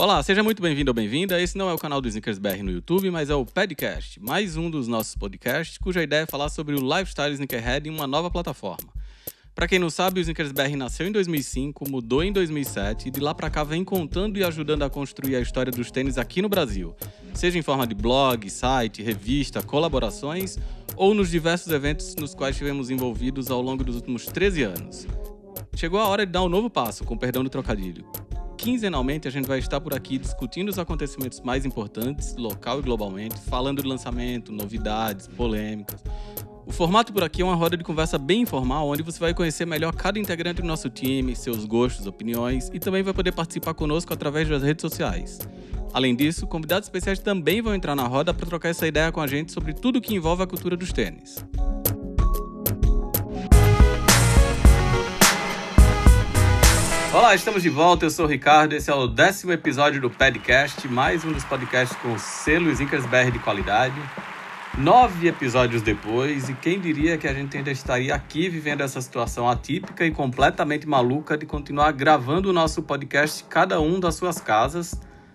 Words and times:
Olá, 0.00 0.22
seja 0.22 0.42
muito 0.42 0.62
bem-vindo 0.62 0.90
ou 0.90 0.94
bem-vinda. 0.94 1.38
Esse 1.38 1.58
não 1.58 1.68
é 1.68 1.74
o 1.74 1.78
canal 1.78 2.00
do 2.00 2.08
Snickers 2.08 2.38
BR 2.38 2.62
no 2.62 2.70
YouTube, 2.70 3.10
mas 3.10 3.28
é 3.28 3.34
o 3.34 3.44
Podcast, 3.44 4.18
mais 4.18 4.56
um 4.56 4.70
dos 4.70 4.88
nossos 4.88 5.14
podcasts, 5.14 5.76
cuja 5.76 6.02
ideia 6.02 6.22
é 6.22 6.26
falar 6.26 6.48
sobre 6.48 6.74
o 6.74 6.80
lifestyle 6.80 7.34
sneakerhead 7.34 7.86
em 7.86 7.92
uma 7.92 8.06
nova 8.06 8.30
plataforma. 8.30 8.90
Para 9.54 9.68
quem 9.68 9.78
não 9.78 9.90
sabe, 9.90 10.18
o 10.18 10.22
Snickers 10.22 10.52
BR 10.52 10.74
nasceu 10.74 11.06
em 11.06 11.12
2005, 11.12 11.86
mudou 11.86 12.24
em 12.24 12.32
2007 12.32 13.08
e 13.08 13.10
de 13.10 13.20
lá 13.20 13.34
para 13.34 13.50
cá 13.50 13.62
vem 13.62 13.84
contando 13.84 14.38
e 14.38 14.42
ajudando 14.42 14.84
a 14.84 14.88
construir 14.88 15.36
a 15.36 15.40
história 15.40 15.70
dos 15.70 15.90
tênis 15.90 16.16
aqui 16.16 16.40
no 16.40 16.48
Brasil, 16.48 16.96
seja 17.34 17.58
em 17.58 17.62
forma 17.62 17.86
de 17.86 17.94
blog, 17.94 18.48
site, 18.48 19.02
revista, 19.02 19.62
colaborações 19.62 20.56
ou 20.96 21.12
nos 21.12 21.30
diversos 21.30 21.70
eventos 21.70 22.16
nos 22.16 22.34
quais 22.34 22.54
estivemos 22.54 22.88
envolvidos 22.88 23.50
ao 23.50 23.60
longo 23.60 23.84
dos 23.84 23.96
últimos 23.96 24.24
13 24.24 24.62
anos. 24.62 25.06
Chegou 25.76 26.00
a 26.00 26.08
hora 26.08 26.24
de 26.24 26.32
dar 26.32 26.42
um 26.42 26.48
novo 26.48 26.70
passo, 26.70 27.04
com 27.04 27.18
perdão 27.18 27.44
do 27.44 27.50
trocadilho. 27.50 28.06
Quinzenalmente 28.60 29.26
a 29.26 29.30
gente 29.30 29.48
vai 29.48 29.58
estar 29.58 29.80
por 29.80 29.94
aqui 29.94 30.18
discutindo 30.18 30.68
os 30.68 30.78
acontecimentos 30.78 31.40
mais 31.40 31.64
importantes, 31.64 32.36
local 32.36 32.78
e 32.78 32.82
globalmente, 32.82 33.40
falando 33.48 33.82
de 33.82 33.88
lançamento, 33.88 34.52
novidades, 34.52 35.26
polêmicas. 35.26 36.04
O 36.66 36.70
formato 36.70 37.10
por 37.10 37.24
aqui 37.24 37.40
é 37.40 37.44
uma 37.44 37.54
roda 37.54 37.74
de 37.74 37.82
conversa 37.82 38.18
bem 38.18 38.42
informal, 38.42 38.86
onde 38.86 39.02
você 39.02 39.18
vai 39.18 39.32
conhecer 39.32 39.64
melhor 39.64 39.94
cada 39.94 40.18
integrante 40.18 40.60
do 40.60 40.68
nosso 40.68 40.90
time, 40.90 41.34
seus 41.34 41.64
gostos, 41.64 42.06
opiniões 42.06 42.68
e 42.70 42.78
também 42.78 43.02
vai 43.02 43.14
poder 43.14 43.32
participar 43.32 43.72
conosco 43.72 44.12
através 44.12 44.46
das 44.46 44.62
redes 44.62 44.82
sociais. 44.82 45.38
Além 45.94 46.14
disso, 46.14 46.46
convidados 46.46 46.86
especiais 46.86 47.18
também 47.18 47.62
vão 47.62 47.74
entrar 47.74 47.96
na 47.96 48.06
roda 48.06 48.34
para 48.34 48.46
trocar 48.46 48.68
essa 48.68 48.86
ideia 48.86 49.10
com 49.10 49.22
a 49.22 49.26
gente 49.26 49.52
sobre 49.52 49.72
tudo 49.72 50.02
que 50.02 50.14
envolve 50.14 50.42
a 50.42 50.46
cultura 50.46 50.76
dos 50.76 50.92
tênis. 50.92 51.42
Olá, 57.12 57.34
estamos 57.34 57.64
de 57.64 57.68
volta. 57.68 58.06
Eu 58.06 58.10
sou 58.10 58.24
o 58.24 58.28
Ricardo. 58.28 58.72
Esse 58.72 58.88
é 58.88 58.94
o 58.94 59.08
décimo 59.08 59.50
episódio 59.50 60.00
do 60.00 60.08
Podcast, 60.08 60.86
mais 60.86 61.24
um 61.24 61.32
dos 61.32 61.42
podcasts 61.42 61.98
com 61.98 62.16
selo 62.16 62.70
Snickers 62.70 63.04
BR 63.06 63.32
de 63.32 63.40
qualidade. 63.40 64.00
Nove 64.78 65.26
episódios 65.26 65.82
depois, 65.82 66.48
e 66.48 66.54
quem 66.54 66.78
diria 66.78 67.18
que 67.18 67.26
a 67.26 67.34
gente 67.34 67.56
ainda 67.56 67.72
estaria 67.72 68.14
aqui 68.14 68.48
vivendo 68.48 68.82
essa 68.82 69.02
situação 69.02 69.50
atípica 69.50 70.06
e 70.06 70.12
completamente 70.12 70.86
maluca 70.86 71.36
de 71.36 71.46
continuar 71.46 71.90
gravando 71.90 72.50
o 72.50 72.52
nosso 72.52 72.80
podcast 72.80 73.42
cada 73.48 73.80
um 73.80 73.98
das 73.98 74.14
suas 74.14 74.40
casas, 74.40 74.94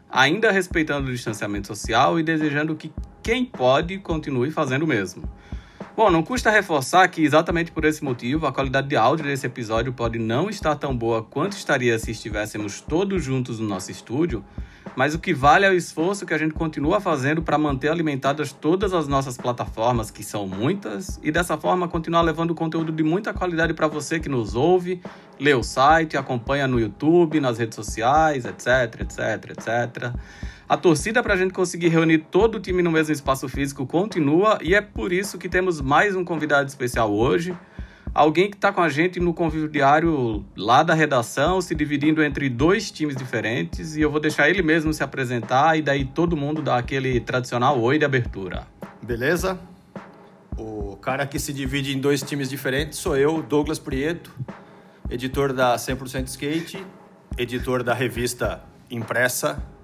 ainda 0.09 0.53
respeitando 0.53 1.09
o 1.09 1.11
distanciamento 1.11 1.67
social 1.67 2.17
e 2.17 2.23
desejando 2.23 2.73
que 2.77 2.93
quem 3.21 3.43
pode 3.43 3.97
continue 3.97 4.49
fazendo 4.49 4.83
o 4.83 4.87
mesmo. 4.87 5.29
Bom, 5.95 6.11
não 6.11 6.21
custa 6.21 6.51
reforçar 6.51 7.07
que 7.07 7.23
exatamente 7.23 7.71
por 7.71 7.85
esse 7.85 8.03
motivo 8.03 8.45
a 8.45 8.51
qualidade 8.51 8.89
de 8.89 8.97
áudio 8.97 9.23
desse 9.23 9.45
episódio 9.45 9.93
pode 9.93 10.19
não 10.19 10.49
estar 10.49 10.75
tão 10.75 10.93
boa 10.93 11.23
quanto 11.23 11.53
estaria 11.53 11.97
se 11.97 12.11
estivéssemos 12.11 12.81
todos 12.81 13.23
juntos 13.23 13.61
no 13.61 13.67
nosso 13.69 13.91
estúdio, 13.91 14.43
mas 14.93 15.15
o 15.15 15.19
que 15.19 15.33
vale 15.33 15.65
é 15.65 15.69
o 15.69 15.73
esforço 15.73 16.25
que 16.25 16.33
a 16.33 16.37
gente 16.37 16.53
continua 16.53 16.99
fazendo 16.99 17.41
para 17.41 17.57
manter 17.57 17.87
alimentadas 17.87 18.51
todas 18.51 18.93
as 18.93 19.07
nossas 19.07 19.37
plataformas, 19.37 20.11
que 20.11 20.21
são 20.21 20.45
muitas, 20.45 21.17
e 21.23 21.31
dessa 21.31 21.57
forma 21.57 21.87
continuar 21.87 22.23
levando 22.23 22.53
conteúdo 22.53 22.91
de 22.91 23.01
muita 23.01 23.33
qualidade 23.33 23.73
para 23.73 23.87
você 23.87 24.19
que 24.19 24.27
nos 24.27 24.53
ouve, 24.53 25.01
lê 25.39 25.53
o 25.53 25.63
site, 25.63 26.17
acompanha 26.17 26.67
no 26.67 26.77
YouTube, 26.77 27.39
nas 27.39 27.57
redes 27.57 27.75
sociais, 27.75 28.43
etc, 28.43 28.99
etc, 28.99 29.51
etc. 29.51 30.13
A 30.67 30.75
torcida 30.75 31.21
para 31.21 31.35
a 31.35 31.37
gente 31.37 31.53
conseguir 31.53 31.89
reunir 31.89 32.25
todo 32.31 32.55
o 32.55 32.59
time 32.59 32.81
no 32.81 32.89
mesmo 32.89 33.13
espaço 33.13 33.47
físico 33.47 33.85
continua 33.85 34.57
e 34.63 34.73
é 34.73 34.81
por 34.81 35.13
isso 35.13 35.37
que 35.37 35.47
temos 35.47 35.79
mais 35.79 36.15
um 36.15 36.25
convidado 36.25 36.67
especial 36.67 37.13
hoje. 37.13 37.55
Alguém 38.15 38.49
que 38.49 38.55
está 38.55 38.71
com 38.71 38.81
a 38.81 38.89
gente 38.89 39.19
no 39.19 39.31
convívio 39.31 39.69
diário 39.69 40.43
lá 40.57 40.81
da 40.81 40.95
redação, 40.95 41.61
se 41.61 41.75
dividindo 41.75 42.23
entre 42.23 42.49
dois 42.49 42.89
times 42.89 43.15
diferentes. 43.15 43.95
E 43.95 44.01
eu 44.01 44.09
vou 44.09 44.19
deixar 44.19 44.49
ele 44.49 44.63
mesmo 44.63 44.91
se 44.91 45.03
apresentar 45.03 45.77
e 45.77 45.83
daí 45.83 46.03
todo 46.03 46.35
mundo 46.35 46.63
dá 46.63 46.77
aquele 46.77 47.19
tradicional 47.19 47.79
oi 47.79 47.99
de 47.99 48.05
abertura. 48.05 48.65
Beleza? 49.03 49.59
O 50.57 50.95
cara 50.95 51.27
que 51.27 51.37
se 51.37 51.53
divide 51.53 51.95
em 51.95 51.99
dois 51.99 52.23
times 52.23 52.49
diferentes 52.49 52.97
sou 52.97 53.15
eu, 53.15 53.43
Douglas 53.43 53.77
Prieto, 53.77 54.31
editor 55.11 55.53
da 55.53 55.75
100% 55.75 56.25
Skate, 56.25 56.83
editor 57.37 57.83
da 57.83 57.93
revista 57.93 58.63
impressa 58.89 59.74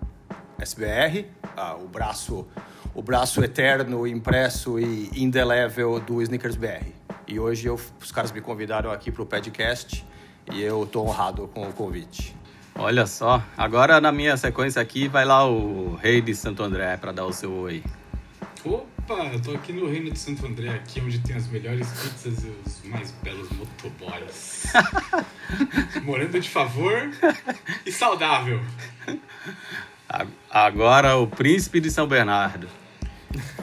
SBR, 0.62 1.26
ah, 1.58 1.76
o 1.76 1.88
braço 1.88 2.48
o 2.94 3.02
braço 3.02 3.44
eterno, 3.44 4.06
impresso 4.06 4.80
e 4.80 5.10
indelével 5.16 6.00
do 6.00 6.22
Snickers 6.22 6.56
BR. 6.56 6.86
E 7.28 7.40
hoje 7.40 7.68
eu, 7.68 7.80
os 8.02 8.12
caras 8.12 8.32
me 8.32 8.42
convidaram 8.42 8.92
aqui 8.92 9.12
para 9.12 9.22
o 9.22 9.26
podcast 9.26 10.06
e 10.52 10.62
eu 10.62 10.84
estou 10.84 11.08
honrado 11.08 11.48
com 11.48 11.68
o 11.68 11.74
convite. 11.74 12.36
Olha 12.76 13.06
só, 13.06 13.44
agora 13.58 14.02
na 14.02 14.12
minha 14.12 14.36
sequência 14.38 14.82
aqui 14.82 15.08
vai 15.08 15.24
lá 15.24 15.48
o 15.48 15.96
rei 15.96 16.22
de 16.22 16.34
Santo 16.36 16.64
André 16.64 16.98
para 16.98 17.12
dar 17.12 17.26
o 17.26 17.34
seu 17.34 17.52
oi. 17.52 17.84
Opa, 18.64 19.14
eu 19.34 19.42
tô 19.42 19.52
aqui 19.52 19.74
no 19.74 19.90
Reino 19.90 20.12
de 20.12 20.20
Santo 20.20 20.46
André, 20.46 20.70
aqui 20.70 21.02
onde 21.02 21.20
tem 21.20 21.36
as 21.36 21.48
melhores 21.48 21.88
pizzas 21.90 22.44
e 22.44 22.54
os 22.66 22.84
mais 22.86 23.12
belos 23.24 23.50
motoboys. 23.52 24.66
Morando 26.04 26.40
de 26.40 26.50
favor 26.50 27.10
e 27.86 27.92
saudável. 27.92 28.62
Agora 30.53 31.16
o 31.16 31.28
príncipe 31.28 31.79
de 31.79 31.89
São 31.89 32.06
Bernardo. 32.06 32.67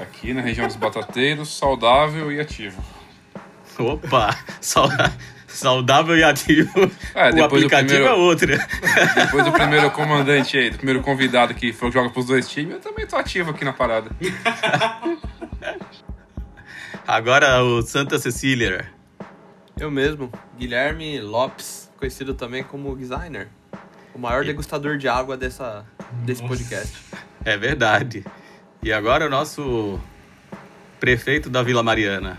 Aqui 0.01 0.33
na 0.33 0.41
região 0.41 0.67
dos 0.67 0.77
batateiros, 0.77 1.55
saudável 1.55 2.33
e 2.33 2.41
ativo. 2.41 2.83
Opa, 3.79 4.35
saudável 5.51 6.17
e 6.17 6.25
ativo. 6.25 6.91
É, 7.15 7.31
o 7.31 7.45
aplicativo 7.45 7.89
primeiro, 7.89 8.07
é 8.07 8.15
outro. 8.15 8.49
Depois 9.15 9.45
do 9.45 9.53
primeiro 9.53 9.91
comandante 9.91 10.57
aí, 10.57 10.71
do 10.71 10.79
primeiro 10.79 11.03
convidado 11.03 11.53
que 11.53 11.75
foi, 11.75 11.93
joga 11.93 12.09
pros 12.09 12.25
dois 12.25 12.49
times, 12.49 12.73
eu 12.73 12.81
também 12.81 13.07
tô 13.07 13.17
ativo 13.17 13.51
aqui 13.51 13.67
na 13.67 13.75
parada. 13.75 14.11
Agora 17.07 17.63
o 17.63 17.83
Santa 17.83 18.19
Cecília. 18.19 18.91
Eu 19.79 19.91
mesmo, 19.91 20.33
Guilherme 20.59 21.21
Lopes, 21.21 21.91
conhecido 21.99 22.33
também 22.33 22.65
como 22.65 22.97
designer. 22.97 23.49
O 24.19 24.21
maior 24.21 24.43
e... 24.43 24.47
degustador 24.49 24.99
de 24.99 25.07
água 25.07 25.37
dessa, 25.37 25.87
desse 26.25 26.43
Nossa. 26.43 26.57
podcast. 26.57 26.93
É 27.45 27.57
verdade. 27.57 28.25
E 28.83 28.93
agora 28.93 29.27
o 29.27 29.31
nosso 29.31 30.01
prefeito 30.99 31.49
da 31.49 31.63
Vila 31.63 31.85
Mariana. 31.85 32.37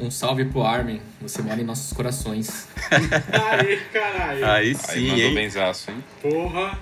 Um 0.00 0.10
salve 0.10 0.46
pro 0.46 0.62
Armin. 0.62 1.02
Você 1.20 1.42
mora 1.42 1.60
em 1.60 1.64
nossos 1.64 1.92
corações. 1.92 2.66
aí, 2.90 3.76
caralho. 3.92 4.46
Aí 4.46 4.74
sim, 4.74 5.10
aí 5.10 5.22
hein? 5.22 5.34
benzaço, 5.34 5.90
hein? 5.90 6.02
Porra. 6.22 6.78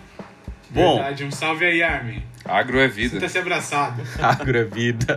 Bom. 0.70 0.96
Verdade, 0.98 1.24
um 1.24 1.32
salve 1.32 1.64
aí, 1.64 1.82
Armin. 1.82 2.22
Agro 2.44 2.78
é 2.78 2.86
vida. 2.86 3.14
Sinta-se 3.14 3.38
abraçado. 3.38 4.00
Agro 4.22 4.58
é 4.58 4.64
vida. 4.64 5.16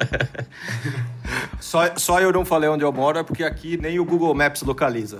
só, 1.62 1.96
só 1.98 2.20
eu 2.20 2.32
não 2.32 2.44
falei 2.44 2.68
onde 2.68 2.84
eu 2.84 2.92
moro, 2.92 3.20
é 3.20 3.24
porque 3.24 3.44
aqui 3.44 3.78
nem 3.78 4.00
o 4.00 4.06
Google 4.06 4.34
Maps 4.34 4.64
localiza. 4.64 5.20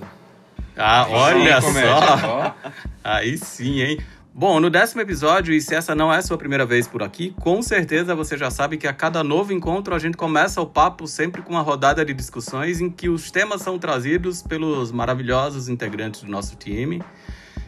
Ah, 0.82 1.06
olha 1.10 1.60
só. 1.60 2.56
Aí 3.04 3.36
sim, 3.36 3.82
hein? 3.82 4.00
Bom, 4.32 4.58
no 4.58 4.70
décimo 4.70 5.02
episódio, 5.02 5.52
e 5.52 5.60
se 5.60 5.74
essa 5.74 5.94
não 5.94 6.10
é 6.10 6.16
a 6.16 6.22
sua 6.22 6.38
primeira 6.38 6.64
vez 6.64 6.88
por 6.88 7.02
aqui, 7.02 7.34
com 7.38 7.60
certeza 7.60 8.14
você 8.14 8.38
já 8.38 8.50
sabe 8.50 8.78
que 8.78 8.86
a 8.86 8.92
cada 8.92 9.22
novo 9.22 9.52
encontro 9.52 9.94
a 9.94 9.98
gente 9.98 10.16
começa 10.16 10.58
o 10.58 10.66
papo 10.66 11.06
sempre 11.06 11.42
com 11.42 11.50
uma 11.50 11.60
rodada 11.60 12.02
de 12.02 12.14
discussões 12.14 12.80
em 12.80 12.88
que 12.88 13.10
os 13.10 13.30
temas 13.30 13.60
são 13.60 13.78
trazidos 13.78 14.42
pelos 14.42 14.90
maravilhosos 14.90 15.68
integrantes 15.68 16.22
do 16.22 16.30
nosso 16.30 16.56
time. 16.56 17.02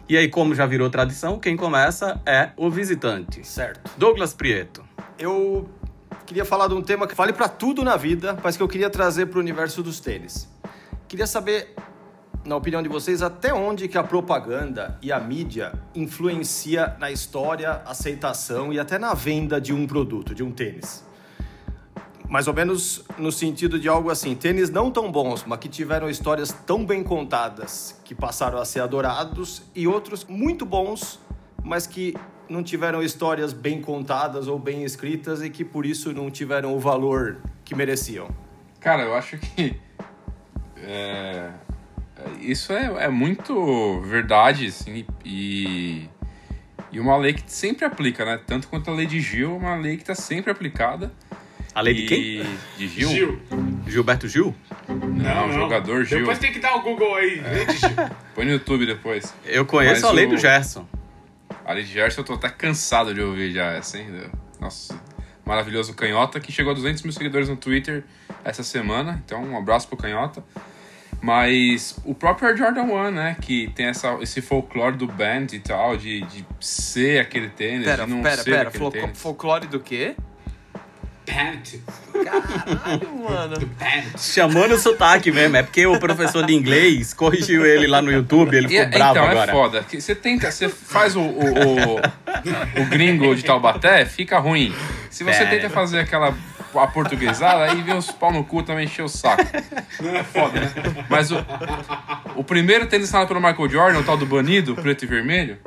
E 0.09 0.17
aí, 0.17 0.29
como 0.29 0.55
já 0.55 0.65
virou 0.65 0.89
tradição, 0.89 1.39
quem 1.39 1.55
começa 1.55 2.19
é 2.25 2.51
o 2.57 2.71
visitante. 2.71 3.47
Certo. 3.47 3.91
Douglas 3.99 4.33
Prieto. 4.33 4.83
Eu 5.19 5.69
queria 6.25 6.47
falar 6.47 6.69
de 6.69 6.75
um 6.75 6.81
tema 6.81 7.07
que 7.07 7.15
vale 7.15 7.35
para 7.35 7.49
tudo 7.49 7.85
na 7.85 7.97
vida, 7.97 8.39
mas 8.43 8.57
que 8.57 8.63
eu 8.63 8.69
queria 8.69 8.89
trazer 8.89 9.27
para 9.27 9.37
o 9.37 9.41
universo 9.41 9.83
dos 9.83 10.01
tênis. 10.01 10.49
Queria 11.07 11.27
saber 11.27 11.75
na 12.45 12.57
opinião 12.57 12.83
de 12.83 12.89
vocês, 12.89 13.23
até 13.23 13.55
onde 13.55 13.89
que 13.89 13.97
a 13.97 14.03
propaganda 14.03 14.99
e 15.01 15.13
a 15.13 15.21
mídia 15.21 15.73
influencia 15.95 16.97
na 16.99 17.11
história, 17.11 17.83
aceitação 17.85 18.73
e 18.73 18.81
até 18.81 18.99
na 18.99 19.15
venda 19.15 19.61
de 19.61 19.73
um 19.73 19.87
produto, 19.87 20.35
de 20.35 20.43
um 20.43 20.51
tênis? 20.51 21.05
Mais 22.29 22.49
ou 22.49 22.55
menos 22.55 23.05
no 23.19 23.31
sentido 23.31 23.79
de 23.79 23.89
algo 23.89 24.11
assim, 24.11 24.35
tênis 24.35 24.71
não 24.71 24.91
tão 24.91 25.13
bons, 25.13 25.45
mas 25.45 25.59
que 25.59 25.69
tiveram 25.69 26.09
histórias 26.09 26.51
tão 26.67 26.85
bem 26.85 27.03
contadas 27.03 28.01
que 28.05 28.15
passaram 28.15 28.59
a 28.59 28.65
ser 28.65 28.81
adorados, 28.81 29.63
e 29.75 29.87
outros 29.87 30.25
muito 30.25 30.65
bons, 30.65 31.21
mas 31.63 31.87
que 31.87 32.15
não 32.49 32.63
tiveram 32.63 33.03
histórias 33.03 33.53
bem 33.53 33.81
contadas 33.81 34.49
ou 34.49 34.59
bem 34.59 34.83
escritas 34.85 35.43
e 35.43 35.51
que 35.51 35.65
por 35.65 35.87
isso 35.87 36.13
não 36.13 36.31
tiveram 36.31 36.75
o 36.75 36.81
valor 36.81 37.39
que 37.65 37.75
mereciam. 37.75 38.29
Cara, 38.81 39.03
eu 39.03 39.15
acho 39.15 39.39
que 39.39 39.79
é, 40.77 41.51
isso 42.41 42.73
é, 42.73 43.05
é 43.05 43.09
muito 43.09 44.01
verdade, 44.03 44.67
assim, 44.67 45.05
e, 45.25 46.09
e 46.91 47.01
uma 47.01 47.17
lei 47.17 47.33
que 47.35 47.43
sempre 47.47 47.85
aplica, 47.85 48.25
né? 48.25 48.41
Tanto 48.47 48.69
quanto 48.69 48.91
a 48.91 48.95
lei 48.95 49.07
de 49.07 49.21
Gil, 49.21 49.53
é 49.53 49.55
uma 49.55 49.77
lei 49.77 49.97
que 49.97 50.03
está 50.03 50.15
sempre 50.15 50.51
aplicada. 50.51 51.13
A 51.75 51.81
lei 51.81 51.95
de 51.95 52.07
quem? 52.07 52.47
De 52.77 52.89
Gil. 52.89 53.09
Gil. 53.09 53.41
Gilberto 53.87 54.29
Gil? 54.29 54.55
Não, 54.89 55.49
não, 55.49 55.53
jogador 55.53 56.05
Gil. 56.05 56.19
Depois 56.19 56.39
tem 56.39 56.53
que 56.53 56.59
dar 56.59 56.75
o 56.77 56.83
Google 56.83 57.15
aí, 57.15 57.39
é. 57.39 57.51
lei 57.51 57.67
de 57.67 57.79
Gil. 57.79 57.91
Põe 58.35 58.45
no 58.45 58.53
YouTube 58.53 58.87
depois. 58.87 59.35
Eu 59.45 59.65
conheço 59.65 60.03
Mas 60.03 60.05
a 60.05 60.13
lei 60.13 60.27
o... 60.27 60.31
do 60.31 60.37
Gerson. 60.37 60.87
A 61.65 61.73
Ali 61.73 61.85
de 61.85 61.93
Gerson 61.93 62.21
eu 62.21 62.25
tô 62.25 62.35
até 62.35 62.49
cansado 62.49 63.15
de 63.15 63.21
ouvir 63.21 63.53
já 63.53 63.73
essa, 63.73 63.99
hein? 63.99 64.09
Nossa, 64.61 65.01
maravilhoso 65.45 65.95
Canhota, 65.95 66.41
que 66.41 66.53
chegou 66.53 66.73
a 66.73 66.75
200 66.75 67.03
mil 67.03 67.13
seguidores 67.13 67.49
no 67.49 67.57
Twitter 67.57 68.05
essa 68.45 68.63
semana. 68.63 69.23
Então, 69.25 69.43
um 69.43 69.57
abraço 69.57 69.89
pro 69.89 69.97
Canhota. 69.97 70.45
Mas 71.23 71.97
o 72.05 72.15
próprio 72.15 72.49
Air 72.49 72.57
Jordan 72.57 72.83
1, 72.83 73.11
né? 73.13 73.37
Que 73.41 73.71
tem 73.77 73.87
essa, 73.87 74.19
esse 74.21 74.43
folclore 74.43 74.97
do 74.97 75.07
band 75.07 75.47
e 75.53 75.61
tal, 75.61 75.97
de, 75.97 76.21
de 76.23 76.45
ser 76.61 77.21
aquele 77.21 77.49
tênis, 77.49 77.85
Pera, 77.85 78.05
de 78.05 78.11
não 78.11 78.23
pera, 78.23 78.37
ser 78.43 78.51
pera. 78.51 78.69
aquele 78.69 78.79
Fol- 78.83 78.91
tênis. 78.91 79.19
folclore 79.23 79.67
do 79.69 79.79
quê? 79.79 80.17
Pant. 81.25 81.81
Caralho, 82.25 83.09
mano. 83.23 83.57
Pant. 83.79 84.19
Chamando 84.19 84.73
o 84.75 84.79
sotaque 84.79 85.31
mesmo, 85.31 85.57
é 85.57 85.63
porque 85.63 85.87
o 85.87 85.99
professor 86.01 86.45
de 86.45 86.53
inglês 86.53 87.15
corrigiu 87.15 87.65
ele 87.65 87.87
lá 87.87 88.03
no 88.03 88.11
YouTube, 88.11 88.57
ele 88.57 88.67
E 88.67 88.71
ficou 88.71 88.83
é- 88.83 88.87
bravo 88.89 89.13
então, 89.13 89.29
agora. 89.31 89.51
é 89.51 89.55
foda. 89.55 89.83
que 89.85 90.01
Você 90.01 90.17
tenta, 90.17 90.51
você 90.51 90.69
faz 90.69 91.15
o, 91.15 91.21
o, 91.21 91.95
o, 91.95 91.97
o 92.83 92.87
gringo 92.91 93.33
de 93.37 93.45
Taubaté, 93.45 94.05
fica 94.05 94.41
ruim. 94.41 94.75
Se 95.09 95.23
você 95.23 95.39
Pera. 95.45 95.51
tenta 95.51 95.71
fazer 95.71 96.01
aquela 96.01 96.35
a 96.79 96.87
portuguesada, 96.87 97.65
aí 97.65 97.83
vem 97.83 97.97
os 97.97 98.11
pau 98.11 98.33
no 98.33 98.45
cu 98.45 98.63
também 98.63 98.85
encher 98.85 99.03
o 99.05 99.09
saco. 99.09 99.43
É 99.43 100.23
foda, 100.23 100.61
né? 100.61 100.73
Mas 101.09 101.31
o, 101.31 101.37
o 102.37 102.45
primeiro 102.45 102.87
tênis 102.87 103.09
assinado 103.09 103.29
pelo 103.29 103.41
Michael 103.41 103.69
Jordan, 103.69 103.99
o 104.01 104.05
tal 104.05 104.17
do 104.17 104.27
banido, 104.27 104.75
preto 104.75 105.05
e 105.05 105.07
vermelho, 105.07 105.59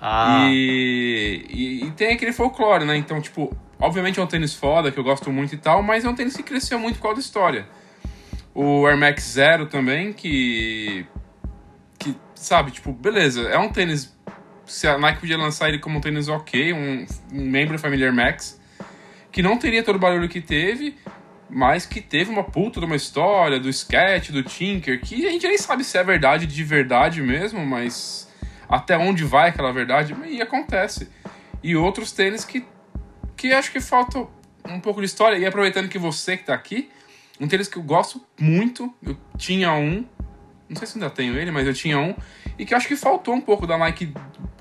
Ah, 0.00 0.48
e, 0.50 1.44
e, 1.48 1.84
e 1.86 1.90
tem 1.92 2.12
aquele 2.14 2.32
folclore, 2.32 2.84
né? 2.84 2.96
Então, 2.96 3.20
tipo, 3.20 3.56
obviamente 3.78 4.18
é 4.18 4.22
um 4.22 4.26
tênis 4.26 4.54
foda, 4.54 4.90
que 4.90 4.98
eu 4.98 5.04
gosto 5.04 5.30
muito 5.30 5.54
e 5.54 5.58
tal, 5.58 5.82
mas 5.82 6.04
é 6.04 6.08
um 6.08 6.14
tênis 6.14 6.36
que 6.36 6.42
cresceu 6.42 6.78
muito 6.78 6.96
por 6.96 7.02
causa 7.02 7.16
da 7.16 7.20
história. 7.22 7.66
O 8.54 8.86
Air 8.86 8.98
Max 8.98 9.22
Zero 9.24 9.66
também, 9.66 10.12
que. 10.12 11.06
que, 11.98 12.16
sabe, 12.34 12.70
tipo, 12.70 12.92
beleza, 12.92 13.42
é 13.42 13.58
um 13.58 13.68
tênis. 13.68 14.12
Se 14.66 14.86
a 14.86 14.96
Nike 14.98 15.20
podia 15.20 15.36
lançar 15.36 15.68
ele 15.68 15.78
como 15.78 15.98
um 15.98 16.00
tênis 16.00 16.28
ok, 16.28 16.72
um, 16.72 17.06
um 17.32 17.44
membro 17.48 17.74
da 17.74 17.78
família 17.78 18.06
Air 18.06 18.14
Max, 18.14 18.60
que 19.32 19.42
não 19.42 19.56
teria 19.56 19.82
todo 19.82 19.96
o 19.96 19.98
barulho 19.98 20.28
que 20.28 20.40
teve, 20.40 20.94
mas 21.48 21.86
que 21.86 22.00
teve 22.00 22.30
uma 22.30 22.44
puta 22.44 22.78
de 22.78 22.86
uma 22.86 22.94
história, 22.94 23.58
do 23.58 23.68
sketch, 23.68 24.30
do 24.30 24.42
Tinker, 24.42 25.00
que 25.00 25.26
a 25.26 25.30
gente 25.30 25.48
nem 25.48 25.58
sabe 25.58 25.82
se 25.82 25.96
é 25.96 26.04
verdade 26.04 26.46
de 26.46 26.62
verdade 26.62 27.22
mesmo, 27.22 27.64
mas 27.64 28.30
até 28.68 28.96
onde 28.96 29.24
vai 29.24 29.48
aquela 29.48 29.72
verdade, 29.72 30.14
e 30.26 30.40
acontece. 30.40 31.10
E 31.62 31.74
outros 31.74 32.12
tênis 32.12 32.44
que, 32.44 32.64
que 33.36 33.52
acho 33.52 33.72
que 33.72 33.80
falta 33.80 34.26
um 34.66 34.80
pouco 34.80 35.00
de 35.00 35.06
história, 35.06 35.36
e 35.36 35.46
aproveitando 35.46 35.88
que 35.88 35.98
você 35.98 36.36
que 36.36 36.44
tá 36.44 36.54
aqui, 36.54 36.90
um 37.40 37.48
tênis 37.48 37.68
que 37.68 37.76
eu 37.76 37.82
gosto 37.82 38.22
muito, 38.38 38.92
eu 39.02 39.16
tinha 39.36 39.72
um, 39.72 40.06
não 40.68 40.76
sei 40.76 40.86
se 40.86 40.94
ainda 40.96 41.10
tenho 41.10 41.36
ele, 41.36 41.50
mas 41.50 41.66
eu 41.66 41.74
tinha 41.74 41.98
um, 41.98 42.14
e 42.58 42.64
que 42.64 42.74
acho 42.74 42.86
que 42.86 42.96
faltou 42.96 43.34
um 43.34 43.40
pouco 43.40 43.66
da 43.66 43.76
Nike 43.76 44.12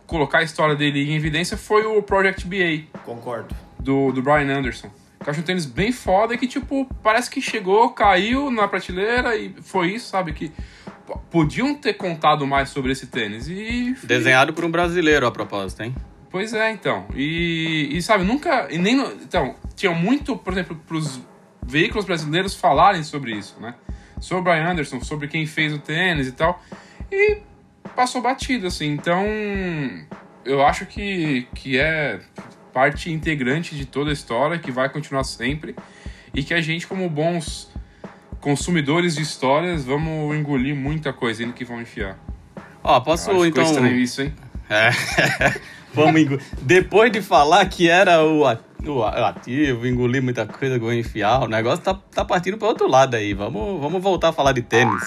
colocar 0.08 0.40
a 0.40 0.44
história 0.44 0.76
dele 0.76 1.10
em 1.10 1.16
evidência 1.16 1.56
foi 1.56 1.86
o 1.86 2.02
Project 2.02 2.46
BA, 2.46 3.00
Concordo. 3.06 3.56
Do, 3.82 4.12
do 4.12 4.22
Brian 4.22 4.58
Anderson. 4.58 4.90
Que 5.20 5.30
eu 5.30 5.32
acho 5.32 5.42
um 5.42 5.44
tênis 5.44 5.66
bem 5.66 5.92
foda 5.92 6.34
e 6.34 6.38
que, 6.38 6.48
tipo, 6.48 6.88
parece 7.04 7.30
que 7.30 7.42
chegou, 7.42 7.90
caiu 7.92 8.50
na 8.50 8.68
prateleira 8.68 9.36
e 9.36 9.54
foi 9.62 9.94
isso, 9.94 10.10
sabe? 10.10 10.34
Que 10.34 10.52
podiam 11.30 11.76
ter 11.76 11.94
contado 11.94 12.48
mais 12.48 12.70
sobre 12.70 12.92
esse 12.92 13.08
tênis. 13.08 13.48
E. 13.48 13.96
desenhado 14.04 14.54
por 14.54 14.64
um 14.64 14.72
brasileiro 14.72 15.28
a 15.28 15.32
propósito, 15.32 15.84
hein? 15.84 15.96
Pois 16.30 16.54
é, 16.54 16.72
então. 16.72 17.06
E, 17.14 17.90
e 17.92 18.02
sabe, 18.02 18.24
nunca. 18.24 18.68
E 18.72 18.78
nem 18.78 18.98
então, 19.00 19.56
tinha 19.76 19.92
muito, 19.92 20.38
por 20.38 20.54
exemplo, 20.54 20.80
pros 20.88 21.20
veículos 21.62 22.06
brasileiros 22.06 22.56
falarem 22.56 23.04
sobre 23.04 23.34
isso, 23.34 23.60
né? 23.60 23.76
Sobre 24.20 24.42
o 24.42 24.44
Brian 24.44 24.72
Anderson, 24.72 25.02
sobre 25.02 25.28
quem 25.28 25.46
fez 25.46 25.74
o 25.74 25.80
tênis 25.80 26.28
e 26.28 26.32
tal. 26.32 26.62
E 27.12 27.40
passou 27.96 28.22
batido, 28.22 28.68
assim. 28.68 28.92
Então, 28.92 29.26
eu 30.46 30.66
acho 30.66 30.86
que, 30.86 31.48
que 31.54 31.78
é 31.78 32.22
parte 32.74 33.12
integrante 33.12 33.76
de 33.76 33.86
toda 33.86 34.10
a 34.10 34.14
história, 34.14 34.58
que 34.60 34.72
vai 34.72 34.90
continuar 34.90 35.24
sempre. 35.24 35.76
E 36.34 36.44
que 36.44 36.54
a 36.54 36.62
gente, 36.62 36.88
como 36.88 37.10
bons 37.10 37.70
consumidores 38.40 39.16
de 39.16 39.22
histórias, 39.22 39.84
vamos 39.86 40.36
engolir 40.36 40.76
muita 40.76 41.12
coisa 41.14 41.46
no 41.46 41.54
que 41.54 41.64
vão 41.66 41.82
enfiar. 41.82 42.18
Ó, 42.84 43.00
posso 43.00 43.30
acho 43.30 43.46
então. 43.46 43.64
ficou 43.66 43.78
estranho 43.84 44.00
isso, 44.02 44.22
hein? 44.22 44.34
É. 44.70 44.90
Vamos 45.94 46.22
engo- 46.22 46.40
Depois 46.62 47.12
de 47.12 47.22
falar 47.22 47.66
que 47.66 47.90
era 47.90 48.24
o 48.24 48.46
a- 48.86 48.90
o 48.92 49.04
a- 49.04 49.30
ativo, 49.30 49.86
engolir 49.88 50.22
muita 50.22 50.46
coisa, 50.46 50.78
vou 50.80 50.94
enfiar, 50.94 51.44
o 51.44 51.48
negócio 51.48 51.84
tá, 51.84 51.94
tá 51.94 52.24
partindo 52.26 52.58
para 52.58 52.68
outro 52.68 52.88
lado 52.88 53.16
aí. 53.16 53.34
Vamos, 53.34 53.80
vamos 53.82 54.02
voltar 54.02 54.30
a 54.30 54.34
falar 54.34 54.52
de 54.52 54.62
tênis. 54.62 55.04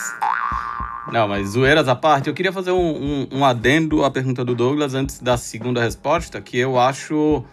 Não, 1.12 1.28
mas 1.28 1.48
zoeiras 1.50 1.86
à 1.86 1.94
parte, 1.94 2.28
eu 2.28 2.34
queria 2.34 2.52
fazer 2.52 2.70
um, 2.72 2.78
um, 2.78 3.28
um 3.38 3.44
adendo 3.44 4.04
à 4.04 4.10
pergunta 4.10 4.44
do 4.44 4.54
Douglas 4.54 4.94
antes 4.94 5.20
da 5.20 5.36
segunda 5.36 5.82
resposta, 5.82 6.40
que 6.40 6.58
eu 6.58 6.78
acho 6.78 7.44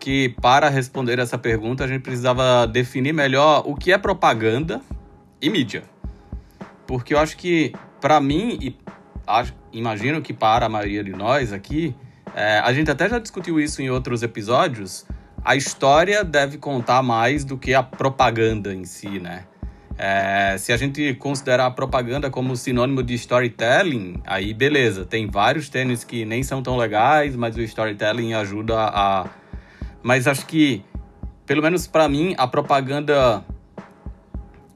que 0.00 0.30
para 0.40 0.68
responder 0.68 1.18
essa 1.18 1.38
pergunta 1.38 1.84
a 1.84 1.86
gente 1.88 2.02
precisava 2.02 2.66
definir 2.66 3.12
melhor 3.12 3.62
o 3.66 3.74
que 3.76 3.92
é 3.92 3.98
propaganda 3.98 4.80
e 5.40 5.48
mídia. 5.48 5.84
Porque 6.86 7.14
eu 7.14 7.18
acho 7.18 7.36
que, 7.36 7.72
para 8.00 8.20
mim, 8.20 8.58
e 8.60 8.76
acho- 9.26 9.54
imagino 9.72 10.20
que 10.20 10.32
para 10.32 10.66
a 10.66 10.68
maioria 10.68 11.04
de 11.04 11.12
nós 11.12 11.52
aqui, 11.52 11.94
é, 12.34 12.58
a 12.58 12.72
gente 12.72 12.90
até 12.90 13.08
já 13.08 13.18
discutiu 13.18 13.60
isso 13.60 13.80
em 13.80 13.90
outros 13.90 14.22
episódios, 14.22 15.06
a 15.44 15.56
história 15.56 16.24
deve 16.24 16.58
contar 16.58 17.02
mais 17.02 17.44
do 17.44 17.56
que 17.56 17.74
a 17.74 17.82
propaganda 17.82 18.74
em 18.74 18.84
si, 18.84 19.18
né? 19.18 19.44
É, 19.96 20.56
se 20.58 20.72
a 20.72 20.76
gente 20.76 21.14
considerar 21.14 21.66
a 21.66 21.70
propaganda 21.70 22.30
como 22.30 22.54
sinônimo 22.56 23.02
de 23.02 23.14
storytelling, 23.14 24.22
aí 24.24 24.54
beleza, 24.54 25.04
tem 25.04 25.26
vários 25.26 25.68
tênis 25.68 26.04
que 26.04 26.24
nem 26.24 26.42
são 26.44 26.62
tão 26.62 26.76
legais, 26.76 27.34
mas 27.34 27.56
o 27.56 27.60
storytelling 27.62 28.32
ajuda 28.34 28.76
a. 28.78 29.26
Mas 30.00 30.28
acho 30.28 30.46
que, 30.46 30.84
pelo 31.44 31.60
menos 31.60 31.88
para 31.88 32.08
mim, 32.08 32.34
a 32.38 32.46
propaganda 32.46 33.44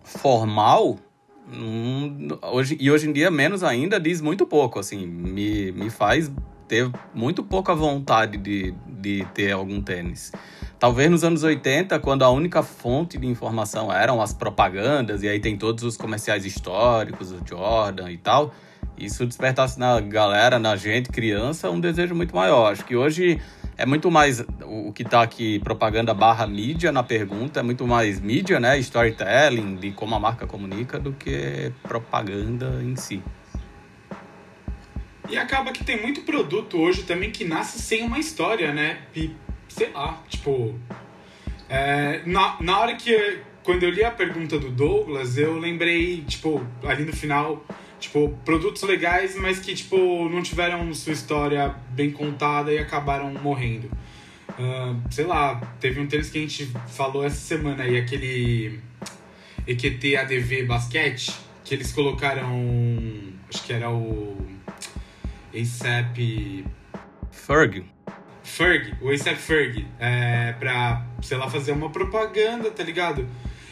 formal 0.03 0.99
hum, 1.53 2.29
hoje, 2.51 2.77
e 2.81 2.91
hoje 2.91 3.09
em 3.09 3.13
dia 3.13 3.31
menos 3.31 3.63
ainda 3.63 4.01
diz 4.01 4.21
muito 4.21 4.47
pouco 4.47 4.79
assim 4.79 5.07
me, 5.07 5.73
me 5.73 5.89
faz 5.89 6.31
ter 6.73 6.91
muito 7.13 7.43
pouca 7.43 7.75
vontade 7.75 8.39
de, 8.39 8.73
de 8.87 9.27
ter 9.35 9.53
algum 9.53 9.83
tênis. 9.83 10.33
Talvez 10.79 11.11
nos 11.11 11.23
anos 11.23 11.43
80 11.43 11.99
quando 11.99 12.23
a 12.23 12.31
única 12.31 12.63
fonte 12.63 13.19
de 13.19 13.27
informação 13.27 13.93
eram 13.93 14.23
as 14.23 14.33
propagandas 14.33 15.23
e 15.23 15.29
aí 15.29 15.39
tem 15.39 15.55
todos 15.55 15.85
os 15.85 15.99
comerciais 15.99 16.47
históricos 16.47 17.31
o 17.31 17.43
Jordan 17.47 18.11
e 18.11 18.17
tal 18.17 18.55
isso 18.97 19.27
despertasse 19.27 19.79
na 19.79 20.01
galera 20.01 20.59
na 20.59 20.75
gente 20.75 21.11
criança 21.11 21.71
um 21.71 21.79
desejo 21.79 22.15
muito 22.15 22.35
maior. 22.35 22.73
Acho 22.73 22.87
que 22.87 22.97
hoje 22.97 23.39
é 23.77 23.85
muito 23.85 24.11
mais 24.11 24.43
o 24.65 24.95
que 24.95 25.05
tá 25.05 25.21
aqui 25.21 25.59
propaganda 25.59 26.15
barra 26.15 26.47
mídia 26.47 26.91
na 26.91 27.03
pergunta 27.03 27.61
é 27.61 27.63
muito 27.63 27.87
mais 27.87 28.19
mídia 28.19 28.59
né 28.59 28.79
storytelling 28.79 29.77
de 29.77 29.91
como 29.93 30.15
a 30.15 30.19
marca 30.19 30.47
comunica 30.47 30.99
do 30.99 31.13
que 31.13 31.71
propaganda 31.83 32.81
em 32.83 32.97
si 32.97 33.23
E 35.33 35.39
acaba 35.39 35.73
que 35.73 35.83
tem 35.83 35.99
muito 35.99 36.21
produto 36.21 36.79
hoje 36.79 37.05
também 37.05 37.31
que 37.31 37.43
nasce 37.43 37.81
sem 37.81 38.05
uma 38.05 38.19
história, 38.19 38.71
né? 38.75 38.99
E, 39.17 39.31
sei 39.67 39.91
lá, 39.91 40.23
tipo. 40.29 40.79
é, 41.71 42.21
na, 42.27 42.59
na 42.61 42.79
hora 42.79 42.97
que. 42.97 43.39
Quando 43.63 43.83
eu 43.85 43.91
li 43.91 44.05
a 44.05 44.11
pergunta 44.11 44.59
do 44.59 44.71
Douglas, 44.71 45.39
eu 45.39 45.57
lembrei, 45.57 46.21
tipo, 46.23 46.63
ali 46.85 47.05
no 47.05 47.13
final, 47.13 47.65
tipo, 47.99 48.37
produtos 48.45 48.83
legais, 48.83 49.35
mas 49.37 49.59
que, 49.59 49.73
tipo, 49.75 50.29
não 50.29 50.43
tiveram 50.43 50.93
sua 50.93 51.15
história 51.15 51.75
bem 51.91 52.11
contada 52.11 52.71
e 52.71 52.79
acabaram 52.79 53.33
morrendo. 53.33 53.89
Ah, 54.59 54.95
sei 55.11 55.25
lá, 55.25 55.61
teve 55.81 55.99
um 55.99 56.07
tênis 56.07 56.29
que 56.29 56.39
a 56.39 56.41
gente 56.43 56.71
falou 56.89 57.25
essa 57.25 57.37
semana 57.37 57.85
aí, 57.85 57.97
aquele 57.97 58.81
EQT 59.67 60.17
ADV 60.17 60.65
Basquete, 60.65 61.33
que 61.65 61.73
eles 61.75 61.91
colocaram. 61.91 62.53
Acho 63.49 63.63
que 63.65 63.73
era 63.73 63.91
o. 63.91 64.52
ASAP 65.55 66.65
Ferg 67.31 67.85
Ferg, 68.43 68.95
o 69.01 69.11
ASAP 69.11 69.37
Ferg, 69.37 69.87
é, 70.01 70.53
pra, 70.59 71.05
sei 71.23 71.37
lá, 71.37 71.49
fazer 71.49 71.73
uma 71.73 71.91
propaganda, 71.91 72.71
tá 72.71 72.83
ligado? 72.83 73.27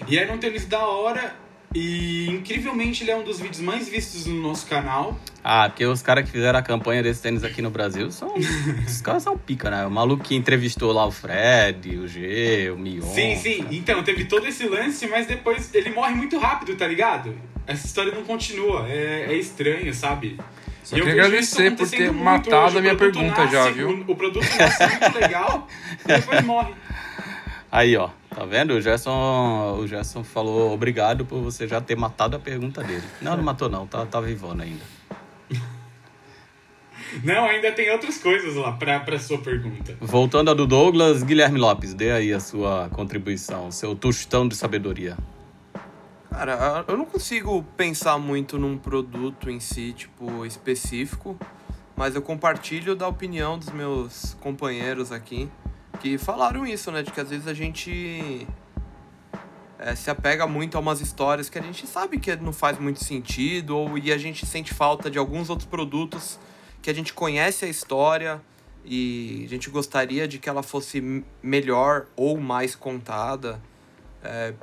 E 0.06 0.16
era 0.16 0.32
um 0.32 0.38
tênis 0.38 0.64
da 0.66 0.78
hora 0.86 1.34
e 1.74 2.28
incrivelmente 2.30 3.04
ele 3.04 3.10
é 3.10 3.16
um 3.16 3.22
dos 3.22 3.38
vídeos 3.40 3.60
mais 3.60 3.88
vistos 3.88 4.26
no 4.26 4.40
nosso 4.40 4.66
canal. 4.66 5.18
ah 5.44 5.68
porque 5.68 5.84
os 5.86 6.02
caras 6.02 6.24
que 6.24 6.30
fizeram 6.32 6.58
a 6.58 6.62
campanha 6.62 7.00
desse 7.02 7.22
tênis 7.22 7.44
aqui 7.44 7.62
no 7.62 7.70
Brasil 7.70 8.10
são 8.10 8.34
os 8.86 9.00
caras 9.00 9.22
são 9.22 9.38
pica 9.38 9.70
né 9.70 9.86
o 9.86 9.90
maluco 9.90 10.24
que 10.24 10.34
entrevistou 10.34 10.90
lá 10.92 11.06
o 11.06 11.12
Fred 11.12 11.96
o 11.96 12.08
G 12.08 12.70
o 12.74 12.78
Mion 12.78 13.02
Sim, 13.02 13.36
sim, 13.36 13.66
então 13.70 14.02
teve 14.02 14.24
todo 14.24 14.46
esse 14.48 14.66
lance, 14.68 15.06
mas 15.06 15.26
depois 15.26 15.72
ele 15.74 15.90
morre 15.90 16.14
muito 16.14 16.38
rápido, 16.38 16.74
tá 16.76 16.86
ligado? 16.88 17.36
Essa 17.66 17.86
história 17.86 18.12
não 18.12 18.24
continua, 18.24 18.88
é, 18.88 19.26
é 19.28 19.34
estranho, 19.34 19.94
sabe? 19.94 20.38
Só 20.90 20.96
eu 20.96 21.04
queria 21.04 21.22
agradecer 21.24 21.76
por 21.76 21.88
ter 21.88 22.10
muito 22.12 22.24
matado 22.24 22.66
hoje. 22.66 22.78
a 22.78 22.80
minha 22.80 22.96
pergunta 22.96 23.46
já, 23.46 23.64
nasce- 23.64 23.72
viu? 23.72 23.88
O, 23.90 24.12
o 24.12 24.16
produto 24.16 24.46
nasce 24.58 24.86
muito 24.88 25.18
legal 25.18 25.68
e 26.04 26.06
depois 26.08 26.44
morre. 26.44 26.74
aí 27.70 27.96
ó 27.96 28.08
tá 28.34 28.44
vendo 28.44 28.74
o 28.74 28.80
Gerson 28.80 29.76
o 29.78 29.86
Gerson 29.86 30.24
falou 30.24 30.72
obrigado 30.74 31.24
por 31.24 31.40
você 31.42 31.68
já 31.68 31.80
ter 31.80 31.96
matado 31.96 32.36
a 32.36 32.40
pergunta 32.40 32.82
dele 32.82 33.02
não 33.22 33.36
não 33.36 33.44
matou 33.44 33.68
não 33.68 33.86
tá 33.86 34.04
tá 34.06 34.20
vivona 34.20 34.64
ainda 34.64 34.84
Não, 37.24 37.44
ainda 37.44 37.72
tem 37.72 37.90
outras 37.90 38.18
coisas 38.18 38.54
lá 38.54 38.70
pra, 38.72 39.00
pra 39.00 39.18
sua 39.18 39.38
pergunta. 39.38 39.96
Voltando 40.00 40.48
a 40.50 40.54
do 40.54 40.64
Douglas, 40.64 41.24
Guilherme 41.24 41.58
Lopes, 41.58 41.92
dê 41.92 42.12
aí 42.12 42.32
a 42.32 42.38
sua 42.38 42.88
contribuição, 42.92 43.68
seu 43.72 43.96
tostão 43.96 44.46
de 44.46 44.54
sabedoria. 44.54 45.16
Cara, 46.30 46.84
eu 46.86 46.96
não 46.96 47.04
consigo 47.04 47.62
pensar 47.76 48.16
muito 48.16 48.56
num 48.56 48.78
produto 48.78 49.50
em 49.50 49.58
si, 49.58 49.92
tipo, 49.92 50.46
específico, 50.46 51.36
mas 51.96 52.14
eu 52.14 52.22
compartilho 52.22 52.94
da 52.94 53.06
opinião 53.08 53.58
dos 53.58 53.70
meus 53.70 54.34
companheiros 54.40 55.10
aqui, 55.12 55.50
que 56.00 56.16
falaram 56.16 56.64
isso, 56.64 56.90
né? 56.92 57.02
De 57.02 57.10
que 57.10 57.20
às 57.20 57.28
vezes 57.28 57.46
a 57.46 57.52
gente 57.52 58.46
é, 59.78 59.94
se 59.94 60.08
apega 60.08 60.46
muito 60.46 60.76
a 60.76 60.80
umas 60.80 61.00
histórias 61.00 61.50
que 61.50 61.58
a 61.58 61.62
gente 61.62 61.86
sabe 61.86 62.18
que 62.18 62.34
não 62.36 62.52
faz 62.52 62.78
muito 62.78 63.04
sentido, 63.04 63.76
ou 63.76 63.98
e 63.98 64.12
a 64.12 64.16
gente 64.16 64.46
sente 64.46 64.72
falta 64.72 65.10
de 65.10 65.18
alguns 65.18 65.50
outros 65.50 65.68
produtos 65.68 66.38
que 66.80 66.88
a 66.88 66.94
gente 66.94 67.12
conhece 67.12 67.64
a 67.64 67.68
história 67.68 68.40
e 68.84 69.42
a 69.44 69.48
gente 69.48 69.68
gostaria 69.68 70.26
de 70.28 70.38
que 70.38 70.48
ela 70.48 70.62
fosse 70.62 71.24
melhor 71.42 72.06
ou 72.16 72.38
mais 72.38 72.74
contada. 72.74 73.60
É, 74.22 74.54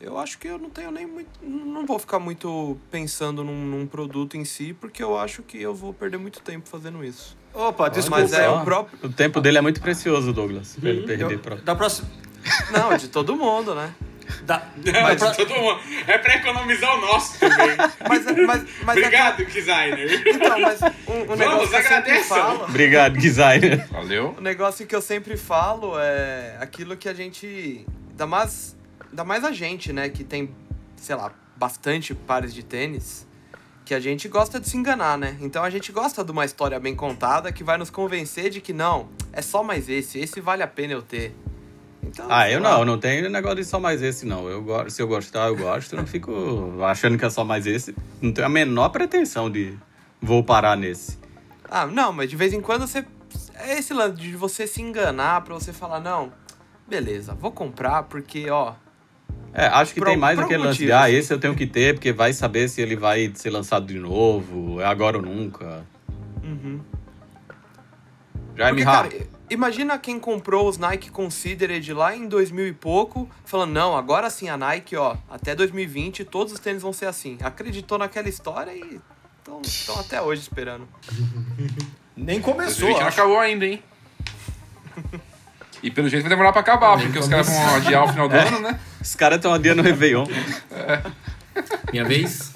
eu 0.00 0.18
acho 0.18 0.38
que 0.38 0.46
eu 0.48 0.58
não 0.58 0.70
tenho 0.70 0.90
nem 0.90 1.06
muito. 1.06 1.28
Não 1.42 1.86
vou 1.86 1.98
ficar 1.98 2.18
muito 2.18 2.78
pensando 2.90 3.42
num, 3.42 3.64
num, 3.64 3.86
produto 3.86 4.36
em 4.36 4.44
si, 4.44 4.72
porque 4.74 5.02
eu 5.02 5.18
acho 5.18 5.42
que 5.42 5.60
eu 5.60 5.74
vou 5.74 5.92
perder 5.94 6.18
muito 6.18 6.40
tempo 6.40 6.68
fazendo 6.68 7.04
isso. 7.04 7.36
Opa, 7.54 7.88
desculpa. 7.88 8.20
Mas 8.22 8.32
é 8.32 8.48
o 8.48 8.62
próprio. 8.62 8.98
O 9.02 9.08
tempo 9.12 9.40
dele 9.40 9.58
é 9.58 9.60
muito 9.60 9.80
precioso, 9.80 10.32
Douglas, 10.32 10.76
pra 10.78 10.90
ele 10.90 11.00
Uhum. 11.00 11.06
perder 11.06 11.32
Eu, 11.32 11.38
pra... 11.38 11.56
da 11.56 11.74
próxima. 11.74 12.08
Não, 12.70 12.96
de 12.96 13.08
todo 13.08 13.34
mundo, 13.34 13.74
né? 13.74 13.94
Da, 14.42 14.58
Não, 14.84 15.02
mas 15.02 15.18
pra- 15.20 15.30
de 15.30 15.36
todo 15.36 15.54
mundo. 15.54 15.80
É 16.06 16.18
pra 16.18 16.34
economizar 16.36 16.94
o 16.96 17.00
nosso 17.00 17.38
também. 17.38 17.76
Mas, 18.08 18.24
mas, 18.24 18.64
mas 18.84 18.96
Obrigado, 18.98 19.44
designer. 19.46 20.22
Então, 20.26 20.60
mas 20.60 20.80
um, 20.82 21.32
um 21.32 21.36
negócio 21.36 21.68
que 21.68 21.76
eu 21.76 21.82
sempre 21.82 22.22
falo. 22.22 22.64
Obrigado, 22.64 23.18
designer. 23.18 23.86
Valeu. 23.88 24.34
O 24.38 24.40
negócio 24.40 24.86
que 24.86 24.94
eu 24.94 25.02
sempre 25.02 25.36
falo 25.36 25.98
é 25.98 26.56
aquilo 26.60 26.96
que 26.96 27.08
a 27.08 27.14
gente. 27.14 27.84
Ainda 28.10 28.26
mais, 28.26 28.75
ainda 29.16 29.24
mais 29.24 29.44
a 29.44 29.52
gente, 29.52 29.94
né? 29.94 30.10
Que 30.10 30.22
tem, 30.22 30.50
sei 30.94 31.16
lá, 31.16 31.32
bastante 31.56 32.14
pares 32.14 32.52
de 32.52 32.62
tênis. 32.62 33.26
Que 33.82 33.94
a 33.94 34.00
gente 34.00 34.28
gosta 34.28 34.60
de 34.60 34.68
se 34.68 34.76
enganar, 34.76 35.16
né? 35.16 35.38
Então 35.40 35.64
a 35.64 35.70
gente 35.70 35.90
gosta 35.90 36.22
de 36.22 36.30
uma 36.30 36.44
história 36.44 36.78
bem 36.78 36.94
contada 36.94 37.50
que 37.50 37.64
vai 37.64 37.78
nos 37.78 37.88
convencer 37.88 38.50
de 38.50 38.60
que 38.60 38.72
não, 38.72 39.08
é 39.32 39.40
só 39.40 39.62
mais 39.62 39.88
esse, 39.88 40.18
esse 40.18 40.40
vale 40.40 40.62
a 40.62 40.66
pena 40.66 40.92
eu 40.92 41.00
ter. 41.00 41.34
Então, 42.02 42.26
Ah, 42.28 42.50
eu 42.50 42.60
não, 42.60 42.84
não 42.84 42.98
tenho 42.98 43.30
negócio 43.30 43.56
de 43.56 43.64
só 43.64 43.80
mais 43.80 44.02
esse, 44.02 44.26
não. 44.26 44.48
Eu 44.48 44.62
gosto, 44.62 44.90
se 44.90 45.00
eu 45.00 45.08
gostar, 45.08 45.48
eu 45.48 45.56
gosto. 45.56 45.94
Eu 45.94 45.98
não 45.98 46.06
fico 46.06 46.74
achando 46.84 47.16
que 47.16 47.24
é 47.24 47.30
só 47.30 47.42
mais 47.44 47.66
esse. 47.66 47.96
Não 48.20 48.32
tenho 48.32 48.46
a 48.46 48.50
menor 48.50 48.90
pretensão 48.90 49.50
de 49.50 49.78
vou 50.20 50.44
parar 50.44 50.76
nesse. 50.76 51.18
Ah, 51.70 51.86
não, 51.86 52.12
mas 52.12 52.28
de 52.28 52.36
vez 52.36 52.52
em 52.52 52.60
quando 52.60 52.86
você. 52.86 53.04
É 53.54 53.78
esse 53.78 53.94
lance 53.94 54.16
de 54.16 54.36
você 54.36 54.66
se 54.66 54.82
enganar 54.82 55.40
pra 55.40 55.54
você 55.54 55.72
falar, 55.72 56.00
não, 56.00 56.32
beleza, 56.86 57.32
vou 57.34 57.50
comprar 57.50 58.02
porque, 58.02 58.50
ó. 58.50 58.74
É, 59.58 59.68
acho 59.68 59.94
que 59.94 60.00
Por 60.00 60.08
tem 60.08 60.18
mais 60.18 60.38
aquele 60.38 60.62
lance 60.62 60.76
de, 60.76 60.92
ah, 60.92 61.04
assim. 61.04 61.14
esse 61.14 61.32
eu 61.32 61.40
tenho 61.40 61.54
que 61.54 61.66
ter, 61.66 61.94
porque 61.94 62.12
vai 62.12 62.34
saber 62.34 62.68
se 62.68 62.82
ele 62.82 62.94
vai 62.94 63.32
ser 63.34 63.48
lançado 63.48 63.86
de 63.86 63.98
novo, 63.98 64.82
é 64.82 64.84
agora 64.84 65.16
ou 65.16 65.22
nunca. 65.22 65.82
Uhum. 66.44 66.78
Jaime 68.54 68.84
Porque, 68.84 69.18
cara, 69.18 69.28
imagina 69.48 69.98
quem 69.98 70.20
comprou 70.20 70.68
os 70.68 70.76
Nike 70.76 71.10
Considered 71.10 71.90
lá 71.94 72.14
em 72.14 72.28
2000 72.28 72.68
e 72.68 72.72
pouco, 72.74 73.30
falando, 73.46 73.72
não, 73.72 73.96
agora 73.96 74.28
sim 74.28 74.50
a 74.50 74.58
Nike, 74.58 74.94
ó, 74.94 75.16
até 75.30 75.54
2020 75.54 76.26
todos 76.26 76.52
os 76.52 76.60
tênis 76.60 76.82
vão 76.82 76.92
ser 76.92 77.06
assim. 77.06 77.38
Acreditou 77.40 77.96
naquela 77.96 78.28
história 78.28 78.72
e 78.72 79.00
estão 79.64 79.98
até 79.98 80.20
hoje 80.20 80.42
esperando. 80.42 80.86
nem 82.14 82.42
começou. 82.42 82.90
não 82.90 83.06
acabou 83.06 83.38
ainda, 83.38 83.64
hein? 83.64 83.82
E 85.86 85.90
pelo 85.92 86.08
jeito 86.08 86.24
vai 86.24 86.30
demorar 86.30 86.50
pra 86.50 86.62
acabar, 86.62 86.98
porque 86.98 87.16
os 87.16 87.28
caras 87.28 87.46
vão 87.46 87.76
adiar 87.76 88.04
o 88.04 88.08
final 88.08 88.28
do 88.28 88.34
ano, 88.34 88.58
né? 88.58 88.80
os 89.00 89.14
caras 89.14 89.36
estão 89.36 89.54
adiando 89.54 89.82
o 89.82 89.84
Réveillon. 89.84 90.26
Minha 91.92 92.04
vez? 92.04 92.52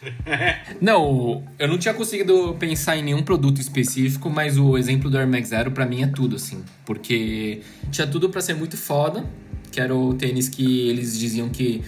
Não, 0.80 1.44
eu 1.58 1.68
não 1.68 1.76
tinha 1.76 1.92
conseguido 1.92 2.56
pensar 2.58 2.96
em 2.96 3.02
nenhum 3.02 3.22
produto 3.22 3.60
específico, 3.60 4.30
mas 4.30 4.56
o 4.56 4.78
exemplo 4.78 5.10
do 5.10 5.18
Air 5.18 5.28
Max 5.28 5.48
Zero 5.48 5.72
pra 5.72 5.84
mim 5.84 6.02
é 6.02 6.06
tudo, 6.06 6.36
assim. 6.36 6.64
Porque 6.86 7.60
tinha 7.90 8.06
tudo 8.06 8.30
pra 8.30 8.40
ser 8.40 8.54
muito 8.54 8.78
foda, 8.78 9.26
que 9.70 9.78
era 9.78 9.94
o 9.94 10.14
tênis 10.14 10.48
que 10.48 10.88
eles 10.88 11.18
diziam 11.18 11.50
que 11.50 11.84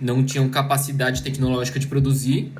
não 0.00 0.24
tinham 0.24 0.48
capacidade 0.48 1.22
tecnológica 1.22 1.78
de 1.78 1.86
produzir. 1.86 2.52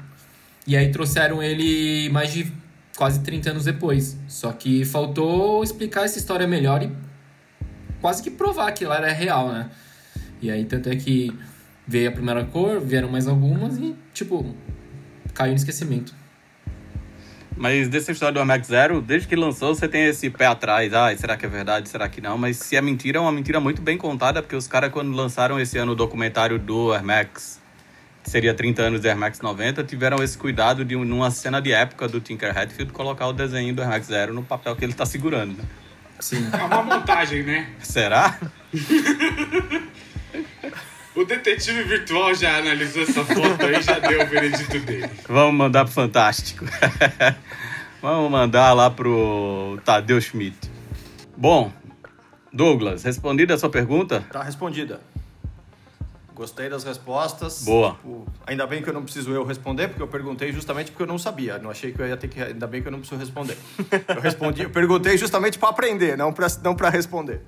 E 0.64 0.76
aí 0.76 0.92
trouxeram 0.92 1.42
ele 1.42 2.08
mais 2.10 2.32
de 2.32 2.52
quase 2.96 3.18
30 3.18 3.50
anos 3.50 3.64
depois. 3.64 4.16
Só 4.28 4.52
que 4.52 4.84
faltou 4.84 5.64
explicar 5.64 6.04
essa 6.04 6.18
história 6.18 6.46
melhor 6.46 6.84
e 6.84 7.07
quase 8.00 8.22
que 8.22 8.30
provar 8.30 8.72
que 8.72 8.84
ela 8.84 8.96
era 8.96 9.12
real, 9.12 9.52
né? 9.52 9.70
E 10.40 10.50
aí, 10.50 10.64
tanto 10.64 10.88
é 10.88 10.96
que 10.96 11.36
veio 11.86 12.08
a 12.08 12.12
primeira 12.12 12.44
cor, 12.44 12.80
vieram 12.80 13.08
mais 13.08 13.26
algumas 13.26 13.78
e, 13.78 13.96
tipo, 14.12 14.54
caiu 15.34 15.52
no 15.52 15.56
esquecimento. 15.56 16.14
Mas 17.56 17.88
dessa 17.88 18.12
história 18.12 18.40
do 18.40 18.46
Max 18.46 18.68
Zero, 18.68 19.00
desde 19.00 19.26
que 19.26 19.34
lançou, 19.34 19.74
você 19.74 19.88
tem 19.88 20.04
esse 20.04 20.30
pé 20.30 20.46
atrás. 20.46 20.94
Ah, 20.94 21.14
será 21.16 21.36
que 21.36 21.44
é 21.44 21.48
verdade? 21.48 21.88
Será 21.88 22.08
que 22.08 22.20
não? 22.20 22.38
Mas 22.38 22.58
se 22.58 22.76
é 22.76 22.80
mentira, 22.80 23.18
é 23.18 23.20
uma 23.20 23.32
mentira 23.32 23.58
muito 23.58 23.82
bem 23.82 23.98
contada, 23.98 24.40
porque 24.40 24.54
os 24.54 24.68
caras, 24.68 24.92
quando 24.92 25.10
lançaram 25.12 25.58
esse 25.58 25.76
ano 25.76 25.92
o 25.92 25.94
documentário 25.96 26.56
do 26.56 26.92
Air 26.92 27.02
Max, 27.02 27.60
que 28.22 28.30
seria 28.30 28.54
30 28.54 28.82
anos 28.82 29.00
do 29.00 29.08
Air 29.08 29.16
Max 29.16 29.40
90, 29.40 29.82
tiveram 29.82 30.22
esse 30.22 30.38
cuidado 30.38 30.84
de, 30.84 30.94
numa 30.94 31.32
cena 31.32 31.60
de 31.60 31.72
época 31.72 32.06
do 32.06 32.20
Tinker 32.20 32.56
Hatfield, 32.56 32.92
colocar 32.92 33.26
o 33.26 33.32
desenho 33.32 33.74
do 33.74 33.82
Air 33.82 33.90
Max 33.90 34.06
Zero 34.06 34.32
no 34.32 34.44
papel 34.44 34.76
que 34.76 34.84
ele 34.84 34.94
tá 34.94 35.04
segurando. 35.04 35.56
né? 35.56 35.64
Sim. 36.20 36.48
É 36.52 36.64
uma 36.64 36.82
montagem, 36.82 37.42
né? 37.42 37.68
Será? 37.80 38.38
O 41.14 41.24
detetive 41.24 41.82
virtual 41.82 42.34
já 42.34 42.58
analisou 42.58 43.02
essa 43.02 43.24
foto 43.24 43.66
aí 43.66 43.82
já 43.82 43.98
deu 43.98 44.22
o 44.22 44.26
veredito 44.26 44.78
dele. 44.78 45.10
Vamos 45.28 45.54
mandar 45.54 45.84
pro 45.84 45.92
Fantástico. 45.92 46.64
Vamos 48.00 48.30
mandar 48.30 48.72
lá 48.72 48.88
pro 48.88 49.80
Tadeu 49.84 50.20
Schmidt. 50.20 50.56
Bom, 51.36 51.72
Douglas, 52.52 53.02
respondida 53.02 53.54
a 53.54 53.58
sua 53.58 53.68
pergunta? 53.68 54.24
Tá 54.30 54.42
respondida. 54.42 55.00
Gostei 56.38 56.68
das 56.68 56.84
respostas. 56.84 57.64
Boa. 57.64 57.94
Tipo, 57.94 58.24
ainda 58.46 58.64
bem 58.64 58.80
que 58.80 58.88
eu 58.88 58.94
não 58.94 59.02
preciso 59.02 59.32
eu 59.32 59.44
responder, 59.44 59.88
porque 59.88 60.00
eu 60.00 60.06
perguntei 60.06 60.52
justamente 60.52 60.92
porque 60.92 61.02
eu 61.02 61.06
não 61.08 61.18
sabia. 61.18 61.58
Não 61.58 61.68
achei 61.68 61.90
que 61.90 62.00
eu 62.00 62.06
ia 62.06 62.16
ter 62.16 62.28
que. 62.28 62.40
Ainda 62.40 62.64
bem 62.64 62.80
que 62.80 62.86
eu 62.86 62.92
não 62.92 63.00
preciso 63.00 63.20
responder. 63.20 63.58
Eu 64.06 64.20
respondi, 64.20 64.62
eu 64.62 64.70
perguntei 64.70 65.18
justamente 65.18 65.58
para 65.58 65.70
aprender, 65.70 66.16
não 66.16 66.32
para 66.32 66.46
não 66.62 66.76
responder. 66.92 67.42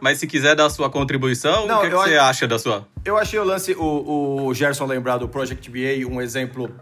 Mas 0.00 0.18
se 0.18 0.26
quiser 0.26 0.56
dar 0.56 0.66
a 0.66 0.70
sua 0.70 0.90
contribuição, 0.90 1.64
Não, 1.68 1.78
o 1.78 1.82
que, 1.82 1.88
que 1.90 1.94
eu 1.94 2.00
você 2.00 2.16
acha 2.16 2.48
da 2.48 2.58
sua? 2.58 2.88
Eu 3.04 3.16
achei 3.16 3.38
o 3.38 3.44
lance, 3.44 3.72
o, 3.74 4.46
o 4.46 4.52
Gerson 4.52 4.84
lembrar 4.84 5.18
do 5.18 5.28
Project 5.28 5.70
BA, 5.70 6.04
um 6.10 6.20
exemplo 6.20 6.74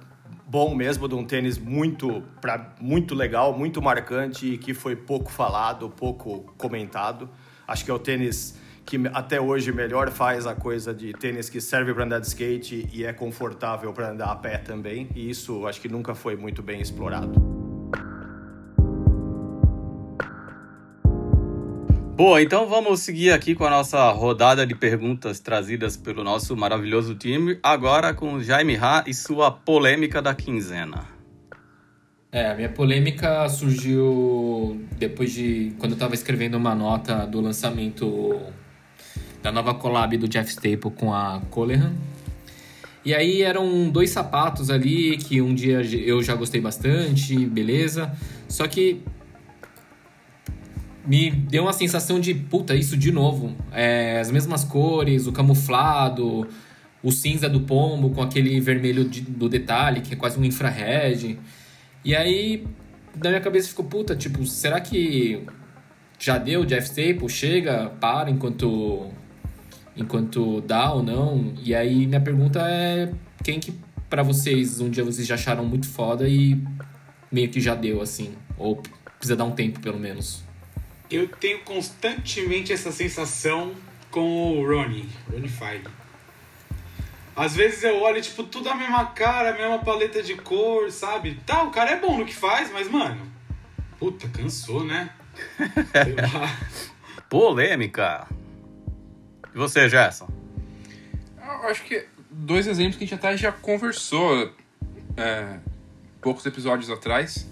bom 0.47 0.75
mesmo 0.75 1.06
de 1.06 1.14
um 1.14 1.23
tênis 1.23 1.59
muito, 1.59 2.23
pra, 2.40 2.75
muito 2.80 3.14
legal, 3.14 3.52
muito 3.52 3.82
marcante 3.82 4.54
e 4.54 4.56
que 4.56 4.73
foi 4.73 4.97
pouco 4.97 5.30
falado, 5.30 5.90
pouco 5.90 6.50
comentado. 6.56 7.28
Acho 7.68 7.85
que 7.85 7.90
é 7.90 7.94
o 7.94 7.99
tênis 7.99 8.56
que 8.85 9.01
até 9.12 9.41
hoje 9.41 9.73
melhor 9.73 10.11
faz 10.11 10.47
a 10.47 10.55
coisa 10.55 10.93
de 10.93 11.12
tênis 11.12 11.49
que 11.49 11.61
serve 11.61 11.95
para 11.95 12.05
andar 12.05 12.19
de 12.21 12.27
skate 12.27 12.89
e 12.93 13.05
é 13.05 13.12
confortável 13.12 13.93
para 13.93 14.11
andar 14.11 14.27
a 14.27 14.37
pé 14.37 14.59
também. 14.59 15.09
E 15.15 15.31
isso 15.31 15.67
acho 15.67 15.81
que 15.81 15.89
nunca 15.89 16.15
foi 16.15 16.37
muito 16.37 16.62
bem 16.62 16.81
explorado. 16.81 17.33
Bom, 22.15 22.39
então 22.39 22.69
vamos 22.69 23.01
seguir 23.01 23.33
aqui 23.33 23.55
com 23.55 23.65
a 23.65 23.71
nossa 23.71 24.11
rodada 24.11 24.67
de 24.67 24.75
perguntas 24.75 25.41
trazidas 25.41 25.97
pelo 25.97 26.23
nosso 26.23 26.55
maravilhoso 26.55 27.15
time, 27.15 27.59
agora 27.62 28.12
com 28.12 28.41
Jaime 28.41 28.77
Ha 28.77 29.05
e 29.07 29.15
sua 29.15 29.51
polêmica 29.51 30.21
da 30.21 30.35
quinzena. 30.35 31.09
É, 32.31 32.51
a 32.51 32.55
minha 32.55 32.69
polêmica 32.69 33.49
surgiu 33.49 34.81
depois 34.99 35.33
de. 35.33 35.73
quando 35.79 35.93
eu 35.93 35.99
tava 35.99 36.15
escrevendo 36.15 36.55
uma 36.55 36.75
nota 36.75 37.27
do 37.27 37.41
lançamento 37.41 38.41
da 39.42 39.50
nova 39.50 39.75
collab 39.75 40.16
do 40.16 40.28
Jeff 40.28 40.50
Staple 40.50 40.90
com 40.90 41.12
a 41.12 41.40
Colehan. 41.50 41.92
E 43.04 43.12
aí 43.14 43.42
eram 43.42 43.90
dois 43.90 44.11
sapatos 44.11 44.70
ali 44.70 45.16
que 45.16 45.42
um 45.42 45.52
dia 45.54 45.82
eu 45.82 46.22
já 46.22 46.34
gostei 46.34 46.61
bastante, 46.61 47.44
beleza. 47.46 48.12
Só 48.49 48.68
que 48.68 49.02
me 51.04 51.30
deu 51.30 51.64
uma 51.64 51.72
sensação 51.72 52.20
de, 52.20 52.32
puta, 52.32 52.76
isso 52.76 52.96
de 52.96 53.11
novo. 53.11 53.56
É, 53.72 54.20
as 54.20 54.30
mesmas 54.30 54.62
cores, 54.62 55.26
o 55.26 55.32
camuflado, 55.32 56.46
o 57.02 57.11
cinza 57.11 57.49
do 57.49 57.62
pombo 57.62 58.11
com 58.11 58.22
aquele 58.22 58.61
vermelho 58.61 59.04
de- 59.04 59.22
do 59.22 59.49
detalhe, 59.49 60.00
que 60.00 60.14
é 60.14 60.16
quase 60.16 60.38
um 60.38 60.44
infrared. 60.44 61.40
E 62.04 62.14
aí, 62.14 62.64
na 63.20 63.30
minha 63.30 63.40
cabeça 63.40 63.68
ficou, 63.68 63.84
puta, 63.84 64.14
tipo, 64.14 64.46
será 64.46 64.80
que 64.80 65.42
já 66.20 66.38
deu 66.38 66.64
Jeff 66.64 66.87
Staple? 66.87 67.28
Chega, 67.28 67.90
para 68.00 68.30
enquanto, 68.30 69.11
enquanto 69.96 70.61
dá 70.62 70.92
ou 70.92 71.02
não? 71.02 71.54
E 71.62 71.75
aí, 71.75 72.06
minha 72.06 72.20
pergunta 72.20 72.61
é, 72.68 73.12
quem 73.42 73.61
que 73.61 73.72
pra 74.08 74.22
vocês, 74.22 74.80
um 74.80 74.90
dia 74.90 75.02
vocês 75.04 75.26
já 75.26 75.37
acharam 75.37 75.64
muito 75.64 75.88
foda 75.88 76.28
e 76.28 76.62
meio 77.30 77.49
que 77.49 77.61
já 77.61 77.75
deu, 77.75 78.02
assim? 78.02 78.34
Ou 78.58 78.76
precisa 79.18 79.37
dar 79.37 79.44
um 79.44 79.52
tempo, 79.52 79.80
pelo 79.80 79.99
menos? 79.99 80.44
Eu 81.11 81.28
tenho 81.28 81.61
constantemente 81.61 82.72
essa 82.72 82.92
sensação 82.92 83.72
com 84.11 84.58
o 84.58 84.66
Ronnie, 84.66 85.08
Ronnie 85.30 85.49
Feig. 85.49 85.84
Às 87.34 87.56
vezes 87.56 87.82
eu 87.82 88.02
olho, 88.02 88.20
tipo, 88.20 88.42
tudo 88.42 88.68
a 88.68 88.75
mesma 88.75 89.06
cara, 89.06 89.50
a 89.50 89.54
mesma 89.54 89.78
paleta 89.78 90.22
de 90.22 90.34
cor, 90.34 90.90
sabe? 90.90 91.40
Tá, 91.46 91.62
o 91.62 91.70
cara 91.70 91.92
é 91.92 91.99
bom 91.99 92.18
no 92.18 92.26
que 92.26 92.34
faz, 92.34 92.70
mas, 92.70 92.90
mano, 92.90 93.20
puta, 93.99 94.28
cansou, 94.28 94.84
né? 94.84 95.08
Sei 96.04 96.14
lá. 96.14 96.54
Polêmica. 97.30 98.28
E 99.54 99.59
você, 99.59 99.88
Gerson? 99.88 100.28
Eu 101.38 101.68
acho 101.68 101.85
que 101.85 102.06
dois 102.30 102.66
exemplos 102.66 102.97
que 102.97 103.04
a 103.04 103.06
gente 103.06 103.14
até 103.14 103.37
já 103.37 103.52
conversou 103.52 104.52
é, 105.16 105.59
poucos 106.21 106.47
episódios 106.47 106.88
atrás. 106.88 107.47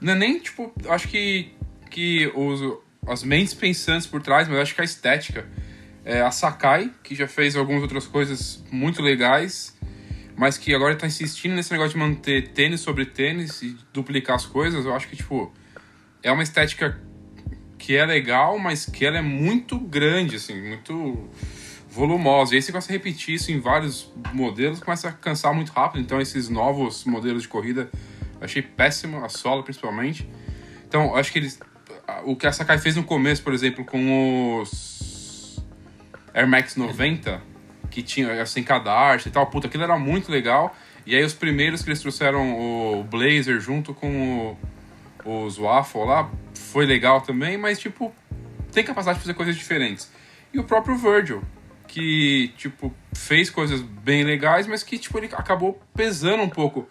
Não 0.00 0.12
é 0.12 0.16
nem, 0.16 0.38
tipo, 0.38 0.72
acho 0.88 1.08
que, 1.08 1.52
que 1.90 2.30
os, 2.34 2.60
as 3.06 3.24
mentes 3.24 3.54
pensantes 3.54 4.06
por 4.06 4.22
trás, 4.22 4.48
mas 4.48 4.58
acho 4.58 4.74
que 4.74 4.80
a 4.80 4.84
estética. 4.84 5.46
É 6.06 6.20
a 6.20 6.30
Sakai, 6.30 6.92
que 7.02 7.14
já 7.14 7.26
fez 7.26 7.56
algumas 7.56 7.80
outras 7.80 8.06
coisas 8.06 8.62
muito 8.70 9.00
legais, 9.00 9.74
mas 10.36 10.58
que 10.58 10.74
agora 10.74 10.92
está 10.92 11.06
insistindo 11.06 11.54
nesse 11.54 11.72
negócio 11.72 11.92
de 11.92 11.98
manter 11.98 12.48
tênis 12.48 12.82
sobre 12.82 13.06
tênis 13.06 13.62
e 13.62 13.74
duplicar 13.90 14.36
as 14.36 14.44
coisas. 14.44 14.84
Eu 14.84 14.94
acho 14.94 15.08
que, 15.08 15.16
tipo, 15.16 15.50
é 16.22 16.30
uma 16.30 16.42
estética 16.42 17.00
que 17.84 17.94
é 17.94 18.06
legal, 18.06 18.58
mas 18.58 18.86
que 18.86 19.04
ela 19.04 19.18
é 19.18 19.22
muito 19.22 19.78
grande, 19.78 20.36
assim, 20.36 20.58
muito 20.58 21.28
volumosa. 21.90 22.54
E 22.54 22.56
aí 22.56 22.62
você 22.62 22.72
começa 22.72 22.90
a 22.90 22.94
repetir 22.94 23.34
isso 23.34 23.52
em 23.52 23.60
vários 23.60 24.10
modelos, 24.32 24.80
começa 24.80 25.10
a 25.10 25.12
cansar 25.12 25.52
muito 25.52 25.70
rápido. 25.70 26.00
Então, 26.00 26.18
esses 26.18 26.48
novos 26.48 27.04
modelos 27.04 27.42
de 27.42 27.48
corrida, 27.48 27.90
achei 28.40 28.62
péssimo, 28.62 29.22
a 29.22 29.28
sola 29.28 29.62
principalmente. 29.62 30.26
Então, 30.88 31.14
acho 31.14 31.30
que 31.30 31.38
eles. 31.38 31.60
O 32.24 32.34
que 32.34 32.46
a 32.46 32.52
Sakai 32.52 32.78
fez 32.78 32.96
no 32.96 33.04
começo, 33.04 33.42
por 33.42 33.52
exemplo, 33.52 33.84
com 33.84 34.60
os 34.60 35.62
Air 36.32 36.48
Max 36.48 36.76
90, 36.76 37.42
que 37.90 38.02
tinha 38.02 38.46
sem 38.46 38.62
cadarço 38.62 39.28
e 39.28 39.30
tal, 39.30 39.46
puta, 39.48 39.66
aquilo 39.66 39.84
era 39.84 39.98
muito 39.98 40.32
legal. 40.32 40.74
E 41.04 41.14
aí, 41.14 41.22
os 41.22 41.34
primeiros 41.34 41.82
que 41.82 41.90
eles 41.90 42.00
trouxeram 42.00 42.58
o 42.58 43.04
Blazer 43.04 43.60
junto 43.60 43.92
com 43.92 44.56
o, 45.22 45.44
os 45.44 45.58
Waffle 45.58 46.06
lá, 46.06 46.30
foi 46.74 46.86
legal 46.86 47.20
também, 47.20 47.56
mas, 47.56 47.78
tipo, 47.78 48.12
tem 48.72 48.82
capacidade 48.82 49.18
de 49.18 49.22
fazer 49.22 49.34
coisas 49.34 49.54
diferentes. 49.54 50.10
E 50.52 50.58
o 50.58 50.64
próprio 50.64 50.96
Virgil, 50.96 51.40
que, 51.86 52.52
tipo, 52.56 52.92
fez 53.14 53.48
coisas 53.48 53.80
bem 53.80 54.24
legais, 54.24 54.66
mas 54.66 54.82
que, 54.82 54.98
tipo, 54.98 55.16
ele 55.16 55.30
acabou 55.34 55.80
pesando 55.94 56.42
um 56.42 56.48
pouco 56.48 56.88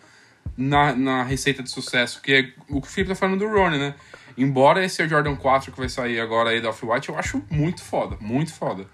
na, 0.56 0.96
na 0.96 1.24
receita 1.24 1.62
de 1.62 1.70
sucesso, 1.70 2.22
que 2.22 2.34
é 2.34 2.54
o 2.70 2.80
que 2.80 2.88
o 2.88 2.90
Felipe 2.90 3.10
tá 3.10 3.16
falando 3.16 3.40
do 3.40 3.48
Ronnie, 3.50 3.78
né? 3.78 3.94
Embora 4.38 4.86
esse 4.86 5.06
Jordan 5.06 5.36
4 5.36 5.74
que 5.74 5.78
vai 5.78 5.90
sair 5.90 6.18
agora 6.22 6.52
aí 6.52 6.62
da 6.62 6.70
Off-White, 6.70 7.10
eu 7.10 7.20
acho 7.20 7.44
muito 7.50 7.82
foda, 7.84 8.16
muito 8.22 8.54
foda. 8.54 8.88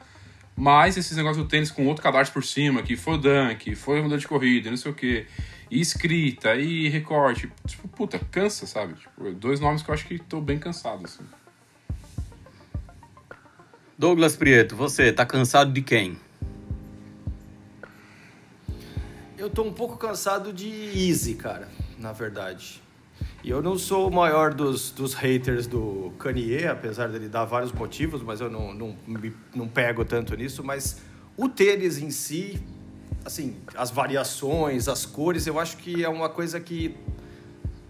Mas 0.55 0.98
esses 0.98 1.15
negócios 1.15 1.46
do 1.46 1.48
tênis 1.48 1.69
com 1.69 1.86
outro 1.86 2.01
cadarço 2.01 2.34
por 2.34 2.43
cima, 2.43 2.81
que 2.81 2.96
foi 2.96 3.13
o 3.13 3.17
dunk, 3.17 3.75
foi 3.75 4.00
o 4.00 4.03
modelo 4.03 4.19
de 4.19 4.27
corrida, 4.27 4.72
não 4.72 4.77
sei 4.77 4.91
o 4.91 4.96
que, 4.96 5.27
e 5.69 5.79
escrita, 5.79 6.55
e 6.55 6.89
recorte, 6.89 7.51
tipo, 7.65 7.88
puta, 7.88 8.17
cansa, 8.17 8.65
sabe? 8.65 8.95
Tipo, 8.95 9.31
dois 9.33 9.59
nomes 9.59 9.83
que 9.83 9.89
eu 9.89 9.93
acho 9.93 10.07
que 10.07 10.17
tô 10.17 10.41
bem 10.41 10.57
cansado, 10.57 11.05
assim. 11.05 11.23
Douglas 13.97 14.35
Prieto, 14.35 14.75
você 14.75 15.11
tá 15.11 15.25
cansado 15.25 15.71
de 15.71 15.81
quem? 15.81 16.17
Eu 19.38 19.49
tô 19.49 19.63
um 19.63 19.73
pouco 19.73 19.97
cansado 19.97 20.51
de 20.51 20.67
Easy, 20.69 21.35
cara, 21.35 21.69
na 21.97 22.11
verdade. 22.11 22.81
E 23.43 23.49
eu 23.49 23.61
não 23.61 23.77
sou 23.77 24.09
o 24.09 24.11
maior 24.13 24.53
dos, 24.53 24.91
dos 24.91 25.13
haters 25.13 25.65
do 25.65 26.11
Kanye, 26.19 26.67
apesar 26.67 27.07
dele 27.07 27.29
dar 27.29 27.45
vários 27.45 27.71
motivos, 27.71 28.21
mas 28.21 28.41
eu 28.41 28.49
não, 28.49 28.73
não, 28.73 28.95
me, 29.07 29.33
não 29.55 29.67
pego 29.67 30.03
tanto 30.03 30.35
nisso. 30.35 30.63
Mas 30.63 31.01
o 31.38 31.47
tênis 31.47 31.97
em 31.97 32.12
si, 32.12 32.62
assim, 33.25 33.58
as 33.75 33.91
variações, 33.91 34.88
as 34.88 35.05
cores, 35.05 35.47
eu 35.47 35.60
acho 35.60 35.77
que 35.77 36.03
é 36.03 36.10
uma 36.10 36.29
coisa 36.29 36.60
que 36.60 36.95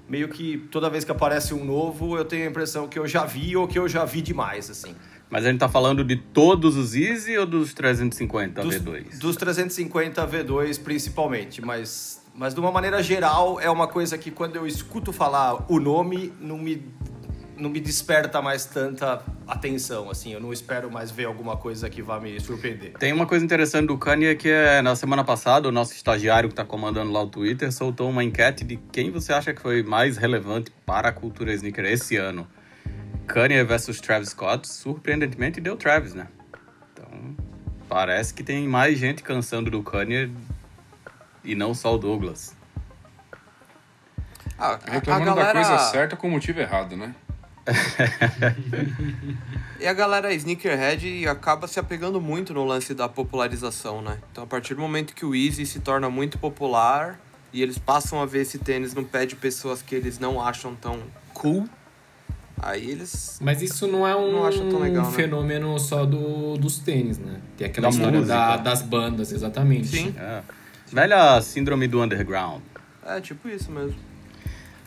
meio 0.08 0.28
que 0.28 0.58
toda 0.72 0.90
vez 0.90 1.06
que 1.06 1.12
aparece 1.12 1.54
um 1.54 1.64
novo, 1.64 2.18
eu 2.18 2.26
tenho 2.26 2.46
a 2.46 2.50
impressão 2.50 2.88
que 2.88 2.98
eu 2.98 3.08
já 3.08 3.26
vi 3.26 3.56
ou 3.56 3.68
que 3.68 3.78
eu 3.78 3.88
já 3.88 4.04
vi 4.06 4.22
demais, 4.22 4.70
assim. 4.70 4.96
Mas 5.30 5.46
a 5.46 5.50
gente 5.52 5.60
tá 5.60 5.70
falando 5.70 6.04
de 6.04 6.16
todos 6.16 6.76
os 6.76 6.96
Easy 6.96 7.38
ou 7.38 7.46
dos 7.46 7.72
350 7.76 8.64
Dos, 8.64 8.76
V2? 8.76 9.20
dos 9.20 9.36
350 9.36 10.28
V2 10.28 10.82
principalmente, 10.82 11.62
mas, 11.62 12.20
mas 12.34 12.56
de 12.56 12.60
uma 12.60 12.72
maneira 12.72 13.04
geral 13.04 13.62
é 13.62 13.70
uma 13.70 13.88
coisa 13.88 14.18
que 14.18 14.32
quando 14.32 14.56
eu 14.56 14.66
escuto 14.66 15.14
falar 15.14 15.72
o 15.72 15.80
nome 15.80 16.34
não 16.42 16.58
me, 16.58 16.84
não 17.60 17.70
me 17.70 17.80
desperta 17.80 18.42
mais 18.42 18.66
tanta 18.66 19.22
atenção, 19.48 20.10
assim, 20.10 20.34
eu 20.34 20.40
não 20.40 20.54
espero 20.54 20.90
mais 20.90 21.12
ver 21.12 21.26
alguma 21.26 21.58
coisa 21.58 21.90
que 21.90 22.02
vá 22.02 22.20
me 22.20 22.40
surpreender. 22.40 22.94
Tem 22.94 23.12
uma 23.12 23.26
coisa 23.26 23.44
interessante 23.44 23.88
do 23.88 23.98
Kanye 23.98 24.36
que 24.36 24.50
é 24.50 24.82
na 24.82 24.96
semana 24.96 25.24
passada 25.24 25.68
o 25.68 25.72
nosso 25.72 25.94
estagiário 25.94 26.50
que 26.50 26.56
tá 26.56 26.64
comandando 26.64 27.12
lá 27.12 27.22
o 27.22 27.28
Twitter 27.28 27.72
soltou 27.72 28.10
uma 28.10 28.24
enquete 28.24 28.64
de 28.64 28.78
quem 28.92 29.12
você 29.12 29.34
acha 29.34 29.54
que 29.54 29.62
foi 29.62 29.84
mais 29.84 30.18
relevante 30.18 30.72
para 30.86 31.10
a 31.10 31.12
cultura 31.12 31.54
sneaker 31.54 31.86
esse 31.86 32.16
ano. 32.16 32.48
Kanye 33.28 33.64
versus 33.64 34.00
Travis 34.00 34.30
Scott, 34.30 34.68
surpreendentemente 34.68 35.62
deu 35.62 35.76
Travis, 35.76 36.16
né? 36.16 36.28
Então, 36.94 37.36
parece 37.88 38.34
que 38.34 38.42
tem 38.42 38.68
mais 38.68 38.98
gente 38.98 39.22
cansando 39.22 39.70
do 39.70 39.84
Kanye 39.84 40.32
e 41.44 41.54
não 41.54 41.74
só 41.74 41.94
o 41.94 41.98
Douglas. 41.98 42.58
Ah, 44.58 44.72
a, 44.72 44.90
a 44.90 44.92
Reclamando 44.94 45.36
galera... 45.36 45.60
da 45.60 45.68
coisa 45.68 45.92
certa 45.92 46.16
com 46.16 46.28
o 46.28 46.32
motivo 46.32 46.60
errado, 46.60 46.98
né? 46.98 47.14
E 49.80 49.88
a 49.88 49.94
galera 49.94 50.34
sneakerhead 50.34 51.26
acaba 51.28 51.66
se 51.68 51.80
apegando 51.80 52.20
muito 52.20 52.54
no 52.54 52.66
lance 52.66 52.94
da 52.94 53.08
popularização, 53.08 54.02
né? 54.02 54.18
Então, 54.32 54.44
a 54.44 54.48
partir 54.48 54.76
do 54.76 54.82
momento 54.82 55.14
que 55.16 55.26
o 55.26 55.34
Easy 55.34 55.66
se 55.66 55.80
torna 55.80 56.10
muito 56.10 56.38
popular 56.38 57.18
e 57.54 57.62
eles 57.62 57.78
passam 57.78 58.22
a 58.22 58.26
ver 58.26 58.42
esse 58.42 58.60
tênis 58.60 58.94
no 58.94 59.06
pé 59.06 59.26
de 59.26 59.36
pessoas 59.38 59.82
que 59.82 59.96
eles 59.96 60.20
não 60.20 60.42
acham 60.42 60.76
tão 60.76 61.00
cool, 61.34 61.66
aí 62.62 62.90
eles. 62.92 63.40
Mas 63.42 63.62
isso 63.62 63.88
não 63.88 64.06
é 64.06 64.14
um 64.18 64.34
Não 64.34 64.80
legal, 64.80 65.06
né? 65.06 65.12
fenômeno 65.14 65.80
só 65.80 66.06
do, 66.06 66.58
dos 66.58 66.80
tênis, 66.80 67.18
né? 67.18 67.40
Tem 67.58 67.68
aquela 67.68 67.88
Da 67.88 67.94
história 67.96 68.22
da- 68.24 68.58
das 68.58 68.82
bandas, 68.82 69.32
exatamente. 69.32 69.88
Sim. 69.88 70.14
É. 70.18 70.42
Velha 70.92 71.40
síndrome 71.42 71.88
do 71.88 72.02
underground. 72.02 72.62
É 73.06 73.22
tipo 73.22 73.48
isso 73.48 73.72
mesmo. 73.72 73.96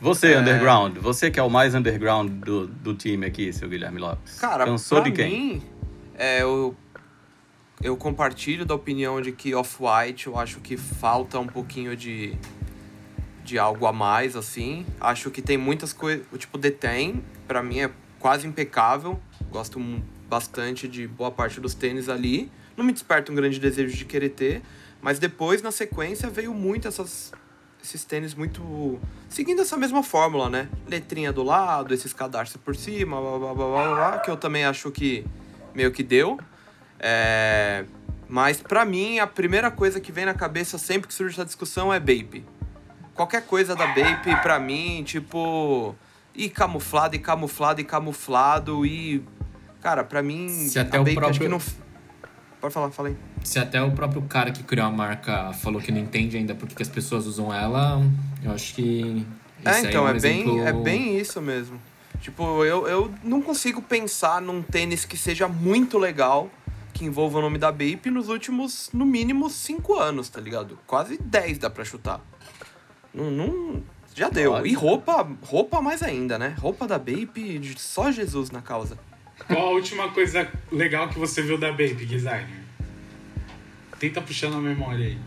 Você, 0.03 0.33
É. 0.33 0.37
underground, 0.37 0.97
você 0.97 1.31
que 1.31 1.39
é 1.39 1.43
o 1.43 1.49
mais 1.49 1.73
underground 1.73 2.29
do, 2.29 2.67
do 2.67 2.93
time 2.93 3.25
aqui, 3.25 3.53
seu 3.53 3.69
Guilherme 3.69 3.99
Lopes. 3.99 4.37
Cara, 4.37 4.65
Cansou 4.65 5.01
pra 5.01 5.09
de 5.09 5.15
quem? 5.15 5.29
mim, 5.31 5.61
é, 6.15 6.41
eu, 6.41 6.75
eu 7.81 7.95
compartilho 7.95 8.65
da 8.65 8.75
opinião 8.75 9.21
de 9.21 9.31
que 9.31 9.55
Off-White 9.55 10.27
eu 10.27 10.37
acho 10.37 10.59
que 10.59 10.75
falta 10.75 11.39
um 11.39 11.47
pouquinho 11.47 11.95
de, 11.95 12.35
de 13.45 13.57
algo 13.57 13.85
a 13.85 13.93
mais, 13.93 14.35
assim. 14.35 14.85
Acho 14.99 15.31
que 15.31 15.41
tem 15.41 15.57
muitas 15.57 15.93
coisas. 15.93 16.25
Tipo, 16.37 16.57
detém, 16.57 17.23
pra 17.47 17.63
mim 17.63 17.79
é 17.79 17.89
quase 18.19 18.45
impecável. 18.45 19.17
Gosto 19.49 19.79
bastante 20.29 20.85
de 20.85 21.07
boa 21.07 21.31
parte 21.31 21.61
dos 21.61 21.73
tênis 21.73 22.09
ali. 22.09 22.51
Não 22.75 22.83
me 22.83 22.91
desperta 22.91 23.31
um 23.31 23.35
grande 23.35 23.57
desejo 23.57 23.95
de 23.95 24.03
querer 24.03 24.29
ter. 24.29 24.61
Mas 25.01 25.17
depois, 25.17 25.61
na 25.61 25.71
sequência, 25.71 26.29
veio 26.29 26.53
muito 26.53 26.87
essas, 26.89 27.31
esses 27.83 28.03
tênis 28.05 28.33
muito. 28.33 28.99
seguindo 29.27 29.61
essa 29.61 29.75
mesma 29.77 30.01
fórmula, 30.01 30.49
né? 30.49 30.69
Letrinha 30.87 31.33
do 31.33 31.43
lado, 31.43 31.93
esses 31.93 32.13
cadarços 32.13 32.57
por 32.57 32.75
cima, 32.75 33.19
blá, 33.19 33.37
blá, 33.37 33.53
blá, 33.53 33.65
blá, 33.67 33.95
blá, 33.95 34.19
que 34.19 34.31
eu 34.31 34.37
também 34.37 34.63
acho 34.65 34.89
que 34.91 35.25
meio 35.75 35.91
que 35.91 36.01
deu. 36.03 36.39
É, 36.99 37.83
Mas 38.29 38.61
pra 38.61 38.85
mim, 38.85 39.19
a 39.19 39.27
primeira 39.27 39.69
coisa 39.69 39.99
que 39.99 40.11
vem 40.11 40.25
na 40.25 40.33
cabeça 40.33 40.77
sempre 40.77 41.07
que 41.07 41.13
surge 41.13 41.33
essa 41.35 41.45
discussão 41.45 41.93
é 41.93 41.99
Bape. 41.99 42.45
Qualquer 43.13 43.45
coisa 43.45 43.75
da 43.75 43.85
Bape, 43.87 44.35
pra 44.41 44.59
mim, 44.59 45.03
tipo. 45.05 45.93
E 46.33 46.49
camuflado, 46.49 47.15
e 47.15 47.19
camuflado, 47.19 47.81
e 47.81 47.83
camuflado, 47.83 48.85
e. 48.85 49.23
Cara, 49.81 50.03
pra 50.03 50.23
mim. 50.23 50.47
Se 50.49 50.79
até 50.79 50.97
a 50.97 51.01
o 51.01 51.03
Bape 51.03 51.11
acho 51.11 51.19
próprio- 51.19 51.41
que 51.41 51.47
não. 51.49 51.82
Pode 52.63 52.73
falar, 52.73 52.91
fala 52.91 53.09
aí. 53.09 53.17
Se 53.43 53.59
até 53.59 53.81
o 53.81 53.91
próprio 53.91 54.21
cara 54.21 54.49
que 54.49 54.63
criou 54.63 54.87
a 54.87 54.89
marca 54.89 55.51
falou 55.51 55.81
que 55.81 55.91
não 55.91 55.99
entende 55.99 56.37
ainda 56.37 56.55
porque 56.55 56.73
que 56.75 56.81
as 56.81 56.87
pessoas 56.87 57.25
usam 57.27 57.53
ela, 57.53 58.01
eu 58.41 58.53
acho 58.53 58.73
que. 58.73 59.27
É, 59.65 59.69
aí 59.69 59.85
então, 59.87 60.05
um 60.05 60.07
é, 60.07 60.17
bem, 60.17 60.39
exemplo- 60.43 60.65
é 60.65 60.71
bem 60.71 61.19
isso 61.19 61.41
mesmo. 61.41 61.77
Tipo, 62.21 62.63
eu, 62.63 62.87
eu 62.87 63.13
não 63.21 63.41
consigo 63.41 63.81
pensar 63.81 64.41
num 64.41 64.61
tênis 64.61 65.03
que 65.03 65.17
seja 65.17 65.45
muito 65.45 65.97
legal, 65.97 66.49
que 66.93 67.03
envolva 67.03 67.39
o 67.39 67.41
nome 67.41 67.57
da 67.57 67.69
Bape 67.69 68.09
nos 68.09 68.29
últimos, 68.29 68.89
no 68.93 69.05
mínimo, 69.05 69.49
5 69.49 69.95
anos, 69.99 70.29
tá 70.29 70.39
ligado? 70.39 70.79
Quase 70.87 71.17
10 71.17 71.57
dá 71.57 71.69
pra 71.69 71.83
chutar. 71.83 72.21
Não, 73.13 73.29
não- 73.29 73.83
já 74.15 74.29
deu. 74.29 74.65
E 74.65 74.73
roupa, 74.73 75.27
roupa 75.41 75.81
mais 75.81 76.01
ainda, 76.01 76.39
né? 76.39 76.55
Roupa 76.61 76.87
da 76.87 76.97
Bape, 76.97 77.73
só 77.75 78.09
Jesus 78.09 78.51
na 78.51 78.61
causa. 78.61 78.97
Qual 79.47 79.67
a 79.67 79.71
última 79.71 80.09
coisa 80.11 80.49
legal 80.71 81.09
que 81.09 81.19
você 81.19 81.41
viu 81.41 81.57
da 81.57 81.69
Bape, 81.71 82.05
designer? 82.05 82.63
Tenta 83.99 84.21
puxar 84.21 84.49
na 84.49 84.57
memória 84.57 85.05
aí. 85.07 85.17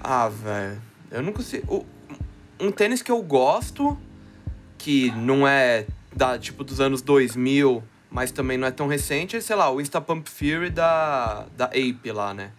Ah, 0.00 0.28
velho. 0.28 0.80
Eu 1.10 1.22
não 1.22 1.32
consigo. 1.32 1.86
Um 2.60 2.70
tênis 2.70 3.02
que 3.02 3.10
eu 3.10 3.22
gosto 3.22 3.96
que 4.78 5.10
não 5.12 5.46
é 5.46 5.86
da 6.14 6.38
tipo 6.38 6.62
dos 6.64 6.80
anos 6.80 7.02
2000, 7.02 7.82
mas 8.10 8.30
também 8.30 8.56
não 8.58 8.66
é 8.66 8.70
tão 8.70 8.86
recente, 8.86 9.36
é, 9.36 9.40
sei 9.40 9.56
lá, 9.56 9.70
o 9.70 9.80
Insta 9.80 10.00
Pump 10.00 10.28
Fury 10.28 10.70
da, 10.70 11.46
da 11.56 11.64
Ape 11.66 12.12
lá, 12.12 12.32
né? 12.34 12.50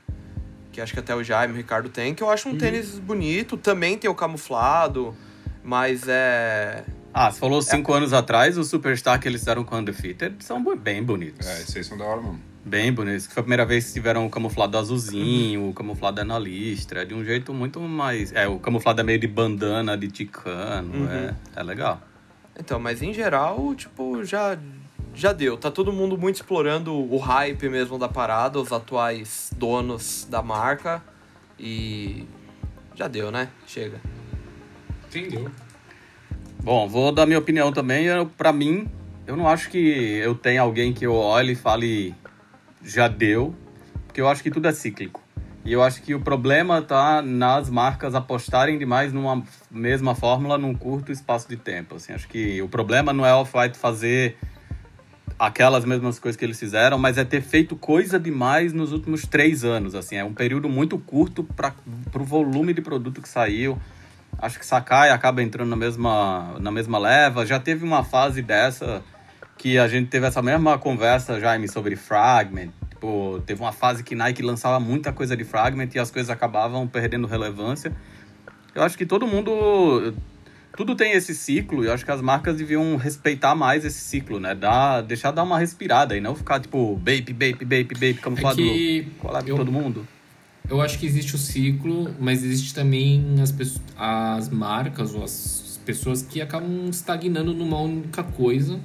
Que 0.72 0.82
acho 0.82 0.94
que 0.94 1.00
até 1.00 1.16
o 1.16 1.24
Jaime 1.24 1.54
o 1.54 1.58
Ricardo 1.58 1.88
tem, 1.90 2.14
que 2.14 2.22
eu 2.22 2.30
acho 2.30 2.50
um 2.50 2.52
Uhum. 2.54 2.58
tênis 2.58 3.00
bonito, 3.00 3.56
também 3.58 3.98
tem 3.98 4.10
o 4.10 4.16
camuflado, 4.16 5.16
mas 5.64 6.08
é. 6.08 6.84
Ah, 7.18 7.32
você 7.32 7.40
falou 7.40 7.62
cinco 7.62 7.94
anos 7.94 8.12
atrás, 8.12 8.58
o 8.58 8.64
Superstar 8.66 9.18
que 9.22 9.26
eles 9.26 9.40
fizeram 9.40 9.64
com 9.64 9.74
o 9.74 9.80
Undefeated 9.80 10.44
são 10.44 10.62
bem 10.76 11.02
bonitos. 11.02 11.48
É, 11.48 11.62
esses 11.62 11.78
aí 11.78 11.82
são 11.82 11.98
da 11.98 12.04
hora 12.04 12.22
mesmo. 12.22 12.42
Bem 12.66 12.92
bonitos. 12.92 13.28
Foi 13.28 13.40
a 13.40 13.44
primeira 13.44 13.66
vez 13.66 13.88
que 13.88 13.94
tiveram 13.94 14.26
o 14.26 14.30
camuflado 14.30 14.78
azulzinho, 14.78 15.70
o 15.70 15.74
camuflado 15.74 16.20
analistra, 16.20 17.06
de 17.06 17.14
um 17.14 17.24
jeito 17.24 17.54
muito 17.54 17.80
mais. 17.80 18.34
É, 18.34 18.50
o 18.50 18.60
camuflado 18.60 19.00
é 19.00 19.04
meio 19.06 19.18
de 19.18 19.28
bandana, 19.28 19.98
de 19.98 20.10
ticano. 20.10 21.10
É, 21.10 21.34
é 21.56 21.64
legal. 21.64 22.02
Então, 22.60 22.82
mas 22.82 23.02
em 23.02 23.14
geral, 23.14 23.74
tipo, 23.76 24.26
já, 24.26 24.58
já 25.14 25.32
deu. 25.32 25.56
Tá 25.56 25.72
todo 25.72 25.94
mundo 25.94 26.18
muito 26.18 26.36
explorando 26.36 26.94
o 26.94 27.18
hype 27.18 27.70
mesmo 27.70 27.98
da 27.98 28.10
parada, 28.10 28.60
os 28.60 28.74
atuais 28.74 29.52
donos 29.56 30.28
da 30.30 30.42
marca. 30.42 31.02
E. 31.58 32.28
Já 32.94 33.08
deu, 33.08 33.32
né? 33.32 33.48
Chega. 33.66 34.02
Entendeu? 35.08 35.50
Bom, 36.66 36.88
vou 36.90 37.12
dar 37.12 37.28
minha 37.28 37.38
opinião 37.38 37.72
também. 37.72 38.08
Pra 38.36 38.52
mim, 38.52 38.88
eu 39.28 39.38
não 39.38 39.48
acho 39.48 39.70
que 39.70 39.78
eu 39.78 40.34
tenha 40.34 40.62
alguém 40.64 40.94
que 40.94 41.06
eu 41.06 41.14
olhe 41.14 41.52
e 41.52 41.56
fale 41.56 42.16
já 42.84 43.08
deu, 43.08 43.54
porque 44.08 44.20
eu 44.20 44.28
acho 44.28 44.42
que 44.42 44.50
tudo 44.50 44.68
é 44.68 44.72
cíclico. 44.72 45.22
E 45.64 45.72
eu 45.72 45.84
acho 45.84 46.02
que 46.02 46.16
o 46.16 46.20
problema 46.20 46.82
tá 46.82 47.22
nas 47.22 47.70
marcas 47.70 48.16
apostarem 48.16 48.80
demais 48.80 49.14
numa 49.14 49.44
mesma 49.70 50.16
fórmula 50.16 50.58
num 50.58 50.74
curto 50.74 51.12
espaço 51.12 51.48
de 51.48 51.56
tempo. 51.56 51.98
Assim, 51.98 52.14
acho 52.14 52.28
que 52.28 52.60
o 52.64 52.68
problema 52.68 53.14
não 53.14 53.24
é 53.24 53.32
o 53.36 53.42
Off-White 53.42 53.78
fazer 53.78 54.36
aquelas 55.38 55.86
mesmas 55.86 56.18
coisas 56.18 56.36
que 56.36 56.44
eles 56.44 56.60
fizeram, 56.60 56.98
mas 56.98 57.20
é 57.20 57.24
ter 57.24 57.42
feito 57.42 57.76
coisa 57.76 58.20
demais 58.20 58.74
nos 58.74 58.92
últimos 58.92 59.28
três 59.28 59.64
anos. 59.64 59.94
Assim, 59.94 60.16
é 60.16 60.24
um 60.24 60.34
período 60.34 60.68
muito 60.68 60.98
curto 60.98 61.44
para 61.44 61.76
o 62.16 62.24
volume 62.24 62.74
de 62.74 62.82
produto 62.82 63.22
que 63.22 63.30
saiu. 63.30 63.78
Acho 64.38 64.60
que 64.60 64.66
Sakai 64.66 65.10
acaba 65.12 65.42
entrando 65.42 65.70
na 65.70 65.76
mesma, 65.76 66.56
na 66.60 66.72
mesma 66.72 66.98
leva. 66.98 67.46
Já 67.46 67.60
teve 67.60 67.84
uma 67.84 68.04
fase 68.04 68.42
dessa 68.42 69.02
que 69.58 69.78
a 69.78 69.88
gente 69.88 70.10
teve 70.10 70.26
essa 70.28 70.42
mesma 70.42 70.78
conversa, 70.78 71.40
Jaime, 71.40 71.68
sobre 71.68 71.96
Fragment. 71.96 72.70
Tipo, 72.90 73.42
teve 73.46 73.62
uma 73.62 73.72
fase 73.72 74.04
que 74.04 74.14
Nike 74.16 74.42
lançava 74.44 74.80
muita 74.80 75.12
coisa 75.14 75.36
de 75.36 75.44
Fragment 75.44 75.90
e 75.96 76.00
as 76.00 76.12
coisas 76.12 76.30
acabavam 76.30 76.86
perdendo 76.88 77.28
relevância. 77.28 77.92
Eu 78.74 78.84
acho 78.84 78.98
que 78.98 79.06
todo 79.06 79.26
mundo. 79.26 80.14
Tudo 80.76 80.94
tem 80.94 81.14
esse 81.14 81.34
ciclo 81.34 81.86
e 81.86 81.88
eu 81.88 81.94
acho 81.94 82.04
que 82.04 82.12
as 82.12 82.22
marcas 82.22 82.58
deviam 82.58 82.98
respeitar 82.98 83.56
mais 83.56 83.86
esse 83.86 84.00
ciclo, 84.02 84.42
né? 84.42 84.54
Dar, 84.54 85.00
deixar 85.02 85.32
dar 85.32 85.44
uma 85.44 85.58
respirada 85.58 86.18
e 86.18 86.20
não 86.20 86.36
ficar 86.36 86.60
tipo, 86.60 86.98
bape, 86.98 87.32
bape, 87.32 87.64
bape, 87.64 87.94
bape, 87.94 88.16
como 88.22 88.38
É 88.38 88.42
que 88.54 89.08
é 89.48 89.50
eu- 89.50 89.56
todo 89.56 89.72
mundo. 89.72 90.06
Eu 90.70 90.82
acho 90.82 90.98
que 90.98 91.06
existe 91.06 91.36
o 91.36 91.38
ciclo, 91.38 92.16
mas 92.20 92.44
existe 92.44 92.74
também 92.74 93.36
as, 93.42 93.54
as 93.96 94.50
marcas 94.50 95.14
ou 95.14 95.24
as 95.24 95.80
pessoas 95.86 96.24
que 96.24 96.42
acabam 96.42 96.90
estagnando 96.90 97.54
numa 97.54 97.80
única 97.80 98.24
coisa 98.24 98.80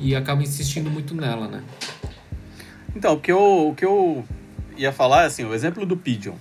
e 0.00 0.16
acabam 0.16 0.42
insistindo 0.42 0.90
muito 0.90 1.14
nela, 1.14 1.46
né? 1.46 1.62
Então, 2.96 3.14
o 3.14 3.20
que 3.20 3.30
eu, 3.30 3.68
o 3.68 3.74
que 3.74 3.84
eu 3.84 4.24
ia 4.76 4.92
falar 4.92 5.24
é 5.24 5.26
assim, 5.26 5.44
o 5.44 5.54
exemplo 5.54 5.84
do 5.86 5.96
Pigeon. 5.96 6.34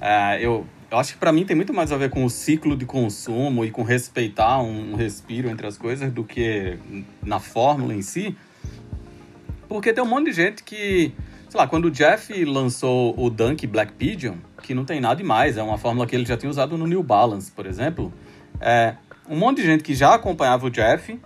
É, 0.00 0.38
eu, 0.44 0.66
eu 0.90 0.98
acho 0.98 1.14
que 1.14 1.18
para 1.18 1.32
mim 1.32 1.44
tem 1.44 1.56
muito 1.56 1.72
mais 1.72 1.90
a 1.92 1.96
ver 1.96 2.10
com 2.10 2.24
o 2.24 2.30
ciclo 2.30 2.76
de 2.76 2.84
consumo 2.84 3.64
e 3.64 3.70
com 3.70 3.82
respeitar 3.82 4.60
um, 4.62 4.92
um 4.92 4.96
respiro 4.96 5.48
entre 5.48 5.66
as 5.66 5.76
coisas 5.76 6.12
do 6.12 6.24
que 6.24 6.78
na 7.22 7.40
fórmula 7.40 7.94
em 7.94 8.02
si. 8.02 8.36
Porque 9.68 9.92
tem 9.92 10.02
um 10.02 10.06
monte 10.06 10.26
de 10.26 10.32
gente 10.32 10.62
que, 10.62 11.12
sei 11.54 11.60
lá, 11.60 11.68
quando 11.68 11.84
o 11.84 11.90
Jeff 11.92 12.44
lançou 12.44 13.14
o 13.16 13.30
Dunk 13.30 13.64
Black 13.68 13.92
Pigeon, 13.92 14.34
que 14.60 14.74
não 14.74 14.84
tem 14.84 15.00
nada 15.00 15.14
demais, 15.14 15.56
é 15.56 15.62
uma 15.62 15.78
fórmula 15.78 16.04
que 16.04 16.16
ele 16.16 16.24
já 16.24 16.36
tinha 16.36 16.50
usado 16.50 16.76
no 16.76 16.84
New 16.84 17.00
Balance, 17.00 17.48
por 17.52 17.64
exemplo, 17.64 18.12
é, 18.60 18.96
um 19.28 19.36
monte 19.36 19.58
de 19.58 19.66
gente 19.66 19.84
que 19.84 19.94
já 19.94 20.14
acompanhava 20.14 20.66
o 20.66 20.70
Jeff 20.70 21.16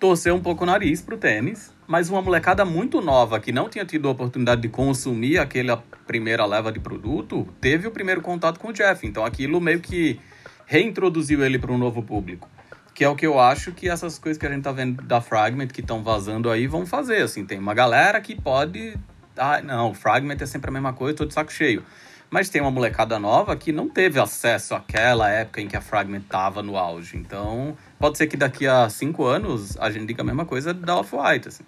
torceu 0.00 0.34
um 0.34 0.40
pouco 0.40 0.64
o 0.64 0.66
nariz 0.66 1.00
pro 1.00 1.16
tênis, 1.16 1.72
mas 1.86 2.10
uma 2.10 2.20
molecada 2.20 2.64
muito 2.64 3.00
nova 3.00 3.38
que 3.38 3.52
não 3.52 3.68
tinha 3.68 3.84
tido 3.84 4.08
a 4.08 4.10
oportunidade 4.10 4.62
de 4.62 4.68
consumir 4.68 5.38
aquela 5.38 5.76
primeira 6.08 6.44
leva 6.44 6.72
de 6.72 6.80
produto, 6.80 7.46
teve 7.60 7.86
o 7.86 7.92
primeiro 7.92 8.20
contato 8.20 8.58
com 8.58 8.70
o 8.70 8.72
Jeff. 8.72 9.06
Então 9.06 9.24
aquilo 9.24 9.60
meio 9.60 9.78
que 9.78 10.18
reintroduziu 10.66 11.44
ele 11.44 11.56
para 11.56 11.70
um 11.70 11.78
novo 11.78 12.02
público. 12.02 12.48
Que 12.92 13.04
é 13.04 13.08
o 13.08 13.14
que 13.14 13.26
eu 13.26 13.38
acho 13.38 13.70
que 13.70 13.88
essas 13.88 14.18
coisas 14.18 14.40
que 14.40 14.44
a 14.44 14.50
gente 14.50 14.64
tá 14.64 14.72
vendo 14.72 15.00
da 15.04 15.20
Fragment 15.20 15.68
que 15.68 15.80
estão 15.80 16.02
vazando 16.02 16.50
aí 16.50 16.66
vão 16.66 16.84
fazer. 16.84 17.22
Assim, 17.22 17.46
tem 17.46 17.60
uma 17.60 17.72
galera 17.72 18.20
que 18.20 18.34
pode. 18.34 18.98
Ah, 19.42 19.62
não, 19.62 19.94
Fragment 19.94 20.36
é 20.40 20.44
sempre 20.46 20.68
a 20.68 20.72
mesma 20.72 20.92
coisa, 20.92 21.16
tô 21.16 21.24
de 21.24 21.32
saco 21.32 21.50
cheio. 21.50 21.82
Mas 22.28 22.50
tem 22.50 22.60
uma 22.60 22.70
molecada 22.70 23.18
nova 23.18 23.56
que 23.56 23.72
não 23.72 23.88
teve 23.88 24.20
acesso 24.20 24.74
àquela 24.74 25.30
época 25.30 25.62
em 25.62 25.66
que 25.66 25.76
a 25.76 25.80
Fragment 25.80 26.20
tava 26.28 26.62
no 26.62 26.76
auge. 26.76 27.16
Então, 27.16 27.74
pode 27.98 28.18
ser 28.18 28.26
que 28.26 28.36
daqui 28.36 28.66
a 28.66 28.88
cinco 28.90 29.24
anos 29.24 29.78
a 29.78 29.90
gente 29.90 30.06
diga 30.06 30.20
a 30.20 30.24
mesma 30.24 30.44
coisa 30.44 30.74
da 30.74 30.98
Off-White, 30.98 31.48
assim. 31.48 31.64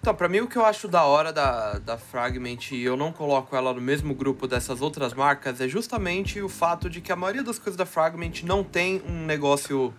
Então, 0.00 0.14
pra 0.14 0.28
mim 0.28 0.40
o 0.40 0.48
que 0.48 0.56
eu 0.56 0.64
acho 0.64 0.88
da 0.88 1.04
hora 1.04 1.32
da, 1.32 1.78
da 1.78 1.96
Fragment 1.96 2.72
e 2.72 2.82
eu 2.82 2.96
não 2.96 3.12
coloco 3.12 3.54
ela 3.54 3.72
no 3.72 3.80
mesmo 3.80 4.14
grupo 4.14 4.48
dessas 4.48 4.82
outras 4.82 5.14
marcas 5.14 5.60
é 5.60 5.68
justamente 5.68 6.40
o 6.42 6.48
fato 6.48 6.90
de 6.90 7.00
que 7.00 7.12
a 7.12 7.16
maioria 7.16 7.44
das 7.44 7.58
coisas 7.58 7.76
da 7.76 7.86
Fragment 7.86 8.42
não 8.42 8.64
tem 8.64 9.00
um 9.06 9.26
negócio 9.26 9.94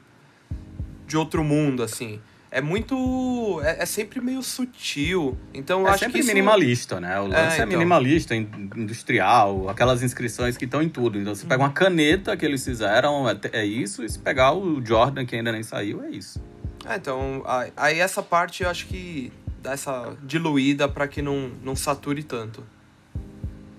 de 1.08 1.16
outro 1.16 1.42
mundo, 1.44 1.84
assim. 1.84 2.20
É 2.54 2.60
muito. 2.60 3.62
É, 3.64 3.84
é 3.84 3.86
sempre 3.86 4.20
meio 4.20 4.44
sutil. 4.44 5.38
Então 5.54 5.80
eu 5.82 5.88
É 5.88 5.92
acho 5.92 6.00
sempre 6.00 6.14
que. 6.16 6.20
Isso... 6.20 6.28
minimalista, 6.28 7.00
né? 7.00 7.18
O 7.20 7.28
lance 7.28 7.54
é, 7.54 7.56
então. 7.56 7.68
minimalista, 7.68 8.36
in- 8.36 8.50
industrial, 8.76 9.70
aquelas 9.70 10.04
inscrições 10.04 10.58
que 10.58 10.66
estão 10.66 10.82
em 10.82 10.90
tudo. 10.90 11.18
Então, 11.18 11.34
você 11.34 11.46
pega 11.46 11.64
uma 11.64 11.72
caneta 11.72 12.36
que 12.36 12.46
eles 12.46 12.64
fizeram, 12.66 13.30
é, 13.30 13.40
é 13.54 13.66
isso, 13.66 14.04
e 14.04 14.10
se 14.10 14.20
pegar 14.20 14.52
o 14.54 14.86
Jordan, 14.86 15.26
que 15.26 15.34
ainda 15.36 15.52
nem 15.54 15.64
saiu, 15.64 16.04
é 16.04 16.10
isso. 16.10 16.44
É, 16.86 16.98
então, 16.98 17.42
aí- 17.78 18.00
essa 18.00 18.22
parte 18.22 18.64
eu 18.64 18.70
acho 18.70 18.86
que 18.88 19.32
dá 19.62 19.72
essa 19.72 20.18
diluída 20.22 20.90
pra 20.90 21.08
que 21.08 21.22
não, 21.22 21.52
não 21.64 21.76
sature 21.76 22.22
tanto. 22.22 22.66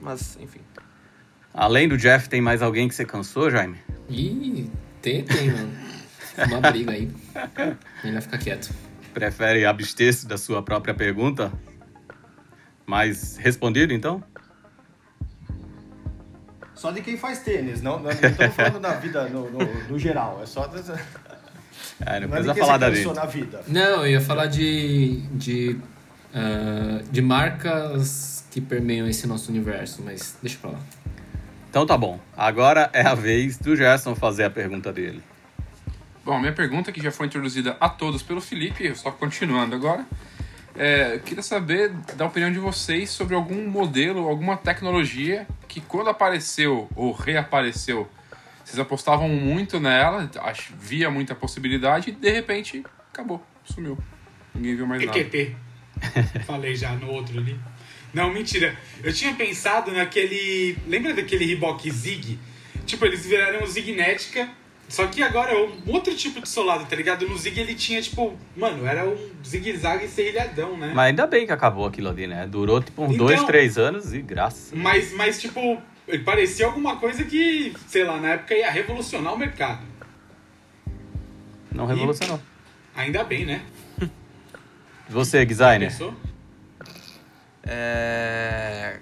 Mas, 0.00 0.38
enfim. 0.40 0.60
Além 1.52 1.86
do 1.88 1.98
Jeff, 1.98 2.26
tem 2.28 2.40
mais 2.40 2.62
alguém 2.62 2.88
que 2.88 2.94
você 2.94 3.04
cansou, 3.04 3.50
Jaime? 3.50 3.76
E 4.08 4.70
tem, 5.02 5.22
tem, 5.24 5.50
mano. 5.50 5.72
Uma 6.48 6.60
briga 6.70 6.92
aí. 6.92 7.10
Melhor 8.04 8.22
ficar 8.22 8.38
quieto. 8.38 8.70
Prefere 9.12 9.64
abster-se 9.66 10.26
da 10.26 10.38
sua 10.38 10.62
própria 10.62 10.94
pergunta? 10.94 11.52
Mas 12.86 13.36
respondido, 13.36 13.92
então? 13.92 14.22
Só 16.74 16.90
de 16.90 17.00
quem 17.00 17.16
faz 17.16 17.40
tênis, 17.40 17.80
não, 17.80 18.00
não 18.00 18.10
estamos 18.10 18.56
falando 18.56 18.80
da 18.80 18.94
vida 18.94 19.28
no, 19.28 19.50
no, 19.50 19.58
no 19.88 19.98
geral. 19.98 20.40
É 20.42 20.46
só 20.46 20.68
É, 22.04 22.20
não 22.20 22.28
não 22.28 22.36
é 22.36 22.40
de 22.40 22.44
precisa 22.52 22.54
quem 22.54 22.62
falar 22.62 22.78
da 22.78 22.90
gente. 22.90 23.14
na 23.14 23.26
vida. 23.26 23.62
Não, 23.68 24.04
eu 24.04 24.12
ia 24.12 24.20
falar 24.20 24.46
de. 24.46 25.20
de. 25.32 25.78
ah, 26.34 27.00
de 27.10 27.22
marcas 27.22 28.44
que 28.50 28.60
permeiam 28.60 29.06
esse 29.06 29.26
nosso 29.26 29.50
universo, 29.50 30.02
mas 30.04 30.36
deixa 30.42 30.58
pra 30.60 30.70
lá. 30.70 30.80
Então 31.70 31.86
tá 31.86 31.96
bom. 31.96 32.20
Agora 32.36 32.90
é 32.92 33.02
a 33.02 33.14
vez 33.14 33.56
do 33.56 33.76
Gerson 33.76 34.14
fazer 34.14 34.44
a 34.44 34.50
pergunta 34.50 34.92
dele. 34.92 35.22
Bom, 36.24 36.38
minha 36.38 36.52
pergunta, 36.52 36.92
que 36.92 37.02
já 37.02 37.10
foi 37.10 37.26
introduzida 37.26 37.76
a 37.80 37.88
todos 37.88 38.22
pelo 38.22 38.40
Felipe, 38.40 38.86
eu 38.86 38.94
só 38.94 39.10
continuando 39.10 39.74
agora. 39.74 40.06
É, 40.74 41.18
queria 41.24 41.42
saber 41.42 41.90
da 42.16 42.26
opinião 42.26 42.50
de 42.50 42.58
vocês 42.58 43.10
sobre 43.10 43.34
algum 43.34 43.68
modelo, 43.68 44.28
alguma 44.28 44.56
tecnologia 44.56 45.46
que 45.68 45.80
quando 45.80 46.08
apareceu 46.08 46.88
ou 46.94 47.12
reapareceu, 47.12 48.08
vocês 48.64 48.78
apostavam 48.78 49.28
muito 49.28 49.80
nela, 49.80 50.30
via 50.78 51.10
muita 51.10 51.34
possibilidade 51.34 52.10
e 52.10 52.12
de 52.12 52.30
repente 52.30 52.84
acabou, 53.10 53.44
sumiu. 53.64 53.98
Ninguém 54.54 54.76
viu 54.76 54.86
mais 54.86 55.04
nada. 55.04 55.18
EQT. 55.18 55.56
Falei 56.46 56.74
já 56.76 56.92
no 56.92 57.10
outro 57.10 57.38
ali. 57.38 57.58
Não, 58.14 58.32
mentira. 58.32 58.76
Eu 59.02 59.12
tinha 59.12 59.34
pensado 59.34 59.90
naquele. 59.90 60.78
Lembra 60.86 61.14
daquele 61.14 61.46
Reebok 61.46 61.90
Zig? 61.90 62.38
Tipo, 62.86 63.06
eles 63.06 63.24
viraram 63.24 63.62
o 63.62 63.66
Zignética. 63.66 64.48
Só 64.92 65.06
que 65.06 65.22
agora 65.22 65.52
é 65.52 65.56
um 65.56 65.72
outro 65.90 66.14
tipo 66.14 66.38
de 66.42 66.46
solado, 66.46 66.84
tá 66.84 66.94
ligado? 66.94 67.26
No 67.26 67.34
Zig 67.38 67.58
ele 67.58 67.74
tinha, 67.74 68.02
tipo, 68.02 68.36
mano, 68.54 68.86
era 68.86 69.08
um 69.08 69.16
zigue-zague 69.42 70.06
serrilhadão, 70.06 70.76
né? 70.76 70.92
Mas 70.94 71.06
ainda 71.06 71.26
bem 71.26 71.46
que 71.46 71.52
acabou 71.52 71.86
aquilo 71.86 72.10
ali, 72.10 72.26
né? 72.26 72.46
Durou 72.46 72.78
tipo 72.82 73.02
uns 73.02 73.14
Então- 73.14 73.24
dois, 73.26 73.42
três 73.44 73.78
anos 73.78 74.12
e 74.12 74.20
graça. 74.20 74.76
Mas, 74.76 75.10
mas, 75.14 75.40
tipo, 75.40 75.80
ele 76.06 76.22
parecia 76.22 76.66
alguma 76.66 76.96
coisa 76.96 77.24
que, 77.24 77.72
sei 77.88 78.04
lá, 78.04 78.20
na 78.20 78.32
época 78.34 78.54
ia 78.54 78.70
revolucionar 78.70 79.32
o 79.32 79.38
mercado. 79.38 79.80
Não 81.74 81.86
revolucionou. 81.86 82.38
Ainda 82.94 83.24
bem, 83.24 83.46
né? 83.46 83.62
Você, 85.08 85.46
designer? 85.46 85.88
Pensou? 85.90 86.14
É... 87.64 88.98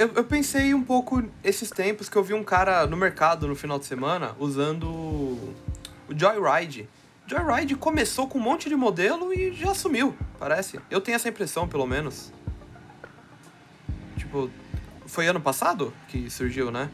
Eu, 0.00 0.10
eu 0.14 0.24
pensei 0.24 0.72
um 0.72 0.82
pouco 0.82 1.22
esses 1.44 1.68
tempos 1.68 2.08
que 2.08 2.16
eu 2.16 2.24
vi 2.24 2.32
um 2.32 2.42
cara 2.42 2.86
no 2.86 2.96
mercado 2.96 3.46
no 3.46 3.54
final 3.54 3.78
de 3.78 3.84
semana 3.84 4.34
usando 4.38 4.86
o 4.88 5.54
Joyride. 6.16 6.88
Joyride 7.26 7.76
começou 7.76 8.26
com 8.26 8.38
um 8.38 8.40
monte 8.40 8.70
de 8.70 8.74
modelo 8.74 9.30
e 9.30 9.52
já 9.52 9.74
sumiu, 9.74 10.16
parece. 10.38 10.80
Eu 10.90 11.02
tenho 11.02 11.16
essa 11.16 11.28
impressão, 11.28 11.68
pelo 11.68 11.86
menos. 11.86 12.32
Tipo, 14.16 14.50
foi 15.04 15.26
ano 15.26 15.38
passado 15.38 15.92
que 16.08 16.30
surgiu, 16.30 16.70
né? 16.70 16.90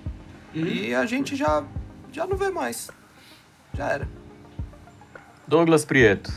E 0.53 0.92
a 0.92 1.07
gente 1.07 1.37
já, 1.37 1.62
já 2.11 2.27
não 2.27 2.37
vê 2.37 2.51
mais. 2.51 2.90
Já 3.73 3.88
era. 3.88 4.09
Douglas 5.47 5.85
Prieto. 5.85 6.33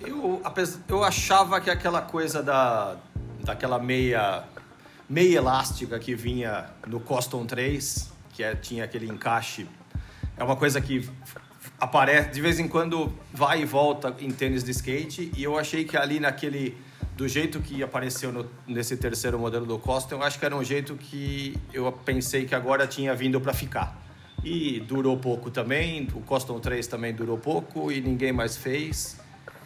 Eu, 0.00 0.40
eu 0.88 1.02
achava 1.02 1.60
que 1.60 1.70
aquela 1.70 2.02
coisa 2.02 2.40
da, 2.40 2.98
daquela 3.44 3.78
meia, 3.78 4.44
meia 5.08 5.38
elástica 5.38 5.98
que 5.98 6.14
vinha 6.14 6.66
no 6.86 7.00
Coston 7.00 7.44
3, 7.44 8.10
que 8.32 8.42
é- 8.42 8.54
tinha 8.54 8.84
aquele 8.84 9.06
encaixe, 9.06 9.66
é 10.36 10.44
uma 10.44 10.56
coisa 10.56 10.80
que 10.80 11.08
aparece 11.80 12.30
de 12.30 12.40
vez 12.40 12.58
em 12.58 12.68
quando 12.68 13.12
vai 13.32 13.62
e 13.62 13.64
volta 13.64 14.14
em 14.20 14.30
tênis 14.30 14.62
de 14.64 14.70
skate 14.70 15.32
e 15.36 15.42
eu 15.42 15.58
achei 15.58 15.84
que 15.84 15.96
ali 15.96 16.20
naquele 16.20 16.76
do 17.16 17.28
jeito 17.28 17.60
que 17.60 17.82
apareceu 17.82 18.32
no- 18.32 18.48
nesse 18.66 18.96
terceiro 18.96 19.38
modelo 19.38 19.66
do 19.66 19.78
Coston, 19.78 20.14
eu 20.16 20.22
acho 20.22 20.38
que 20.38 20.44
era 20.46 20.56
um 20.56 20.64
jeito 20.64 20.94
que 20.96 21.56
eu 21.72 21.90
pensei 21.92 22.46
que 22.46 22.54
agora 22.54 22.86
tinha 22.86 23.14
vindo 23.14 23.38
para 23.40 23.52
ficar. 23.52 24.00
E 24.42 24.80
durou 24.80 25.16
pouco 25.18 25.50
também, 25.50 26.08
o 26.14 26.20
Coston 26.22 26.58
3 26.58 26.86
também 26.86 27.12
durou 27.14 27.36
pouco 27.36 27.92
e 27.92 28.00
ninguém 28.00 28.32
mais 28.32 28.56
fez. 28.56 29.20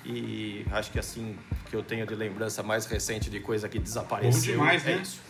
E 0.09 0.65
acho 0.71 0.91
que 0.93 0.99
assim 1.01 1.37
que 1.69 1.75
eu 1.75 1.83
tenho 1.83 2.07
de 2.07 2.15
lembrança 2.15 2.63
mais 2.63 2.87
recente 2.87 3.29
de 3.29 3.41
coisa 3.41 3.69
que 3.69 3.79
desapareceu 3.79 4.57
Bom 4.57 4.65
demais, 4.65 4.87
é 4.87 4.95
né? 4.97 5.03
isso. 5.03 5.21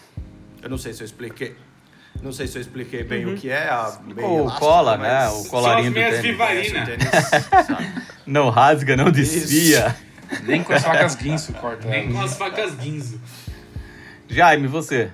Eu 0.62 0.68
não 0.68 0.76
sei 0.76 0.92
se 0.92 1.02
eu 1.02 1.06
expliquei. 1.06 1.56
Não 2.22 2.32
sei 2.32 2.46
se 2.46 2.56
eu 2.58 2.62
expliquei 2.62 3.02
bem 3.04 3.26
o 3.26 3.36
que 3.36 3.48
é 3.50 3.68
a 3.68 3.98
meia 4.04 4.26
O 4.26 4.38
elástica, 4.40 4.58
cola, 4.60 4.96
né? 4.96 5.28
O 5.28 5.44
colarinho 5.44 5.90
do 5.90 5.94
tênis. 5.94 6.20
Vivarina. 6.20 6.86
tênis? 6.86 7.06
Não 8.26 8.50
rasga, 8.50 8.96
não 8.96 9.10
desfia. 9.12 9.94
Nem 10.44 10.64
com 10.64 10.72
as 10.72 10.82
facas 10.82 11.14
guinso 11.14 11.52
corta 11.52 11.86
Nem 11.86 12.08
com 12.10 12.16
ela. 12.16 12.24
as 12.24 12.36
facas 12.36 12.74
guinzo. 12.74 13.20
Jaime, 14.28 14.66
você? 14.66 15.10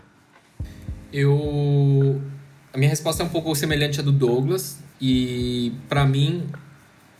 Eu. 1.12 2.20
A 2.72 2.78
minha 2.78 2.88
resposta 2.88 3.22
é 3.22 3.26
um 3.26 3.28
pouco 3.28 3.54
semelhante 3.54 4.00
à 4.00 4.02
do 4.02 4.10
Douglas. 4.12 4.78
E 5.00 5.72
pra 5.88 6.06
mim, 6.06 6.46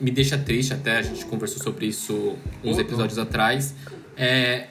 me 0.02 0.10
deixa 0.10 0.36
triste 0.36 0.74
até, 0.74 0.98
a 0.98 1.02
gente 1.02 1.24
conversou 1.24 1.62
sobre 1.62 1.86
isso 1.86 2.36
uns 2.62 2.76
episódios 2.78 3.18
atrás. 3.18 3.74
É, 4.16 4.66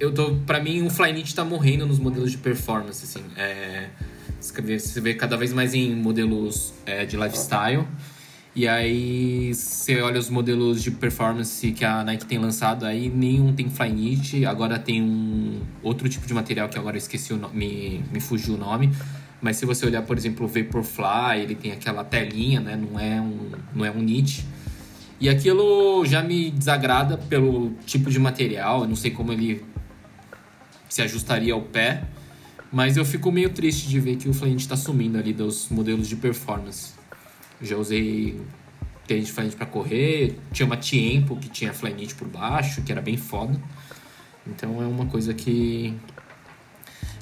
eu 0.00 0.12
tô, 0.14 0.36
pra 0.46 0.62
mim, 0.62 0.82
o 0.86 0.90
Flyknit 0.90 1.34
tá 1.34 1.44
morrendo 1.44 1.84
nos 1.86 1.98
modelos 1.98 2.30
de 2.30 2.38
performance, 2.38 3.04
assim. 3.04 3.24
É, 3.36 3.88
você 4.40 4.62
vê- 4.62 4.78
você 4.78 5.00
vê 5.00 5.14
cada 5.14 5.36
vez 5.36 5.52
mais 5.52 5.74
em 5.74 5.94
modelos 5.94 6.72
é, 6.86 7.04
de 7.04 7.16
lifestyle. 7.16 7.84
E 8.54 8.66
aí 8.66 9.52
você 9.54 10.00
olha 10.00 10.18
os 10.18 10.28
modelos 10.30 10.82
de 10.82 10.90
performance 10.90 11.70
que 11.72 11.84
a 11.84 12.02
Nike 12.02 12.24
tem 12.26 12.38
lançado 12.38 12.86
aí, 12.86 13.08
nenhum 13.08 13.52
tem 13.52 13.68
Flyknit, 13.70 14.44
agora 14.46 14.78
tem 14.78 15.00
um 15.02 15.60
outro 15.82 16.08
tipo 16.08 16.26
de 16.26 16.34
material 16.34 16.68
que 16.68 16.76
agora 16.78 16.96
eu 16.96 16.98
esqueci 16.98 17.32
o 17.32 17.36
nome, 17.36 17.54
me, 17.56 18.04
me 18.12 18.20
fugiu 18.20 18.54
o 18.54 18.56
nome. 18.56 18.90
Mas 19.40 19.56
se 19.58 19.66
você 19.66 19.86
olhar, 19.86 20.02
por 20.02 20.16
exemplo, 20.16 20.44
o 20.46 20.48
Vaporfly, 20.48 21.40
ele 21.42 21.54
tem 21.54 21.70
aquela 21.70 22.02
telinha, 22.02 22.58
né? 22.60 22.74
Não 22.74 22.98
é 22.98 23.20
um, 23.20 23.50
não 23.74 23.84
é 23.84 23.90
um 23.90 24.00
knit. 24.00 24.44
E 25.20 25.28
aquilo 25.28 26.04
já 26.06 26.22
me 26.22 26.50
desagrada 26.50 27.18
pelo 27.18 27.74
tipo 27.84 28.10
de 28.10 28.18
material, 28.18 28.82
eu 28.82 28.88
não 28.88 28.96
sei 28.96 29.10
como 29.10 29.32
ele 29.32 29.64
se 30.88 31.02
ajustaria 31.02 31.52
ao 31.52 31.62
pé. 31.62 32.04
Mas 32.70 32.96
eu 32.96 33.04
fico 33.04 33.32
meio 33.32 33.50
triste 33.50 33.88
de 33.88 33.98
ver 33.98 34.16
que 34.16 34.28
o 34.28 34.34
Flyknit 34.34 34.62
está 34.62 34.76
sumindo 34.76 35.18
ali 35.18 35.32
dos 35.32 35.68
modelos 35.70 36.06
de 36.06 36.16
performance. 36.16 36.92
Já 37.62 37.76
usei 37.76 38.38
tênis 39.06 39.30
Flyknit 39.30 39.56
para 39.56 39.66
correr, 39.66 40.38
tinha 40.52 40.66
uma 40.66 40.76
Tiempo 40.76 41.34
que 41.36 41.48
tinha 41.48 41.72
Flyknit 41.72 42.14
por 42.14 42.28
baixo, 42.28 42.82
que 42.82 42.92
era 42.92 43.00
bem 43.00 43.16
foda. 43.16 43.58
Então 44.46 44.82
é 44.82 44.86
uma 44.86 45.06
coisa 45.06 45.32
que 45.32 45.94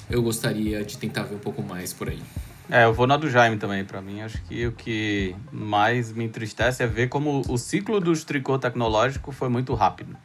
eu 0.09 0.21
gostaria 0.21 0.83
de 0.83 0.97
tentar 0.97 1.23
ver 1.23 1.35
um 1.35 1.39
pouco 1.39 1.63
mais 1.63 1.93
por 1.93 2.09
aí. 2.09 2.21
É, 2.69 2.83
eu 2.83 2.93
vou 2.93 3.07
na 3.07 3.15
do 3.15 3.29
Jaime 3.29 3.57
também. 3.57 3.85
Pra 3.85 4.01
mim, 4.01 4.21
acho 4.21 4.41
que 4.43 4.67
o 4.67 4.71
que 4.71 5.35
mais 5.51 6.11
me 6.11 6.25
entristece 6.25 6.83
é 6.83 6.87
ver 6.87 7.07
como 7.07 7.41
o 7.47 7.57
ciclo 7.57 7.99
dos 7.99 8.23
tricô 8.23 8.59
tecnológico 8.59 9.31
foi 9.31 9.47
muito 9.49 9.73
rápido. 9.73 10.15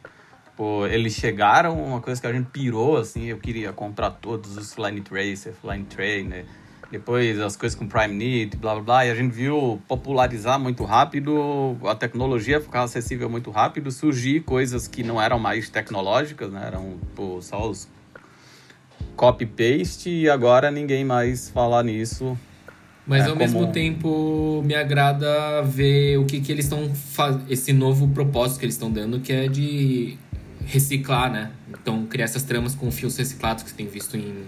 Tipo, 0.45 0.85
eles 0.85 1.13
chegaram, 1.13 1.83
uma 1.83 1.99
coisa 1.99 2.21
que 2.21 2.27
a 2.27 2.33
gente 2.33 2.49
pirou, 2.51 2.97
assim, 2.97 3.25
eu 3.25 3.37
queria 3.37 3.73
comprar 3.73 4.11
todos 4.11 4.55
os 4.55 4.73
Flyknit 4.73 5.09
Racer, 5.09 5.53
Flyknit 5.53 5.95
Trainer, 5.95 6.45
depois 6.91 7.39
as 7.39 7.55
coisas 7.55 7.75
com 7.75 7.87
Prime 7.87 8.13
Knit, 8.13 8.57
blá 8.57 8.75
blá 8.75 8.83
blá, 8.83 9.05
e 9.07 9.09
a 9.09 9.15
gente 9.15 9.31
viu 9.31 9.81
popularizar 9.87 10.59
muito 10.59 10.83
rápido, 10.83 11.75
a 11.85 11.95
tecnologia 11.95 12.61
ficar 12.61 12.83
acessível 12.83 13.27
muito 13.31 13.49
rápido, 13.49 13.89
surgir 13.89 14.41
coisas 14.41 14.87
que 14.87 15.01
não 15.01 15.19
eram 15.19 15.39
mais 15.39 15.69
tecnológicas, 15.69 16.51
né, 16.51 16.65
eram 16.67 16.99
pô, 17.15 17.41
só 17.41 17.67
os 17.67 17.89
copy-paste, 19.15 20.09
e 20.09 20.29
agora 20.29 20.69
ninguém 20.71 21.03
mais 21.05 21.49
fala 21.49 21.81
nisso. 21.83 22.37
Mas 23.05 23.25
É, 23.25 23.29
ao 23.29 23.35
mesmo 23.35 23.67
tempo 23.71 24.61
me 24.65 24.75
agrada 24.75 25.61
ver 25.63 26.17
o 26.17 26.25
que, 26.25 26.39
que 26.39 26.51
eles 26.51 26.65
estão 26.65 26.93
fazendo, 26.95 27.51
esse 27.51 27.73
novo 27.73 28.07
propósito 28.07 28.59
que 28.59 28.65
eles 28.65 28.75
estão 28.75 28.91
dando, 28.91 29.19
que 29.19 29.33
é 29.33 29.47
de 29.47 30.17
reciclar, 30.65 31.31
né? 31.31 31.51
Então 31.69 32.05
criar 32.05 32.25
essas 32.25 32.43
tramas 32.43 32.75
com 32.75 32.89
fios 32.91 33.17
reciclados 33.17 33.63
que 33.63 33.69
você 33.69 33.75
tem 33.75 33.87
visto 33.87 34.15
em 34.15 34.45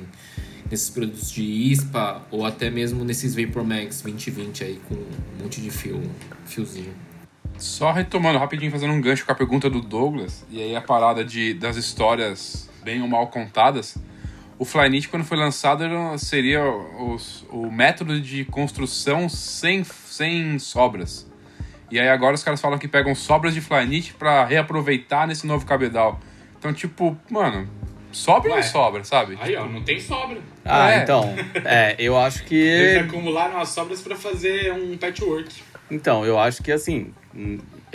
nesses 0.69 0.89
produtos 0.89 1.31
de 1.31 1.43
ISPA 1.43 2.21
ou 2.31 2.45
até 2.45 2.69
mesmo 2.69 3.03
nesses 3.03 3.35
Vapor 3.35 3.63
Max 3.63 4.01
2020 4.01 4.63
aí 4.63 4.81
com 4.87 4.95
um 4.95 5.43
monte 5.43 5.61
de 5.61 5.69
fio, 5.69 6.01
fiozinho. 6.45 6.93
Só 7.57 7.91
retomando 7.91 8.39
rapidinho, 8.39 8.71
fazendo 8.71 8.93
um 8.93 8.99
gancho 8.99 9.25
com 9.25 9.31
a 9.31 9.35
pergunta 9.35 9.69
do 9.69 9.79
Douglas, 9.79 10.43
e 10.49 10.61
aí 10.61 10.75
a 10.75 10.81
parada 10.81 11.23
de, 11.23 11.53
das 11.53 11.77
histórias 11.77 12.69
bem 12.83 13.01
ou 13.01 13.07
mal 13.07 13.27
contadas. 13.27 13.97
O 14.57 14.63
Flyknit, 14.63 15.09
quando 15.09 15.25
foi 15.25 15.37
lançado, 15.37 15.83
seria 16.17 16.63
os- 16.65 17.45
o 17.49 17.69
método 17.69 18.21
de 18.21 18.45
construção 18.45 19.27
sem, 19.27 19.83
sem 19.83 20.57
sobras. 20.59 21.29
E 21.91 21.99
aí 21.99 22.07
agora 22.07 22.35
os 22.35 22.43
caras 22.43 22.61
falam 22.61 22.77
que 22.79 22.87
pegam 22.87 23.13
sobras 23.13 23.53
de 23.53 23.61
Flyknit 23.61 24.13
pra 24.13 24.45
reaproveitar 24.45 25.27
nesse 25.27 25.45
novo 25.45 25.65
cabedal. 25.65 26.19
Então, 26.57 26.73
tipo, 26.73 27.17
mano, 27.29 27.69
sobra 28.13 28.49
ou 28.51 28.55
Ué. 28.55 28.63
não 28.63 28.69
sobra, 28.69 29.03
sabe? 29.03 29.37
Aí, 29.41 29.55
ó, 29.57 29.65
não 29.65 29.83
tem 29.83 29.99
sobra. 29.99 30.37
Ah, 30.63 30.91
É. 30.93 31.03
então, 31.03 31.35
é, 31.65 31.95
eu 31.99 32.17
acho 32.17 32.43
que... 32.45 32.55
Eles 32.55 33.03
acumularam 33.09 33.59
as 33.59 33.69
sobras 33.69 34.01
pra 34.01 34.15
fazer 34.15 34.71
um 34.73 34.97
patchwork. 34.97 35.49
Então, 35.91 36.25
eu 36.25 36.39
acho 36.39 36.63
que 36.63 36.71
assim, 36.71 37.13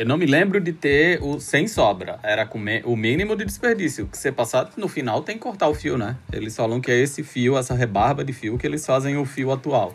eu 0.01 0.07
não 0.07 0.17
me 0.17 0.25
lembro 0.25 0.59
de 0.63 0.73
ter 0.73 1.23
o 1.23 1.39
sem 1.39 1.69
sobra. 1.69 2.19
Era 2.23 2.47
com 2.47 2.59
o 2.85 2.97
mínimo 2.97 3.37
de 3.37 3.45
desperdício. 3.45 4.07
Que 4.07 4.17
você 4.17 4.33
passar 4.33 4.71
no 4.75 4.89
final 4.89 5.23
tem 5.23 5.37
que 5.37 5.43
cortar 5.43 5.69
o 5.69 5.75
fio, 5.75 5.99
né? 5.99 6.17
Eles 6.33 6.57
falam 6.57 6.81
que 6.81 6.91
é 6.91 6.97
esse 6.99 7.23
fio, 7.23 7.59
essa 7.59 7.75
rebarba 7.75 8.25
de 8.25 8.33
fio, 8.33 8.57
que 8.57 8.67
eles 8.67 8.85
fazem 8.87 9.19
o 9.19 9.27
fio 9.27 9.53
atual. 9.53 9.95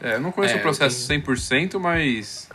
É, 0.00 0.14
eu 0.14 0.20
não 0.20 0.30
conheço 0.30 0.54
É, 0.54 0.58
o 0.58 0.62
processo 0.62 1.00
100%, 1.12 1.80
mas 1.80 2.48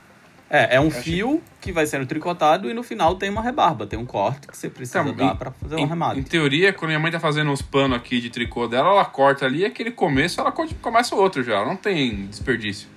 É, 0.50 0.78
é 0.78 0.80
um 0.80 0.90
fio 0.90 1.42
que 1.60 1.74
vai 1.74 1.86
sendo 1.86 2.06
tricotado 2.06 2.70
e 2.70 2.74
no 2.74 2.82
final 2.84 3.16
tem 3.16 3.30
uma 3.30 3.42
rebarba, 3.42 3.86
tem 3.86 4.00
um 4.00 4.06
corte 4.06 4.48
que 4.48 4.56
você 4.58 4.70
precisa 4.70 5.00
Então, 5.02 5.14
dar 5.14 5.36
pra 5.36 5.52
fazer 5.52 5.76
um 5.76 5.80
Em, 5.80 5.86
remate. 5.88 6.20
em 6.20 6.24
teoria, 6.24 6.72
quando 6.72 6.90
minha 6.90 7.00
mãe 7.00 7.12
tá 7.12 7.20
fazendo 7.20 7.52
uns 7.52 7.62
panos 7.62 7.98
aqui 7.98 8.22
de 8.22 8.30
tricô 8.30 8.68
dela, 8.70 8.90
ela 8.90 9.04
corta 9.06 9.46
ali, 9.46 9.66
aquele 9.66 9.92
começo, 9.92 10.40
ela 10.40 10.52
co- 10.54 10.68
começa 10.82 11.14
o 11.14 11.18
outro 11.20 11.44
já, 11.44 11.66
não 11.66 11.76
tem 11.76 12.26
desperdício. 12.28 12.88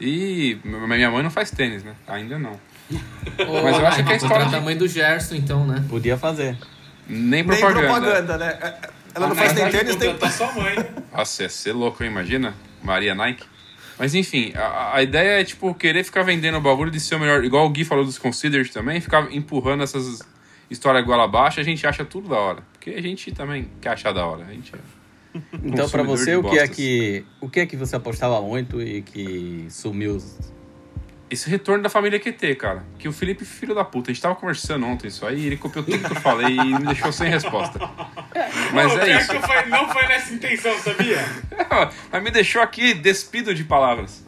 E 0.00 0.58
minha 0.64 1.10
mãe 1.10 1.22
não 1.22 1.30
faz 1.30 1.50
tênis, 1.50 1.84
né? 1.84 1.94
Ainda 2.08 2.38
não. 2.38 2.58
Mas 3.38 3.78
eu 3.78 3.86
acho 3.86 4.02
que 4.04 4.10
é 4.10 4.14
a 4.14 4.16
história 4.16 4.46
de- 4.46 4.50
tamanho 4.52 4.78
do 4.78 4.88
Gerson, 4.88 5.34
então, 5.34 5.66
né? 5.66 5.84
Podia 5.88 6.16
fazer. 6.16 6.56
Nem 7.08 7.42
Nem 7.42 7.44
propaganda. 7.44 7.80
propaganda, 7.86 8.38
né? 8.38 8.58
É, 8.60 8.90
Ela 9.14 9.26
não 9.26 9.32
A 9.32 9.36
faz 9.36 9.52
nem 9.52 9.68
tênis, 9.70 9.96
nem... 9.96 10.10
contratar 10.12 10.30
sua 10.32 10.52
mãe. 10.52 10.74
Nossa, 11.12 11.42
ia 11.42 11.48
ser 11.48 11.72
louco, 11.72 12.02
hein? 12.02 12.10
imagina? 12.10 12.54
Maria 12.82 13.14
Nike. 13.14 13.44
Mas 13.98 14.14
enfim, 14.14 14.52
a, 14.56 14.96
a 14.96 15.02
ideia 15.02 15.40
é, 15.40 15.44
tipo, 15.44 15.74
querer 15.74 16.02
ficar 16.04 16.22
vendendo 16.22 16.56
o 16.56 16.60
bagulho 16.60 16.90
de 16.90 16.98
ser 16.98 17.16
o 17.16 17.20
melhor. 17.20 17.44
Igual 17.44 17.66
o 17.66 17.70
Gui 17.70 17.84
falou 17.84 18.04
dos 18.04 18.16
Considered 18.18 18.70
também, 18.72 19.00
ficar 19.00 19.30
empurrando 19.32 19.82
essas 19.82 20.20
histórias 20.70 21.04
goela 21.04 21.24
abaixo, 21.24 21.60
a 21.60 21.62
gente 21.62 21.86
acha 21.86 22.04
tudo 22.04 22.28
da 22.28 22.36
hora. 22.36 22.62
Porque 22.72 22.90
a 22.90 23.02
gente 23.02 23.30
também 23.32 23.68
quer 23.80 23.90
achar 23.90 24.12
da 24.12 24.24
hora. 24.24 24.44
A 24.48 24.52
gente 24.52 24.74
é 24.74 24.78
Então, 25.62 25.88
pra 25.88 26.04
consumidor 26.04 26.16
você, 26.16 26.36
o 26.36 26.42
que 26.42 26.58
é 26.58 26.68
que 26.68 27.24
o 27.40 27.48
que 27.48 27.60
é 27.60 27.66
que 27.66 27.76
você 27.76 27.94
apostava 27.96 28.40
muito 28.42 28.80
e 28.82 29.02
que 29.02 29.66
sumiu? 29.70 30.18
Esse 31.30 31.48
retorno 31.48 31.80
da 31.84 31.88
família 31.88 32.18
QT, 32.18 32.56
cara. 32.56 32.84
Que 32.98 33.06
o 33.06 33.12
Felipe, 33.12 33.44
filho 33.44 33.72
da 33.72 33.84
puta, 33.84 34.10
a 34.10 34.12
gente 34.12 34.20
tava 34.20 34.34
conversando 34.34 34.84
ontem 34.84 35.06
isso 35.06 35.24
aí, 35.24 35.46
ele 35.46 35.56
copiou 35.56 35.84
tudo 35.84 35.96
que 36.00 36.10
eu 36.10 36.20
falei 36.20 36.56
e 36.56 36.64
me 36.64 36.86
deixou 36.86 37.12
sem 37.12 37.30
resposta. 37.30 37.78
Mas 38.74 38.92
Pô, 38.92 38.98
é 38.98 39.16
isso. 39.16 39.30
que 39.30 39.38
foi- 39.46 39.66
não 39.66 39.88
foi 39.88 40.06
nessa 40.08 40.34
intenção, 40.34 40.76
sabia? 40.80 41.18
Mas 42.10 42.22
me 42.22 42.30
deixou 42.32 42.60
aqui 42.60 42.94
despido 42.94 43.54
de 43.54 43.62
palavras. 43.62 44.24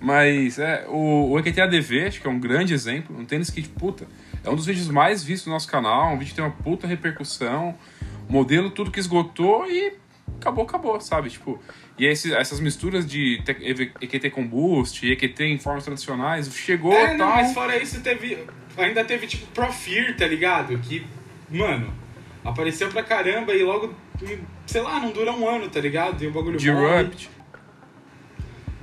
Mas 0.00 0.58
é, 0.58 0.86
o, 0.88 1.32
o 1.32 1.38
EQT-ADV, 1.38 2.06
acho 2.06 2.20
que 2.22 2.26
é 2.26 2.30
um 2.30 2.40
grande 2.40 2.72
exemplo. 2.72 3.14
Um 3.18 3.24
tênis 3.26 3.50
que, 3.50 3.60
puta, 3.68 4.06
é 4.42 4.48
um 4.48 4.54
dos 4.56 4.64
vídeos 4.64 4.88
mais 4.88 5.22
vistos 5.22 5.44
do 5.46 5.50
nosso 5.50 5.68
canal. 5.68 6.14
Um 6.14 6.18
vídeo 6.18 6.30
que 6.30 6.36
tem 6.36 6.44
uma 6.44 6.50
puta 6.50 6.86
repercussão. 6.86 7.74
Modelo, 8.28 8.70
tudo 8.70 8.90
que 8.90 8.98
esgotou 9.00 9.70
e 9.70 9.92
acabou, 10.40 10.64
acabou, 10.64 11.00
sabe? 11.00 11.30
Tipo, 11.30 11.60
e 11.98 12.06
esse, 12.06 12.34
essas 12.34 12.60
misturas 12.60 13.06
de 13.06 13.42
EQT 14.00 14.30
com 14.30 14.46
boost, 14.46 15.06
EQT 15.10 15.44
em 15.44 15.58
formas 15.58 15.84
tradicionais, 15.84 16.52
chegou 16.54 16.92
É, 16.92 17.08
tal. 17.08 17.16
não, 17.18 17.28
mas 17.36 17.52
fora 17.54 17.76
isso, 17.80 18.00
teve. 18.00 18.38
Ainda 18.76 19.04
teve 19.04 19.26
tipo 19.26 19.46
Profir, 19.52 20.16
tá 20.16 20.26
ligado? 20.26 20.76
Que, 20.78 21.06
mano, 21.50 21.92
apareceu 22.44 22.88
pra 22.90 23.02
caramba 23.02 23.54
e 23.54 23.62
logo, 23.62 23.94
sei 24.66 24.82
lá, 24.82 25.00
não 25.00 25.10
dura 25.12 25.32
um 25.32 25.48
ano, 25.48 25.68
tá 25.70 25.80
ligado? 25.80 26.22
E 26.22 26.26
o 26.26 26.32
bagulho. 26.32 26.58
Disrupt. 26.58 27.30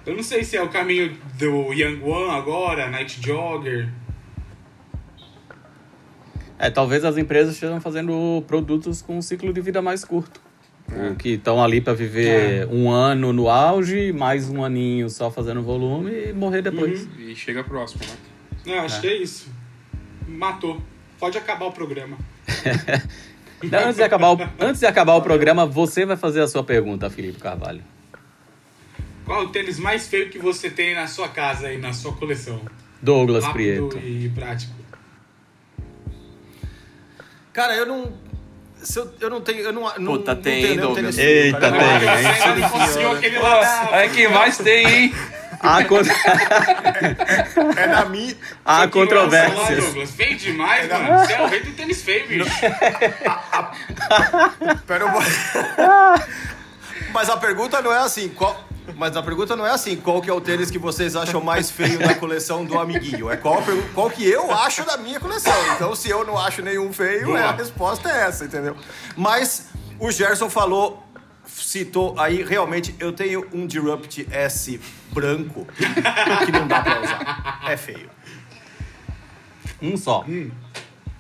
Eu 0.06 0.16
não 0.16 0.24
sei 0.24 0.44
se 0.44 0.58
é 0.58 0.62
o 0.62 0.68
caminho 0.68 1.16
do 1.38 1.72
Young 1.72 2.02
One 2.04 2.32
agora, 2.32 2.90
Night 2.90 3.22
Jogger. 3.26 3.88
É, 6.60 6.70
talvez 6.70 7.04
as 7.06 7.18
empresas 7.18 7.54
estejam 7.54 7.80
fazendo 7.80 8.44
produtos 8.48 9.02
com 9.02 9.18
um 9.18 9.22
ciclo 9.22 9.54
de 9.54 9.62
vida 9.62 9.82
mais 9.82 10.04
curto. 10.04 10.42
O 10.92 11.16
que 11.16 11.30
estão 11.30 11.64
ali 11.64 11.82
para 11.82 11.94
viver 11.94 12.68
um 12.68 12.92
ano 12.92 13.34
no 13.34 13.50
auge, 13.50 14.12
mais 14.14 14.50
um 14.50 14.64
aninho 14.64 15.10
só 15.10 15.32
fazendo 15.32 15.62
volume 15.64 16.30
e 16.30 16.34
morrer 16.34 16.62
depois. 16.62 17.08
E 17.18 17.36
chega 17.36 17.64
próximo, 17.64 18.04
né? 18.06 18.16
Não, 18.66 18.86
acho 18.86 19.02
que 19.02 19.08
é 19.08 19.16
isso. 19.16 19.52
Matou. 20.28 20.82
Pode 21.20 21.38
acabar 21.38 21.66
o 21.66 21.72
programa. 21.72 22.18
Então, 23.64 23.80
antes, 23.80 23.96
de 23.96 24.04
acabar 24.04 24.34
o, 24.34 24.38
antes 24.60 24.82
de 24.82 24.86
acabar 24.86 25.16
o 25.16 25.22
programa, 25.22 25.66
você 25.66 26.06
vai 26.06 26.18
fazer 26.18 26.42
a 26.42 26.48
sua 26.48 26.66
pergunta, 26.66 27.10
Felipe 27.10 27.40
Carvalho. 27.40 27.82
Qual 29.26 29.42
é 29.42 29.46
o 29.46 29.50
tênis 29.50 29.80
mais 29.80 30.06
feio 30.06 30.30
que 30.30 30.38
você 30.38 30.70
tem 30.70 30.94
na 30.94 31.08
sua 31.08 31.30
casa 31.30 31.68
aí, 31.68 31.78
na 31.78 31.94
sua 31.94 32.12
coleção? 32.12 32.60
Douglas 33.02 33.46
Rápido 33.46 33.88
Prieto. 33.88 34.06
e 34.06 34.30
prático. 34.30 34.74
Cara, 37.54 37.76
eu 37.76 37.86
não. 37.86 38.12
Se 38.84 39.00
eu, 39.00 39.12
eu 39.20 39.30
não 39.30 39.42
tenho. 39.42 39.60
Eu 39.60 39.74
não, 39.74 39.82
não, 39.98 40.14
Puta, 40.14 40.36
não 40.36 40.42
tem, 40.42 40.62
tenho 40.64 40.82
Douglas. 40.82 41.18
Eita, 41.18 41.60
cara. 41.60 42.00
tem, 42.00 42.64
hein? 42.64 42.70
Conseguiu 42.70 43.12
aquele 43.12 43.40
lá. 43.40 43.90
É 44.02 44.08
quem 44.10 44.28
mais 44.30 44.58
tem, 44.58 44.88
hein? 44.88 45.14
Há, 45.60 45.84
con- 45.86 46.00
É 47.78 47.88
na 47.88 48.06
minha. 48.06 48.36
há 48.66 48.80
Lá, 48.80 48.88
controvérsias. 48.90 49.84
Douglas. 49.84 50.12
Feio 50.12 50.36
demais, 50.38 50.90
mano. 50.90 51.20
Você 51.20 51.34
é 51.34 51.42
o 51.42 51.48
rei 51.48 51.62
do 51.62 51.72
tênis 51.72 52.02
feio, 52.02 52.28
bicho. 52.28 52.50
Pera, 54.86 55.06
eu 55.06 55.12
vou... 55.12 55.22
Mas 57.14 57.30
a 57.30 57.38
pergunta 57.38 57.82
não 57.82 57.94
é 57.94 58.00
assim, 58.00 58.28
qual... 58.30 58.68
Mas 58.96 59.16
a 59.16 59.24
pergunta 59.24 59.56
não 59.56 59.66
é 59.66 59.72
assim, 59.72 59.96
qual 59.96 60.22
que 60.22 60.30
é 60.30 60.34
o 60.34 60.42
tênis 60.42 60.70
que 60.70 60.78
vocês 60.78 61.16
acham 61.16 61.42
mais 61.42 61.72
feio 61.72 62.00
da 62.00 62.14
coleção 62.16 62.66
do 62.66 62.78
amiguinho? 62.78 63.30
É 63.30 63.38
qual, 63.38 63.64
qual 63.94 64.10
que 64.10 64.26
eu 64.26 64.52
acho 64.52 64.86
da 64.86 64.98
minha 64.98 65.20
coleção. 65.20 65.54
Então, 65.76 65.96
se 65.96 66.10
eu 66.10 66.26
não 66.26 66.38
acho 66.38 66.62
nenhum 66.62 66.92
feio, 66.92 67.36
é, 67.36 67.44
a 67.44 67.52
resposta 67.52 68.10
é 68.10 68.28
essa, 68.28 68.46
entendeu? 68.46 68.76
Mas 69.16 69.70
o 70.00 70.12
Gerson 70.12 70.50
falou, 70.50 71.04
citou 71.46 72.20
aí, 72.20 72.44
realmente, 72.44 72.96
eu 73.00 73.12
tenho 73.14 73.48
um 73.54 73.66
Disrupt 73.66 74.28
S 74.32 74.80
branco 75.12 75.66
que 76.46 76.52
não 76.52 76.68
dá 76.68 76.82
pra 76.82 77.02
usar. 77.02 77.62
É 77.68 77.78
feio. 77.78 78.10
Um 79.82 79.98
só. 79.98 80.26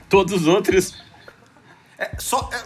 Todos 0.09 0.33
os 0.33 0.47
outros. 0.47 1.01
É, 1.97 2.11
só. 2.17 2.49
é, 2.51 2.63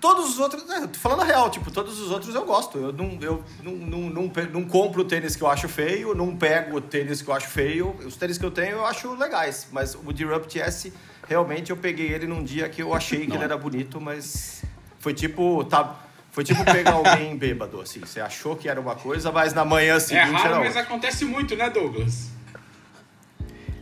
todos 0.00 0.30
os 0.30 0.38
outros. 0.38 0.68
É, 0.70 0.86
tô 0.86 0.98
falando 0.98 1.22
a 1.22 1.24
real, 1.24 1.50
tipo, 1.50 1.70
todos 1.70 2.00
os 2.00 2.10
outros 2.10 2.34
eu 2.34 2.44
gosto. 2.44 2.78
Eu 2.78 2.92
não, 2.92 3.18
eu 3.20 3.44
não, 3.62 3.72
não, 3.72 4.00
não, 4.10 4.32
não 4.52 4.64
compro 4.64 5.02
o 5.02 5.04
tênis 5.04 5.36
que 5.36 5.42
eu 5.42 5.48
acho 5.48 5.68
feio, 5.68 6.14
não 6.14 6.34
pego 6.34 6.78
o 6.78 6.80
tênis 6.80 7.20
que 7.22 7.28
eu 7.28 7.34
acho 7.34 7.48
feio. 7.48 7.94
Os 8.04 8.16
tênis 8.16 8.38
que 8.38 8.44
eu 8.44 8.50
tenho 8.50 8.78
eu 8.78 8.86
acho 8.86 9.14
legais. 9.14 9.68
Mas 9.70 9.94
o 9.94 10.12
Disrupt 10.12 10.58
S, 10.58 10.92
realmente 11.28 11.70
eu 11.70 11.76
peguei 11.76 12.08
ele 12.12 12.26
num 12.26 12.42
dia 12.42 12.68
que 12.68 12.82
eu 12.82 12.94
achei 12.94 13.26
que 13.26 13.32
ele 13.34 13.44
era 13.44 13.56
bonito, 13.56 14.00
mas 14.00 14.62
foi 14.98 15.12
tipo. 15.12 15.62
Tá, 15.64 15.96
foi 16.32 16.44
tipo 16.44 16.64
pegar 16.64 16.92
alguém 16.92 17.36
bêbado, 17.38 17.80
assim. 17.80 18.00
Você 18.00 18.20
achou 18.20 18.56
que 18.56 18.68
era 18.68 18.80
uma 18.80 18.94
coisa, 18.94 19.30
mas 19.30 19.52
na 19.52 19.64
manhã 19.64 19.96
É 19.96 20.00
seguinte 20.00 20.28
era 20.30 20.38
raro, 20.38 20.56
mas 20.58 20.68
outra. 20.68 20.82
acontece 20.82 21.24
muito, 21.24 21.54
né, 21.56 21.68
Douglas? 21.68 22.30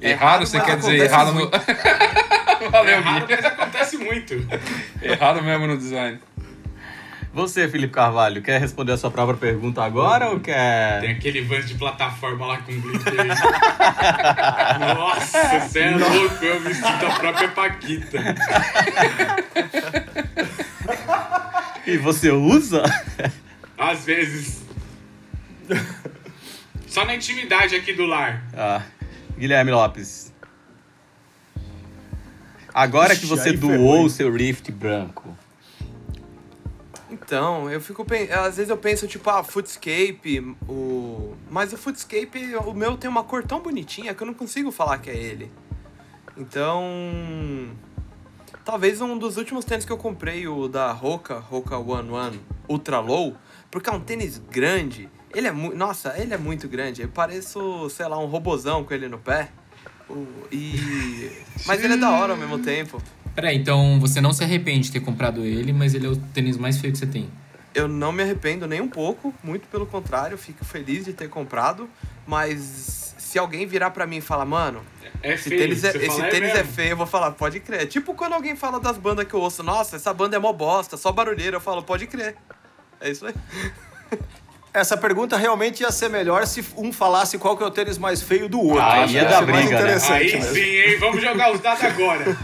Errado, 0.01 0.47
você 0.47 0.59
mas 0.59 0.67
quer 0.67 0.77
dizer 0.79 0.97
errado 0.97 1.33
no. 1.35 1.51
É 2.69 2.71
Valeu, 2.71 3.03
raro, 3.03 3.27
Gui. 3.27 3.37
mas 3.37 3.45
acontece 3.45 3.97
muito. 3.99 4.35
Errado 5.03 5.43
mesmo 5.43 5.67
no 5.67 5.77
design. 5.77 6.19
Você, 7.33 7.69
Felipe 7.69 7.93
Carvalho, 7.93 8.43
quer 8.43 8.61
responder 8.61 8.93
a 8.93 8.97
sua 8.97 9.11
própria 9.11 9.37
pergunta 9.37 9.83
agora 9.85 10.29
ou 10.31 10.41
quer. 10.41 11.01
Tem 11.01 11.11
aquele 11.13 11.43
Vans 11.43 11.69
de 11.69 11.75
plataforma 11.75 12.47
lá 12.47 12.59
com 12.59 12.73
glitter. 12.81 13.13
Nossa, 14.97 15.61
você 15.61 15.81
é 15.81 15.91
louco, 15.91 16.45
eu 16.45 16.61
me 16.61 16.75
sinto 16.75 17.07
a 17.07 17.11
própria 17.19 17.49
Paquita. 17.49 18.19
E 21.87 21.97
você 21.99 22.31
usa? 22.31 22.83
Às 23.79 24.05
vezes. 24.05 24.63
Só 26.87 27.05
na 27.05 27.15
intimidade 27.15 27.77
aqui 27.77 27.93
do 27.93 28.05
lar. 28.07 28.43
Ah, 28.57 28.83
Guilherme 29.39 29.71
Lopes. 29.71 30.28
Agora 32.81 33.09
que 33.17 33.25
Ixi, 33.25 33.27
você 33.27 33.49
aí 33.49 33.57
doou 33.57 34.05
o 34.05 34.09
seu 34.11 34.33
Rift 34.33 34.71
branco, 34.71 35.25
Então, 37.11 37.69
eu 37.69 37.81
fico 37.81 38.05
pen- 38.05 38.31
às 38.31 38.57
vezes 38.57 38.71
eu 38.71 38.77
penso 38.77 39.09
tipo, 39.09 39.29
ah, 39.31 39.43
Footscape, 39.43 40.57
o 40.69 41.35
mas 41.51 41.73
o 41.73 41.77
Footscape, 41.77 42.55
o 42.65 42.73
meu 42.73 42.97
tem 42.97 43.11
uma 43.11 43.25
cor 43.25 43.43
tão 43.43 43.61
bonitinha 43.61 44.15
que 44.15 44.23
eu 44.23 44.27
não 44.29 44.35
consigo 44.35 44.71
falar 44.71 44.99
que 44.99 45.11
é 45.11 45.17
ele. 45.17 45.51
Então, 46.37 46.85
talvez 48.65 49.01
um 49.01 49.19
dos 49.19 49.37
últimos 49.37 49.65
tênis 49.65 49.85
que 49.85 49.91
eu 49.91 49.99
comprei, 49.99 50.47
o 50.47 50.69
da 50.69 50.93
Roca, 50.93 51.37
Roca 51.41 51.77
One 51.79 52.11
One 52.11 52.41
Ultra 52.69 53.01
Low, 53.01 53.35
porque 53.73 53.91
é 53.91 53.93
um 53.93 53.99
tênis 54.01 54.39
grande. 54.51 55.09
Ele 55.35 55.49
é 55.49 55.53
muito, 55.53 55.77
nossa, 55.77 56.15
ele 56.17 56.33
é 56.33 56.39
muito 56.39 56.69
grande. 56.69 57.03
Eu 57.03 57.09
pareço, 57.09 57.91
sei 57.91 58.07
lá, 58.07 58.19
um 58.19 58.27
robozão 58.27 58.85
com 58.85 58.95
ele 58.95 59.09
no 59.09 59.19
pé. 59.19 59.51
E 60.51 61.31
mas 61.67 61.83
ele 61.83 61.95
é 61.95 61.97
da 61.97 62.11
hora 62.11 62.33
ao 62.33 62.39
mesmo 62.39 62.59
tempo. 62.59 63.03
Peraí, 63.35 63.57
então 63.57 64.01
você 64.01 64.21
não 64.21 64.33
se 64.33 64.43
arrepende 64.43 64.87
de 64.87 64.93
ter 64.93 65.01
comprado 65.01 65.45
ele, 65.45 65.73
mas 65.73 65.95
ele 65.95 66.07
é 66.07 66.11
o 66.11 66.17
tênis 66.17 66.57
mais 66.57 66.79
feio 66.79 66.93
que 66.93 66.99
você 66.99 67.07
tem. 67.07 67.31
Eu 67.75 67.87
não 67.87 68.11
me 68.11 68.23
arrependo 68.23 68.67
nem 68.67 68.81
um 68.81 68.89
pouco, 68.89 69.33
muito 69.45 69.69
pelo 69.69 69.87
contrário, 69.87 70.37
fico 70.37 70.65
feliz 70.65 71.05
de 71.05 71.13
ter 71.13 71.29
comprado, 71.29 71.89
mas 72.27 73.15
se 73.19 73.39
alguém 73.39 73.67
virar 73.67 73.91
pra 73.91 74.07
mim 74.07 74.17
e 74.17 74.21
falar, 74.21 74.45
mano, 74.45 74.81
É 75.23 75.35
esse 75.35 75.51
feio. 75.51 75.61
tênis, 75.61 75.85
é, 75.85 75.91
esse 75.97 76.07
fala, 76.07 76.29
tênis 76.31 76.51
é 76.55 76.65
feio, 76.65 76.91
eu 76.91 76.97
vou 76.97 77.07
falar, 77.07 77.31
pode 77.33 77.61
crer. 77.61 77.87
Tipo 77.87 78.15
quando 78.15 78.33
alguém 78.33 78.57
fala 78.57 78.81
das 78.81 78.97
bandas 78.97 79.27
que 79.27 79.35
eu 79.35 79.41
ouço, 79.41 79.63
nossa, 79.63 79.97
essa 79.97 80.13
banda 80.15 80.35
é 80.37 80.39
mó 80.39 80.53
bosta, 80.53 80.97
só 80.97 81.13
barulheira, 81.13 81.57
eu 81.57 81.61
falo, 81.61 81.83
pode 81.83 82.07
crer. 82.07 82.35
É 83.01 83.11
isso 83.11 83.27
aí. 83.27 83.35
Essa 84.73 84.97
pergunta 84.97 85.37
realmente 85.37 85.83
ia 85.83 85.91
ser 85.91 86.09
melhor 86.09 86.47
se 86.47 86.65
um 86.77 86.93
falasse 86.93 87.39
qual 87.39 87.57
que 87.57 87.63
é 87.63 87.67
o 87.67 87.71
tênis 87.71 87.99
mais 87.99 88.23
feio 88.23 88.49
do 88.49 88.61
outro. 88.61 88.83
Aí 88.83 89.13
ia 89.13 89.25
dar 89.25 89.43
briga, 89.43 89.59
né? 89.59 89.65
interessante 89.65 90.13
Aí 90.13 90.33
mesmo. 90.35 90.55
sim, 90.55 90.61
hein? 90.61 90.99
Vamos 90.99 91.23
jogar 91.23 91.53
os 91.53 91.61
dados 91.61 91.85
agora. 91.85 92.25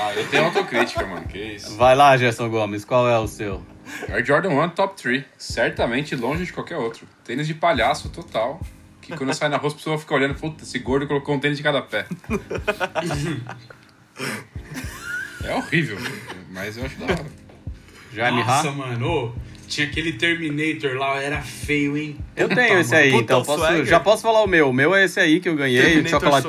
Ah, 0.00 0.12
eu 0.14 0.26
tenho 0.28 0.44
autocrítica, 0.44 1.04
mano. 1.06 1.26
Que 1.26 1.38
isso. 1.38 1.76
Vai 1.76 1.94
lá, 1.94 2.16
Gerson 2.16 2.48
Gomes, 2.48 2.84
qual 2.84 3.08
é 3.08 3.18
o 3.18 3.26
seu? 3.26 3.62
Air 4.08 4.24
Jordan 4.24 4.50
1 4.50 4.68
top 4.70 5.00
3. 5.00 5.24
Certamente 5.36 6.14
longe 6.16 6.44
de 6.44 6.52
qualquer 6.52 6.76
outro. 6.76 7.06
Tênis 7.24 7.46
de 7.46 7.54
palhaço 7.54 8.08
total. 8.10 8.60
Que 9.00 9.16
quando 9.16 9.32
sai 9.34 9.48
na 9.48 9.56
rua, 9.56 9.68
as 9.68 9.74
pessoas 9.74 10.00
ficam 10.00 10.16
olhando, 10.16 10.34
puta, 10.34 10.64
esse 10.64 10.78
gordo 10.78 11.06
colocou 11.06 11.34
um 11.34 11.40
tênis 11.40 11.56
de 11.56 11.62
cada 11.62 11.80
pé. 11.80 12.06
é 15.44 15.54
horrível, 15.54 15.96
mas 16.50 16.76
eu 16.76 16.84
acho 16.84 16.96
da 16.96 17.06
hora. 17.06 17.26
Jaime 18.12 18.44
Nossa, 18.44 18.70
mano. 18.70 19.34
Tinha 19.68 19.86
aquele 19.86 20.12
Terminator 20.14 20.96
lá, 20.96 21.22
era 21.22 21.40
feio, 21.42 21.96
hein? 21.96 22.16
Eu 22.36 22.48
tenho 22.48 22.80
esse 22.80 22.94
aí, 22.94 23.10
Puta, 23.10 23.22
então 23.22 23.42
posso, 23.44 23.84
já 23.84 24.00
posso 24.00 24.22
falar 24.22 24.42
o 24.42 24.46
meu. 24.46 24.70
O 24.70 24.72
meu 24.72 24.94
é 24.94 25.04
esse 25.04 25.20
aí 25.20 25.38
que 25.40 25.48
eu 25.48 25.54
ganhei, 25.54 26.00
o 26.00 26.08
Chocolate 26.08 26.48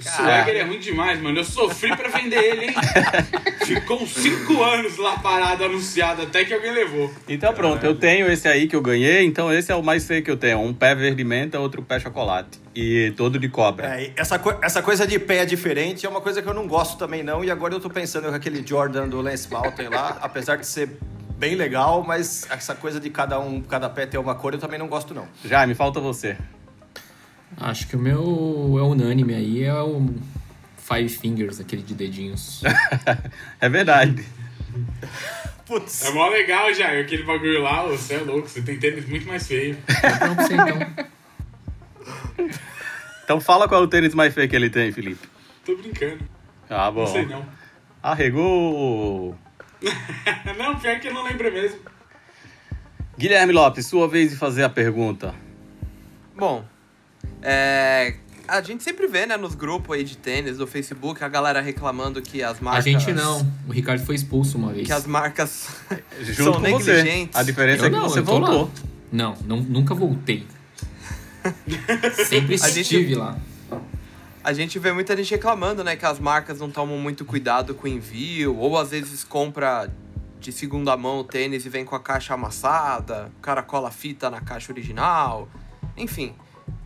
o 0.00 0.04
Swagger 0.04 0.54
é 0.56 0.62
ruim 0.62 0.78
demais, 0.78 1.20
mano. 1.20 1.38
Eu 1.40 1.44
sofri 1.44 1.94
pra 1.96 2.08
vender 2.08 2.36
ele, 2.38 2.66
hein? 2.66 2.74
Ficou 3.66 4.00
uns 4.00 4.10
5 4.12 4.62
anos 4.62 4.96
lá 4.96 5.18
parado, 5.18 5.64
anunciado, 5.64 6.22
até 6.22 6.44
que 6.44 6.54
alguém 6.54 6.70
levou. 6.72 7.12
Então 7.28 7.52
pronto, 7.52 7.84
eu 7.84 7.96
tenho 7.96 8.30
esse 8.30 8.46
aí 8.46 8.68
que 8.68 8.76
eu 8.76 8.80
ganhei, 8.80 9.24
então 9.24 9.52
esse 9.52 9.72
é 9.72 9.74
o 9.74 9.82
mais 9.82 10.06
feio 10.06 10.22
que 10.22 10.30
eu 10.30 10.36
tenho. 10.36 10.60
Um 10.60 10.72
pé 10.72 10.94
verde 10.94 11.24
menta, 11.24 11.58
outro 11.58 11.82
pé 11.82 11.98
chocolate. 11.98 12.60
E 12.76 13.12
todo 13.16 13.40
de 13.40 13.48
cobra. 13.48 14.00
É, 14.00 14.12
essa, 14.16 14.38
co- 14.38 14.56
essa 14.62 14.80
coisa 14.82 15.04
de 15.04 15.18
pé 15.18 15.44
diferente 15.44 16.06
é 16.06 16.08
uma 16.08 16.20
coisa 16.20 16.40
que 16.40 16.48
eu 16.48 16.54
não 16.54 16.68
gosto 16.68 16.96
também 16.96 17.24
não, 17.24 17.44
e 17.44 17.50
agora 17.50 17.74
eu 17.74 17.80
tô 17.80 17.90
pensando 17.90 18.28
com 18.28 18.34
aquele 18.34 18.64
Jordan 18.64 19.08
do 19.08 19.20
Lance 19.20 19.50
Mountain 19.50 19.88
lá, 19.88 20.16
apesar 20.22 20.56
de 20.56 20.66
ser 20.66 20.90
bem 21.38 21.54
legal, 21.54 22.04
mas 22.06 22.46
essa 22.50 22.74
coisa 22.74 22.98
de 22.98 23.08
cada 23.08 23.38
um, 23.38 23.60
cada 23.62 23.88
pé 23.88 24.04
ter 24.06 24.18
uma 24.18 24.34
cor 24.34 24.52
eu 24.52 24.58
também 24.58 24.78
não 24.78 24.88
gosto 24.88 25.14
não. 25.14 25.28
Jaime, 25.44 25.74
falta 25.74 26.00
você. 26.00 26.36
Acho 27.56 27.86
que 27.88 27.96
o 27.96 27.98
meu 27.98 28.76
é 28.78 28.82
unânime 28.82 29.34
aí, 29.34 29.62
é 29.62 29.74
o 29.74 30.14
Five 30.76 31.08
Fingers, 31.08 31.60
aquele 31.60 31.82
de 31.82 31.94
dedinhos. 31.94 32.62
é 33.60 33.68
verdade. 33.68 34.24
Putz, 35.64 36.04
É 36.04 36.10
mó 36.10 36.28
legal, 36.28 36.72
já. 36.74 36.98
Aquele 36.98 37.22
bagulho 37.22 37.62
lá, 37.62 37.84
você 37.84 38.14
é 38.14 38.18
louco. 38.18 38.48
Você 38.48 38.62
tem 38.62 38.78
tênis 38.78 39.06
muito 39.06 39.26
mais 39.26 39.46
feio. 39.46 39.76
Então, 39.88 40.18
pra 40.18 40.34
você, 40.34 40.54
então. 40.54 41.08
Então 43.24 43.38
fala 43.42 43.68
qual 43.68 43.82
é 43.82 43.84
o 43.84 43.88
tênis 43.88 44.14
mais 44.14 44.32
feio 44.32 44.48
que 44.48 44.56
ele 44.56 44.70
tem, 44.70 44.90
Felipe. 44.90 45.28
Tô 45.62 45.76
brincando. 45.76 46.20
Ah, 46.70 46.90
bom. 46.90 47.00
Não 47.00 47.06
sei 47.12 47.26
não. 47.26 47.44
Arregou. 48.02 49.36
não, 50.58 50.78
pior 50.78 50.98
que 51.00 51.08
eu 51.08 51.14
não 51.14 51.24
lembro 51.24 51.52
mesmo. 51.52 51.78
Guilherme 53.16 53.52
Lopes, 53.52 53.86
sua 53.86 54.06
vez 54.08 54.30
de 54.30 54.36
fazer 54.36 54.62
a 54.64 54.68
pergunta. 54.68 55.34
Bom, 56.36 56.64
é, 57.42 58.14
a 58.46 58.60
gente 58.62 58.82
sempre 58.84 59.06
vê, 59.08 59.26
né, 59.26 59.36
nos 59.36 59.54
grupos 59.56 59.96
aí 59.96 60.04
de 60.04 60.16
tênis 60.16 60.56
do 60.56 60.66
Facebook, 60.66 61.22
a 61.24 61.28
galera 61.28 61.60
reclamando 61.60 62.22
que 62.22 62.42
as 62.42 62.60
marcas... 62.60 62.86
A 62.86 62.88
gente 62.88 63.12
não. 63.12 63.40
O 63.66 63.72
Ricardo 63.72 64.04
foi 64.06 64.14
expulso 64.14 64.56
uma 64.56 64.72
vez. 64.72 64.86
Que 64.86 64.92
as 64.92 65.04
marcas 65.06 65.68
Junto 66.22 66.44
são 66.54 66.60
negligentes. 66.60 67.32
você. 67.32 67.38
A 67.38 67.42
diferença 67.42 67.82
Eu 67.82 67.86
é 67.86 67.90
que 67.90 67.96
não, 67.96 68.08
você 68.08 68.22
tô 68.22 68.38
lá. 68.38 68.50
voltou. 68.50 68.70
Não, 69.10 69.34
não, 69.44 69.56
nunca 69.60 69.94
voltei. 69.94 70.46
Sempre 72.26 72.54
A 72.54 72.68
gente- 72.68 72.80
estive 72.80 73.14
lá. 73.14 73.36
A 74.48 74.52
gente 74.54 74.78
vê 74.78 74.90
muita 74.92 75.14
gente 75.14 75.30
reclamando, 75.30 75.84
né, 75.84 75.94
que 75.94 76.06
as 76.06 76.18
marcas 76.18 76.58
não 76.58 76.70
tomam 76.70 76.96
muito 76.96 77.22
cuidado 77.22 77.74
com 77.74 77.86
o 77.86 77.86
envio, 77.86 78.56
ou 78.56 78.78
às 78.78 78.92
vezes 78.92 79.22
compra 79.22 79.90
de 80.40 80.50
segunda 80.52 80.96
mão 80.96 81.18
o 81.18 81.24
tênis 81.24 81.66
e 81.66 81.68
vem 81.68 81.84
com 81.84 81.94
a 81.94 82.00
caixa 82.00 82.32
amassada, 82.32 83.30
o 83.36 83.42
cara 83.42 83.62
cola 83.62 83.90
fita 83.90 84.30
na 84.30 84.40
caixa 84.40 84.72
original. 84.72 85.50
Enfim, 85.98 86.34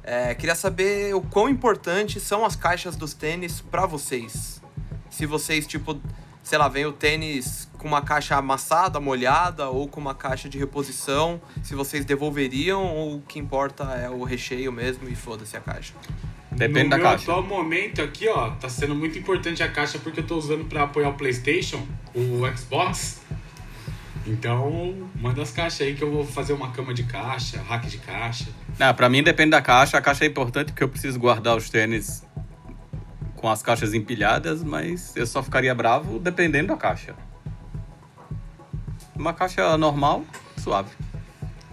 é, 0.02 0.34
queria 0.34 0.56
saber 0.56 1.14
o 1.14 1.20
quão 1.20 1.48
importantes 1.48 2.24
são 2.24 2.44
as 2.44 2.56
caixas 2.56 2.96
dos 2.96 3.14
tênis 3.14 3.60
pra 3.60 3.86
vocês. 3.86 4.60
Se 5.08 5.24
vocês, 5.24 5.64
tipo, 5.64 6.00
sei 6.42 6.58
lá, 6.58 6.66
vem 6.66 6.84
o 6.84 6.92
tênis 6.92 7.70
com 7.78 7.86
uma 7.86 8.02
caixa 8.02 8.34
amassada, 8.34 8.98
molhada, 8.98 9.68
ou 9.68 9.86
com 9.86 10.00
uma 10.00 10.16
caixa 10.16 10.48
de 10.48 10.58
reposição, 10.58 11.40
se 11.62 11.76
vocês 11.76 12.04
devolveriam, 12.04 12.84
ou 12.84 13.18
o 13.18 13.22
que 13.22 13.38
importa 13.38 13.84
é 13.84 14.10
o 14.10 14.24
recheio 14.24 14.72
mesmo 14.72 15.08
e 15.08 15.14
foda-se 15.14 15.56
a 15.56 15.60
caixa. 15.60 15.94
Depende 16.56 16.84
no 16.84 16.90
da 16.90 16.96
meu 16.96 17.06
caixa. 17.06 17.22
atual 17.22 17.42
momento 17.42 18.02
aqui, 18.02 18.28
ó, 18.28 18.50
tá 18.50 18.68
sendo 18.68 18.94
muito 18.94 19.18
importante 19.18 19.62
a 19.62 19.68
caixa 19.68 19.98
porque 19.98 20.20
eu 20.20 20.26
tô 20.26 20.36
usando 20.36 20.64
pra 20.64 20.82
apoiar 20.84 21.08
o 21.08 21.14
PlayStation, 21.14 21.86
o 22.14 22.42
Xbox. 22.56 23.20
Então, 24.26 25.10
manda 25.20 25.42
as 25.42 25.50
caixas 25.50 25.80
aí 25.80 25.94
que 25.94 26.02
eu 26.02 26.10
vou 26.10 26.24
fazer 26.24 26.52
uma 26.52 26.70
cama 26.70 26.94
de 26.94 27.02
caixa, 27.04 27.60
rack 27.62 27.88
de 27.88 27.98
caixa. 27.98 28.46
Não, 28.78 28.94
pra 28.94 29.08
mim 29.08 29.22
depende 29.22 29.50
da 29.50 29.60
caixa. 29.60 29.98
A 29.98 30.00
caixa 30.00 30.24
é 30.24 30.28
importante 30.28 30.66
porque 30.66 30.84
eu 30.84 30.88
preciso 30.88 31.18
guardar 31.18 31.56
os 31.56 31.68
tênis 31.68 32.24
com 33.34 33.50
as 33.50 33.62
caixas 33.62 33.92
empilhadas, 33.94 34.62
mas 34.62 35.16
eu 35.16 35.26
só 35.26 35.42
ficaria 35.42 35.74
bravo 35.74 36.20
dependendo 36.20 36.68
da 36.68 36.76
caixa. 36.76 37.16
Uma 39.16 39.32
caixa 39.32 39.76
normal, 39.76 40.24
suave. 40.58 40.90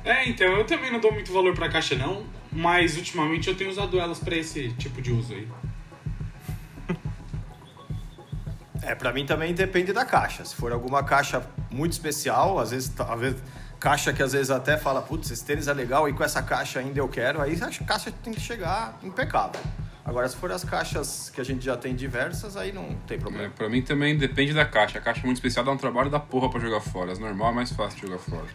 É, 0.04 0.28
então, 0.28 0.48
eu 0.48 0.66
também 0.66 0.92
não 0.92 1.00
dou 1.00 1.12
muito 1.12 1.32
valor 1.32 1.54
pra 1.54 1.70
caixa 1.70 1.96
não, 1.96 2.24
mas 2.52 2.98
ultimamente 2.98 3.48
eu 3.50 3.56
tenho 3.56 3.70
usado 3.70 4.00
elas 4.00 4.20
pra 4.20 4.36
esse 4.36 4.70
tipo 4.74 5.02
de 5.02 5.12
uso 5.12 5.34
aí. 5.34 5.48
É, 8.82 8.96
pra 8.96 9.12
mim 9.14 9.26
também 9.26 9.54
depende 9.54 9.92
da 9.94 10.06
caixa. 10.06 10.44
Se 10.46 10.56
for 10.56 10.72
alguma 10.72 11.04
caixa 11.04 11.46
muito 11.70 11.92
especial, 11.92 12.58
às 12.60 12.72
vezes, 12.72 12.92
às 13.00 13.20
vezes 13.20 13.44
caixa 13.80 14.12
que 14.14 14.24
às 14.24 14.32
vezes 14.34 14.50
até 14.50 14.78
fala, 14.78 15.02
putz, 15.02 15.30
esse 15.32 15.46
tênis 15.46 15.68
é 15.68 15.74
legal 15.74 16.08
e 16.10 16.14
com 16.14 16.24
essa 16.24 16.42
caixa 16.42 16.80
ainda 16.80 17.00
eu 17.00 17.08
quero, 17.08 17.42
aí 17.42 17.58
a 17.62 17.86
caixa 17.86 18.12
tem 18.24 18.34
que 18.34 18.40
chegar 18.42 18.98
impecável. 19.04 19.60
Agora, 20.04 20.28
se 20.28 20.36
for 20.36 20.52
as 20.52 20.64
caixas 20.64 21.30
que 21.30 21.40
a 21.40 21.44
gente 21.44 21.64
já 21.64 21.78
tem 21.78 21.94
diversas, 21.96 22.58
aí 22.58 22.72
não 22.72 22.96
tem 23.06 23.18
É, 23.18 23.20
problema. 23.20 23.50
pra 23.52 23.70
mim 23.70 23.82
também 23.84 24.18
depende 24.18 24.54
da 24.54 24.66
caixa. 24.66 24.98
A 24.98 25.02
caixa 25.02 25.22
muito 25.24 25.38
especial 25.38 25.64
dá 25.64 25.72
um 25.72 25.78
trabalho 25.78 26.10
da 26.10 26.20
porra 26.20 26.50
pra 26.50 26.60
jogar 26.60 26.82
fora. 26.82 27.12
As 27.12 27.20
normal 27.20 27.52
é 27.52 27.56
mais 27.56 27.72
fácil 27.72 28.00
de 28.00 28.08
jogar 28.08 28.18
fora. 28.18 28.46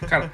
Cara, 0.08 0.32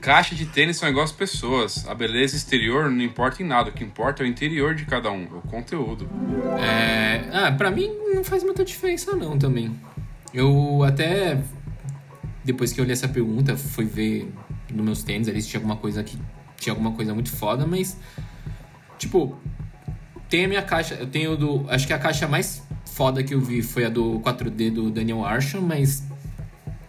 caixa 0.00 0.34
de 0.34 0.46
tênis 0.46 0.76
são 0.76 0.88
igual 0.88 1.04
as 1.04 1.12
pessoas. 1.12 1.86
A 1.86 1.94
beleza 1.94 2.36
exterior 2.36 2.90
não 2.90 3.02
importa 3.02 3.42
em 3.42 3.46
nada. 3.46 3.70
O 3.70 3.72
que 3.72 3.84
importa 3.84 4.22
é 4.22 4.26
o 4.26 4.28
interior 4.28 4.74
de 4.74 4.84
cada 4.84 5.10
um, 5.10 5.24
o 5.24 5.42
conteúdo. 5.42 6.08
É, 6.58 7.28
ah, 7.32 7.52
pra 7.52 7.70
mim 7.70 7.90
não 8.14 8.24
faz 8.24 8.42
muita 8.42 8.64
diferença 8.64 9.14
não 9.14 9.38
também. 9.38 9.74
Eu 10.32 10.82
até 10.84 11.40
depois 12.44 12.72
que 12.72 12.80
eu 12.80 12.84
olhei 12.84 12.92
essa 12.92 13.08
pergunta, 13.08 13.56
fui 13.56 13.84
ver 13.84 14.32
nos 14.72 14.84
meus 14.84 15.02
tênis 15.02 15.28
ali 15.28 15.40
se 15.42 15.48
tinha 15.48 15.58
alguma 15.58 15.76
coisa 15.76 16.02
que 16.02 16.18
tinha 16.56 16.72
alguma 16.72 16.92
coisa 16.92 17.14
muito 17.14 17.30
foda, 17.30 17.66
mas 17.66 17.96
tipo, 18.98 19.36
tem 20.28 20.44
a 20.44 20.48
minha 20.48 20.62
caixa, 20.62 20.94
eu 20.94 21.06
tenho 21.06 21.36
do, 21.36 21.66
acho 21.68 21.86
que 21.86 21.92
a 21.92 21.98
caixa 21.98 22.28
mais 22.28 22.62
foda 22.84 23.22
que 23.22 23.34
eu 23.34 23.40
vi 23.40 23.62
foi 23.62 23.84
a 23.84 23.88
do 23.88 24.20
4D 24.20 24.70
do 24.72 24.90
Daniel 24.90 25.24
Arsham, 25.24 25.60
mas 25.62 26.04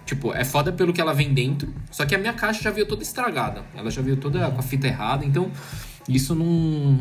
tipo, 0.06 0.34
é 0.34 0.44
foda 0.44 0.72
pelo 0.72 0.94
que 0.94 1.02
ela 1.02 1.14
vem 1.14 1.34
dentro, 1.34 1.74
só 1.90 2.06
que 2.06 2.16
a 2.16 2.18
minha 2.18 2.34
caixa 2.34 2.62
já 2.62 2.72
veio 2.72 2.86
toda 2.86 3.04
estragada. 3.04 3.64
Ela 3.76 3.90
já 3.90 4.02
veio 4.02 4.18
toda 4.18 4.50
com 4.52 4.60
a 4.60 4.64
fita 4.64 4.88
errada, 4.88 5.26
então 5.26 5.52
isso 6.08 6.36
não 6.36 7.00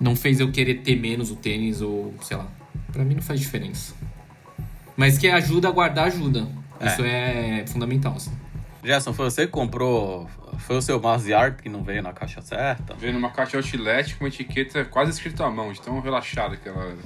não 0.00 0.14
fez 0.14 0.40
eu 0.40 0.50
querer 0.50 0.76
ter 0.76 0.96
menos 0.96 1.30
o 1.30 1.36
tênis 1.36 1.80
ou, 1.80 2.14
sei 2.22 2.36
lá. 2.36 2.46
Pra 2.92 3.04
mim 3.04 3.14
não 3.14 3.22
faz 3.22 3.40
diferença. 3.40 3.94
Mas 4.96 5.18
que 5.18 5.28
ajuda 5.28 5.68
a 5.68 5.70
guardar, 5.70 6.06
ajuda. 6.06 6.48
Isso 6.80 7.02
é 7.04 7.64
fundamental, 7.66 8.14
assim. 8.14 8.32
Gerson, 8.82 9.12
foi 9.12 9.30
você 9.30 9.46
que 9.46 9.52
comprou. 9.52 10.28
Foi 10.58 10.76
o 10.76 10.82
seu 10.82 11.00
mouse 11.00 11.32
art 11.32 11.60
que 11.60 11.68
não 11.68 11.82
veio 11.82 12.02
na 12.02 12.12
caixa 12.12 12.40
certa? 12.40 12.94
Veio 12.94 13.12
numa 13.12 13.30
caixa 13.30 13.56
outlet 13.56 14.14
com 14.16 14.24
uma 14.24 14.28
etiqueta 14.28 14.84
quase 14.84 15.10
escrita 15.10 15.44
à 15.44 15.50
mão, 15.50 15.72
de 15.72 15.80
tão 15.80 16.00
relaxada 16.00 16.56
que 16.56 16.68
ela 16.68 16.96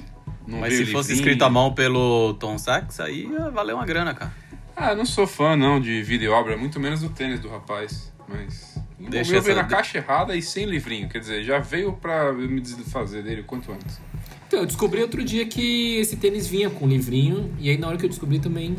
não 0.47 0.59
Mas 0.59 0.73
veio 0.73 0.85
se 0.85 0.91
fosse 0.91 1.13
escrito 1.13 1.43
à 1.43 1.49
mão 1.49 1.73
pelo 1.73 2.35
Tom 2.35 2.57
Sachs, 2.57 2.99
aí 2.99 3.27
ia 3.27 3.49
valer 3.49 3.73
uma 3.73 3.85
grana, 3.85 4.13
cara. 4.13 4.31
Ah, 4.75 4.91
eu 4.91 4.95
não 4.97 5.05
sou 5.05 5.27
fã 5.27 5.55
não 5.55 5.79
de 5.79 6.01
vida 6.01 6.23
e 6.23 6.27
obra, 6.27 6.57
muito 6.57 6.79
menos 6.79 7.01
do 7.01 7.09
tênis 7.09 7.39
do 7.39 7.49
rapaz. 7.49 8.11
Mas. 8.27 8.77
O 8.99 9.09
Deixa 9.09 9.31
meu 9.33 9.41
veio 9.41 9.55
na 9.57 9.65
caixa 9.65 9.97
errada 9.97 10.35
e 10.35 10.41
sem 10.41 10.65
livrinho. 10.65 11.09
Quer 11.09 11.19
dizer, 11.19 11.43
já 11.43 11.59
veio 11.59 11.93
pra 11.93 12.25
eu 12.25 12.35
me 12.49 12.61
desfazer 12.61 13.21
dele 13.23 13.41
o 13.41 13.43
quanto 13.43 13.71
antes. 13.71 13.99
Então, 14.47 14.59
eu 14.61 14.65
descobri 14.65 15.01
outro 15.01 15.23
dia 15.23 15.45
que 15.45 15.97
esse 15.97 16.15
tênis 16.15 16.47
vinha 16.47 16.69
com 16.69 16.87
livrinho. 16.87 17.53
E 17.59 17.69
aí, 17.69 17.77
na 17.77 17.87
hora 17.87 17.97
que 17.97 18.05
eu 18.05 18.09
descobri 18.09 18.39
também. 18.39 18.77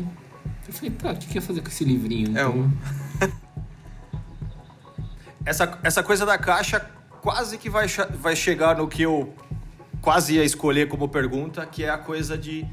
Eu 0.67 0.73
falei, 0.73 0.89
tá, 0.91 1.11
o 1.11 1.15
que, 1.15 1.27
que 1.27 1.37
eu 1.37 1.41
ia 1.41 1.45
fazer 1.47 1.61
com 1.61 1.67
esse 1.67 1.83
livrinho? 1.85 2.29
É 2.29 2.41
Então, 2.41 2.51
um- 2.59 2.71
Essa, 5.45 5.77
essa 5.83 6.01
coisa 6.01 6.25
da 6.25 6.39
caixa 6.39 6.79
quase 7.21 7.57
que 7.59 7.69
vai, 7.69 7.85
vai 8.19 8.35
chegar 8.35 8.77
no 8.77 8.87
que 8.87 9.03
eu 9.03 9.31
quase 10.01 10.35
ia 10.35 10.43
escolher 10.43 10.87
como 10.87 11.07
pergunta, 11.07 11.63
que 11.67 11.83
é 11.83 11.89
a 11.89 11.99
coisa 11.99 12.35
de 12.35 12.65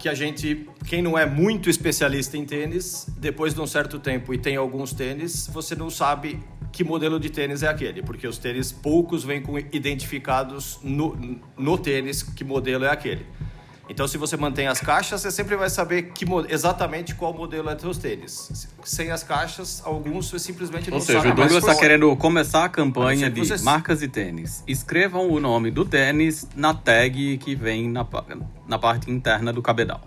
que 0.00 0.08
a 0.08 0.14
gente, 0.14 0.66
quem 0.86 1.02
não 1.02 1.16
é 1.16 1.26
muito 1.26 1.68
especialista 1.68 2.34
em 2.38 2.44
tênis, 2.46 3.06
depois 3.18 3.52
de 3.52 3.60
um 3.60 3.66
certo 3.66 3.98
tempo 3.98 4.32
e 4.32 4.38
tem 4.38 4.56
alguns 4.56 4.94
tênis, 4.94 5.46
você 5.46 5.76
não 5.76 5.90
sabe 5.90 6.40
que 6.72 6.82
modelo 6.82 7.20
de 7.20 7.28
tênis 7.28 7.62
é 7.62 7.68
aquele, 7.68 8.02
porque 8.02 8.26
os 8.26 8.38
tênis 8.38 8.72
poucos 8.72 9.22
vêm 9.22 9.42
com 9.42 9.58
identificados 9.58 10.80
no, 10.82 11.38
no 11.54 11.76
tênis 11.76 12.22
que 12.22 12.42
modelo 12.42 12.86
é 12.86 12.90
aquele. 12.90 13.26
Então, 13.90 14.06
se 14.06 14.16
você 14.16 14.36
mantém 14.36 14.68
as 14.68 14.78
caixas, 14.80 15.20
você 15.20 15.32
sempre 15.32 15.56
vai 15.56 15.68
saber 15.68 16.12
que, 16.12 16.24
exatamente 16.48 17.12
qual 17.16 17.34
modelo 17.34 17.68
é 17.68 17.76
seus 17.76 17.98
tênis. 17.98 18.68
Sem 18.84 19.10
as 19.10 19.24
caixas, 19.24 19.82
alguns 19.84 20.30
você 20.30 20.38
simplesmente 20.38 20.88
Ou 20.90 20.98
não 20.98 21.04
seja, 21.04 21.18
sabe. 21.18 21.32
o 21.32 21.34
Douglas 21.34 21.64
está 21.64 21.74
querendo 21.74 22.14
começar 22.16 22.64
a 22.66 22.68
campanha 22.68 23.28
de 23.28 23.40
que 23.40 23.46
vocês- 23.48 23.62
marcas 23.62 23.98
de 23.98 24.06
tênis. 24.06 24.62
Escrevam 24.68 25.28
o 25.28 25.40
nome 25.40 25.72
do 25.72 25.84
tênis 25.84 26.46
na 26.54 26.72
tag 26.72 27.36
que 27.38 27.56
vem 27.56 27.90
na, 27.90 28.06
na 28.68 28.78
parte 28.78 29.10
interna 29.10 29.52
do 29.52 29.60
cabedal. 29.60 30.00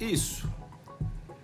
Isso. 0.00 0.50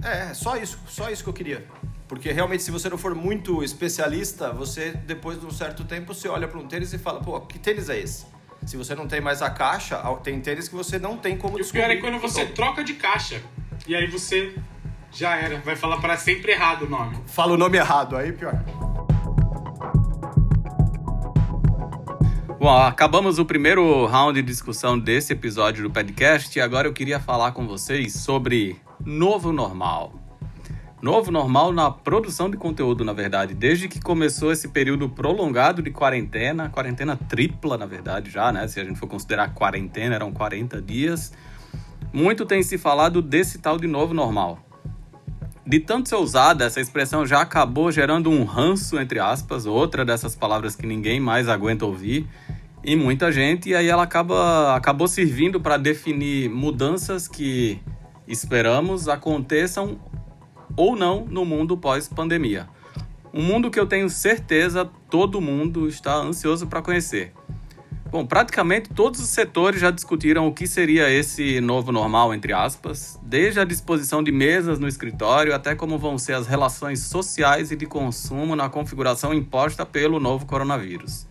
É, 0.02 0.34
só 0.34 0.56
isso, 0.56 0.76
só 0.88 1.08
isso 1.08 1.22
que 1.22 1.30
eu 1.30 1.34
queria. 1.34 1.64
Porque 2.08 2.32
realmente, 2.32 2.64
se 2.64 2.72
você 2.72 2.88
não 2.88 2.98
for 2.98 3.14
muito 3.14 3.62
especialista, 3.62 4.52
você, 4.52 4.90
depois 5.06 5.38
de 5.38 5.46
um 5.46 5.52
certo 5.52 5.84
tempo, 5.84 6.12
você 6.12 6.26
olha 6.26 6.48
para 6.48 6.58
um 6.58 6.66
tênis 6.66 6.92
e 6.92 6.98
fala, 6.98 7.20
pô, 7.20 7.40
que 7.42 7.60
tênis 7.60 7.88
é 7.88 8.00
esse? 8.00 8.26
Se 8.66 8.76
você 8.76 8.94
não 8.94 9.06
tem 9.06 9.20
mais 9.20 9.40
a 9.40 9.50
caixa, 9.50 10.00
tem 10.22 10.40
tênis 10.40 10.68
que 10.68 10.74
você 10.74 10.98
não 10.98 11.16
tem 11.16 11.36
como 11.36 11.58
E 11.58 11.62
o 11.62 11.66
pior 11.66 11.84
é 11.84 11.94
descobrir. 11.94 12.00
quando 12.00 12.20
você 12.20 12.42
Então, 12.42 12.54
troca 12.54 12.84
de 12.84 12.94
caixa. 12.94 13.40
E 13.86 13.94
aí 13.94 14.06
você 14.06 14.54
já 15.10 15.36
era, 15.36 15.58
vai 15.60 15.76
falar 15.76 15.98
para 15.98 16.16
sempre 16.16 16.52
errado 16.52 16.82
o 16.82 16.88
nome. 16.88 17.16
Fala 17.26 17.54
o 17.54 17.56
nome 17.56 17.78
errado, 17.78 18.16
aí 18.16 18.32
pior. 18.32 18.62
Bom, 22.58 22.76
acabamos 22.76 23.38
o 23.38 23.44
primeiro 23.44 24.04
round 24.06 24.42
de 24.42 24.46
discussão 24.46 24.98
desse 24.98 25.32
episódio 25.32 25.84
do 25.84 25.90
podcast 25.90 26.58
e 26.58 26.60
agora 26.60 26.88
eu 26.88 26.92
queria 26.92 27.20
falar 27.20 27.52
com 27.52 27.66
vocês 27.66 28.14
sobre 28.14 28.80
novo 29.04 29.52
normal. 29.52 30.17
Novo 31.00 31.30
normal 31.30 31.72
na 31.72 31.92
produção 31.92 32.50
de 32.50 32.56
conteúdo, 32.56 33.04
na 33.04 33.12
verdade, 33.12 33.54
desde 33.54 33.86
que 33.86 34.00
começou 34.00 34.50
esse 34.50 34.66
período 34.66 35.08
prolongado 35.08 35.80
de 35.80 35.92
quarentena, 35.92 36.68
quarentena 36.68 37.16
tripla, 37.16 37.78
na 37.78 37.86
verdade, 37.86 38.30
já, 38.30 38.50
né? 38.50 38.66
Se 38.66 38.80
a 38.80 38.84
gente 38.84 38.98
for 38.98 39.06
considerar 39.06 39.54
quarentena, 39.54 40.16
eram 40.16 40.32
40 40.32 40.82
dias. 40.82 41.32
Muito 42.12 42.44
tem 42.44 42.64
se 42.64 42.76
falado 42.76 43.22
desse 43.22 43.60
tal 43.60 43.78
de 43.78 43.86
novo 43.86 44.12
normal. 44.12 44.58
De 45.64 45.78
tanto 45.78 46.08
ser 46.08 46.16
usada, 46.16 46.64
essa 46.64 46.80
expressão 46.80 47.24
já 47.24 47.42
acabou 47.42 47.92
gerando 47.92 48.28
um 48.28 48.42
ranço, 48.42 48.98
entre 48.98 49.20
aspas, 49.20 49.66
outra 49.66 50.04
dessas 50.04 50.34
palavras 50.34 50.74
que 50.74 50.84
ninguém 50.84 51.20
mais 51.20 51.48
aguenta 51.48 51.86
ouvir, 51.86 52.26
em 52.82 52.96
muita 52.96 53.30
gente, 53.30 53.68
e 53.68 53.74
aí 53.74 53.86
ela 53.86 54.02
acaba, 54.02 54.74
acabou 54.74 55.06
servindo 55.06 55.60
para 55.60 55.76
definir 55.76 56.48
mudanças 56.48 57.28
que 57.28 57.80
esperamos 58.26 59.08
aconteçam 59.08 59.98
ou 60.76 60.96
não 60.96 61.24
no 61.24 61.44
mundo 61.44 61.76
Bom, 68.10 68.24
praticamente 68.24 68.88
todos 68.88 69.20
os 69.20 69.28
setores 69.28 69.82
já 69.82 69.90
discutiram 69.90 70.46
o 70.48 70.52
que 70.54 70.66
seria 70.66 71.10
esse 71.10 71.60
novo 71.60 71.92
normal, 71.92 72.32
entre 72.32 72.54
aspas, 72.54 73.20
desde 73.22 73.60
a 73.60 73.64
disposição 73.64 74.22
de 74.22 74.32
mesas 74.32 74.78
no 74.78 74.88
escritório 74.88 75.54
até 75.54 75.74
como 75.74 75.98
vão 75.98 76.16
ser 76.16 76.32
as 76.32 76.46
relações 76.46 77.00
sociais 77.00 77.70
e 77.70 77.76
de 77.76 77.84
consumo 77.84 78.56
na 78.56 78.70
configuração 78.70 79.34
imposta 79.34 79.84
pelo 79.84 80.18
novo 80.18 80.46
coronavírus. 80.46 81.26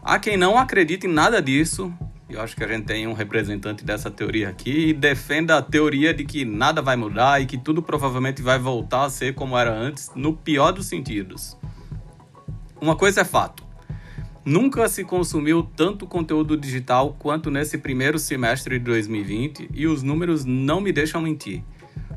Há 0.00 0.20
quem 0.20 0.36
não 0.36 0.56
acredite 0.56 1.08
em 1.08 1.12
nada 1.12 1.42
disso, 1.42 1.92
eu 2.30 2.40
acho 2.40 2.56
que 2.56 2.64
a 2.64 2.68
gente 2.68 2.84
tem 2.84 3.06
um 3.06 3.12
representante 3.12 3.84
dessa 3.84 4.10
teoria 4.10 4.48
aqui, 4.48 4.88
e 4.88 4.92
defenda 4.92 5.56
a 5.56 5.62
teoria 5.62 6.14
de 6.14 6.24
que 6.24 6.44
nada 6.44 6.80
vai 6.80 6.96
mudar 6.96 7.40
e 7.40 7.46
que 7.46 7.58
tudo 7.58 7.82
provavelmente 7.82 8.42
vai 8.42 8.58
voltar 8.58 9.04
a 9.04 9.10
ser 9.10 9.34
como 9.34 9.56
era 9.56 9.72
antes, 9.72 10.10
no 10.14 10.32
pior 10.32 10.72
dos 10.72 10.86
sentidos. 10.86 11.56
Uma 12.80 12.96
coisa 12.96 13.20
é 13.20 13.24
fato 13.24 13.70
Nunca 14.44 14.88
se 14.88 15.04
consumiu 15.04 15.62
tanto 15.62 16.06
conteúdo 16.06 16.56
digital 16.56 17.14
quanto 17.18 17.50
nesse 17.50 17.76
primeiro 17.76 18.18
semestre 18.18 18.78
de 18.78 18.84
2020 18.86 19.68
e 19.74 19.86
os 19.86 20.02
números 20.02 20.46
não 20.46 20.80
me 20.80 20.90
deixam 20.92 21.20
mentir. 21.20 21.62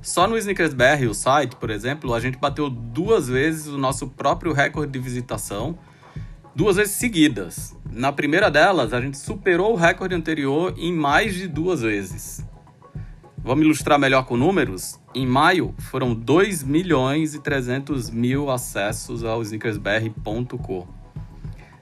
Só 0.01 0.25
no 0.25 0.37
Snickers 0.37 0.73
BR, 0.73 1.05
o 1.09 1.13
site, 1.13 1.57
por 1.57 1.69
exemplo, 1.69 2.13
a 2.13 2.21
gente 2.21 2.37
bateu 2.37 2.69
duas 2.69 3.27
vezes 3.27 3.67
o 3.67 3.77
nosso 3.77 4.07
próprio 4.07 4.53
recorde 4.53 4.93
de 4.93 4.99
visitação, 4.99 5.77
duas 6.55 6.75
vezes 6.75 6.95
seguidas. 6.95 7.75
Na 7.91 8.11
primeira 8.11 8.49
delas, 8.49 8.93
a 8.93 9.01
gente 9.01 9.17
superou 9.17 9.73
o 9.73 9.75
recorde 9.75 10.15
anterior 10.15 10.73
em 10.77 10.93
mais 10.93 11.33
de 11.35 11.47
duas 11.47 11.81
vezes. 11.81 12.45
Vamos 13.37 13.65
ilustrar 13.65 13.99
melhor 13.99 14.25
com 14.25 14.37
números? 14.37 14.99
Em 15.13 15.27
maio, 15.27 15.75
foram 15.77 16.13
2 16.13 16.63
milhões 16.63 17.33
e 17.35 17.39
300 17.39 18.09
mil 18.09 18.49
acessos 18.49 19.23
ao 19.23 19.41
snickersbr.com. 19.41 20.87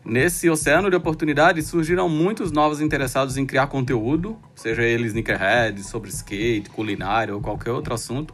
Nesse 0.03 0.49
oceano 0.49 0.89
de 0.89 0.95
oportunidades 0.95 1.67
surgiram 1.67 2.09
muitos 2.09 2.51
novos 2.51 2.82
interessados 2.82 3.38
em 3.38 3.45
criar 3.45 3.67
conteúdo, 3.67 4.36
seja 4.55 4.82
ele 4.82 5.05
sneakerhead, 5.07 5.84
sobre 5.84 6.09
skate, 6.09 6.72
culinária 6.72 7.36
ou 7.36 7.39
qualquer 7.39 7.72
outro 7.72 7.93
assunto, 7.93 8.34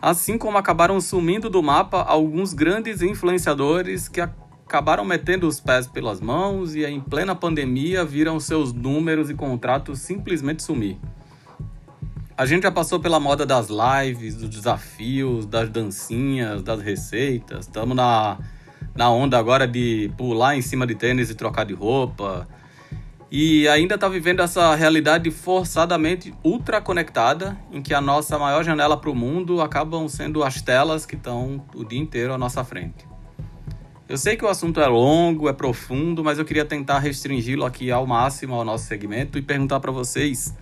assim 0.00 0.38
como 0.38 0.56
acabaram 0.56 0.98
sumindo 1.02 1.50
do 1.50 1.62
mapa 1.62 2.02
alguns 2.02 2.54
grandes 2.54 3.02
influenciadores 3.02 4.08
que 4.08 4.20
acabaram 4.66 5.04
metendo 5.04 5.46
os 5.46 5.60
pés 5.60 5.86
pelas 5.86 6.20
mãos 6.20 6.74
e 6.74 6.84
em 6.84 7.00
plena 7.00 7.34
pandemia 7.34 8.04
viram 8.04 8.40
seus 8.40 8.72
números 8.72 9.30
e 9.30 9.34
contratos 9.34 10.00
simplesmente 10.00 10.62
sumir. 10.62 10.98
A 12.36 12.46
gente 12.46 12.64
já 12.64 12.70
passou 12.70 12.98
pela 12.98 13.20
moda 13.20 13.46
das 13.46 13.68
lives, 13.68 14.34
dos 14.34 14.48
desafios, 14.48 15.46
das 15.46 15.68
dancinhas, 15.68 16.62
das 16.62 16.80
receitas, 16.80 17.66
estamos 17.66 17.96
na 17.96 18.38
na 18.94 19.10
onda 19.10 19.38
agora 19.38 19.66
de 19.66 20.10
pular 20.16 20.56
em 20.56 20.62
cima 20.62 20.86
de 20.86 20.94
tênis 20.94 21.28
e 21.28 21.34
trocar 21.34 21.64
de 21.64 21.74
roupa. 21.74 22.46
E 23.30 23.66
ainda 23.66 23.96
está 23.96 24.08
vivendo 24.08 24.40
essa 24.40 24.74
realidade 24.76 25.30
forçadamente 25.30 26.32
ultra 26.44 26.80
conectada, 26.80 27.58
em 27.72 27.82
que 27.82 27.92
a 27.92 28.00
nossa 28.00 28.38
maior 28.38 28.62
janela 28.62 28.96
para 28.96 29.10
o 29.10 29.14
mundo 29.14 29.60
acabam 29.60 30.08
sendo 30.08 30.44
as 30.44 30.62
telas 30.62 31.04
que 31.04 31.16
estão 31.16 31.64
o 31.74 31.84
dia 31.84 31.98
inteiro 31.98 32.32
à 32.32 32.38
nossa 32.38 32.62
frente. 32.62 33.13
Eu 34.08 34.18
sei 34.18 34.36
que 34.36 34.44
o 34.44 34.48
assunto 34.48 34.80
é 34.80 34.86
longo, 34.86 35.48
é 35.48 35.52
profundo, 35.52 36.22
mas 36.22 36.38
eu 36.38 36.44
queria 36.44 36.64
tentar 36.64 36.98
restringi-lo 36.98 37.64
aqui 37.64 37.90
ao 37.90 38.06
máximo 38.06 38.54
ao 38.54 38.64
nosso 38.64 38.86
segmento 38.86 39.38
e 39.38 39.42
perguntar 39.42 39.80
para 39.80 39.90
vocês 39.90 40.54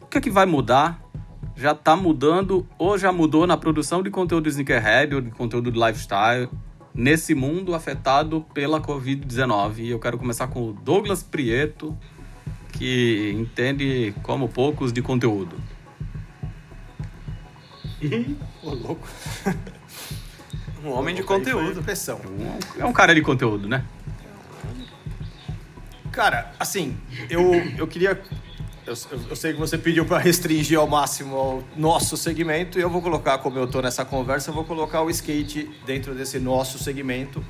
o 0.00 0.06
que 0.06 0.18
é 0.18 0.20
que 0.20 0.30
vai 0.30 0.46
mudar? 0.46 1.00
Já 1.56 1.72
está 1.72 1.94
mudando 1.94 2.66
ou 2.76 2.98
já 2.98 3.12
mudou 3.12 3.46
na 3.46 3.56
produção 3.56 4.02
de 4.02 4.10
conteúdo 4.10 4.48
sneakerhead 4.48 5.14
ou 5.14 5.20
de 5.20 5.30
conteúdo 5.30 5.70
de 5.70 5.78
lifestyle? 5.78 6.48
nesse 6.94 7.34
mundo 7.34 7.74
afetado 7.74 8.46
pela 8.54 8.80
Covid-19. 8.80 9.78
E 9.78 9.90
eu 9.90 9.98
quero 9.98 10.16
começar 10.16 10.46
com 10.46 10.68
o 10.68 10.72
Douglas 10.72 11.22
Prieto, 11.22 11.96
que 12.72 13.34
entende 13.36 14.14
como 14.22 14.48
poucos 14.48 14.92
de 14.92 15.02
conteúdo. 15.02 15.56
Ô, 18.62 18.70
louco. 18.70 19.08
um 20.84 20.92
homem 20.92 21.14
de 21.14 21.22
conteúdo. 21.22 21.82
Pressão. 21.82 22.20
É 22.78 22.84
um 22.84 22.92
cara 22.92 23.14
de 23.14 23.22
conteúdo, 23.22 23.68
né? 23.68 23.84
Cara, 26.12 26.52
assim, 26.60 26.96
eu, 27.28 27.54
eu 27.76 27.86
queria 27.88 28.20
eu, 28.86 28.94
eu, 29.30 29.34
sei 29.36 29.54
que 29.54 29.58
você 29.58 29.78
pediu 29.78 30.04
para 30.04 30.18
restringir 30.18 30.78
ao 30.78 30.86
máximo 30.86 31.36
o 31.36 31.64
nosso 31.74 32.16
segmento 32.16 32.78
e 32.78 32.82
eu 32.82 32.90
vou 32.90 33.00
colocar, 33.00 33.38
como 33.38 33.58
eu 33.58 33.64
estou 33.64 33.80
nessa 33.80 34.04
conversa, 34.04 34.50
eu 34.50 34.54
vou 34.54 34.64
colocar 34.64 35.00
o 35.00 35.08
skate 35.08 35.70
dentro 35.86 36.14
desse 36.14 36.38
nosso 36.38 36.78
segmento. 36.78 37.42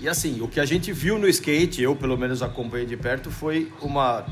E 0.00 0.08
assim, 0.08 0.40
o 0.40 0.48
que 0.48 0.58
a 0.58 0.66
gente 0.66 0.92
viu 0.92 1.18
no 1.18 1.28
skate, 1.28 1.80
eu 1.80 1.94
pelo 1.94 2.18
menos 2.18 2.42
acompanhei 2.42 2.86
de 2.86 2.96
perto, 2.96 3.30
foi 3.30 3.72
uma 3.80 4.26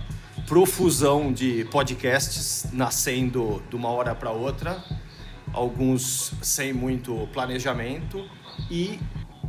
profusão 0.49 1.33
de 1.33 1.65
podcasts 1.71 2.67
nascendo 2.73 3.63
de 3.71 3.77
uma 3.77 3.89
hora 3.89 4.15
para 4.15 4.33
outra, 4.33 4.83
alguns 5.53 6.33
sem 6.43 6.73
muito 6.73 7.29
planejamento 7.33 8.25
e, 8.71 8.99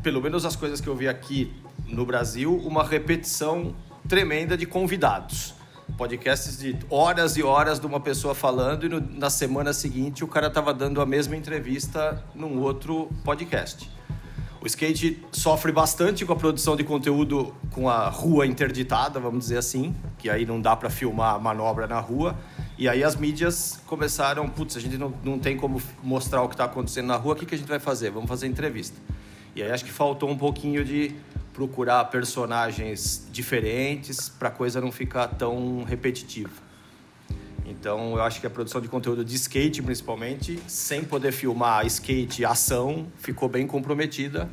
pelo 0.01 0.21
menos 0.21 0.45
as 0.45 0.55
coisas 0.55 0.79
que 0.79 0.87
eu 0.87 0.95
vi 0.95 1.07
aqui 1.07 1.53
no 1.87 2.05
Brasil, 2.05 2.55
uma 2.57 2.83
repetição 2.83 3.75
tremenda 4.07 4.57
de 4.57 4.65
convidados 4.65 5.53
podcasts 5.97 6.57
de 6.57 6.77
horas 6.89 7.37
e 7.37 7.43
horas 7.43 7.79
de 7.79 7.85
uma 7.85 7.99
pessoa 7.99 8.33
falando 8.33 8.85
e 8.85 8.89
no, 8.89 8.99
na 8.99 9.29
semana 9.29 9.73
seguinte 9.73 10.23
o 10.23 10.27
cara 10.27 10.47
estava 10.47 10.73
dando 10.73 11.01
a 11.01 11.05
mesma 11.05 11.35
entrevista 11.35 12.23
num 12.33 12.59
outro 12.61 13.09
podcast. 13.23 13.89
O 14.61 14.65
skate 14.65 15.21
sofre 15.31 15.71
bastante 15.71 16.25
com 16.25 16.31
a 16.31 16.35
produção 16.35 16.75
de 16.75 16.83
conteúdo 16.83 17.53
com 17.71 17.89
a 17.89 18.07
rua 18.07 18.47
interditada, 18.47 19.19
vamos 19.19 19.39
dizer 19.39 19.57
assim, 19.57 19.93
que 20.17 20.29
aí 20.29 20.45
não 20.45 20.61
dá 20.61 20.73
para 20.75 20.89
filmar 20.89 21.39
manobra 21.39 21.85
na 21.85 21.99
rua. 21.99 22.35
E 22.77 22.89
aí 22.89 23.03
as 23.03 23.15
mídias 23.15 23.79
começaram, 23.85 24.49
putz, 24.49 24.75
a 24.75 24.79
gente 24.79 24.97
não, 24.97 25.13
não 25.23 25.37
tem 25.37 25.55
como 25.55 25.81
mostrar 26.01 26.41
o 26.41 26.47
que 26.47 26.55
está 26.55 26.65
acontecendo 26.65 27.05
na 27.07 27.15
rua, 27.15 27.33
o 27.33 27.35
que, 27.35 27.45
que 27.45 27.55
a 27.55 27.57
gente 27.57 27.67
vai 27.67 27.79
fazer? 27.79 28.09
Vamos 28.09 28.27
fazer 28.27 28.47
entrevista. 28.47 28.97
E 29.55 29.61
aí 29.61 29.71
acho 29.71 29.85
que 29.85 29.91
faltou 29.91 30.29
um 30.29 30.37
pouquinho 30.37 30.83
de 30.83 31.15
procurar 31.53 32.05
personagens 32.05 33.27
diferentes 33.31 34.27
para 34.27 34.49
a 34.49 34.51
coisa 34.51 34.81
não 34.81 34.91
ficar 34.91 35.27
tão 35.27 35.83
repetitiva. 35.83 36.63
Então, 37.65 38.15
eu 38.15 38.23
acho 38.23 38.41
que 38.41 38.47
a 38.47 38.49
produção 38.49 38.81
de 38.81 38.87
conteúdo 38.87 39.23
de 39.23 39.35
skate, 39.35 39.81
principalmente, 39.81 40.59
sem 40.67 41.03
poder 41.03 41.31
filmar 41.31 41.85
skate 41.85 42.43
ação, 42.43 43.07
ficou 43.17 43.47
bem 43.47 43.67
comprometida. 43.67 44.49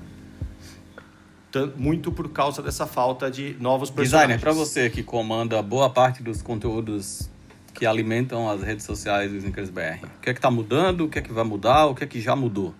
Muito 1.76 2.12
por 2.12 2.28
causa 2.28 2.62
dessa 2.62 2.86
falta 2.86 3.28
de 3.28 3.56
novos 3.58 3.90
personagens. 3.90 4.38
Designer, 4.38 4.40
para 4.40 4.52
você 4.52 4.88
que 4.88 5.02
comanda 5.02 5.60
boa 5.60 5.90
parte 5.90 6.22
dos 6.22 6.42
conteúdos 6.42 7.28
que 7.74 7.86
alimentam 7.86 8.48
as 8.48 8.62
redes 8.62 8.84
sociais 8.84 9.30
do 9.30 9.36
Snickers 9.36 9.70
BR, 9.70 10.04
o 10.04 10.20
que 10.20 10.30
é 10.30 10.32
que 10.32 10.38
está 10.38 10.50
mudando, 10.50 11.04
o 11.04 11.08
que 11.08 11.18
é 11.18 11.22
que 11.22 11.32
vai 11.32 11.44
mudar, 11.44 11.86
o 11.86 11.94
que 11.94 12.04
é 12.04 12.06
que 12.06 12.20
já 12.20 12.34
mudou? 12.34 12.74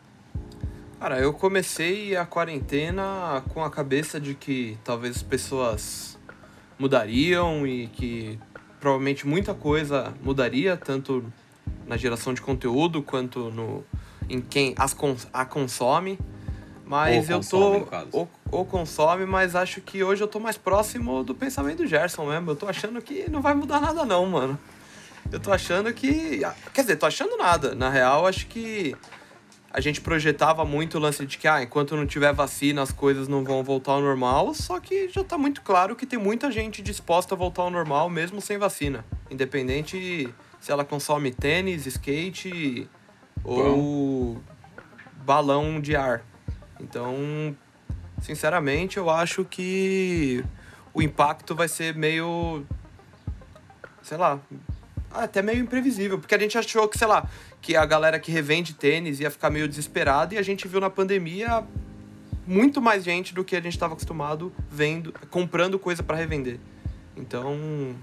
Cara, 0.99 1.19
eu 1.19 1.33
comecei 1.33 2.15
a 2.15 2.27
quarentena 2.27 3.43
com 3.55 3.65
a 3.65 3.71
cabeça 3.71 4.21
de 4.21 4.35
que 4.35 4.77
talvez 4.85 5.17
as 5.17 5.23
pessoas 5.23 6.19
mudariam 6.79 7.67
e 7.67 7.87
que 7.87 8.39
provavelmente 8.79 9.27
muita 9.27 9.55
coisa 9.55 10.13
mudaria, 10.23 10.77
tanto 10.77 11.25
na 11.87 11.97
geração 11.97 12.35
de 12.35 12.43
conteúdo 12.43 13.03
quanto 13.03 13.51
no 13.51 13.85
em 14.29 14.41
quem 14.41 14.75
as 14.79 14.95
cons, 14.95 15.27
a 15.33 15.45
consome. 15.45 16.19
Mas 16.85 17.31
ou 17.31 17.37
eu 17.37 17.41
tô. 17.41 17.87
Ou, 18.13 18.29
ou, 18.51 18.65
consome, 18.65 19.25
mas 19.25 19.55
acho 19.55 19.81
que 19.81 20.03
hoje 20.03 20.23
eu 20.23 20.29
tô 20.29 20.41
mais 20.41 20.59
próximo 20.59 21.23
do 21.23 21.35
pensamento 21.35 21.79
do 21.79 21.87
Gerson 21.87 22.27
mesmo. 22.27 22.51
Eu 22.51 22.57
tô 22.57 22.67
achando 22.67 23.01
que 23.01 23.31
não 23.31 23.41
vai 23.41 23.55
mudar 23.55 23.81
nada, 23.81 24.05
não, 24.05 24.27
mano. 24.27 24.59
Eu 25.33 25.39
tô 25.39 25.53
achando 25.53 25.93
que. 25.93 26.41
Quer 26.73 26.81
dizer, 26.83 26.97
tô 26.97 27.07
achando 27.07 27.37
nada. 27.37 27.75
Na 27.75 27.89
real, 27.89 28.27
acho 28.27 28.47
que 28.47 28.97
a 29.73 29.81
gente 29.81 30.01
projetava 30.01 30.65
muito 30.65 30.99
o 30.99 31.01
lance 31.01 31.25
de 31.25 31.39
que, 31.39 31.47
ah, 31.47 31.63
enquanto 31.63 31.97
não 31.97 32.05
tiver 32.05 32.33
vacina, 32.33 32.83
as 32.83 32.91
coisas 32.91 33.29
não 33.29 33.45
vão 33.45 33.63
voltar 33.63 33.93
ao 33.93 34.01
normal, 34.01 34.53
só 34.53 34.81
que 34.81 35.09
já 35.09 35.23
tá 35.23 35.39
muito 35.39 35.63
claro 35.63 35.95
que 35.95 36.05
tem 36.05 36.19
muita 36.19 36.51
gente 36.51 36.83
disposta 36.83 37.35
a 37.35 37.39
voltar 37.39 37.63
ao 37.63 37.71
normal 37.71 38.11
mesmo 38.11 38.41
sem 38.41 38.59
vacina. 38.59 39.05
Independente 39.31 40.29
se 40.61 40.73
ela 40.73 40.85
consome 40.85 41.31
tênis, 41.31 41.87
skate 41.87 42.89
ou 43.45 44.43
balão 45.25 45.81
de 45.81 45.95
ar. 45.95 46.25
Então, 46.81 47.57
sinceramente, 48.21 48.97
eu 48.97 49.09
acho 49.09 49.45
que 49.45 50.45
o 50.93 51.01
impacto 51.01 51.55
vai 51.55 51.69
ser 51.69 51.95
meio. 51.95 52.67
sei 54.03 54.17
lá. 54.17 54.41
Até 55.11 55.43
meio 55.43 55.59
imprevisível, 55.59 56.19
porque 56.19 56.35
a 56.35 56.39
gente 56.39 56.57
achou 56.57 56.87
que, 56.89 56.97
sei 56.97 57.07
lá, 57.07 57.29
que 57.61 57.77
a 57.77 57.85
galera 57.85 58.19
que 58.19 58.31
revende 58.31 58.75
tênis 58.75 59.19
ia 59.21 59.31
ficar 59.31 59.51
meio 59.51 59.69
desesperada 59.69 60.35
e 60.35 60.39
a 60.39 60.43
gente 60.43 60.69
viu 60.69 60.81
na 60.81 60.89
pandemia 60.89 61.65
muito 62.47 62.81
mais 62.81 63.05
gente 63.05 63.35
do 63.35 63.45
que 63.45 63.57
a 63.57 63.61
gente 63.61 63.73
estava 63.73 63.95
acostumado 63.95 64.53
vendo, 64.71 65.13
comprando 65.31 65.79
coisa 65.79 66.03
para 66.03 66.17
revender. 66.17 66.59
Então, 67.17 67.95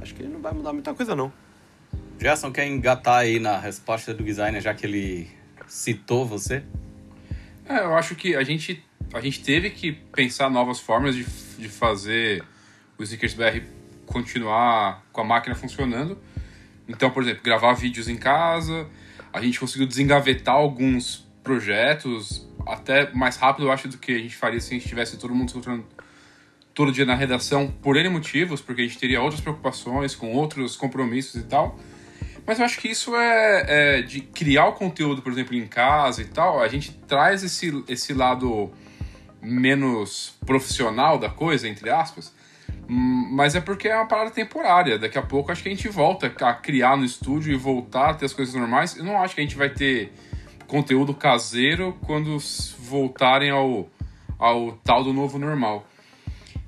acho 0.00 0.14
que 0.14 0.22
não 0.24 0.40
vai 0.40 0.52
mudar 0.52 0.72
muita 0.72 0.92
coisa 0.92 1.14
não. 1.14 1.32
Gerson 2.18 2.52
quer 2.52 2.66
engatar 2.66 3.18
aí 3.18 3.38
na 3.38 3.58
resposta 3.58 4.12
do 4.12 4.22
designer, 4.22 4.60
já 4.60 4.74
que 4.74 4.84
ele 4.84 5.30
citou 5.66 6.26
você? 6.26 6.62
É, 7.64 7.78
eu 7.78 7.94
acho 7.94 8.14
que 8.14 8.34
a 8.34 8.42
gente, 8.42 8.84
a 9.14 9.20
gente 9.20 9.42
teve 9.42 9.70
que 9.70 9.92
pensar 9.92 10.50
novas 10.50 10.80
formas 10.80 11.14
de, 11.14 11.24
de 11.58 11.68
fazer 11.68 12.42
o 12.42 12.60
o 13.00 13.02
Sneakers 13.02 13.32
BR 13.32 13.62
continuar 14.04 15.02
com 15.10 15.22
a 15.22 15.24
máquina 15.24 15.54
funcionando. 15.54 16.18
Então, 16.90 17.10
por 17.10 17.22
exemplo, 17.22 17.42
gravar 17.42 17.72
vídeos 17.72 18.08
em 18.08 18.16
casa, 18.16 18.86
a 19.32 19.40
gente 19.40 19.58
conseguiu 19.58 19.86
desengavetar 19.86 20.54
alguns 20.54 21.26
projetos 21.42 22.46
até 22.66 23.12
mais 23.12 23.36
rápido, 23.36 23.66
eu 23.66 23.72
acho, 23.72 23.88
do 23.88 23.96
que 23.96 24.12
a 24.12 24.18
gente 24.18 24.36
faria 24.36 24.60
se 24.60 24.74
a 24.74 24.78
gente 24.78 24.88
tivesse 24.88 25.16
todo 25.16 25.34
mundo 25.34 25.50
se 25.50 25.56
encontrando 25.56 25.86
todo 26.74 26.92
dia 26.92 27.04
na 27.04 27.14
redação 27.14 27.72
por 27.82 27.96
N 27.96 28.08
motivos, 28.08 28.60
porque 28.60 28.82
a 28.82 28.84
gente 28.84 28.98
teria 28.98 29.20
outras 29.20 29.40
preocupações, 29.40 30.14
com 30.14 30.32
outros 30.32 30.76
compromissos 30.76 31.40
e 31.40 31.44
tal. 31.44 31.78
Mas 32.46 32.58
eu 32.58 32.64
acho 32.64 32.78
que 32.78 32.88
isso 32.88 33.14
é, 33.14 33.64
é, 33.98 34.02
de 34.02 34.20
criar 34.20 34.66
o 34.66 34.72
conteúdo, 34.72 35.22
por 35.22 35.30
exemplo, 35.32 35.54
em 35.54 35.66
casa 35.66 36.22
e 36.22 36.24
tal, 36.24 36.60
a 36.60 36.68
gente 36.68 36.92
traz 37.06 37.44
esse, 37.44 37.84
esse 37.86 38.12
lado 38.12 38.70
menos 39.40 40.34
profissional 40.44 41.18
da 41.18 41.28
coisa, 41.28 41.68
entre 41.68 41.88
aspas, 41.88 42.34
mas 42.92 43.54
é 43.54 43.60
porque 43.60 43.86
é 43.86 43.94
uma 43.94 44.06
parada 44.06 44.30
temporária. 44.30 44.98
Daqui 44.98 45.16
a 45.16 45.22
pouco 45.22 45.52
acho 45.52 45.62
que 45.62 45.68
a 45.68 45.72
gente 45.72 45.88
volta 45.88 46.26
a 46.40 46.52
criar 46.52 46.96
no 46.96 47.04
estúdio 47.04 47.52
e 47.52 47.56
voltar 47.56 48.10
a 48.10 48.14
ter 48.14 48.26
as 48.26 48.32
coisas 48.32 48.52
normais. 48.52 48.96
Eu 48.96 49.04
não 49.04 49.22
acho 49.22 49.34
que 49.34 49.40
a 49.40 49.44
gente 49.44 49.56
vai 49.56 49.70
ter 49.70 50.12
conteúdo 50.66 51.14
caseiro 51.14 51.96
quando 52.04 52.36
voltarem 52.80 53.50
ao, 53.50 53.88
ao 54.36 54.72
tal 54.72 55.04
do 55.04 55.12
novo 55.12 55.38
normal. 55.38 55.86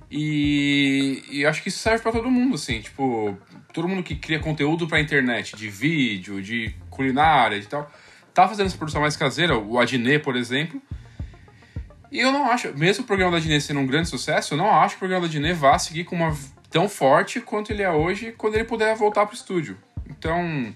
E, 0.08 1.24
e 1.28 1.44
acho 1.44 1.60
que 1.60 1.70
isso 1.70 1.78
serve 1.78 2.02
para 2.02 2.12
todo 2.12 2.30
mundo, 2.30 2.54
assim, 2.54 2.80
tipo, 2.80 3.36
todo 3.72 3.88
mundo 3.88 4.02
que 4.02 4.14
cria 4.14 4.38
conteúdo 4.38 4.86
pra 4.86 5.00
internet, 5.00 5.56
de 5.56 5.68
vídeo, 5.70 6.40
de 6.40 6.74
culinária 6.90 7.56
e 7.56 7.64
tal, 7.64 7.90
tá 8.32 8.46
fazendo 8.46 8.66
essa 8.66 8.76
produção 8.76 9.00
mais 9.00 9.16
caseira, 9.16 9.58
o 9.58 9.78
Adnet, 9.78 10.22
por 10.22 10.36
exemplo. 10.36 10.80
E 12.12 12.20
eu 12.20 12.30
não 12.30 12.44
acho, 12.50 12.76
mesmo 12.76 13.04
o 13.04 13.06
programa 13.06 13.32
da 13.32 13.38
Adnet 13.38 13.64
sendo 13.64 13.80
um 13.80 13.86
grande 13.86 14.06
sucesso, 14.06 14.52
eu 14.52 14.58
não 14.58 14.70
acho 14.70 14.90
que 14.90 14.96
o 14.96 14.98
programa 14.98 15.26
da 15.26 15.30
Adnet 15.30 15.54
vá 15.54 15.78
seguir 15.78 16.04
com 16.04 16.14
uma 16.14 16.36
tão 16.70 16.86
forte 16.86 17.40
quanto 17.40 17.72
ele 17.72 17.82
é 17.82 17.90
hoje 17.90 18.34
quando 18.36 18.54
ele 18.54 18.64
puder 18.64 18.94
voltar 18.94 19.24
pro 19.24 19.34
estúdio. 19.34 19.78
Então, 20.06 20.74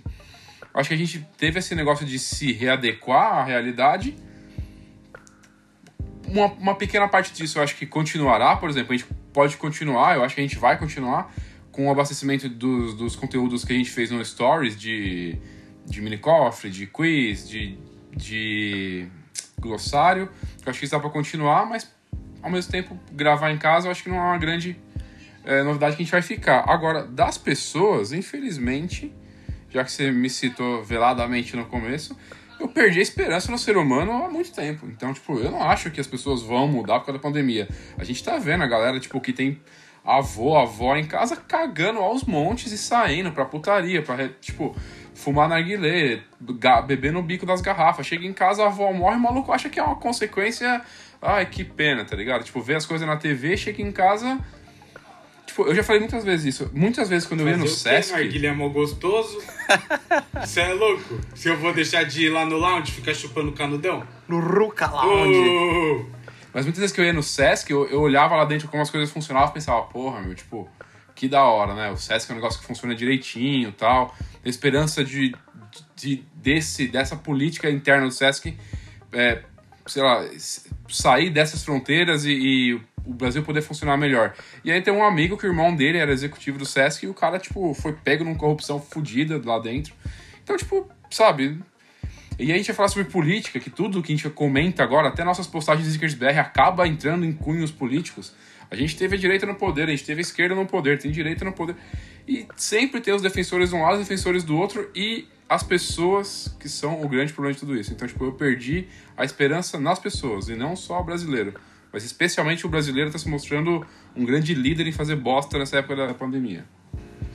acho 0.73 0.89
que 0.89 0.95
a 0.95 0.99
gente 0.99 1.29
teve 1.37 1.59
esse 1.59 1.75
negócio 1.75 2.07
de 2.07 2.19
se 2.19 2.53
readequar 2.53 3.35
à 3.35 3.45
realidade. 3.45 4.17
Uma, 6.27 6.47
uma 6.55 6.75
pequena 6.75 7.07
parte 7.07 7.35
disso 7.35 7.59
eu 7.59 7.63
acho 7.63 7.77
que 7.77 7.85
continuará, 7.85 8.57
por 8.57 8.71
exemplo, 8.71 8.95
a 8.95 8.97
gente 8.97 9.09
pode 9.31 9.59
continuar, 9.59 10.17
eu 10.17 10.25
acho 10.25 10.35
que 10.35 10.41
a 10.41 10.45
gente 10.45 10.59
vai 10.59 10.79
continuar 10.79 11.31
com 11.71 11.87
o 11.87 11.91
abastecimento 11.91 12.49
dos, 12.49 12.95
dos 12.95 13.15
conteúdos 13.15 13.63
que 13.63 13.75
a 13.75 13.77
gente 13.77 13.91
fez 13.91 14.11
no 14.11 14.25
Stories 14.25 14.75
de, 14.75 15.39
de 15.85 16.01
mini 16.01 16.17
cofre, 16.17 16.71
de 16.71 16.87
quiz, 16.87 17.47
de, 17.47 17.79
de 18.17 19.07
glossário. 19.61 20.31
Eu 20.67 20.71
acho 20.71 20.81
que 20.81 20.89
dá 20.89 20.99
para 20.99 21.11
continuar, 21.11 21.65
mas 21.65 21.89
ao 22.43 22.51
mesmo 22.51 22.71
tempo 22.71 22.99
gravar 23.13 23.51
em 23.53 23.59
casa 23.59 23.87
eu 23.87 23.93
acho 23.93 24.03
que 24.03 24.09
não 24.09 24.17
é 24.17 24.21
uma 24.21 24.39
grande 24.39 24.77
é, 25.45 25.63
novidade 25.63 25.95
que 25.97 26.03
a 26.03 26.05
gente 26.05 26.13
vai 26.13 26.23
ficar. 26.23 26.65
Agora, 26.69 27.05
das 27.05 27.39
pessoas, 27.39 28.13
infelizmente, 28.13 29.15
já 29.71 29.85
que 29.85 29.93
você 29.93 30.11
me 30.11 30.29
citou 30.29 30.83
veladamente 30.83 31.57
no 31.57 31.67
começo, 31.67 32.17
eu 32.59 32.69
perdi 32.69 32.99
a 32.99 33.03
esperança 33.03 33.53
no 33.53 33.59
ser 33.59 33.77
humano 33.77 34.13
há 34.13 34.29
muito 34.29 34.53
tempo. 34.53 34.87
Então, 34.87 35.13
tipo, 35.15 35.39
eu 35.39 35.51
não 35.51 35.63
acho 35.63 35.91
que 35.91 36.01
as 36.01 36.07
pessoas 36.07 36.43
vão 36.43 36.67
mudar 36.67 36.99
por 36.99 37.07
causa 37.07 37.19
da 37.19 37.23
pandemia. 37.23 37.69
A 37.97 38.03
gente 38.03 38.23
tá 38.25 38.39
vendo 38.39 38.65
a 38.65 38.67
galera, 38.67 38.99
tipo, 38.99 39.21
que 39.21 39.33
tem 39.33 39.61
avô, 40.05 40.57
avó 40.57 40.97
em 40.97 41.05
casa 41.05 41.37
cagando 41.37 41.99
aos 41.99 42.25
montes 42.25 42.73
e 42.73 42.79
saindo 42.79 43.33
pra 43.33 43.45
putaria, 43.45 44.03
pra, 44.03 44.29
tipo, 44.41 44.75
fumar 45.17 45.49
narguilé, 45.49 46.21
beber 46.87 47.13
no 47.13 47.23
bico 47.23 47.47
das 47.47 47.61
garrafas. 47.61 48.07
Chega 48.07 48.27
em 48.27 48.33
casa, 48.33 48.63
a 48.63 48.67
avó 48.67 48.93
morre, 48.93 49.17
o 49.17 49.21
maluco 49.21 49.51
acha 49.51 49.69
que 49.69 49.81
é 49.81 49.83
uma 49.83 49.97
consequência. 49.97 50.83
Ai, 51.21 51.47
que 51.47 51.65
pena, 51.65 52.05
tá 52.05 52.15
ligado? 52.15 52.45
Tipo, 52.45 52.61
ver 52.61 52.77
as 52.77 52.87
coisas 52.87 53.07
na 53.07 53.17
TV, 53.17 53.57
chega 53.57 53.83
em 53.83 53.91
casa. 53.91 54.39
Tipo, 55.47 55.63
eu 55.65 55.75
já 55.75 55.83
falei 55.83 56.01
muitas 56.01 56.25
vezes 56.25 56.55
isso. 56.55 56.71
Muitas 56.75 57.09
vezes 57.09 57.27
quando 57.27 57.41
eu 57.41 57.49
ia 57.49 57.57
no 57.57 57.67
Sesc. 57.67 58.13
Narguilé 58.13 58.49
é 58.49 58.69
gostoso. 58.69 59.43
Você 60.41 60.61
é 60.61 60.75
louco? 60.75 61.21
Se 61.35 61.49
eu 61.49 61.57
vou 61.57 61.73
deixar 61.73 62.05
de 62.05 62.27
ir 62.27 62.29
lá 62.29 62.45
no 62.45 62.59
lounge 62.59 62.93
ficar 62.93 63.15
chupando 63.15 63.53
canudão? 63.53 64.07
No 64.29 64.39
Ruka 64.39 64.87
Lounge. 64.87 65.49
Oh! 65.49 66.05
Mas 66.53 66.65
muitas 66.65 66.81
vezes 66.81 66.95
que 66.95 67.01
eu 67.01 67.05
ia 67.05 67.13
no 67.13 67.23
Sesc, 67.23 67.71
eu, 67.71 67.87
eu 67.89 68.01
olhava 68.01 68.35
lá 68.37 68.45
dentro 68.45 68.69
como 68.69 68.83
as 68.83 68.91
coisas 68.91 69.11
funcionavam 69.11 69.51
e 69.51 69.55
pensava, 69.55 69.83
porra, 69.83 70.21
meu, 70.21 70.35
tipo, 70.35 70.69
que 71.15 71.29
da 71.29 71.43
hora, 71.45 71.75
né? 71.75 71.91
O 71.91 71.97
Sesc 71.97 72.31
é 72.31 72.35
um 72.35 72.37
negócio 72.37 72.61
que 72.61 72.67
funciona 72.67 72.95
direitinho 72.95 73.71
e 73.71 73.73
tal. 73.73 74.15
Esperança 74.49 75.05
de, 75.05 75.35
de, 75.95 76.25
desse, 76.35 76.89
dessa 76.89 77.17
política 77.17 77.71
interna 77.71 78.07
do 78.07 78.13
Sesc, 78.13 78.57
é, 79.13 79.43
sei 79.87 80.03
lá, 80.03 80.25
sair 80.89 81.31
dessas 81.31 81.65
fronteiras 81.65 82.25
e, 82.25 82.33
e, 82.33 82.75
o 83.05 83.15
Brasil 83.15 83.43
poder 83.43 83.63
funcionar 83.63 83.97
melhor. 83.97 84.35
E 84.65 84.73
aí 84.73 84.83
tem 84.83 84.93
um 84.93 85.05
amigo 85.05 85.37
que 85.37 85.47
o 85.47 85.51
irmão 85.51 85.75
dele 85.75 85.99
era 85.99 86.13
executivo 86.13 86.59
do 86.59 86.67
Sesc 86.67 87.05
e 87.05 87.09
o 87.09 87.15
cara, 87.15 87.39
tipo, 87.39 87.73
foi 87.75 87.93
pego 87.93 88.25
numa 88.25 88.37
corrupção 88.37 88.81
fodida 88.81 89.41
lá 89.45 89.59
dentro. 89.61 89.95
Então, 90.43 90.57
tipo, 90.57 90.89
sabe, 91.11 91.61
e 92.39 92.47
aí 92.47 92.53
a 92.53 92.57
gente 92.57 92.67
vai 92.67 92.77
falar 92.77 92.89
sobre 92.89 93.05
política, 93.11 93.59
que 93.59 93.71
tudo 93.71 94.03
que 94.03 94.13
a 94.13 94.17
gente 94.17 94.29
comenta 94.29 94.83
agora, 94.83 95.09
até 95.09 95.25
nossas 95.25 95.47
postagens 95.47 95.97
de 95.97 96.17
BR, 96.17 96.39
acaba 96.39 96.87
entrando 96.87 97.25
em 97.25 97.33
cunhos 97.33 97.71
políticos. 97.71 98.35
A 98.71 98.77
gente 98.77 98.97
teve 98.97 99.17
a 99.17 99.19
direita 99.19 99.47
no 99.47 99.55
poder, 99.55 99.85
a 99.85 99.91
gente 99.91 100.05
teve 100.05 100.21
a 100.21 100.23
esquerda 100.23 100.55
no 100.55 100.67
poder, 100.67 100.99
tem 100.99 101.11
direita 101.11 101.45
no 101.45 101.53
poder. 101.53 101.77
E 102.27 102.47
sempre 102.57 103.01
tem 103.01 103.15
os 103.15 103.23
defensores 103.23 103.71
de 103.71 103.75
um 103.77 103.83
lado, 103.83 103.95
os 103.95 104.01
defensores 104.01 104.43
do 104.43 104.57
outro 104.57 104.91
e 104.95 105.29
as 105.49 105.63
pessoas 105.63 106.55
que 106.59 106.69
são 106.69 107.01
o 107.03 107.09
grande 107.09 107.33
problema 107.33 107.55
de 107.55 107.61
tudo 107.61 107.77
isso. 107.77 107.93
Então, 107.93 108.07
tipo, 108.07 108.25
eu 108.25 108.33
perdi 108.33 108.89
a 109.17 109.25
esperança 109.25 109.79
nas 109.79 109.99
pessoas 109.99 110.49
e 110.49 110.57
não 110.57 110.75
só 110.75 111.01
o 111.01 111.05
brasileiro. 111.05 111.55
Mas 111.93 112.05
especialmente 112.05 112.67
o 112.67 112.69
brasileiro 112.69 113.09
está 113.09 113.19
se 113.19 113.29
mostrando 113.29 113.87
um 114.15 114.25
grande 114.25 114.55
líder 114.55 114.87
em 114.87 114.93
fazer 114.93 115.17
bosta 115.17 115.59
nessa 115.59 115.79
época 115.79 115.95
da 115.95 116.15
pandemia. 116.15 116.67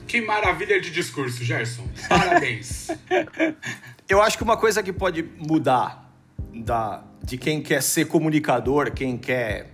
Que 0.06 0.20
maravilha 0.20 0.80
de 0.80 0.90
discurso, 0.90 1.42
Gerson. 1.42 1.88
Parabéns. 2.08 2.88
Eu 4.08 4.20
acho 4.20 4.36
que 4.36 4.44
uma 4.44 4.58
coisa 4.58 4.82
que 4.82 4.92
pode 4.92 5.24
mudar 5.38 6.12
da, 6.54 7.02
de 7.24 7.38
quem 7.38 7.62
quer 7.62 7.82
ser 7.82 8.06
comunicador, 8.06 8.92
quem 8.92 9.16
quer 9.16 9.70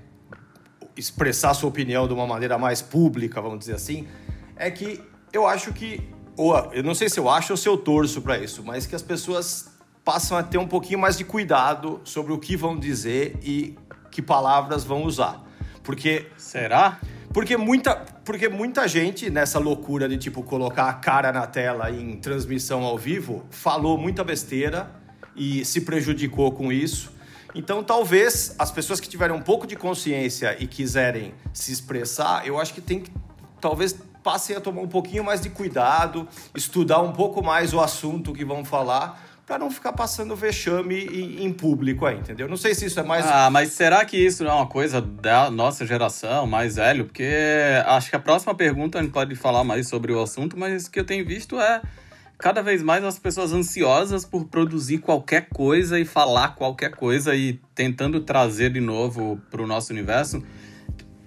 expressar 0.97 1.55
sua 1.55 1.69
opinião 1.69 2.07
de 2.07 2.14
uma 2.14 2.27
maneira 2.27 2.57
mais 2.57 2.81
pública, 2.81 3.41
vamos 3.41 3.61
dizer 3.61 3.75
assim, 3.75 4.07
é 4.59 4.70
que 4.70 5.00
eu 5.32 5.46
acho 5.46 5.72
que, 5.72 6.02
ou 6.36 6.54
eu 6.72 6.82
não 6.82 6.94
sei 6.94 7.09
se 7.09 7.18
eu 7.18 7.28
acho 7.28 7.52
ou 7.52 7.56
se 7.56 7.68
eu 7.68 7.76
torço 7.76 8.20
para 8.20 8.38
isso, 8.38 8.62
mas 8.64 8.86
que 8.86 8.94
as 8.94 9.02
pessoas 9.02 9.70
passam 10.04 10.36
a 10.36 10.42
ter 10.42 10.59
um 10.59 10.66
pouquinho 10.66 10.98
mais 10.98 11.16
de 11.16 11.24
cuidado 11.24 12.00
sobre 12.04 12.32
o 12.32 12.38
que 12.38 12.56
vão 12.56 12.78
dizer 12.78 13.38
e 13.42 13.76
que 14.11 14.22
palavras 14.22 14.84
vão 14.84 15.04
usar. 15.04 15.44
Porque. 15.82 16.26
Será? 16.36 16.98
Porque 17.32 17.56
muita, 17.56 17.94
porque 18.24 18.48
muita 18.48 18.88
gente, 18.88 19.28
nessa 19.30 19.59
loucura 19.59 20.09
de 20.09 20.16
tipo 20.16 20.42
colocar 20.42 20.88
a 20.88 20.94
cara 20.94 21.30
na 21.30 21.46
tela 21.46 21.90
em 21.90 22.16
transmissão 22.16 22.84
ao 22.84 22.96
vivo, 22.96 23.44
falou 23.50 23.98
muita 23.98 24.24
besteira 24.24 24.90
e 25.36 25.64
se 25.64 25.82
prejudicou 25.82 26.50
com 26.52 26.72
isso. 26.72 27.12
Então, 27.54 27.82
talvez 27.84 28.54
as 28.59 28.70
pessoas 28.70 28.98
que 28.98 29.09
tiverem 29.09 29.36
um 29.36 29.42
pouco 29.42 29.66
de 29.66 29.76
consciência 29.76 30.56
e 30.59 30.66
quiserem 30.66 31.34
se 31.52 31.70
expressar, 31.70 32.46
eu 32.46 32.59
acho 32.59 32.72
que 32.72 32.80
tem 32.80 33.00
que 33.00 33.11
talvez 33.61 33.94
passem 34.29 34.55
a 34.55 34.61
tomar 34.61 34.83
um 34.83 34.89
pouquinho 34.89 35.24
mais 35.24 35.41
de 35.41 35.49
cuidado, 35.49 36.29
estudar 36.55 37.01
um 37.01 37.12
pouco 37.12 37.43
mais 37.43 37.72
o 37.72 37.81
assunto 37.81 38.35
que 38.35 38.45
vão 38.45 38.62
falar 38.62 39.18
para 39.47 39.59
não 39.59 39.70
ficar 39.70 39.95
passando 39.95 40.37
vexame 40.37 41.07
em, 41.43 41.51
público 41.51 42.05
aí, 42.05 42.18
entendeu? 42.18 42.47
Não 42.47 42.59
sei 42.59 42.74
se 42.74 42.85
isso 42.85 43.01
é 43.01 43.03
mais. 43.03 43.24
Ah, 43.24 43.49
mas 43.49 43.72
será 43.72 44.05
que 44.05 44.18
isso 44.18 44.45
não 44.45 44.51
é 44.51 44.55
uma 44.55 44.66
coisa 44.66 45.01
da 45.01 45.51
nossa 45.51 45.87
geração, 45.87 46.47
mais 46.47 46.76
velho? 46.76 47.07
Porque 47.07 47.26
acho 47.87 48.11
que 48.11 48.16
a 48.16 48.18
próxima 48.18 48.55
pergunta 48.55 48.99
a 48.99 49.03
gente 49.03 49.12
pode 49.12 49.35
falar 49.35 49.64
mais 49.64 49.89
sobre 49.89 50.12
o 50.12 50.20
assunto, 50.20 50.59
mas 50.59 50.85
o 50.85 50.91
que 50.91 51.01
eu 51.01 51.07
tenho 51.07 51.24
visto 51.24 51.59
é 51.59 51.81
cada 52.37 52.61
vez 52.61 52.83
mais 52.83 53.03
as 53.03 53.18
pessoas 53.18 53.55
ansiosas 53.55 54.26
por 54.26 54.45
produzir 54.45 54.99
qualquer 54.99 55.49
coisa 55.49 55.99
e 55.99 56.05
falar 56.05 56.49
qualquer 56.49 56.91
coisa 56.91 57.35
e 57.35 57.59
tentando 57.74 58.20
trazer 58.20 58.74
de 58.74 58.81
novo 58.81 59.41
para 59.51 59.62
o 59.62 59.66
nosso 59.66 59.91
universo 59.91 60.43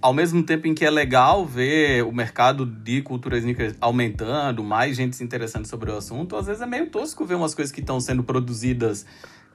ao 0.01 0.13
mesmo 0.13 0.41
tempo 0.43 0.67
em 0.67 0.73
que 0.73 0.83
é 0.83 0.89
legal 0.89 1.45
ver 1.45 2.03
o 2.03 2.11
mercado 2.11 2.65
de 2.65 3.01
cultura 3.01 3.37
sneaker 3.37 3.75
aumentando, 3.79 4.63
mais 4.63 4.97
gente 4.97 5.15
se 5.15 5.23
interessando 5.23 5.65
sobre 5.65 5.91
o 5.91 5.97
assunto, 5.97 6.35
às 6.35 6.47
vezes 6.47 6.61
é 6.61 6.65
meio 6.65 6.87
tosco 6.87 7.25
ver 7.25 7.35
umas 7.35 7.53
coisas 7.53 7.71
que 7.71 7.81
estão 7.81 7.99
sendo 7.99 8.23
produzidas 8.23 9.05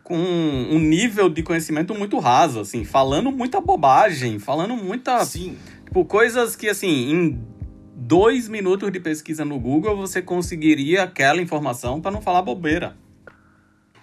com 0.03 0.17
um 0.17 0.79
nível 0.79 1.29
de 1.29 1.43
conhecimento 1.43 1.93
muito 1.93 2.19
raso, 2.21 2.61
assim, 2.61 2.85
falando 2.85 3.33
muita 3.33 3.61
bobagem, 3.61 4.39
falando 4.39 4.77
muita. 4.77 5.25
Sim. 5.25 5.57
Tipo, 5.85 6.05
coisas 6.05 6.55
que, 6.55 6.69
assim, 6.69 7.11
em 7.11 7.41
dois 7.97 8.49
minutos 8.49 8.93
de 8.93 9.01
pesquisa 9.01 9.45
no 9.45 9.59
Google 9.59 9.97
você 9.97 10.23
conseguiria 10.23 11.03
aquela 11.03 11.43
informação 11.43 12.01
para 12.01 12.13
não 12.13 12.21
falar 12.21 12.43
bobeira. 12.43 12.97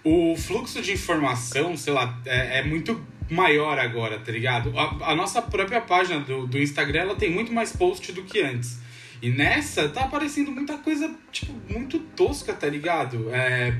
O 0.04 0.36
fluxo 0.36 0.82
de 0.82 0.92
informação, 0.92 1.74
sei 1.74 1.94
lá, 1.94 2.20
é, 2.26 2.58
é 2.58 2.62
muito 2.62 3.00
maior 3.30 3.78
agora, 3.78 4.18
tá 4.18 4.30
ligado? 4.32 4.72
A, 4.78 5.12
a, 5.12 5.14
nossa 5.14 5.40
própria 5.40 5.80
página 5.80 6.20
do, 6.20 6.46
do 6.46 6.58
Instagram, 6.58 7.00
ela 7.00 7.14
tem 7.16 7.30
muito 7.30 7.52
mais 7.52 7.72
post 7.74 8.12
do 8.12 8.22
que 8.22 8.40
antes. 8.42 8.78
E 9.22 9.30
nessa, 9.30 9.88
tá 9.88 10.02
aparecendo 10.02 10.50
muita 10.50 10.76
coisa, 10.78 11.10
tipo, 11.32 11.52
muito 11.68 11.98
tosca, 11.98 12.52
tá 12.52 12.68
ligado? 12.68 13.30
É... 13.34 13.74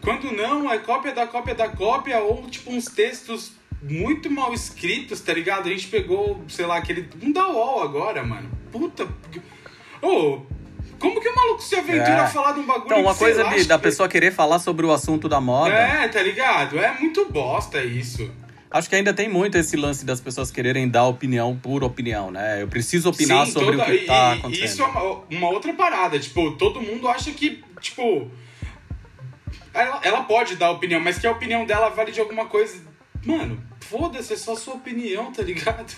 Quando 0.00 0.32
não, 0.32 0.70
é 0.70 0.78
cópia 0.78 1.12
da 1.14 1.26
cópia 1.26 1.54
da 1.54 1.68
cópia, 1.68 2.18
ou, 2.20 2.48
tipo, 2.50 2.70
uns 2.72 2.86
textos 2.86 3.52
muito 3.82 4.30
mal 4.30 4.52
escritos, 4.52 5.20
tá 5.20 5.32
ligado? 5.32 5.66
A 5.68 5.70
gente 5.70 5.86
pegou, 5.86 6.42
sei 6.48 6.66
lá, 6.66 6.76
aquele... 6.78 7.08
Um 7.22 7.32
da 7.32 7.48
UOL 7.48 7.82
agora, 7.82 8.22
mano. 8.24 8.50
puta. 8.72 9.06
Ô, 10.02 10.40
como 10.98 11.20
que 11.20 11.28
o 11.28 11.34
maluco 11.34 11.62
se 11.62 11.76
aventura 11.76 12.10
É. 12.10 12.20
a 12.20 12.26
falar 12.26 12.52
de 12.52 12.60
um 12.60 12.66
bagulho 12.66 12.86
Então, 12.86 13.00
uma 13.02 13.14
coisa 13.14 13.42
lá, 13.44 13.50
da 13.50 13.76
que- 13.76 13.82
pessoa 13.82 14.08
querer 14.08 14.32
falar 14.32 14.58
sobre 14.58 14.84
o 14.84 14.92
assunto 14.92 15.28
da 15.28 15.40
moda. 15.40 15.72
É, 15.74 16.08
tá 16.08 16.22
ligado? 16.22 16.78
É 16.78 16.98
muito 16.98 17.26
bosta 17.30 17.82
isso. 17.82 18.30
Acho 18.74 18.88
que 18.88 18.96
ainda 18.96 19.14
tem 19.14 19.28
muito 19.28 19.56
esse 19.56 19.76
lance 19.76 20.04
das 20.04 20.20
pessoas 20.20 20.50
quererem 20.50 20.88
dar 20.88 21.04
opinião 21.06 21.56
por 21.56 21.84
opinião, 21.84 22.32
né? 22.32 22.60
Eu 22.60 22.66
preciso 22.66 23.08
opinar 23.08 23.46
Sim, 23.46 23.52
sobre 23.52 23.76
toda- 23.76 23.84
o 23.84 23.86
que 23.86 23.98
tá 24.04 24.32
e- 24.32 24.34
e 24.34 24.38
acontecendo. 24.40 24.64
Isso 24.66 24.82
é 24.82 24.86
uma, 24.86 25.02
uma 25.30 25.48
outra 25.50 25.72
parada. 25.74 26.18
Tipo, 26.18 26.50
todo 26.56 26.80
mundo 26.80 27.06
acha 27.06 27.30
que, 27.30 27.62
tipo. 27.80 28.28
Ela, 29.72 30.00
ela 30.02 30.22
pode 30.24 30.56
dar 30.56 30.72
opinião, 30.72 31.00
mas 31.00 31.18
que 31.20 31.26
a 31.26 31.30
opinião 31.30 31.64
dela 31.64 31.88
vale 31.90 32.10
de 32.10 32.18
alguma 32.18 32.46
coisa. 32.46 32.82
Mano, 33.24 33.62
foda-se, 33.88 34.32
é 34.32 34.36
só 34.36 34.54
sua 34.56 34.74
opinião, 34.74 35.32
tá 35.32 35.42
ligado? 35.42 35.92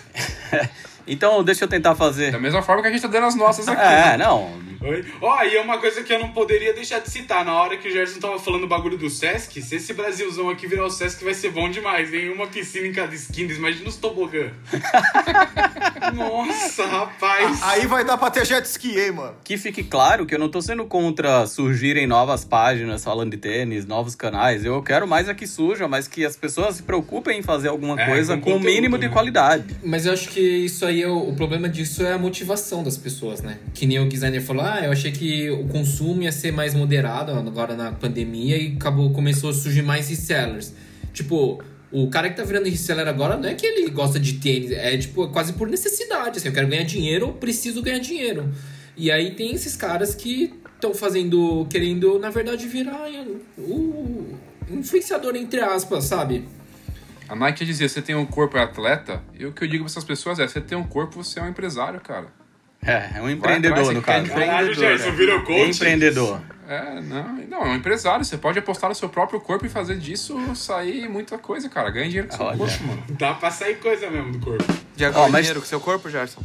Então, 1.09 1.45
deixa 1.45 1.63
eu 1.63 1.69
tentar 1.69 1.91
Da 1.91 1.95
fazer. 1.95 2.37
mesma 2.41 2.63
forma 2.63 2.83
que 2.83 2.89
a 2.89 2.91
gente 2.91 3.01
tá 3.01 3.07
dando 3.07 3.29
as 3.29 3.37
nossas 3.37 3.69
aqui. 3.69 3.81
É, 3.81 4.17
não. 4.17 4.51
Oi? 4.81 5.05
Ó, 5.23 5.41
e 5.45 5.57
é 5.57 5.61
uma 5.61 5.79
coisa 5.79 6.03
que 6.03 6.13
eu 6.13 6.19
não 6.19 6.33
poderia 6.33 6.75
deixar 6.75 6.99
de 6.99 7.09
citar. 7.09 7.45
Na 7.45 7.55
hora 7.55 7.77
que 7.77 7.87
o 7.87 7.93
Gerson 7.93 8.19
tava 8.19 8.41
falando 8.41 8.65
o 8.65 8.67
bagulho 8.67 8.99
do 8.99 9.09
Sesc, 9.09 9.63
se 9.63 9.77
esse 9.77 9.95
Brasilzão 9.95 10.51
aqui 10.51 10.67
virar 10.67 10.85
o 10.85 10.91
Sesc, 10.91 11.23
vai 11.23 11.33
ser 11.33 11.51
bom 11.53 11.71
demais, 11.71 12.13
hein? 12.13 12.31
Uma 12.33 12.49
piscina 12.49 12.89
em 12.89 12.93
cada 12.93 13.15
esquina, 13.15 13.53
imagina 13.53 13.89
os 13.89 13.95
tobogã. 13.95 14.51
Nossa, 16.13 16.87
rapaz. 16.87 17.63
Aí 17.63 17.87
vai 17.87 18.05
dar 18.05 18.17
pra 18.19 18.31
ter 18.31 18.45
jet 18.45 18.65
ski, 18.67 18.99
hein, 18.99 19.13
mano? 19.13 19.35
Que 19.45 19.57
fique 19.57 19.83
claro 19.85 20.27
que 20.27 20.35
eu 20.35 20.39
não 20.39 20.49
tô 20.49 20.61
sendo 20.61 20.85
contra 20.87 21.47
surgirem 21.47 22.07
novas 22.07 22.45
páginas 22.45 23.05
falando 23.05 23.31
de 23.31 23.37
tênis, 23.37 23.87
novos 23.87 24.15
canais. 24.15 24.65
Eu 24.65 24.83
quero 24.83 25.07
mais 25.07 25.29
é 25.29 25.35
que 25.35 25.47
surja, 25.47 25.87
mas 25.89 26.09
que 26.09 26.25
as 26.25 26.37
pessoas 26.37 26.77
se 26.77 26.83
preocupem 26.83 27.39
em 27.39 27.43
fazer 27.43 27.69
alguma 27.77 28.01
É, 28.01 28.07
coisa 28.07 28.37
com 28.37 28.57
o 28.57 28.61
mínimo 28.61 28.99
de 28.99 29.07
né? 29.07 29.13
qualidade. 29.13 29.65
Mas 29.85 30.07
eu 30.07 30.13
acho 30.13 30.29
que 30.29 30.41
isso 30.41 30.85
aí, 30.85 31.03
é 31.03 31.09
o, 31.09 31.29
o 31.31 31.35
problema 31.35 31.69
disso 31.69 32.03
é 32.03 32.13
a 32.13 32.19
motivação 32.19 32.83
das 32.83 32.97
pessoas, 32.97 33.41
né? 33.43 33.59
Que 33.73 33.87
nem 33.87 33.99
o 33.99 34.09
designer 34.09 34.43
falou, 34.43 34.65
ah, 34.65 34.81
eu 34.85 34.91
achei 34.93 35.13
que 35.13 35.51
o 35.51 35.65
consumo 35.69 36.23
ia 36.23 36.33
ser 36.33 36.53
mais 36.53 36.75
moderado 36.75 37.33
agora 37.33 37.75
na 37.75 37.93
pandemia 37.93 38.57
e 38.57 38.75
acabou, 38.77 39.11
começou 39.13 39.51
a 39.51 39.55
surgir 39.55 39.83
mais 39.83 40.09
resellers. 40.09 40.73
Tipo, 41.13 41.63
o 41.93 42.09
cara 42.09 42.29
que 42.29 42.37
tá 42.37 42.43
virando 42.43 42.69
reseller 42.69 43.07
agora 43.07 43.37
não 43.37 43.49
é 43.49 43.55
que 43.55 43.65
ele 43.65 43.89
gosta 43.91 44.19
de 44.19 44.35
tênis, 44.35 44.73
é 44.73 44.97
tipo 44.99 45.29
quase 45.29 45.53
por 45.53 45.69
necessidade, 45.69 46.39
assim, 46.39 46.49
eu 46.49 46.55
quero 46.55 46.67
ganhar 46.69 46.83
dinheiro, 46.83 47.27
eu 47.29 47.33
preciso 47.33 47.81
ganhar 47.81 48.01
dinheiro. 48.01 48.51
E 48.97 49.11
aí 49.11 49.31
tem 49.33 49.53
esses 49.55 49.77
caras 49.77 50.15
que 50.15 50.53
estão 50.75 50.93
fazendo, 50.93 51.67
querendo, 51.71 52.19
na 52.19 52.29
verdade, 52.31 52.67
virar 52.67 53.07
o 53.59 54.27
influenciador, 54.71 55.37
entre 55.37 55.61
aspas, 55.61 56.05
sabe? 56.05 56.45
A 57.29 57.35
Nike 57.35 57.65
dizia, 57.65 57.89
você 57.89 58.01
tem 58.01 58.15
um 58.15 58.25
corpo 58.27 58.57
é 58.57 58.63
atleta, 58.63 59.23
e 59.35 59.45
o 59.47 59.53
que 59.53 59.65
eu 59.65 59.69
digo 59.69 59.85
pra 59.85 59.91
essas 59.91 60.05
pessoas 60.05 60.39
é, 60.39 60.47
você 60.47 60.61
tem 60.61 60.77
um 60.79 60.85
corpo, 60.85 61.23
você 61.23 61.41
é 61.41 61.43
um 61.43 61.49
empresário, 61.49 62.01
cara. 62.01 62.27
É, 62.85 63.11
é 63.17 63.23
um 63.23 63.29
empreendedor, 63.29 63.79
atrás, 63.79 63.97
no 63.97 64.03
caso. 64.03 64.29
Caralho, 64.31 64.79
né? 64.81 65.11
virou 65.11 65.43
coach. 65.43 65.71
Empreendedor. 65.77 66.41
É, 66.69 67.01
não, 67.01 67.33
não, 67.49 67.63
é 67.63 67.69
um 67.71 67.75
empresário. 67.75 68.25
Você 68.25 68.37
pode 68.37 68.59
apostar 68.59 68.89
no 68.89 68.95
seu 68.95 69.09
próprio 69.09 69.41
corpo 69.41 69.67
e 69.67 69.69
fazer 69.69 69.97
disso 69.97 70.37
sair 70.55 71.09
muita 71.09 71.37
coisa, 71.39 71.69
cara. 71.69 71.91
Ganha 71.91 72.07
dinheiro 72.07 72.29
com 72.29 72.37
seu 72.37 72.47
Olha. 72.47 72.59
corpo, 72.59 72.85
mano. 72.85 73.03
Dá 73.11 73.35
pra 73.35 73.51
sair 73.51 73.77
coisa 73.77 74.09
mesmo 74.11 74.33
do 74.33 74.39
corpo. 74.39 74.65
Já 74.97 75.09
Ó, 75.09 75.13
ganhou 75.13 75.29
mas- 75.31 75.43
dinheiro 75.43 75.61
com 75.61 75.67
seu 75.67 75.81
corpo, 75.81 76.09
Gerson? 76.09 76.43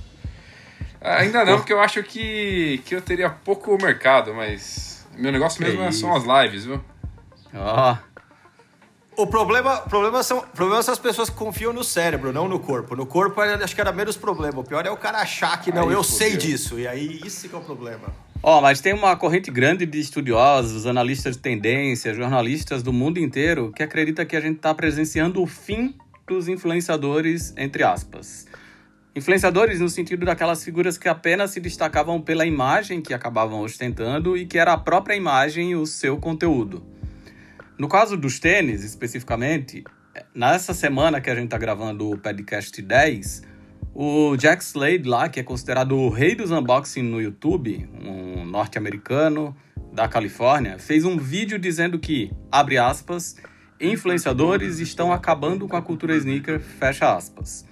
Ah, 0.99 1.17
Ainda 1.17 1.43
não, 1.45 1.57
porque 1.57 1.73
eu 1.73 1.79
acho 1.81 2.01
que, 2.03 2.81
que 2.85 2.95
eu 2.95 3.01
teria 3.01 3.29
pouco 3.29 3.75
mercado, 3.81 4.33
mas 4.33 5.05
meu 5.17 5.31
negócio 5.31 5.61
mesmo 5.63 5.81
é- 5.83 5.91
são 5.91 6.15
as 6.15 6.23
lives, 6.23 6.65
viu? 6.65 6.79
Ó, 7.53 7.97
O 9.17 9.27
problema, 9.27 9.81
problema, 9.81 10.23
são, 10.23 10.41
problema 10.41 10.81
são 10.81 10.93
as 10.93 10.99
pessoas 10.99 11.29
que 11.29 11.35
confiam 11.35 11.73
no 11.73 11.83
cérebro, 11.83 12.31
não 12.31 12.47
no 12.47 12.59
corpo. 12.59 12.95
No 12.95 13.05
corpo, 13.05 13.41
eu 13.41 13.63
acho 13.63 13.75
que 13.75 13.81
era 13.81 13.91
menos 13.91 14.15
problema. 14.15 14.61
O 14.61 14.63
pior 14.63 14.85
é 14.85 14.89
o 14.89 14.95
cara 14.95 15.19
achar 15.19 15.61
que 15.61 15.71
não, 15.71 15.89
Aí 15.89 15.93
eu 15.93 16.03
sei 16.03 16.37
disso. 16.37 16.79
E 16.79 16.87
aí, 16.87 17.19
isso 17.25 17.49
que 17.49 17.53
é 17.53 17.57
o 17.57 17.61
problema. 17.61 18.07
Ó, 18.41 18.61
mas 18.61 18.79
tem 18.79 18.93
uma 18.93 19.15
corrente 19.15 19.51
grande 19.51 19.85
de 19.85 19.99
estudiosos, 19.99 20.87
analistas 20.87 21.35
de 21.35 21.41
tendência, 21.41 22.13
jornalistas 22.13 22.81
do 22.81 22.93
mundo 22.93 23.19
inteiro 23.19 23.71
que 23.75 23.83
acredita 23.83 24.25
que 24.25 24.35
a 24.35 24.41
gente 24.41 24.55
está 24.55 24.73
presenciando 24.73 25.43
o 25.43 25.45
fim 25.45 25.93
dos 26.25 26.47
influenciadores, 26.47 27.53
entre 27.57 27.83
aspas. 27.83 28.47
Influenciadores 29.13 29.81
no 29.81 29.89
sentido 29.89 30.25
daquelas 30.25 30.63
figuras 30.63 30.97
que 30.97 31.09
apenas 31.09 31.51
se 31.51 31.59
destacavam 31.59 32.21
pela 32.21 32.45
imagem 32.45 33.01
que 33.01 33.13
acabavam 33.13 33.59
ostentando 33.59 34.37
e 34.37 34.45
que 34.45 34.57
era 34.57 34.71
a 34.71 34.77
própria 34.77 35.15
imagem 35.15 35.71
e 35.71 35.75
o 35.75 35.85
seu 35.85 36.17
conteúdo. 36.17 36.81
No 37.81 37.87
caso 37.87 38.15
dos 38.15 38.37
tênis, 38.39 38.83
especificamente, 38.83 39.83
nessa 40.35 40.71
semana 40.71 41.19
que 41.19 41.31
a 41.31 41.33
gente 41.33 41.45
está 41.45 41.57
gravando 41.57 42.11
o 42.11 42.15
podcast 42.15 42.79
10, 42.79 43.41
o 43.95 44.37
Jack 44.37 44.63
Slade 44.63 45.09
lá, 45.09 45.27
que 45.27 45.39
é 45.39 45.43
considerado 45.43 45.97
o 45.97 46.07
rei 46.07 46.35
dos 46.35 46.51
unboxing 46.51 47.01
no 47.01 47.19
YouTube, 47.19 47.89
um 47.91 48.45
norte-americano 48.45 49.57
da 49.91 50.07
Califórnia, 50.07 50.77
fez 50.77 51.05
um 51.05 51.17
vídeo 51.17 51.57
dizendo 51.57 51.97
que, 51.97 52.31
abre 52.51 52.77
aspas, 52.77 53.37
influenciadores 53.79 54.77
estão 54.77 55.11
acabando 55.11 55.67
com 55.67 55.75
a 55.75 55.81
cultura 55.81 56.15
sneaker, 56.15 56.59
fecha 56.59 57.11
aspas. 57.11 57.65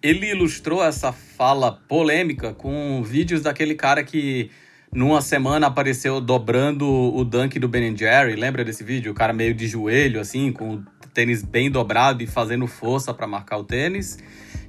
Ele 0.00 0.30
ilustrou 0.30 0.84
essa 0.84 1.10
fala 1.10 1.72
polêmica 1.72 2.54
com 2.54 3.02
vídeos 3.02 3.42
daquele 3.42 3.74
cara 3.74 4.04
que 4.04 4.52
numa 4.92 5.22
semana 5.22 5.68
apareceu 5.68 6.20
dobrando 6.20 6.86
o 6.88 7.24
dunk 7.24 7.58
do 7.58 7.68
Ben 7.68 7.96
Jerry, 7.96 8.34
lembra 8.34 8.64
desse 8.64 8.82
vídeo? 8.82 9.12
O 9.12 9.14
cara 9.14 9.32
meio 9.32 9.54
de 9.54 9.66
joelho 9.66 10.20
assim, 10.20 10.52
com 10.52 10.74
o 10.74 10.84
tênis 11.14 11.42
bem 11.42 11.70
dobrado 11.70 12.22
e 12.22 12.26
fazendo 12.26 12.66
força 12.66 13.14
para 13.14 13.26
marcar 13.26 13.58
o 13.58 13.64
tênis. 13.64 14.18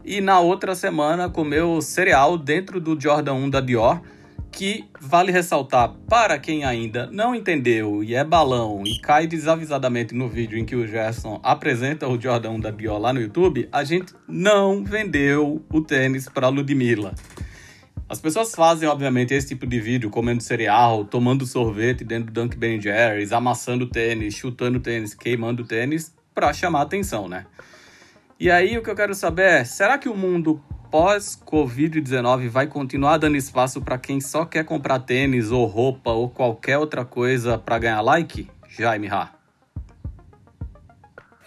E 0.06 0.22
na 0.22 0.40
outra 0.40 0.76
semana 0.76 1.30
comeu 1.30 1.82
cereal 1.82 2.38
dentro 2.38 2.80
do 2.80 3.00
Jordan 3.00 3.34
1 3.34 3.50
da 3.50 3.62
Dior, 3.62 4.02
que 4.52 4.86
vale 5.00 5.32
ressaltar 5.32 5.94
para 6.10 6.38
quem 6.38 6.66
ainda 6.66 7.08
não 7.08 7.34
entendeu 7.34 8.04
e 8.04 8.14
é 8.14 8.24
balão 8.24 8.84
e 8.86 9.00
cai 9.00 9.26
desavisadamente 9.26 10.14
no 10.14 10.28
vídeo 10.28 10.58
em 10.58 10.66
que 10.66 10.76
o 10.76 10.86
Gerson 10.86 11.40
apresenta 11.42 12.08
o 12.08 12.20
Jordan 12.20 12.52
1 12.52 12.60
da 12.60 12.72
Dior 12.72 13.00
lá 13.00 13.14
no 13.14 13.22
YouTube, 13.22 13.70
a 13.72 13.84
gente 13.84 14.14
não 14.28 14.84
vendeu 14.84 15.64
o 15.72 15.82
tênis 15.82 16.28
para 16.28 16.50
Ludmilla. 16.50 17.14
As 18.12 18.20
pessoas 18.20 18.54
fazem, 18.54 18.90
obviamente, 18.90 19.34
esse 19.34 19.48
tipo 19.48 19.66
de 19.66 19.80
vídeo, 19.80 20.10
comendo 20.10 20.44
cereal, 20.44 21.06
tomando 21.06 21.46
sorvete 21.46 22.04
dentro 22.04 22.26
do 22.26 22.34
Dunk 22.34 22.58
Ben 22.58 22.80
Jerry's, 22.82 23.32
amassando 23.32 23.88
tênis, 23.88 24.34
chutando 24.34 24.82
tênis, 24.82 25.14
queimando 25.14 25.64
tênis, 25.64 26.14
para 26.36 26.52
chamar 26.52 26.82
atenção, 26.82 27.30
né? 27.30 27.46
E 28.38 28.52
aí 28.52 28.78
o 28.78 28.84
que 28.84 28.90
eu 28.90 28.96
quero 28.98 29.16
saber 29.16 29.44
é, 29.44 29.64
será 29.64 29.98
que 29.98 30.10
o 30.10 30.14
mundo 30.14 30.62
pós-Covid-19 30.92 32.50
vai 32.50 32.68
continuar 32.68 33.16
dando 33.16 33.38
espaço 33.38 33.80
para 33.80 33.98
quem 33.98 34.20
só 34.20 34.44
quer 34.44 34.66
comprar 34.66 35.00
tênis 35.00 35.50
ou 35.50 35.66
roupa 35.66 36.12
ou 36.12 36.30
qualquer 36.30 36.78
outra 36.80 37.06
coisa 37.06 37.58
para 37.58 37.80
ganhar 37.80 38.02
like? 38.02 38.46
Jaime 38.68 39.08
Ha. 39.08 39.32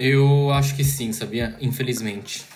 Eu 0.01 0.51
acho 0.51 0.75
que 0.75 0.83
sim, 0.83 1.13
sabia? 1.13 1.59
Infelizmente. 1.61 2.54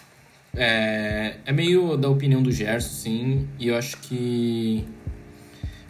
É, 0.56 1.36
é 1.44 1.52
meio 1.52 1.96
da 1.96 2.08
opinião 2.08 2.42
do 2.42 2.50
Gerson, 2.50 2.88
sim. 2.88 3.48
E 3.58 3.68
eu 3.68 3.76
acho 3.76 3.98
que. 3.98 4.84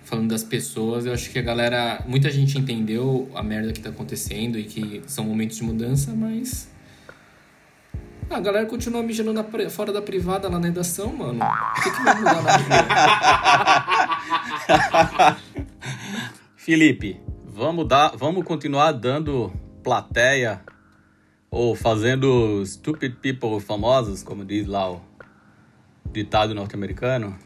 Falando 0.05 0.31
das 0.31 0.43
pessoas, 0.43 1.07
eu 1.07 1.13
acho 1.13 1.31
que 1.31 1.39
a 1.39 1.43
galera. 1.43 2.03
Muita 2.07 2.31
gente 2.31 2.59
entendeu 2.59 3.31
a 3.35 3.43
merda 3.43 3.73
que 3.73 3.81
tá 3.81 3.91
acontecendo 3.91 4.59
e 4.59 4.65
que 4.65 5.03
são 5.07 5.25
momentos 5.25 5.57
de 5.57 5.65
mudança, 5.65 6.13
mas. 6.15 6.69
A 8.31 8.41
galera 8.41 8.67
continua 8.67 9.03
mijando 9.03 9.33
na 9.33 9.43
fora 9.71 9.91
da 9.91 10.03
privada 10.03 10.49
lá 10.49 10.59
na 10.59 10.67
redação, 10.67 11.11
mano. 11.15 11.41
O 11.43 11.83
que, 11.83 11.91
que 11.91 12.03
vai 12.03 12.19
mudar 12.19 12.43
na? 12.43 12.59
Felipe, 16.57 17.19
vamos 17.47 17.89
dar, 17.89 18.15
vamos 18.15 18.45
continuar 18.45 18.93
dando 18.93 19.51
plateia 19.83 20.61
ou 21.51 21.75
fazendo 21.75 22.65
stupid 22.65 23.17
people 23.17 23.61
famosos, 23.61 24.23
como 24.23 24.45
diz 24.45 24.67
lá 24.67 24.91
o 24.91 25.01
ditado 26.13 26.55
norte-americano? 26.55 27.39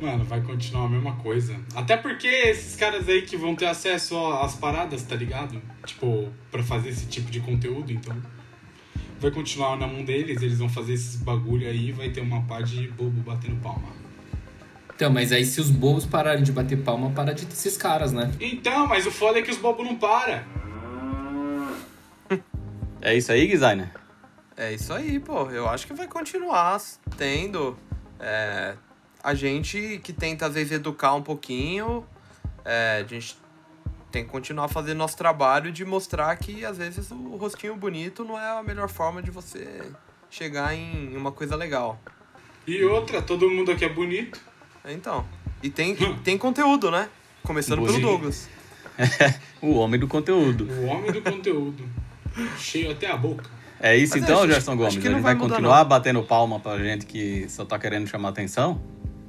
Mano, 0.00 0.24
vai 0.24 0.42
continuar 0.42 0.86
a 0.86 0.88
mesma 0.88 1.16
coisa. 1.16 1.58
Até 1.74 1.96
porque 1.96 2.26
esses 2.26 2.76
caras 2.76 3.08
aí 3.08 3.22
que 3.22 3.36
vão 3.36 3.54
ter 3.54 3.66
acesso 3.66 4.16
às 4.34 4.54
paradas, 4.54 5.02
tá 5.04 5.16
ligado? 5.16 5.60
Tipo, 5.86 6.28
pra 6.50 6.62
fazer 6.62 6.90
esse 6.90 7.06
tipo 7.06 7.30
de 7.30 7.40
conteúdo, 7.40 7.90
então. 7.92 8.14
Vai 9.18 9.30
continuar 9.30 9.76
na 9.78 9.86
mão 9.86 10.04
deles, 10.04 10.42
eles 10.42 10.58
vão 10.58 10.68
fazer 10.68 10.92
esses 10.92 11.16
bagulho 11.16 11.66
aí 11.66 11.90
vai 11.92 12.10
ter 12.10 12.20
uma 12.20 12.42
pá 12.42 12.60
de 12.60 12.88
bobo 12.88 13.22
batendo 13.22 13.56
palma. 13.62 13.88
Então, 14.94 15.10
mas 15.10 15.32
aí 15.32 15.44
se 15.44 15.60
os 15.60 15.70
bobos 15.70 16.04
pararem 16.04 16.42
de 16.42 16.52
bater 16.52 16.82
palma, 16.82 17.10
para 17.10 17.32
de 17.32 17.46
ter 17.46 17.52
esses 17.52 17.76
caras, 17.76 18.12
né? 18.12 18.30
Então, 18.38 18.86
mas 18.86 19.06
o 19.06 19.10
foda 19.10 19.38
é 19.38 19.42
que 19.42 19.50
os 19.50 19.56
bobos 19.56 19.86
não 19.86 19.96
param. 19.96 20.42
É 23.00 23.14
isso 23.14 23.30
aí, 23.32 23.46
designer? 23.46 23.90
É 24.56 24.72
isso 24.72 24.92
aí, 24.92 25.20
pô. 25.20 25.50
Eu 25.50 25.68
acho 25.68 25.86
que 25.86 25.92
vai 25.92 26.06
continuar 26.08 26.80
tendo. 27.16 27.76
é, 28.18 28.74
a 29.22 29.34
gente 29.34 30.00
que 30.02 30.12
tenta, 30.12 30.46
às 30.46 30.54
vezes, 30.54 30.72
educar 30.72 31.14
um 31.14 31.22
pouquinho. 31.22 32.06
é, 32.64 33.04
a 33.04 33.08
gente 33.08 33.36
tem 34.10 34.24
que 34.24 34.30
continuar 34.30 34.68
fazendo 34.68 34.98
nosso 34.98 35.16
trabalho 35.16 35.70
de 35.70 35.84
mostrar 35.84 36.34
que, 36.36 36.64
às 36.64 36.78
vezes, 36.78 37.10
o 37.10 37.36
rostinho 37.36 37.76
bonito 37.76 38.24
não 38.24 38.38
é 38.38 38.58
a 38.58 38.62
melhor 38.62 38.88
forma 38.88 39.22
de 39.22 39.30
você 39.30 39.82
chegar 40.30 40.74
em 40.74 41.14
uma 41.16 41.30
coisa 41.32 41.54
legal. 41.54 42.00
E 42.66 42.82
outra, 42.84 43.20
todo 43.20 43.50
mundo 43.50 43.72
aqui 43.72 43.84
é 43.84 43.88
bonito. 43.88 44.40
Então. 44.86 45.26
E 45.62 45.68
tem, 45.70 45.94
tem 46.22 46.38
conteúdo, 46.38 46.90
né? 46.90 47.08
Começando 47.42 47.84
pelo. 47.84 48.00
Douglas. 48.00 48.48
O 49.60 49.74
homem 49.74 49.98
do 49.98 50.06
conteúdo. 50.06 50.68
O 50.70 50.86
homem 50.86 51.10
do 51.10 51.20
conteúdo. 51.20 51.88
Cheio 52.58 52.90
até 52.92 53.10
a 53.10 53.16
boca. 53.16 53.44
É 53.80 53.96
isso 53.96 54.14
Mas 54.14 54.22
então, 54.22 54.38
acho- 54.38 54.48
Gerson 54.52 54.72
acho 54.72 54.78
Gomes? 54.78 54.96
Ele 54.96 55.08
não 55.14 55.22
vai, 55.22 55.34
vai 55.34 55.48
continuar 55.48 55.78
não. 55.82 55.88
batendo 55.88 56.22
palma 56.22 56.58
pra 56.60 56.78
gente 56.78 57.04
que 57.06 57.46
só 57.48 57.64
tá 57.64 57.78
querendo 57.78 58.06
chamar 58.06 58.30
atenção? 58.30 58.80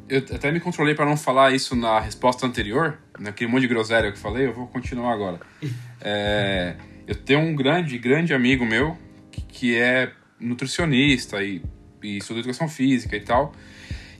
Eu 0.07 0.19
até 0.19 0.51
me 0.53 0.59
controlei 0.61 0.95
pra 0.95 1.05
não 1.05 1.17
falar 1.17 1.53
isso 1.53 1.75
na 1.75 1.99
resposta 1.99 2.45
anterior, 2.47 2.97
naquele 3.19 3.51
monte 3.51 3.61
de 3.63 3.67
groselha 3.67 4.09
que 4.09 4.17
eu 4.17 4.21
falei, 4.21 4.47
eu 4.47 4.53
vou 4.53 4.67
continuar 4.67 5.13
agora. 5.13 5.39
É, 5.99 6.75
eu 7.07 7.15
tenho 7.15 7.39
um 7.39 7.55
grande, 7.55 7.97
grande 7.97 8.31
amigo 8.31 8.63
meu 8.63 8.95
que, 9.31 9.41
que 9.41 9.75
é 9.75 10.11
nutricionista 10.39 11.43
e, 11.43 11.59
e 12.03 12.17
estuda 12.17 12.39
educação 12.39 12.69
física 12.69 13.15
e 13.15 13.19
tal. 13.19 13.51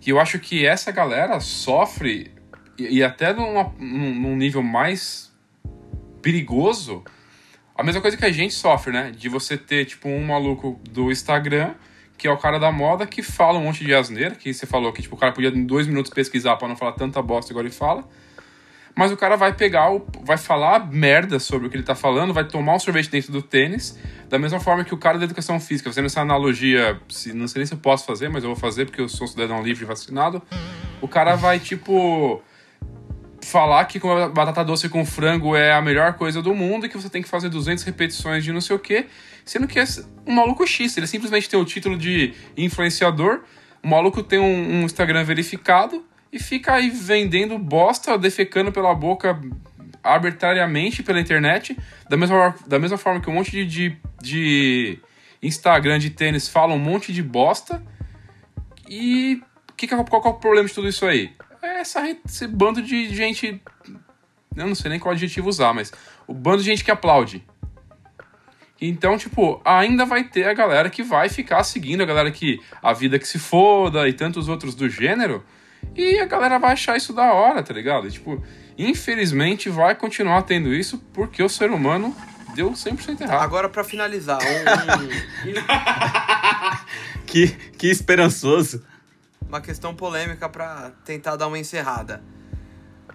E 0.05 0.09
eu 0.09 0.19
acho 0.19 0.39
que 0.39 0.65
essa 0.65 0.91
galera 0.91 1.39
sofre, 1.39 2.31
e, 2.79 2.97
e 2.97 3.03
até 3.03 3.31
numa- 3.31 3.71
num, 3.79 4.13
num 4.15 4.35
nível 4.35 4.63
mais 4.63 5.31
perigoso, 6.21 7.03
a 7.77 7.83
mesma 7.83 8.01
coisa 8.01 8.17
que 8.17 8.25
a 8.25 8.31
gente 8.31 8.53
sofre, 8.55 8.91
né? 8.91 9.11
De 9.15 9.29
você 9.29 9.55
ter, 9.55 9.85
tipo, 9.85 10.09
um 10.09 10.25
maluco 10.25 10.79
do 10.89 11.11
Instagram, 11.11 11.75
que 12.17 12.27
é 12.27 12.31
o 12.31 12.37
cara 12.37 12.57
da 12.57 12.71
moda, 12.71 13.05
que 13.05 13.21
fala 13.21 13.59
um 13.59 13.63
monte 13.63 13.85
de 13.85 13.93
asneira, 13.93 14.33
que 14.33 14.51
você 14.51 14.65
falou 14.65 14.91
que, 14.91 15.03
tipo, 15.03 15.15
o 15.15 15.17
cara 15.17 15.31
podia 15.31 15.49
em 15.49 15.63
dois 15.63 15.85
minutos 15.85 16.11
pesquisar 16.11 16.55
pra 16.55 16.67
não 16.67 16.75
falar 16.75 16.93
tanta 16.93 17.21
bosta 17.21 17.51
igual 17.51 17.63
ele 17.63 17.73
fala. 17.73 18.03
Mas 18.95 19.11
o 19.11 19.15
cara 19.15 19.35
vai 19.35 19.53
pegar, 19.53 19.91
o, 19.91 20.03
vai 20.23 20.37
falar 20.37 20.91
merda 20.91 21.37
sobre 21.37 21.67
o 21.67 21.69
que 21.69 21.77
ele 21.77 21.83
tá 21.83 21.93
falando, 21.93 22.33
vai 22.33 22.43
tomar 22.43 22.73
um 22.73 22.79
sorvete 22.79 23.11
dentro 23.11 23.31
do 23.31 23.43
tênis, 23.43 23.95
da 24.27 24.39
mesma 24.39 24.59
forma 24.59 24.83
que 24.83 24.91
o 24.91 24.97
cara 24.97 25.19
da 25.19 25.25
educação 25.25 25.59
física, 25.59 25.87
fazendo 25.87 26.05
essa 26.05 26.21
analogia, 26.21 26.99
se, 27.07 27.31
não 27.31 27.47
sei 27.47 27.59
nem 27.59 27.67
se 27.67 27.75
eu 27.75 27.77
posso 27.77 28.07
fazer, 28.07 28.27
mas 28.27 28.43
eu 28.43 28.49
vou 28.49 28.57
fazer 28.57 28.85
porque 28.85 28.99
eu 28.99 29.07
sou 29.07 29.25
um 29.25 29.27
cidadão 29.27 29.61
livre 29.61 29.83
e 29.83 29.87
vacinado. 29.87 30.41
O 30.99 31.07
cara 31.07 31.35
vai, 31.35 31.59
tipo, 31.59 32.41
falar 33.47 33.85
que 33.85 33.99
comer 33.99 34.29
batata 34.29 34.63
doce 34.63 34.89
com 34.89 35.05
frango 35.05 35.55
é 35.55 35.71
a 35.73 35.81
melhor 35.81 36.13
coisa 36.13 36.41
do 36.41 36.53
mundo 36.53 36.85
e 36.85 36.89
que 36.89 36.97
você 36.97 37.09
tem 37.09 37.21
que 37.21 37.29
fazer 37.29 37.49
200 37.49 37.83
repetições 37.85 38.43
de 38.43 38.51
não 38.51 38.59
sei 38.59 38.75
o 38.75 38.79
quê, 38.79 39.07
sendo 39.45 39.67
que 39.67 39.79
é 39.79 39.85
um 40.25 40.33
maluco 40.33 40.67
X. 40.67 40.97
Ele 40.97 41.07
simplesmente 41.07 41.49
tem 41.49 41.59
o 41.59 41.63
título 41.63 41.97
de 41.97 42.33
influenciador, 42.57 43.41
o 43.81 43.87
maluco 43.87 44.21
tem 44.21 44.37
um, 44.37 44.81
um 44.81 44.83
Instagram 44.83 45.23
verificado 45.23 46.05
e 46.31 46.39
fica 46.39 46.73
aí 46.73 46.89
vendendo 46.89 47.57
bosta, 47.57 48.17
defecando 48.17 48.71
pela 48.71 48.93
boca 48.93 49.39
arbitrariamente 50.03 51.03
pela 51.03 51.19
internet, 51.19 51.77
da 52.09 52.17
mesma, 52.17 52.55
da 52.65 52.79
mesma 52.79 52.97
forma 52.97 53.19
que 53.19 53.29
um 53.29 53.33
monte 53.33 53.51
de, 53.51 53.65
de, 53.65 53.97
de 54.21 54.99
Instagram 55.41 55.99
de 55.99 56.09
tênis 56.09 56.47
fala 56.47 56.73
um 56.73 56.79
monte 56.79 57.13
de 57.13 57.23
bosta. 57.23 57.81
E 58.89 59.41
que, 59.75 59.85
é- 59.85 60.03
qual 60.03 60.23
é 60.25 60.27
o 60.29 60.33
problema 60.33 60.67
de 60.67 60.73
tudo 60.73 60.87
isso 60.87 61.05
aí? 61.05 61.31
É 61.61 61.79
essa, 61.81 62.01
esse 62.25 62.47
bando 62.47 62.81
de 62.81 63.13
gente. 63.15 63.61
Eu 64.55 64.67
não 64.67 64.75
sei 64.75 64.89
nem 64.89 64.99
qual 64.99 65.13
adjetivo 65.13 65.49
usar, 65.49 65.73
mas 65.73 65.91
o 66.25 66.33
bando 66.33 66.57
de 66.59 66.63
gente 66.65 66.83
que 66.83 66.91
aplaude. 66.91 67.43
Então, 68.79 69.17
tipo, 69.17 69.59
ainda 69.65 70.05
vai 70.05 70.23
ter 70.23 70.47
a 70.47 70.53
galera 70.53 70.89
que 70.89 71.01
vai 71.01 71.29
ficar 71.29 71.63
seguindo, 71.63 72.01
a 72.01 72.05
galera 72.05 72.31
que. 72.31 72.59
A 72.81 72.93
vida 72.93 73.17
que 73.19 73.27
se 73.27 73.39
foda 73.39 74.07
e 74.07 74.13
tantos 74.13 74.47
outros 74.47 74.75
do 74.75 74.87
gênero. 74.89 75.43
E 75.95 76.19
a 76.19 76.25
galera 76.25 76.59
vai 76.59 76.73
achar 76.73 76.95
isso 76.97 77.13
da 77.13 77.33
hora, 77.33 77.63
tá 77.63 77.73
ligado? 77.73 78.07
E, 78.07 78.11
tipo, 78.11 78.43
infelizmente 78.77 79.69
vai 79.69 79.95
continuar 79.95 80.43
tendo 80.43 80.73
isso 80.73 80.97
porque 81.13 81.41
o 81.41 81.49
ser 81.49 81.71
humano 81.71 82.15
deu 82.55 82.71
100% 82.71 83.21
errado. 83.21 83.41
Agora, 83.43 83.69
pra 83.69 83.83
finalizar, 83.83 84.39
um- 84.41 85.47
Que, 87.25 87.47
que 87.77 87.87
esperançoso. 87.87 88.83
Uma 89.47 89.61
questão 89.61 89.95
polêmica 89.95 90.47
pra 90.49 90.91
tentar 91.05 91.35
dar 91.35 91.47
uma 91.47 91.57
encerrada. 91.59 92.21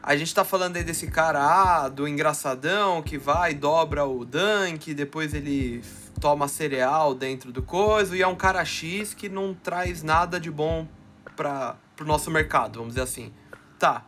A 0.02 0.16
gente 0.16 0.34
tá 0.34 0.44
falando 0.44 0.76
aí 0.76 0.82
desse 0.84 1.06
cara, 1.06 1.38
ah, 1.40 1.88
do 1.88 2.08
engraçadão 2.08 3.02
que 3.02 3.16
vai, 3.16 3.54
dobra 3.54 4.04
o 4.04 4.24
dunk, 4.24 4.92
depois 4.94 5.32
ele 5.32 5.80
toma 6.20 6.48
cereal 6.48 7.14
dentro 7.14 7.52
do 7.52 7.62
coisa, 7.62 8.16
e 8.16 8.22
é 8.22 8.26
um 8.26 8.34
cara 8.34 8.64
X 8.64 9.14
que 9.14 9.28
não 9.28 9.54
traz 9.54 10.02
nada 10.02 10.40
de 10.40 10.50
bom 10.50 10.88
pra, 11.36 11.76
pro 11.94 12.04
nosso 12.06 12.30
mercado, 12.30 12.78
vamos 12.80 12.94
dizer 12.94 13.02
assim. 13.02 13.32
Tá. 13.78 14.04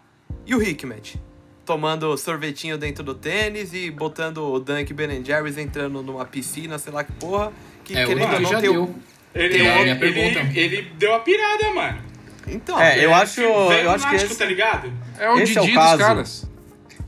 E 0.46 0.54
o 0.54 0.62
Hikmet? 0.62 1.20
Tomando 1.64 2.16
sorvetinho 2.18 2.76
dentro 2.76 3.02
do 3.04 3.14
tênis 3.14 3.72
e 3.72 3.90
botando 3.90 4.38
o 4.38 4.58
Dunk 4.60 4.92
Ben 4.92 5.24
Jerry's 5.24 5.56
entrando 5.56 6.02
numa 6.02 6.24
piscina, 6.24 6.78
sei 6.78 6.92
lá 6.92 7.02
que 7.04 7.12
porra. 7.12 7.52
Que 7.84 7.96
É, 7.96 8.04
o 8.04 8.08
querendo 8.08 8.32
ou 8.34 8.40
não 8.40 8.50
já 8.50 8.60
tem 8.60 8.68
o- 8.70 8.72
deu. 8.86 8.94
Ele, 9.34 9.68
a 9.68 9.74
minha 9.82 10.04
ele, 10.04 10.58
ele 10.58 10.82
deu 10.96 11.14
a 11.14 11.20
pirada, 11.20 11.70
mano. 11.74 12.02
Então, 12.46 12.80
É, 12.80 13.04
eu 13.04 13.14
acho, 13.14 13.40
Veio 13.40 13.84
eu 13.84 13.90
acho 13.90 14.08
que 14.08 14.16
esse, 14.16 14.36
tá 14.36 14.44
ligado? 14.44 14.92
É 15.18 15.28
o 15.30 15.38
Esse 15.38 15.58
é 15.58 15.60
o 15.60 15.64
Didi 15.64 15.76
dos 15.76 15.84
caso. 15.84 15.98
caras. 15.98 16.50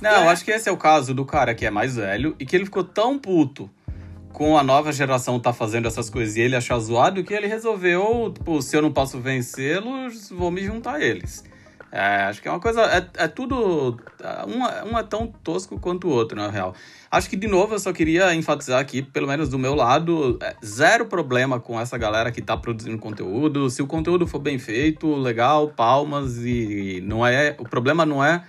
Não, 0.01 0.25
eu 0.25 0.29
acho 0.29 0.45
que 0.45 0.51
esse 0.51 0.69
é 0.69 0.73
o 0.73 0.77
caso 0.77 1.15
do 1.15 1.25
cara 1.25 1.55
que 1.55 1.65
é 1.65 1.71
mais 1.71 1.97
velho 1.97 2.35
e 2.39 2.45
que 2.47 2.55
ele 2.55 2.65
ficou 2.65 2.85
tão 2.85 3.19
puto 3.19 3.71
com 4.33 4.59
a 4.59 4.63
nova 4.63 4.93
geração 4.93 5.41
tá 5.41 5.53
fazendo 5.53 5.89
essas 5.89 6.11
coisas 6.11 6.37
e 6.37 6.41
ele 6.43 6.55
achar 6.55 6.79
zoado 6.79 7.25
que 7.25 7.33
ele 7.33 7.47
resolveu, 7.47 8.31
tipo, 8.35 8.61
se 8.61 8.77
eu 8.77 8.83
não 8.83 8.93
posso 8.93 9.19
vencê-los, 9.19 10.29
vou 10.31 10.51
me 10.51 10.63
juntar 10.63 10.97
a 10.97 11.01
eles. 11.03 11.43
É, 11.91 12.25
acho 12.25 12.43
que 12.43 12.49
é 12.49 12.51
uma 12.51 12.61
coisa. 12.61 12.83
É, 12.83 13.25
é 13.25 13.29
tudo. 13.29 13.97
Um, 14.47 14.65
é- 14.67 14.85
um 14.85 14.99
é 14.99 15.03
tão 15.03 15.27
tosco 15.27 15.79
quanto 15.79 16.09
o 16.09 16.11
outro, 16.11 16.37
na 16.37 16.51
real. 16.51 16.75
Acho 17.11 17.31
que, 17.31 17.37
de 17.37 17.47
novo, 17.47 17.75
eu 17.75 17.79
só 17.79 17.93
queria 17.93 18.35
enfatizar 18.35 18.81
aqui, 18.81 19.01
pelo 19.03 19.27
menos 19.27 19.49
do 19.49 19.59
meu 19.59 19.75
lado, 19.75 20.39
é, 20.43 20.57
zero 20.65 21.07
problema 21.07 21.61
com 21.61 21.81
essa 21.81 21.97
galera 21.97 22.31
que 22.33 22.43
tá 22.43 22.57
produzindo 22.57 22.99
conteúdo. 22.99 23.71
Se 23.71 23.81
o 23.83 23.87
conteúdo 23.87 24.27
for 24.27 24.41
bem 24.41 24.59
feito, 24.59 25.15
legal, 25.15 25.69
palmas 25.69 26.39
e 26.39 27.01
não 27.05 27.27
é. 27.27 27.57
O 27.59 27.65
problema 27.65 28.05
não 28.05 28.23
é 28.23 28.45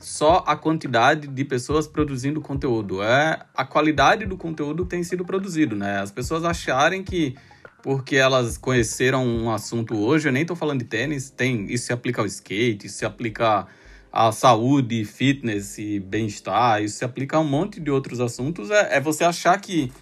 só 0.00 0.42
a 0.46 0.56
quantidade 0.56 1.28
de 1.28 1.44
pessoas 1.44 1.86
produzindo 1.86 2.40
conteúdo, 2.40 3.02
é 3.02 3.38
a 3.54 3.66
qualidade 3.66 4.24
do 4.24 4.36
conteúdo 4.36 4.84
que 4.84 4.90
tem 4.90 5.04
sido 5.04 5.26
produzido, 5.26 5.76
né? 5.76 6.00
As 6.00 6.10
pessoas 6.10 6.42
acharem 6.42 7.04
que 7.04 7.36
porque 7.82 8.16
elas 8.16 8.58
conheceram 8.58 9.26
um 9.26 9.50
assunto 9.50 9.96
hoje, 9.96 10.28
eu 10.28 10.32
nem 10.32 10.44
tô 10.44 10.54
falando 10.54 10.80
de 10.80 10.84
tênis, 10.84 11.30
tem, 11.30 11.64
isso 11.72 11.86
se 11.86 11.92
aplica 11.92 12.20
ao 12.20 12.26
skate, 12.26 12.86
isso 12.86 12.98
se 12.98 13.04
aplica 13.04 13.66
à 14.12 14.32
saúde, 14.32 15.04
fitness 15.04 15.78
e 15.78 16.00
bem-estar, 16.00 16.82
isso 16.82 16.98
se 16.98 17.04
aplica 17.04 17.36
a 17.36 17.40
um 17.40 17.44
monte 17.44 17.80
de 17.80 17.90
outros 17.90 18.20
assuntos, 18.20 18.70
é, 18.70 18.96
é 18.96 19.00
você 19.00 19.24
achar 19.24 19.58
que, 19.60 19.92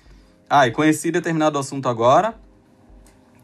ah, 0.49 0.69
conheci 0.71 1.11
determinado 1.11 1.59
assunto 1.59 1.89
agora, 1.89 2.35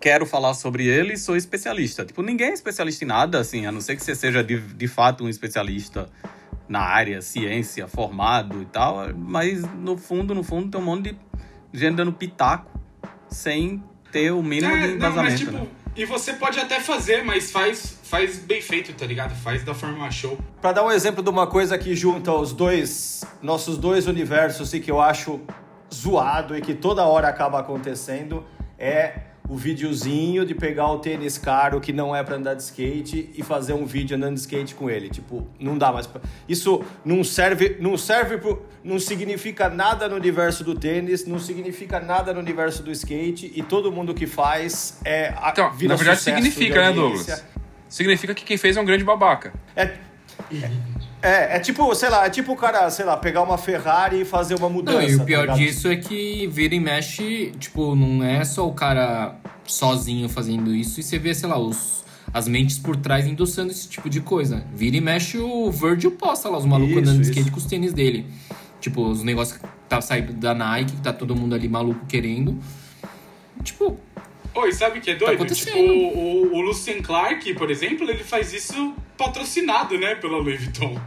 quero 0.00 0.26
falar 0.26 0.54
sobre 0.54 0.86
ele, 0.86 1.16
sou 1.16 1.34
especialista. 1.34 2.04
Tipo, 2.04 2.20
ninguém 2.22 2.48
é 2.48 2.52
especialista 2.52 3.04
em 3.04 3.08
nada, 3.08 3.38
assim, 3.38 3.64
a 3.64 3.72
não 3.72 3.80
ser 3.80 3.96
que 3.96 4.04
você 4.04 4.14
seja 4.14 4.44
de, 4.44 4.60
de 4.60 4.86
fato 4.86 5.24
um 5.24 5.28
especialista 5.28 6.10
na 6.68 6.80
área, 6.80 7.22
ciência, 7.22 7.86
formado 7.86 8.60
e 8.60 8.66
tal, 8.66 9.14
mas 9.16 9.62
no 9.62 9.96
fundo, 9.96 10.34
no 10.34 10.42
fundo, 10.42 10.70
tem 10.70 10.80
um 10.80 10.84
monte 10.84 11.12
de 11.12 11.18
gente 11.72 11.96
dando 11.96 12.12
pitaco 12.12 12.70
sem 13.28 13.82
ter 14.14 14.30
o 14.30 14.40
mínimo 14.40 14.72
É, 14.72 14.80
de 14.82 14.86
não, 14.86 14.94
embasamento, 14.94 15.30
mas 15.32 15.40
tipo, 15.40 15.50
né? 15.52 15.66
e 15.96 16.04
você 16.04 16.34
pode 16.34 16.60
até 16.60 16.78
fazer, 16.78 17.24
mas 17.24 17.50
faz, 17.50 17.98
faz 18.04 18.38
bem 18.38 18.62
feito, 18.62 18.92
tá 18.92 19.04
ligado? 19.04 19.34
Faz 19.34 19.64
da 19.64 19.74
forma 19.74 20.08
show. 20.12 20.38
Pra 20.60 20.70
dar 20.70 20.84
um 20.84 20.90
exemplo 20.92 21.20
de 21.20 21.28
uma 21.28 21.48
coisa 21.48 21.76
que 21.76 21.96
junta 21.96 22.32
os 22.32 22.52
dois, 22.52 23.24
nossos 23.42 23.76
dois 23.76 24.06
universos 24.06 24.72
e 24.72 24.78
que 24.78 24.88
eu 24.88 25.00
acho 25.00 25.40
zoado 25.92 26.56
e 26.56 26.60
que 26.60 26.74
toda 26.74 27.04
hora 27.04 27.26
acaba 27.26 27.58
acontecendo, 27.58 28.44
é 28.78 29.14
o 29.48 29.56
videozinho 29.56 30.46
de 30.46 30.54
pegar 30.54 30.90
o 30.90 30.98
tênis 30.98 31.36
caro 31.36 31.78
que 31.80 31.92
não 31.92 32.16
é 32.16 32.22
pra 32.22 32.36
andar 32.36 32.54
de 32.54 32.62
skate 32.62 33.30
e 33.36 33.42
fazer 33.42 33.74
um 33.74 33.84
vídeo 33.84 34.16
andando 34.16 34.34
de 34.34 34.40
skate 34.40 34.74
com 34.74 34.88
ele. 34.88 35.10
Tipo, 35.10 35.46
não 35.60 35.76
dá 35.76 35.92
mais 35.92 36.06
pra... 36.06 36.20
Isso 36.48 36.82
não 37.04 37.22
serve, 37.22 37.76
não 37.78 37.96
serve 37.98 38.38
pro... 38.38 38.64
não 38.82 38.98
significa 38.98 39.68
nada 39.68 40.08
no 40.08 40.16
universo 40.16 40.64
do 40.64 40.74
tênis, 40.74 41.26
não 41.26 41.38
significa 41.38 42.00
nada 42.00 42.32
no 42.32 42.40
universo 42.40 42.82
do 42.82 42.90
skate 42.90 43.52
e 43.54 43.62
todo 43.62 43.92
mundo 43.92 44.14
que 44.14 44.26
faz 44.26 44.98
é 45.04 45.28
a- 45.36 45.50
Então, 45.52 45.70
na 45.88 45.96
verdade 45.96 46.20
significa, 46.20 46.80
né. 46.80 46.92
Douglas? 46.92 47.44
Significa 47.88 48.34
que 48.34 48.44
quem 48.44 48.56
fez 48.56 48.76
é 48.76 48.80
um 48.80 48.84
grande 48.84 49.04
babaca. 49.04 49.52
É, 49.76 49.82
é, 49.82 50.70
é 51.26 51.58
tipo, 51.58 51.94
sei 51.94 52.10
lá, 52.10 52.26
é 52.26 52.30
tipo 52.30 52.52
o 52.52 52.56
cara, 52.56 52.90
sei 52.90 53.04
lá, 53.04 53.16
pegar 53.16 53.42
uma 53.42 53.56
Ferrari 53.56 54.20
e 54.20 54.24
fazer 54.24 54.54
uma 54.54 54.68
mudança. 54.68 55.00
Não, 55.00 55.08
e 55.08 55.14
o 55.14 55.18
tá 55.18 55.24
pior 55.24 55.40
ligado? 55.42 55.56
disso 55.58 55.88
é 55.88 55.96
que 55.96 56.46
vira 56.48 56.74
e 56.74 56.80
mexe, 56.80 57.52
tipo, 57.58 57.94
não 57.94 58.22
é 58.22 58.44
só 58.44 58.68
o 58.68 58.74
cara 58.74 59.36
sozinho 59.64 60.28
fazendo 60.28 60.74
isso, 60.74 61.00
e 61.00 61.02
você 61.02 61.18
vê, 61.18 61.34
sei 61.34 61.48
lá, 61.48 61.58
os, 61.58 62.04
as 62.32 62.46
mentes 62.46 62.78
por 62.78 62.96
trás 62.96 63.26
endossando 63.26 63.70
esse 63.70 63.88
tipo 63.88 64.10
de 64.10 64.20
coisa. 64.20 64.64
Vira 64.74 64.96
e 64.96 65.00
mexe 65.00 65.38
o 65.38 65.70
Virgil 65.70 66.10
posta 66.10 66.48
lá, 66.48 66.58
os 66.58 66.66
malucos 66.66 66.98
andando 66.98 67.22
de 67.22 67.28
skate 67.28 67.50
com 67.50 67.56
os 67.56 67.64
tênis 67.64 67.92
dele. 67.92 68.26
Tipo, 68.80 69.08
os 69.08 69.22
negócios 69.22 69.56
que 69.58 69.66
tá 69.88 70.02
saindo 70.02 70.34
da 70.34 70.54
Nike, 70.54 70.92
que 70.92 71.00
tá 71.00 71.12
todo 71.12 71.34
mundo 71.34 71.54
ali 71.54 71.68
maluco 71.68 72.04
querendo. 72.06 72.58
Tipo, 73.62 73.98
Oi, 74.54 74.72
sabe 74.72 74.98
o 74.98 75.00
que 75.00 75.10
é 75.10 75.14
doido? 75.14 75.34
acontecendo. 75.34 75.72
tipo, 75.74 76.18
o, 76.18 76.52
o, 76.52 76.56
o 76.56 76.60
Lucien 76.60 77.00
Clark, 77.00 77.54
por 77.54 77.70
exemplo, 77.70 78.08
ele 78.08 78.22
faz 78.22 78.52
isso 78.52 78.94
patrocinado, 79.16 79.98
né, 79.98 80.14
pela 80.16 80.36
Louis 80.36 80.62
Vuitton. 80.62 81.00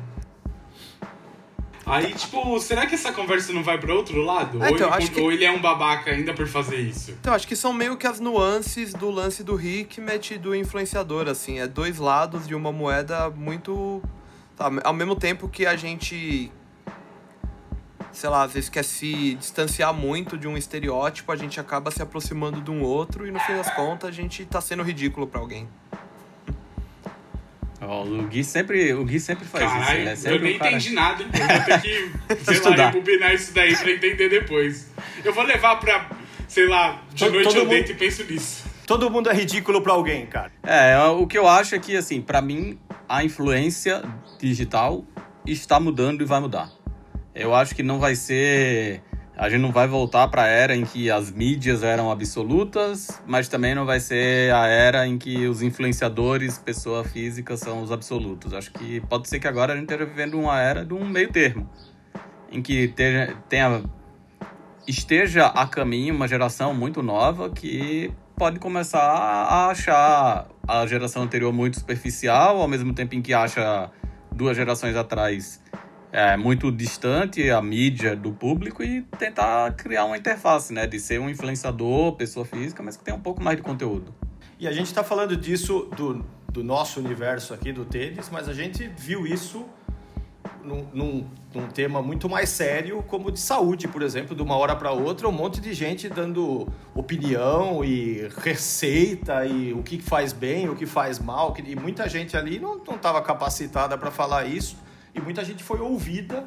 Aí, 1.90 2.14
tipo, 2.14 2.60
será 2.60 2.86
que 2.86 2.96
essa 2.96 3.14
conversa 3.14 3.54
não 3.54 3.64
vai 3.64 3.78
para 3.80 3.94
outro 3.94 4.22
lado? 4.22 4.62
É, 4.64 4.70
então, 4.72 4.90
ou, 4.90 4.96
ele, 4.98 5.08
que- 5.10 5.22
ou 5.22 5.32
ele 5.32 5.46
é 5.46 5.52
um 5.52 5.62
babaca 5.62 6.12
ainda 6.12 6.34
por 6.34 6.46
fazer 6.48 6.78
isso? 6.78 7.12
Então, 7.12 7.34
acho 7.34 7.48
que 7.48 7.56
são 7.56 7.72
meio 7.72 7.96
que 7.96 8.06
as 8.06 8.20
nuances 8.20 8.94
do 8.94 9.10
lance 9.10 9.42
do 9.44 9.60
Hikmet 9.60 10.34
e 10.34 10.38
do 10.38 10.54
influenciador, 10.54 11.28
assim. 11.30 11.60
É 11.60 11.68
dois 11.68 11.98
lados 11.98 12.46
de 12.48 12.54
uma 12.54 12.72
moeda 12.74 13.30
muito... 13.30 14.02
sabe, 14.58 14.82
Ao 14.84 14.94
mesmo 14.94 15.16
tempo 15.16 15.48
que 15.48 15.66
a 15.66 15.78
gente, 15.78 16.52
sei 18.12 18.30
lá, 18.30 18.44
às 18.44 18.52
vezes 18.52 18.70
quer 18.70 18.84
se 18.84 19.36
distanciar 19.36 19.94
muito 19.94 20.38
de 20.38 20.48
um 20.48 20.58
estereótipo, 20.58 21.32
a 21.32 21.36
gente 21.38 21.58
acaba 21.60 21.90
se 21.90 22.02
aproximando 22.02 22.60
de 22.60 22.70
um 22.70 22.82
outro 22.82 23.26
e 23.26 23.32
no 23.32 23.40
fim 23.40 23.54
das 23.56 23.74
contas 23.74 24.10
a 24.10 24.12
gente 24.12 24.44
tá 24.46 24.60
sendo 24.60 24.84
ridículo 24.84 25.26
pra 25.26 25.40
alguém. 25.40 25.70
Ó, 27.82 28.04
o 28.04 28.24
Gui 28.24 28.44
sempre, 28.44 28.94
o 28.94 29.04
Gui 29.06 29.20
sempre 29.20 29.46
faz 29.46 29.64
isso. 29.72 29.92
Ele 29.92 30.10
é 30.10 30.12
eu 30.14 30.18
sempre 30.18 30.40
nem 30.40 30.56
um 30.56 30.60
cara... 30.60 30.72
entendi 30.72 30.94
nada, 30.94 31.24
então 31.24 31.42
eu 31.42 31.48
vou 31.48 31.66
ter 31.66 31.82
que, 31.82 31.90
sei 32.44 32.46
lá, 32.46 32.52
Estudar. 32.54 32.86
rebobinar 32.92 33.34
isso 33.36 33.54
daí 33.54 33.76
pra 33.76 33.92
entender 33.92 34.30
depois. 34.30 34.92
Eu 35.24 35.32
vou 35.34 35.44
levar 35.44 35.76
pra, 35.80 36.10
sei 36.48 36.68
lá, 36.68 37.02
de 37.14 37.24
Todo- 37.24 37.34
noite 37.34 37.44
todo 37.48 37.58
eu 37.58 37.64
mundo- 37.66 37.74
deito 37.74 37.92
e 37.92 37.96
penso 37.96 38.24
nisso. 38.24 38.66
Todo 38.88 39.10
mundo 39.12 39.30
é 39.30 39.34
ridículo 39.34 39.82
pra 39.82 39.94
alguém, 39.94 40.26
cara. 40.26 40.52
É, 40.64 40.98
o 40.98 41.28
que 41.28 41.38
eu 41.38 41.48
acho 41.48 41.76
é 41.76 41.80
que, 41.80 41.96
assim, 41.98 42.22
pra 42.22 42.42
mim, 42.42 42.80
a 43.08 43.24
influência 43.24 44.02
digital 44.40 45.04
está 45.46 45.78
mudando 45.80 46.22
e 46.22 46.26
vai 46.26 46.40
mudar. 46.40 46.72
Eu 47.36 47.54
acho 47.54 47.76
que 47.76 47.84
não 47.84 48.00
vai 48.00 48.16
ser. 48.16 49.02
A 49.40 49.50
gente 49.50 49.62
não 49.62 49.72
vai 49.72 49.88
voltar 49.88 50.28
pra 50.30 50.48
era 50.48 50.76
em 50.76 50.84
que 50.84 51.12
as 51.12 51.30
mídias 51.30 51.84
eram 51.84 52.10
absolutas, 52.10 53.22
mas 53.28 53.48
também 53.48 53.76
não 53.76 53.86
vai 53.86 54.00
ser 54.00 54.52
a 54.52 54.66
era 54.66 55.06
em 55.06 55.16
que 55.16 55.46
os 55.46 55.62
influenciadores, 55.62 56.58
pessoa 56.58 57.04
física, 57.04 57.56
são 57.56 57.84
os 57.84 57.92
absolutos. 57.92 58.52
Acho 58.52 58.72
que 58.72 59.00
pode 59.02 59.30
ser 59.30 59.40
que 59.40 59.48
agora 59.48 59.74
a 59.74 59.76
gente 59.76 59.92
esteja 59.92 60.06
vivendo 60.06 60.40
uma 60.40 60.60
era 60.60 60.84
de 60.84 60.92
um 60.92 61.08
meio 61.08 61.32
termo, 61.32 61.70
em 62.52 62.64
que 62.64 62.86
esteja, 62.86 63.38
tenha, 63.48 63.84
esteja 64.88 65.46
a 65.46 65.68
caminho 65.68 66.16
uma 66.16 66.28
geração 66.28 66.74
muito 66.74 67.04
nova 67.04 67.48
que 67.52 68.12
pode 68.36 68.58
começar 68.58 69.00
a 69.00 69.68
achar 69.70 70.48
a 70.68 70.88
geração 70.88 71.22
anterior 71.22 71.54
muito 71.54 71.78
superficial, 71.78 72.60
ao 72.60 72.68
mesmo 72.68 72.92
tempo 72.92 73.14
em 73.14 73.22
que 73.22 73.36
acha 73.36 73.92
duas 74.32 74.58
gerações 74.58 74.96
atrás 74.96 75.62
é, 76.18 76.36
muito 76.36 76.72
distante 76.72 77.48
a 77.52 77.62
mídia 77.62 78.16
do 78.16 78.32
público 78.32 78.82
e 78.82 79.04
tentar 79.20 79.72
criar 79.74 80.06
uma 80.06 80.18
interface, 80.18 80.74
né? 80.74 80.88
De 80.88 81.00
ser 81.00 81.20
um 81.20 81.30
influenciador, 81.30 82.14
pessoa 82.14 82.44
física, 82.44 82.82
mas 82.82 82.98
que 82.98 83.04
tem 83.04 83.14
um 83.14 83.20
pouco 83.20 83.44
mais 83.44 83.56
de 83.56 83.62
conteúdo. 83.62 84.12
E 84.60 84.68
a 84.68 84.72
gente 84.72 84.88
está 84.88 85.04
falando 85.04 85.38
disso 85.38 85.88
do, 85.96 86.26
do 86.52 86.64
nosso 86.64 87.00
universo 87.00 87.54
aqui 87.54 87.72
do 87.72 87.86
tênis, 87.86 88.32
mas 88.32 88.50
a 88.50 88.54
gente 88.54 88.90
viu 88.98 89.28
isso 89.28 89.64
num, 90.64 90.88
num, 90.92 91.28
num 91.54 91.68
tema 91.68 92.02
muito 92.02 92.28
mais 92.28 92.50
sério, 92.50 93.04
como 93.04 93.32
de 93.32 93.40
saúde, 93.40 93.88
por 93.88 94.02
exemplo, 94.02 94.36
de 94.36 94.42
uma 94.42 94.58
hora 94.58 94.76
para 94.76 94.92
outra, 94.92 95.30
um 95.30 95.32
monte 95.32 95.62
de 95.62 95.72
gente 95.72 96.10
dando 96.10 96.68
opinião 96.96 97.86
e 97.86 98.28
receita 98.40 99.46
e 99.46 99.72
o 99.72 99.84
que 99.84 100.02
faz 100.02 100.34
bem, 100.34 100.68
o 100.68 100.76
que 100.76 100.88
faz 100.88 101.20
mal, 101.20 101.56
e 101.64 101.76
muita 101.76 102.10
gente 102.10 102.36
ali 102.36 102.58
não 102.58 102.78
estava 102.78 103.22
capacitada 103.22 103.96
para 104.00 104.10
falar 104.10 104.48
isso 104.48 104.88
e 105.18 105.22
muita 105.22 105.44
gente 105.44 105.64
foi 105.64 105.80
ouvida 105.80 106.46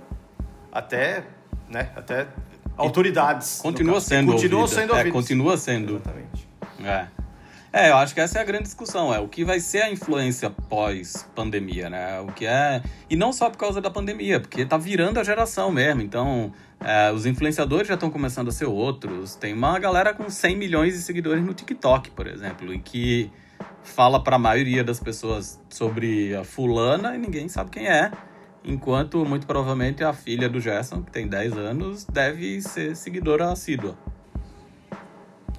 até, 0.73 1.25
né, 1.69 1.91
até 1.97 2.29
autoridades. 2.77 3.61
Continua 3.61 4.01
sendo 4.01 4.33
continua 4.33 4.61
ouvida. 4.63 4.81
sendo 4.81 4.93
É, 4.93 4.97
ouvida. 4.99 5.13
continua 5.13 5.57
sendo. 5.57 5.95
Exatamente. 5.97 6.49
É. 6.83 7.07
É, 7.73 7.91
eu 7.91 7.97
acho 7.99 8.13
que 8.15 8.21
essa 8.21 8.39
é 8.41 8.43
a 8.43 8.45
grande 8.45 8.65
discussão, 8.65 9.15
é 9.15 9.21
o 9.21 9.29
que 9.29 9.45
vai 9.45 9.61
ser 9.61 9.83
a 9.83 9.91
influência 9.91 10.51
pós-pandemia, 10.51 11.89
né? 11.89 12.19
O 12.21 12.27
que 12.27 12.45
é. 12.45 12.83
E 13.09 13.15
não 13.15 13.33
só 13.33 13.49
por 13.49 13.59
causa 13.59 13.81
da 13.81 13.89
pandemia, 13.89 14.41
porque 14.41 14.67
tá 14.67 14.77
virando 14.77 15.21
a 15.21 15.25
geração 15.25 15.71
mesmo. 15.71 16.03
Então, 16.03 16.53
é, 16.81 17.13
os 17.13 17.27
influenciadores 17.27 17.87
já 17.87 17.95
estão 17.95 18.11
começando 18.11 18.49
a 18.49 18.51
ser 18.51 18.65
outros. 18.65 19.37
Tem 19.37 19.53
uma 19.53 19.79
galera 19.79 20.13
com 20.13 20.29
100 20.29 20.57
milhões 20.57 20.95
de 20.95 21.01
seguidores 21.03 21.45
no 21.45 21.55
TikTok, 21.55 22.11
por 22.11 22.27
exemplo, 22.27 22.75
e 22.75 22.79
que 22.81 23.31
fala 23.85 24.23
para 24.23 24.35
a 24.35 24.39
maioria 24.39 24.83
das 24.83 24.99
pessoas 24.99 25.61
sobre 25.69 26.35
a 26.35 26.43
fulana 26.43 27.15
e 27.15 27.19
ninguém 27.19 27.49
sabe 27.49 27.71
quem 27.71 27.87
é. 27.87 28.11
Enquanto, 28.65 29.25
muito 29.25 29.47
provavelmente, 29.47 30.05
a 30.05 30.13
filha 30.13 30.49
do 30.49 30.61
Gerson, 30.61 31.03
que 31.03 31.11
tem 31.11 31.27
10 31.27 31.57
anos, 31.57 32.05
deve 32.05 32.61
ser 32.61 32.95
seguidora 32.95 33.51
assídua. 33.51 33.97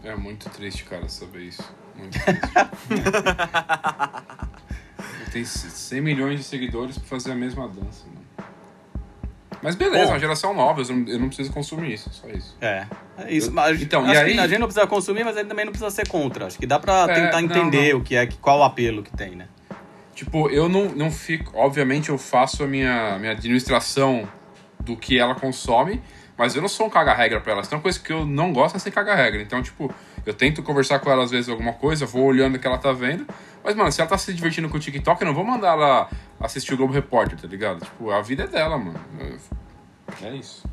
É 0.04 0.16
muito 0.16 0.50
triste, 0.50 0.84
cara, 0.86 1.08
saber 1.10 1.42
isso. 1.42 1.64
Muito 1.96 2.18
triste. 2.24 2.42
Tem 5.32 5.46
100 5.46 6.02
milhões 6.02 6.40
de 6.40 6.44
seguidores 6.46 6.98
pra 6.98 7.08
fazer 7.08 7.32
a 7.32 7.36
mesma 7.36 7.68
dança, 7.68 8.06
mano. 8.08 8.22
Mas 9.64 9.76
beleza, 9.76 10.06
Bom. 10.06 10.12
uma 10.14 10.20
geração 10.20 10.54
nova, 10.56 10.82
eu 10.82 10.88
não, 10.96 11.08
eu 11.08 11.20
não 11.20 11.28
preciso 11.28 11.52
consumir 11.54 11.94
isso, 11.94 12.10
só 12.12 12.28
isso. 12.30 12.58
É, 12.60 12.88
é 13.18 13.32
isso. 13.32 13.50
Eu- 13.50 13.54
Mas 13.54 13.80
então, 13.82 14.06
e 14.08 14.18
aí- 14.18 14.40
a 14.40 14.48
gente 14.48 14.58
não 14.60 14.66
precisa 14.68 14.88
consumir, 14.88 15.24
mas 15.24 15.36
a 15.38 15.40
gente 15.42 15.50
também 15.50 15.66
não 15.66 15.72
precisa 15.72 15.92
ser 15.92 16.08
contra. 16.08 16.48
Acho 16.48 16.58
que 16.58 16.66
dá 16.66 16.80
pra 16.80 17.04
É, 17.04 17.14
tentar 17.14 17.42
não, 17.42 17.48
entender 17.48 17.94
não. 17.94 18.00
o 18.00 18.04
que 18.04 18.16
é, 18.16 18.26
qual 18.28 18.60
o 18.60 18.64
apelo 18.64 19.04
que 19.04 19.16
tem, 19.16 19.36
né? 19.36 19.48
Tipo, 20.22 20.52
eu 20.52 20.70
não, 20.70 20.86
não 20.90 21.10
fico. 21.10 21.52
Obviamente, 21.58 22.10
eu 22.10 22.18
faço 22.18 22.64
a 22.64 22.68
minha, 22.68 23.18
minha 23.18 23.32
administração 23.32 24.30
do 24.80 24.96
que 24.96 25.18
ela 25.18 25.34
consome, 25.34 26.00
mas 26.38 26.56
eu 26.56 26.62
não 26.62 26.70
sou 26.70 26.86
um 26.86 26.90
caga-regra 26.92 27.42
pra 27.42 27.54
ela. 27.54 27.64
Se 27.64 27.72
tem 27.72 27.76
uma 27.76 27.82
coisa 27.82 28.00
que 28.00 28.14
eu 28.14 28.24
não 28.24 28.54
gosto 28.54 28.76
é 28.76 28.80
ser 28.80 28.92
caga-regra. 28.92 29.42
Então, 29.42 29.64
tipo, 29.64 29.92
eu 30.24 30.32
tento 30.32 30.62
conversar 30.62 31.00
com 31.00 31.10
ela 31.10 31.24
às 31.24 31.32
vezes 31.32 31.50
alguma 31.50 31.74
coisa, 31.74 32.06
vou 32.06 32.24
olhando 32.24 32.54
o 32.54 32.60
que 32.60 32.68
ela 32.68 32.78
tá 32.78 32.92
vendo. 32.92 33.26
Mas, 33.64 33.74
mano, 33.74 33.92
se 33.92 34.00
ela 34.00 34.08
tá 34.08 34.16
se 34.16 34.32
divertindo 34.32 34.70
com 34.70 34.78
o 34.78 34.80
TikTok, 34.80 35.20
eu 35.20 35.28
não 35.28 35.34
vou 35.34 35.44
mandar 35.44 35.70
ela 35.70 36.08
assistir 36.40 36.76
o 36.76 36.78
Globo 36.78 36.94
Repórter, 36.94 37.40
tá 37.42 37.48
ligado? 37.48 37.84
Tipo, 37.84 38.12
a 38.12 38.22
vida 38.22 38.44
é 38.44 38.48
dela, 38.48 38.78
mano. 38.78 39.02
É 40.22 40.30
isso. 40.36 40.64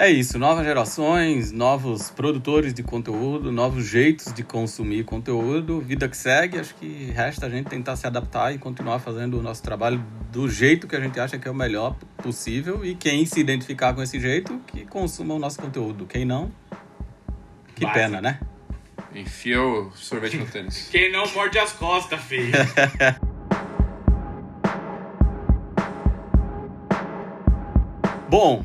É 0.00 0.08
isso, 0.08 0.38
novas 0.38 0.64
gerações, 0.64 1.52
novos 1.52 2.08
produtores 2.08 2.72
de 2.72 2.82
conteúdo, 2.82 3.52
novos 3.52 3.84
jeitos 3.84 4.32
de 4.32 4.42
consumir 4.42 5.04
conteúdo, 5.04 5.78
vida 5.78 6.08
que 6.08 6.16
segue. 6.16 6.58
Acho 6.58 6.74
que 6.76 7.12
resta 7.14 7.44
a 7.44 7.50
gente 7.50 7.68
tentar 7.68 7.96
se 7.96 8.06
adaptar 8.06 8.54
e 8.54 8.56
continuar 8.56 8.98
fazendo 8.98 9.38
o 9.38 9.42
nosso 9.42 9.62
trabalho 9.62 10.02
do 10.32 10.48
jeito 10.48 10.88
que 10.88 10.96
a 10.96 11.00
gente 11.00 11.20
acha 11.20 11.38
que 11.38 11.46
é 11.46 11.50
o 11.50 11.54
melhor 11.54 11.94
possível. 12.16 12.82
E 12.82 12.94
quem 12.94 13.26
se 13.26 13.38
identificar 13.40 13.92
com 13.92 14.02
esse 14.02 14.18
jeito, 14.18 14.58
que 14.68 14.86
consuma 14.86 15.34
o 15.34 15.38
nosso 15.38 15.60
conteúdo. 15.60 16.06
Quem 16.06 16.24
não, 16.24 16.50
que 17.74 17.84
Básico. 17.84 17.92
pena, 17.92 18.22
né? 18.22 18.40
Enfia 19.14 19.62
o 19.62 19.92
sorvete 19.94 20.38
no 20.38 20.46
tênis. 20.46 20.88
Quem 20.90 21.12
não 21.12 21.30
morde 21.34 21.58
as 21.58 21.74
costas, 21.74 22.18
feio. 22.22 22.52
Bom, 28.30 28.64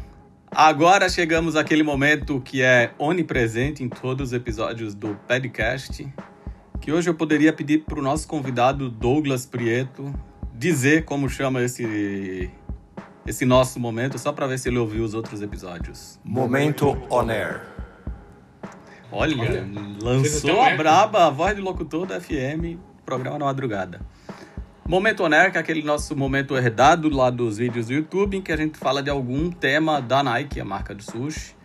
agora 0.55 1.09
chegamos 1.09 1.55
àquele 1.55 1.83
momento 1.83 2.39
que 2.39 2.61
é 2.61 2.91
onipresente 2.97 3.83
em 3.83 3.89
todos 3.89 4.29
os 4.29 4.33
episódios 4.33 4.95
do 4.95 5.15
podcast, 5.27 6.07
que 6.79 6.91
hoje 6.91 7.09
eu 7.09 7.13
poderia 7.13 7.51
pedir 7.51 7.79
para 7.79 7.99
o 7.99 8.01
nosso 8.01 8.27
convidado 8.27 8.89
Douglas 8.89 9.45
Prieto 9.45 10.13
dizer 10.53 11.03
como 11.03 11.27
chama 11.29 11.61
esse 11.61 12.49
esse 13.27 13.43
nosso 13.43 13.79
momento, 13.79 14.19
só 14.19 14.31
para 14.31 14.45
ver 14.45 14.59
se 14.59 14.69
ele 14.69 14.77
ouviu 14.77 15.03
os 15.03 15.15
outros 15.15 15.41
episódios. 15.41 16.19
Momento 16.23 16.95
on 17.09 17.27
air. 17.29 17.61
Olha, 19.11 19.35
Olha, 19.35 19.67
lançou 19.99 20.61
a 20.61 20.75
braba, 20.75 21.25
a 21.25 21.29
voz 21.31 21.55
de 21.55 21.61
locutor 21.61 22.05
da 22.05 22.21
FM, 22.21 22.77
programa 23.03 23.39
na 23.39 23.45
madrugada. 23.45 23.99
Momento 24.87 25.23
Oner, 25.23 25.51
que 25.51 25.57
é 25.57 25.61
aquele 25.61 25.81
nosso 25.81 26.15
momento 26.15 26.55
herdado 26.55 27.09
lá 27.09 27.31
dos 27.31 27.57
vídeos 27.57 27.87
do 27.87 27.93
YouTube, 27.93 28.37
em 28.37 28.41
que 28.41 28.51
a 28.51 28.55
gente 28.55 28.77
fala 28.77 29.01
de 29.01 29.09
algum 29.09 29.49
tema 29.49 29.99
da 29.99 30.21
Nike, 30.21 30.61
a 30.61 30.63
marca 30.63 30.93
do 30.93 31.01
sushi. 31.01 31.55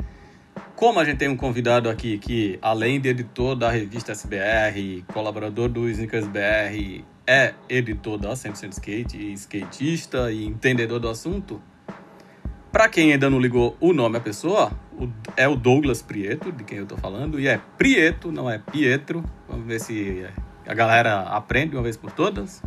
Como 0.74 0.98
a 0.98 1.04
gente 1.04 1.18
tem 1.18 1.28
um 1.28 1.36
convidado 1.36 1.90
aqui 1.90 2.16
que, 2.16 2.58
além 2.62 2.98
de 2.98 3.10
editor 3.10 3.54
da 3.54 3.70
revista 3.70 4.12
SBR, 4.12 5.04
colaborador 5.12 5.68
do 5.68 5.86
Sneakers 5.90 6.26
BR, 6.28 7.04
é 7.26 7.52
editor 7.68 8.16
da 8.16 8.30
100% 8.30 8.72
Skate, 8.72 9.32
skatista 9.34 10.32
e 10.32 10.46
entendedor 10.46 10.98
do 10.98 11.10
assunto, 11.10 11.60
para 12.72 12.88
quem 12.88 13.12
ainda 13.12 13.28
não 13.28 13.38
ligou 13.38 13.76
o 13.80 13.92
nome 13.92 14.16
à 14.16 14.20
pessoa, 14.20 14.72
é 15.36 15.46
o 15.46 15.56
Douglas 15.56 16.00
Prieto, 16.00 16.50
de 16.50 16.64
quem 16.64 16.78
eu 16.78 16.86
tô 16.86 16.96
falando, 16.96 17.38
e 17.38 17.48
é 17.48 17.60
Prieto, 17.76 18.32
não 18.32 18.48
é 18.48 18.56
Pietro. 18.56 19.22
Vamos 19.46 19.66
ver 19.66 19.78
se 19.78 20.26
a 20.66 20.72
galera 20.72 21.20
aprende 21.24 21.76
uma 21.76 21.82
vez 21.82 21.98
por 21.98 22.10
todas. 22.12 22.62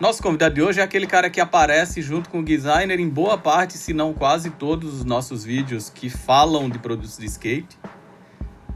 Nosso 0.00 0.22
convidado 0.22 0.54
de 0.54 0.62
hoje 0.62 0.78
é 0.78 0.82
aquele 0.84 1.08
cara 1.08 1.28
que 1.28 1.40
aparece 1.40 2.00
junto 2.00 2.30
com 2.30 2.38
o 2.38 2.44
designer 2.44 3.00
em 3.00 3.08
boa 3.08 3.36
parte, 3.36 3.76
se 3.76 3.92
não 3.92 4.14
quase 4.14 4.50
todos 4.50 4.94
os 4.94 5.04
nossos 5.04 5.42
vídeos 5.42 5.90
que 5.90 6.08
falam 6.08 6.70
de 6.70 6.78
produtos 6.78 7.18
de 7.18 7.26
skate. 7.26 7.76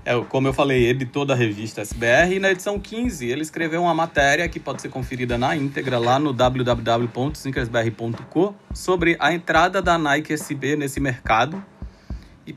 É, 0.05 0.21
como 0.25 0.49
eu 0.49 0.53
falei, 0.53 0.89
editor 0.89 1.25
da 1.25 1.37
revista 1.37 1.81
SBR, 1.81 2.35
e 2.35 2.41
na 2.41 2.51
edição 2.51 2.77
15 2.77 3.25
ele 3.25 3.43
escreveu 3.43 3.83
uma 3.83 3.95
matéria 3.95 4.49
que 4.49 4.59
pode 4.59 4.83
ser 4.83 4.89
conferida 4.89 5.39
na 5.39 5.55
íntegra 5.55 5.97
lá 5.97 6.19
no 6.19 6.33
www.sneakersbr.co 6.33 8.57
sobre 8.75 9.17
a 9.21 9.33
entrada 9.33 9.81
da 9.81 9.97
Nike 9.97 10.33
SB 10.33 10.75
nesse 10.75 10.99
mercado. 10.99 11.65
E 12.45 12.57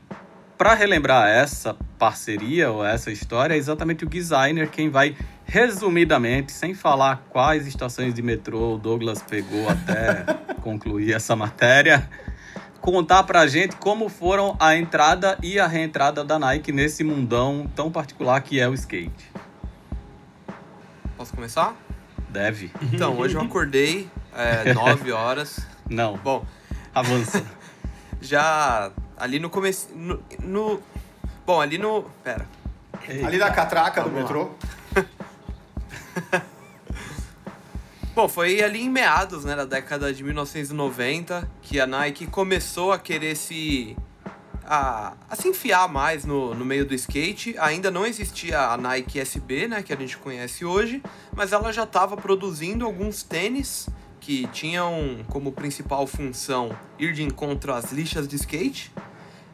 para 0.58 0.74
relembrar 0.74 1.28
essa 1.28 1.76
parceria 1.96 2.72
ou 2.72 2.84
essa 2.84 3.12
história, 3.12 3.54
é 3.54 3.56
exatamente 3.56 4.04
o 4.04 4.08
designer 4.08 4.68
quem 4.68 4.90
vai 4.90 5.14
resumidamente, 5.46 6.52
sem 6.52 6.74
falar 6.74 7.24
quais 7.30 7.66
estações 7.66 8.12
de 8.12 8.20
metrô 8.20 8.74
o 8.74 8.78
Douglas 8.78 9.22
pegou 9.22 9.68
até 9.68 10.24
concluir 10.60 11.12
essa 11.14 11.34
matéria, 11.36 12.08
contar 12.80 13.22
pra 13.22 13.46
gente 13.46 13.76
como 13.76 14.08
foram 14.08 14.56
a 14.60 14.76
entrada 14.76 15.38
e 15.42 15.58
a 15.58 15.66
reentrada 15.66 16.24
da 16.24 16.38
Nike 16.38 16.72
nesse 16.72 17.02
mundão 17.04 17.70
tão 17.74 17.90
particular 17.90 18.40
que 18.42 18.60
é 18.60 18.68
o 18.68 18.74
skate. 18.74 19.30
Posso 21.16 21.32
começar? 21.32 21.74
Deve. 22.28 22.70
Então, 22.92 23.16
hoje 23.16 23.36
eu 23.36 23.40
acordei 23.40 24.10
é, 24.34 24.74
9 24.74 25.12
horas. 25.12 25.60
Não, 25.88 26.16
Bom, 26.18 26.44
avança. 26.94 27.42
já 28.20 28.90
ali 29.16 29.38
no 29.38 29.48
começo. 29.48 29.88
No, 29.94 30.20
no- 30.42 30.82
bom, 31.46 31.60
ali 31.60 31.78
no. 31.78 32.02
Pera. 32.22 32.46
Ali 33.24 33.38
na 33.38 33.50
catraca 33.50 34.02
do 34.02 34.12
lá. 34.14 34.20
metrô. 34.20 34.50
Bom, 38.14 38.28
foi 38.28 38.62
ali 38.62 38.82
em 38.82 38.90
meados, 38.90 39.44
né, 39.44 39.54
da 39.54 39.64
década 39.64 40.12
de 40.12 40.24
1990 40.24 41.50
que 41.62 41.78
a 41.78 41.86
Nike 41.86 42.26
começou 42.26 42.92
a 42.92 42.98
querer 42.98 43.36
se 43.36 43.96
a, 44.64 45.12
a 45.30 45.36
se 45.36 45.48
enfiar 45.48 45.88
mais 45.88 46.24
no, 46.24 46.54
no 46.54 46.64
meio 46.64 46.84
do 46.84 46.94
skate. 46.94 47.54
Ainda 47.58 47.90
não 47.90 48.06
existia 48.06 48.68
a 48.68 48.76
Nike 48.76 49.20
SB, 49.20 49.68
né, 49.68 49.82
que 49.82 49.92
a 49.92 49.96
gente 49.96 50.16
conhece 50.16 50.64
hoje, 50.64 51.02
mas 51.34 51.52
ela 51.52 51.72
já 51.72 51.84
estava 51.84 52.16
produzindo 52.16 52.84
alguns 52.84 53.22
tênis 53.22 53.88
que 54.20 54.46
tinham 54.48 55.24
como 55.28 55.52
principal 55.52 56.06
função 56.06 56.76
ir 56.98 57.12
de 57.12 57.22
encontro 57.22 57.72
às 57.72 57.92
lixas 57.92 58.26
de 58.26 58.34
skate. 58.36 58.92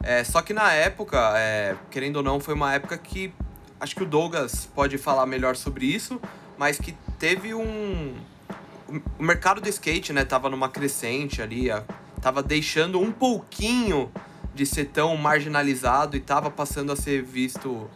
É, 0.01 0.23
só 0.23 0.41
que 0.41 0.53
na 0.53 0.71
época, 0.73 1.33
é, 1.37 1.75
querendo 1.91 2.17
ou 2.17 2.23
não, 2.23 2.39
foi 2.39 2.53
uma 2.53 2.73
época 2.73 2.97
que 2.97 3.31
acho 3.79 3.95
que 3.95 4.03
o 4.03 4.05
Douglas 4.05 4.67
pode 4.73 4.97
falar 4.97 5.25
melhor 5.25 5.55
sobre 5.55 5.85
isso, 5.85 6.19
mas 6.57 6.77
que 6.77 6.93
teve 7.17 7.53
um 7.53 8.15
o 9.19 9.23
mercado 9.23 9.59
do 9.59 9.67
skate, 9.69 10.13
né, 10.13 10.23
tava 10.23 10.49
numa 10.49 10.69
crescente 10.69 11.41
ali, 11.41 11.67
tava 12.21 12.43
deixando 12.43 12.99
um 12.99 13.11
pouquinho 13.11 14.11
de 14.53 14.65
ser 14.65 14.85
tão 14.85 15.15
marginalizado 15.17 16.15
e 16.15 16.19
tava 16.19 16.51
passando 16.51 16.91
a 16.91 16.95
ser 16.95 17.23
visto 17.23 17.89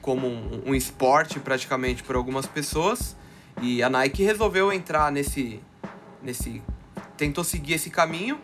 como 0.00 0.26
um, 0.26 0.62
um 0.66 0.74
esporte 0.74 1.38
praticamente 1.38 2.02
por 2.02 2.16
algumas 2.16 2.46
pessoas. 2.46 3.16
E 3.60 3.82
a 3.82 3.88
Nike 3.88 4.24
resolveu 4.24 4.72
entrar 4.72 5.12
nesse 5.12 5.60
nesse 6.22 6.62
tentou 7.16 7.44
seguir 7.44 7.74
esse 7.74 7.90
caminho. 7.90 8.40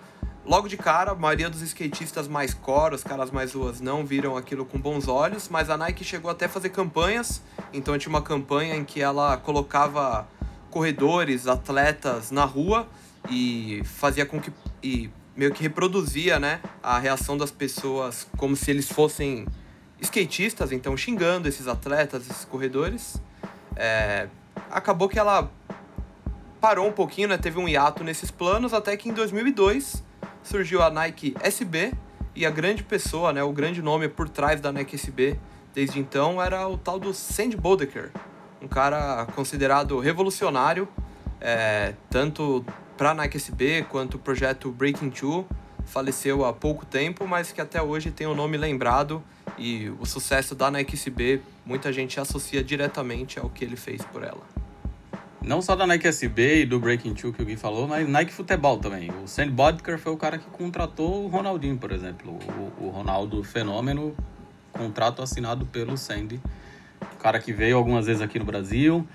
Logo 0.48 0.66
de 0.66 0.78
cara, 0.78 1.10
a 1.10 1.14
maioria 1.14 1.50
dos 1.50 1.60
skatistas 1.60 2.26
mais 2.26 2.54
core, 2.54 2.94
os 2.94 3.04
caras 3.04 3.30
mais 3.30 3.52
ruas, 3.52 3.82
não 3.82 4.02
viram 4.06 4.34
aquilo 4.34 4.64
com 4.64 4.78
bons 4.78 5.06
olhos, 5.06 5.46
mas 5.50 5.68
a 5.68 5.76
Nike 5.76 6.02
chegou 6.02 6.30
até 6.30 6.46
a 6.46 6.48
fazer 6.48 6.70
campanhas. 6.70 7.42
Então 7.70 7.98
tinha 7.98 8.08
uma 8.08 8.22
campanha 8.22 8.74
em 8.74 8.82
que 8.82 8.98
ela 8.98 9.36
colocava 9.36 10.26
corredores, 10.70 11.46
atletas 11.46 12.30
na 12.30 12.46
rua 12.46 12.88
e 13.28 13.82
fazia 13.84 14.24
com 14.24 14.40
que 14.40 14.50
e 14.82 15.10
meio 15.36 15.52
que 15.52 15.62
reproduzia, 15.62 16.40
né, 16.40 16.62
a 16.82 16.98
reação 16.98 17.36
das 17.36 17.50
pessoas 17.50 18.26
como 18.38 18.56
se 18.56 18.70
eles 18.70 18.90
fossem 18.90 19.46
skatistas, 20.00 20.72
então 20.72 20.96
xingando 20.96 21.46
esses 21.46 21.68
atletas, 21.68 22.22
esses 22.22 22.46
corredores. 22.46 23.20
É, 23.76 24.28
acabou 24.70 25.10
que 25.10 25.18
ela 25.18 25.50
parou 26.58 26.88
um 26.88 26.92
pouquinho, 26.92 27.28
né, 27.28 27.36
teve 27.36 27.58
um 27.58 27.68
hiato 27.68 28.02
nesses 28.02 28.30
planos 28.30 28.72
até 28.72 28.96
que 28.96 29.10
em 29.10 29.12
2002 29.12 30.07
surgiu 30.42 30.82
a 30.82 30.90
Nike 30.90 31.34
SB 31.40 31.92
e 32.34 32.46
a 32.46 32.50
grande 32.50 32.82
pessoa, 32.82 33.32
né, 33.32 33.42
o 33.42 33.52
grande 33.52 33.82
nome 33.82 34.08
por 34.08 34.28
trás 34.28 34.60
da 34.60 34.72
Nike 34.72 34.96
SB 34.96 35.38
desde 35.74 36.00
então 36.00 36.42
era 36.42 36.66
o 36.66 36.76
tal 36.76 36.98
do 36.98 37.14
Sandy 37.14 37.56
Bodeker, 37.56 38.10
um 38.60 38.66
cara 38.66 39.26
considerado 39.26 40.00
revolucionário, 40.00 40.88
é, 41.40 41.94
tanto 42.10 42.64
para 42.96 43.10
a 43.10 43.14
Nike 43.14 43.36
SB 43.36 43.86
quanto 43.88 44.14
o 44.14 44.18
projeto 44.18 44.72
Breaking 44.72 45.10
Two. 45.10 45.46
Faleceu 45.86 46.44
há 46.44 46.52
pouco 46.52 46.84
tempo, 46.84 47.26
mas 47.26 47.52
que 47.52 47.60
até 47.60 47.80
hoje 47.80 48.10
tem 48.10 48.26
o 48.26 48.34
nome 48.34 48.56
lembrado 48.56 49.22
e 49.56 49.88
o 50.00 50.04
sucesso 50.04 50.54
da 50.54 50.68
Nike 50.70 50.96
SB 50.96 51.40
muita 51.64 51.92
gente 51.92 52.18
associa 52.18 52.62
diretamente 52.62 53.38
ao 53.38 53.48
que 53.48 53.64
ele 53.64 53.76
fez 53.76 54.02
por 54.02 54.24
ela. 54.24 54.57
Não 55.42 55.62
só 55.62 55.76
da 55.76 55.86
Nike 55.86 56.08
SB 56.08 56.62
e 56.62 56.66
do 56.66 56.80
Breaking 56.80 57.14
Two 57.14 57.32
que 57.32 57.42
o 57.42 57.44
Gui 57.44 57.56
falou, 57.56 57.86
mas 57.86 58.08
Nike 58.08 58.32
Futebol 58.32 58.78
também. 58.78 59.10
O 59.22 59.28
Sandy 59.28 59.52
Bodker 59.52 59.98
foi 59.98 60.12
o 60.12 60.16
cara 60.16 60.36
que 60.36 60.46
contratou 60.50 61.24
o 61.24 61.28
Ronaldinho, 61.28 61.78
por 61.78 61.92
exemplo. 61.92 62.38
O, 62.78 62.86
o 62.86 62.88
Ronaldo 62.90 63.42
Fenômeno, 63.44 64.14
contrato 64.72 65.22
assinado 65.22 65.64
pelo 65.66 65.96
Sandy. 65.96 66.40
O 67.00 67.16
cara 67.16 67.38
que 67.38 67.52
veio 67.52 67.76
algumas 67.76 68.06
vezes 68.06 68.20
aqui 68.20 68.38
no 68.38 68.44
Brasil. 68.44 69.06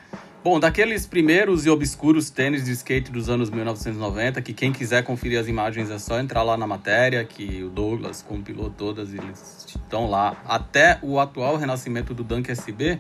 Bom, 0.44 0.60
daqueles 0.60 1.06
primeiros 1.06 1.66
e 1.66 1.70
obscuros 1.70 2.30
tênis 2.30 2.66
de 2.66 2.72
skate 2.72 3.10
dos 3.10 3.30
anos 3.30 3.50
1990, 3.50 4.42
que 4.42 4.54
quem 4.54 4.74
quiser 4.74 5.02
conferir 5.02 5.40
as 5.40 5.48
imagens 5.48 5.90
é 5.90 5.98
só 5.98 6.20
entrar 6.20 6.44
lá 6.44 6.58
na 6.58 6.68
matéria, 6.68 7.24
que 7.24 7.64
o 7.64 7.70
Douglas 7.70 8.22
compilou 8.22 8.70
todas 8.70 9.14
e 9.14 9.18
eles 9.18 9.66
estão 9.70 10.10
lá. 10.10 10.36
Até 10.46 11.00
o 11.02 11.18
atual 11.18 11.56
renascimento 11.56 12.14
do 12.14 12.26
Dunk 12.26 12.52
SB, 12.52 13.00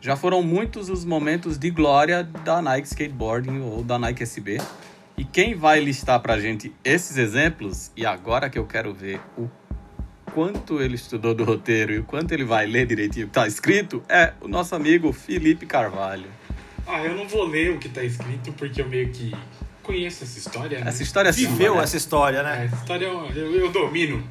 já 0.00 0.16
foram 0.16 0.42
muitos 0.42 0.88
os 0.88 1.04
momentos 1.04 1.58
de 1.58 1.70
glória 1.70 2.22
da 2.22 2.60
Nike 2.62 2.88
Skateboarding 2.88 3.60
ou 3.60 3.82
da 3.82 3.98
Nike 3.98 4.22
SB. 4.22 4.58
E 5.16 5.24
quem 5.24 5.54
vai 5.54 5.80
listar 5.80 6.18
pra 6.20 6.38
gente 6.40 6.72
esses 6.82 7.18
exemplos, 7.18 7.90
e 7.96 8.06
agora 8.06 8.48
que 8.48 8.58
eu 8.58 8.64
quero 8.66 8.94
ver 8.94 9.20
o 9.36 9.48
quanto 10.32 10.80
ele 10.80 10.94
estudou 10.94 11.34
do 11.34 11.44
roteiro 11.44 11.92
e 11.92 11.98
o 11.98 12.04
quanto 12.04 12.32
ele 12.32 12.44
vai 12.44 12.64
ler 12.66 12.86
direitinho 12.86 13.26
o 13.26 13.28
que 13.28 13.34
tá 13.34 13.46
escrito, 13.46 14.02
é 14.08 14.32
o 14.40 14.48
nosso 14.48 14.74
amigo 14.74 15.12
Felipe 15.12 15.66
Carvalho. 15.66 16.30
Ah, 16.86 17.04
eu 17.04 17.14
não 17.14 17.28
vou 17.28 17.44
ler 17.46 17.72
o 17.72 17.78
que 17.78 17.88
tá 17.88 18.02
escrito 18.02 18.52
porque 18.54 18.80
eu 18.80 18.88
meio 18.88 19.10
que 19.10 19.34
conheço 19.82 20.24
essa 20.24 20.38
história. 20.38 20.78
né? 20.80 20.88
Essa 20.88 21.02
história 21.02 21.28
é 21.28 21.32
Viveu 21.32 21.74
né? 21.76 21.82
essa 21.82 21.96
história, 21.96 22.38
É, 22.38 22.42
né? 22.42 22.64
Essa 22.64 22.76
história 22.76 23.04
eu, 23.06 23.26
eu, 23.32 23.52
eu 23.60 23.70
domino. 23.70 24.22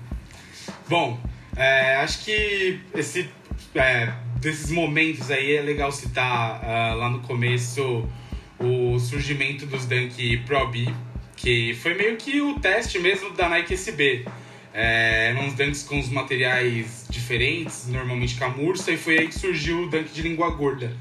Bom, 0.88 1.20
é, 1.55 1.97
acho 1.97 2.24
que 2.26 2.80
esse, 2.95 3.30
é, 3.76 4.11
desses 4.39 4.71
momentos 4.71 5.29
aí 5.29 5.55
é 5.55 5.61
legal 5.61 5.91
citar 5.91 6.61
ah, 6.63 6.93
lá 6.95 7.09
no 7.09 7.19
começo 7.19 8.07
o 8.59 8.99
surgimento 8.99 9.65
dos 9.65 9.85
Dunk 9.85 10.37
Pro 10.45 10.67
B, 10.67 10.87
que 11.35 11.73
foi 11.75 11.93
meio 11.93 12.17
que 12.17 12.41
o 12.41 12.59
teste 12.59 12.99
mesmo 12.99 13.31
da 13.31 13.47
Nike 13.47 13.73
SB. 13.73 14.25
É, 14.73 15.29
eram 15.29 15.45
uns 15.45 15.53
dunks 15.53 15.83
com 15.83 15.97
os 15.99 16.09
materiais 16.09 17.05
diferentes, 17.09 17.87
normalmente 17.87 18.35
camurça, 18.35 18.91
e 18.91 18.97
foi 18.97 19.19
aí 19.19 19.27
que 19.27 19.33
surgiu 19.33 19.83
o 19.83 19.87
dunk 19.87 20.11
de 20.11 20.21
língua 20.21 20.49
gorda. 20.51 20.95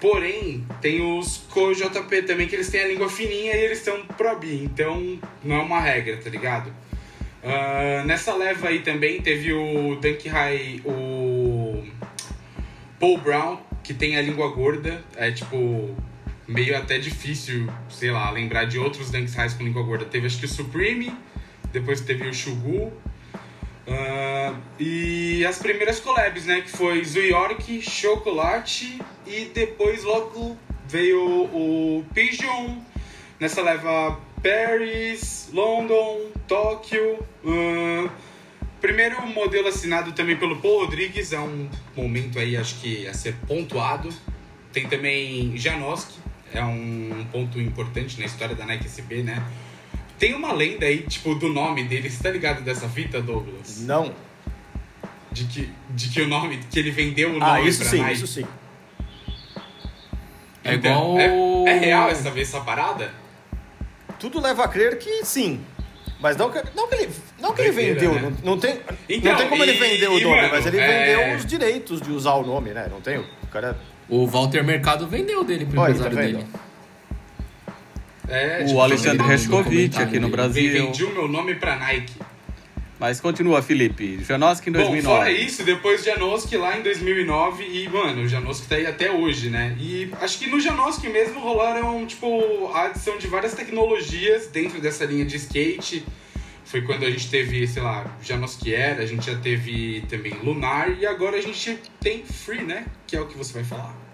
Porém, 0.00 0.64
tem 0.80 1.02
os 1.02 1.36
co-JP 1.50 2.22
também, 2.22 2.48
que 2.48 2.56
eles 2.56 2.70
têm 2.70 2.80
a 2.80 2.88
língua 2.88 3.10
fininha 3.10 3.54
e 3.54 3.64
eles 3.64 3.80
são 3.80 4.00
pro 4.16 4.38
B, 4.38 4.62
então 4.64 5.18
não 5.44 5.56
é 5.56 5.62
uma 5.62 5.80
regra, 5.80 6.16
tá 6.16 6.30
ligado? 6.30 6.72
Ah, 7.42 8.02
nessa 8.06 8.34
leva 8.34 8.68
aí 8.68 8.80
também 8.80 9.20
teve 9.20 9.52
o 9.52 9.96
Dunk 9.96 10.26
High, 10.26 10.80
o 10.84 11.84
Paul 13.00 13.16
Brown, 13.16 13.58
que 13.82 13.94
tem 13.94 14.18
a 14.18 14.22
língua 14.22 14.48
gorda, 14.48 15.02
é 15.16 15.32
tipo 15.32 15.96
meio 16.46 16.76
até 16.76 16.98
difícil, 16.98 17.66
sei 17.88 18.10
lá, 18.10 18.30
lembrar 18.30 18.66
de 18.66 18.78
outros 18.78 19.10
Dunks 19.10 19.34
Highs 19.34 19.54
com 19.54 19.64
língua 19.64 19.82
gorda. 19.82 20.04
Teve 20.04 20.26
acho 20.26 20.38
que 20.38 20.44
o 20.44 20.48
Supreme, 20.48 21.10
depois 21.72 22.02
teve 22.02 22.28
o 22.28 22.34
Shugu, 22.34 22.92
ah, 23.88 24.54
e 24.78 25.44
as 25.46 25.58
primeiras 25.58 25.98
collabs, 25.98 26.44
né? 26.44 26.60
Que 26.60 26.70
foi 26.70 27.02
York, 27.20 27.80
Chocolate 27.82 29.00
e 29.26 29.46
depois 29.46 30.04
logo 30.04 30.58
veio 30.86 31.20
o 31.22 32.04
Pigeon. 32.12 32.76
Nessa 33.38 33.62
leva 33.62 34.20
Paris, 34.42 35.48
London, 35.52 36.26
Tóquio. 36.46 37.18
ah, 37.46 38.29
primeiro 38.80 39.20
modelo 39.26 39.68
assinado 39.68 40.12
também 40.12 40.36
pelo 40.36 40.56
Paul 40.56 40.84
Rodrigues, 40.84 41.32
é 41.32 41.38
um 41.38 41.68
momento 41.96 42.38
aí 42.38 42.56
acho 42.56 42.76
que 42.76 43.06
a 43.06 43.14
ser 43.14 43.34
pontuado. 43.46 44.08
Tem 44.72 44.86
também 44.88 45.56
Janoski, 45.56 46.18
é 46.52 46.62
um 46.64 47.26
ponto 47.32 47.60
importante 47.60 48.18
na 48.20 48.26
história 48.26 48.54
da 48.54 48.64
Nike 48.64 48.86
SB, 48.86 49.22
né? 49.22 49.42
Tem 50.18 50.34
uma 50.34 50.52
lenda 50.52 50.86
aí, 50.86 50.98
tipo, 51.02 51.34
do 51.34 51.48
nome 51.48 51.84
dele. 51.84 52.08
Você 52.10 52.22
tá 52.22 52.30
ligado 52.30 52.62
dessa 52.62 52.88
fita, 52.88 53.20
Douglas? 53.22 53.80
Não. 53.80 54.14
De 55.32 55.44
que, 55.44 55.70
de 55.90 56.08
que 56.10 56.20
o 56.20 56.28
nome, 56.28 56.58
que 56.70 56.78
ele 56.78 56.90
vendeu 56.90 57.30
o 57.30 57.38
nome 57.38 57.44
Ah, 57.44 57.60
isso 57.60 57.80
pra 57.80 57.90
sim, 57.90 57.98
Nike. 57.98 58.14
isso 58.14 58.26
sim. 58.26 58.46
É 60.62 60.74
Então, 60.74 61.18
igual. 61.18 61.66
É, 61.68 61.70
é 61.72 61.78
real 61.78 62.08
essa, 62.10 62.28
essa 62.38 62.60
parada? 62.60 63.12
Tudo 64.18 64.40
leva 64.40 64.64
a 64.64 64.68
crer 64.68 64.98
que 64.98 65.24
sim. 65.24 65.60
Mas 66.20 66.36
não 66.36 66.50
que, 66.50 66.62
não 66.76 66.86
que 66.88 66.94
ele, 66.94 67.10
não 67.40 67.54
que 67.54 67.62
ele 67.62 67.70
vendeu, 67.70 68.12
né? 68.14 68.20
não, 68.42 68.52
não 68.52 68.58
tem, 68.60 68.78
Então, 69.08 69.32
não 69.32 69.38
tem 69.38 69.48
como 69.48 69.62
ele 69.62 69.72
e- 69.72 69.78
vender 69.78 70.08
o 70.08 70.20
nome, 70.20 70.36
mano, 70.36 70.48
mas 70.52 70.66
ele 70.66 70.78
é- 70.78 71.16
vendeu 71.16 71.36
os 71.36 71.46
direitos 71.46 72.00
de 72.02 72.10
usar 72.10 72.34
o 72.34 72.44
nome, 72.46 72.70
né? 72.70 72.86
Não 72.90 73.00
tem? 73.00 73.18
O 73.18 73.46
cara 73.50 73.76
O 74.08 74.26
Walter 74.26 74.62
Mercado 74.62 75.06
vendeu 75.06 75.42
dele 75.44 75.64
pro 75.64 75.80
Olha, 75.80 75.90
empresário 75.92 76.16
tá 76.16 76.22
dele. 76.22 76.46
É, 78.28 78.60
O 78.62 78.66
tipo, 78.66 78.80
Alexandre 78.80 79.18
ele- 79.22 79.28
Rescovitch 79.28 79.64
documentário 79.64 80.06
aqui 80.08 80.18
no. 80.20 80.28
Brasil. 80.28 80.86
Vendi 80.86 81.04
o 81.04 81.10
meu 81.12 81.26
nome 81.26 81.54
pra 81.56 81.76
Nike. 81.76 82.12
Mas 83.00 83.18
continua, 83.18 83.62
Felipe. 83.62 84.22
Janoski 84.22 84.68
em 84.68 84.72
2009. 84.74 85.08
Bom, 85.08 85.16
fora 85.16 85.32
isso, 85.32 85.64
depois 85.64 86.04
Janoski 86.04 86.58
lá 86.58 86.78
em 86.78 86.82
2009 86.82 87.64
e, 87.64 87.88
mano, 87.88 88.24
o 88.24 88.28
Janoski 88.28 88.68
tá 88.68 88.74
aí 88.74 88.84
até 88.84 89.10
hoje, 89.10 89.48
né? 89.48 89.74
E 89.80 90.12
acho 90.20 90.38
que 90.38 90.46
no 90.46 90.60
Janoski 90.60 91.08
mesmo 91.08 91.40
rolaram, 91.40 92.06
tipo, 92.06 92.70
a 92.74 92.88
adição 92.88 93.16
de 93.16 93.26
várias 93.26 93.54
tecnologias 93.54 94.48
dentro 94.48 94.82
dessa 94.82 95.06
linha 95.06 95.24
de 95.24 95.36
skate. 95.36 96.04
Foi 96.62 96.82
quando 96.82 97.06
a 97.06 97.10
gente 97.10 97.30
teve, 97.30 97.66
sei 97.66 97.82
lá, 97.82 98.04
Janoski 98.22 98.74
Era, 98.74 99.02
a 99.02 99.06
gente 99.06 99.24
já 99.24 99.38
teve 99.38 100.04
também 100.06 100.34
Lunar 100.34 100.90
e 101.00 101.06
agora 101.06 101.38
a 101.38 101.40
gente 101.40 101.78
tem 101.98 102.22
Free, 102.22 102.62
né? 102.62 102.84
Que 103.06 103.16
é 103.16 103.20
o 103.20 103.26
que 103.26 103.36
você 103.36 103.54
vai 103.54 103.64
falar. 103.64 104.09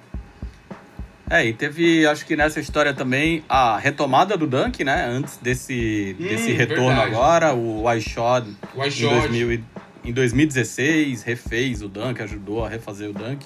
É, 1.28 1.44
e 1.44 1.52
teve, 1.52 2.06
acho 2.06 2.24
que 2.24 2.36
nessa 2.36 2.60
história 2.60 2.94
também, 2.94 3.42
a 3.48 3.76
retomada 3.78 4.36
do 4.36 4.46
Dunk, 4.46 4.84
né? 4.84 5.06
Antes 5.06 5.38
desse, 5.38 6.16
Hum, 6.18 6.22
desse 6.22 6.52
retorno 6.52 6.86
verdade. 6.88 7.10
agora, 7.14 7.54
o 7.54 7.92
iShot 7.94 8.46
O 8.74 8.84
em, 8.84 8.88
iShot. 8.88 9.28
2000 9.28 9.60
em 10.04 10.12
2016 10.12 11.24
refez 11.24 11.82
o 11.82 11.88
Dunk, 11.88 12.22
ajudou 12.22 12.64
a 12.64 12.68
refazer 12.68 13.10
o 13.10 13.12
Dunk. 13.12 13.44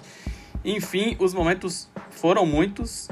Enfim, 0.62 1.16
os 1.18 1.32
momentos 1.32 1.88
foram 2.10 2.44
muitos. 2.44 3.08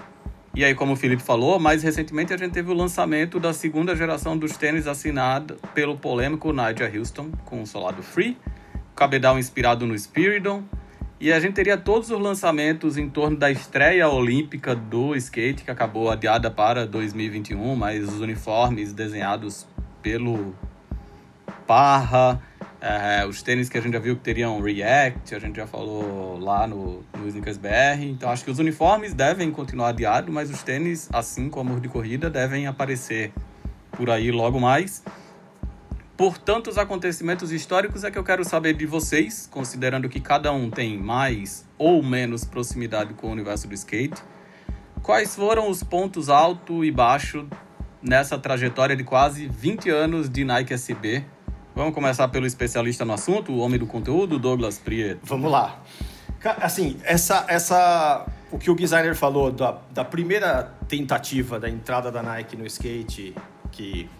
E 0.55 0.63
aí, 0.63 0.75
como 0.75 0.93
o 0.93 0.97
Felipe 0.97 1.23
falou, 1.23 1.59
mais 1.59 1.83
recentemente 1.83 2.35
a 2.35 2.37
gente 2.37 2.53
teve 2.53 2.71
o 2.71 2.75
lançamento 2.75 3.41
da 3.41 3.55
segunda 3.55 3.97
geração 3.97 4.37
dos 4.37 4.55
tênis 4.59 4.87
assinada 4.87 5.57
pelo 5.75 5.97
polêmico 5.97 6.53
Nigel 6.53 6.91
Houston 6.99 7.31
com 7.47 7.63
o 7.63 7.67
solado 7.67 8.03
Free, 8.03 8.37
cabedal 8.95 9.39
inspirado 9.39 9.87
no 9.87 9.95
Spiridon. 9.99 10.63
E 11.21 11.33
a 11.33 11.41
gente 11.41 11.55
teria 11.55 11.77
todos 11.77 12.11
os 12.13 12.21
lançamentos 12.21 12.97
em 12.97 13.09
torno 13.09 13.37
da 13.37 13.51
estreia 13.51 14.09
olímpica 14.09 14.75
do 14.75 15.17
skate, 15.17 15.65
que 15.65 15.71
acabou 15.71 16.11
adiada 16.11 16.49
para 16.49 16.87
2021, 16.87 17.75
mas 17.75 18.09
os 18.09 18.21
uniformes 18.21 18.93
desenhados 18.93 19.67
pelo 20.01 20.55
Parra, 21.67 22.41
é, 22.81 23.27
os 23.27 23.43
tênis 23.43 23.69
que 23.69 23.77
a 23.77 23.81
gente 23.81 23.95
já 23.95 23.99
viu 23.99 24.15
que 24.15 24.23
teriam 24.23 24.61
React, 24.61 25.35
a 25.35 25.39
gente 25.41 25.57
já 25.57 25.67
falou 25.67 26.39
lá 26.39 26.69
no, 26.69 27.03
no 27.19 27.27
Sneakers 27.27 27.57
BR. 27.57 28.05
Então 28.05 28.31
acho 28.31 28.45
que 28.45 28.51
os 28.51 28.61
uniformes 28.61 29.13
devem 29.13 29.51
continuar 29.51 29.89
adiados, 29.89 30.33
mas 30.33 30.49
os 30.51 30.63
tênis, 30.63 31.09
assim 31.13 31.51
como 31.51 31.75
os 31.75 31.83
de 31.83 31.89
corrida, 31.89 32.31
devem 32.31 32.69
aparecer 32.69 33.33
por 33.91 34.09
aí 34.09 34.31
logo 34.31 34.61
mais. 34.61 35.03
Por 36.19 36.37
tantos 36.37 36.77
acontecimentos 36.77 37.53
históricos 37.53 38.03
é 38.03 38.11
que 38.11 38.19
eu 38.19 38.25
quero 38.25 38.45
saber 38.45 38.75
de 38.75 38.85
vocês, 38.85 39.49
considerando 39.49 40.09
que 40.09 40.19
cada 40.19 40.53
um 40.53 40.69
tem 40.69 40.99
mais 40.99 41.65
ou 41.79 42.03
menos 42.03 42.45
proximidade 42.45 43.15
com 43.15 43.29
o 43.29 43.31
universo 43.31 43.69
do 43.69 43.75
skate. 43.75 44.21
Quais 45.01 45.37
foram 45.37 45.71
os 45.71 45.81
pontos 45.85 46.29
alto 46.29 46.85
e 46.85 46.91
baixo 46.91 47.47
nessa 48.03 48.37
trajetória 48.37 48.97
de 48.97 49.05
quase 49.05 49.47
20 49.47 49.91
anos 49.91 50.29
de 50.29 50.45
Nike 50.45 50.75
SB? 50.75 51.25
Vamos 51.73 51.95
começar 51.95 52.27
pelo 52.27 52.47
especialista 52.47 53.05
no 53.05 53.13
assunto, 53.13 53.53
o 53.53 53.59
homem 53.59 53.79
do 53.79 53.87
conteúdo, 53.87 54.41
Douglas 54.41 54.77
Prieto. 54.77 55.21
Vamos 55.23 55.53
lá. 55.53 55.81
Assim, 56.61 56.97
essa, 57.05 57.47
essa, 57.47 58.27
o 58.51 58.59
que 58.59 58.69
o 58.73 58.75
designer 58.75 59.15
falou 59.15 59.53
da, 59.53 59.79
da 59.93 60.05
primeira 60.05 60.65
tentativa 60.89 61.61
da 61.61 61.71
entrada 61.71 62.11
da 62.11 62.25
Nike 62.25 62.57
no 62.57 62.67
skate, 62.67 63.37
que 63.71 64.11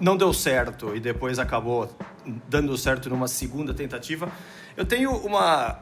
não, 0.00 0.16
deu 0.16 0.32
certo 0.32 0.94
e 0.94 1.00
depois 1.00 1.38
acabou 1.38 1.90
dando 2.48 2.76
certo 2.76 3.08
numa 3.10 3.26
segunda 3.28 3.74
tentativa, 3.74 4.30
eu 4.76 4.84
tenho 4.84 5.10
uma, 5.16 5.80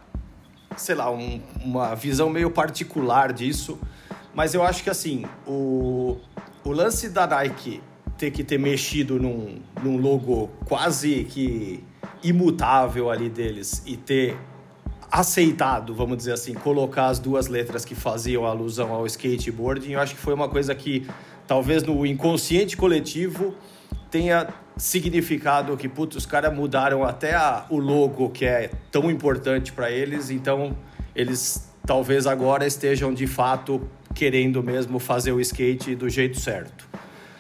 sei 0.77 0.95
lá, 0.95 1.11
um- 1.11 1.41
uma 1.63 1.95
visão 1.95 2.31
meio 2.31 2.51
particular 2.51 3.33
disso, 3.33 3.79
mas 4.35 4.55
eu 4.55 4.63
acho 4.63 4.83
que 4.83 4.91
assim, 4.91 5.25
o, 5.47 6.19
o 6.65 6.73
lance 6.73 7.09
da 7.11 7.27
Nike 7.27 7.83
ter 8.17 8.31
que 8.31 8.45
ter 8.45 8.59
mexido 8.59 9.19
num, 9.19 9.61
num 9.83 9.97
logo 9.97 10.49
quase 10.67 11.25
que 11.25 11.83
imutável 12.23 13.11
ali 13.11 13.29
deles 13.29 13.83
e 13.87 13.97
ter 13.97 14.37
aceitado, 15.11 15.95
vamos 15.95 16.17
dizer 16.19 16.33
assim, 16.33 16.55
colocar 16.55 17.07
as 17.07 17.19
duas 17.19 17.49
letras 17.49 17.85
que 17.85 17.95
faziam 17.95 18.45
alusão 18.47 18.93
ao 18.93 19.07
skateboarding, 19.07 19.93
eu 19.93 20.01
acho 20.01 20.15
que 20.15 20.21
foi 20.21 20.33
uma 20.35 20.49
coisa 20.49 20.75
que 20.75 21.07
talvez 21.47 21.83
no 21.83 22.07
inconsciente 22.07 22.77
coletivo 22.77 23.55
tenha 24.11 24.49
significado 24.77 25.77
que 25.77 25.89
putz, 25.89 26.17
os 26.17 26.27
caras 26.27 26.53
mudaram 26.55 27.05
até 27.05 27.35
a- 27.35 27.65
o 27.71 27.79
logo 27.79 28.31
que 28.31 28.45
é 28.45 28.71
tão 28.91 29.11
importante 29.11 29.73
para 29.73 29.91
eles, 29.91 30.31
então 30.31 30.77
eles 31.15 31.71
talvez 31.87 32.27
agora 32.27 32.67
estejam 32.67 33.13
de 33.15 33.27
fato 33.27 33.89
querendo 34.15 34.63
mesmo 34.63 34.99
fazer 34.99 35.33
o 35.33 35.41
skate 35.41 35.95
do 35.95 36.09
jeito 36.09 36.41
certo. 36.41 36.89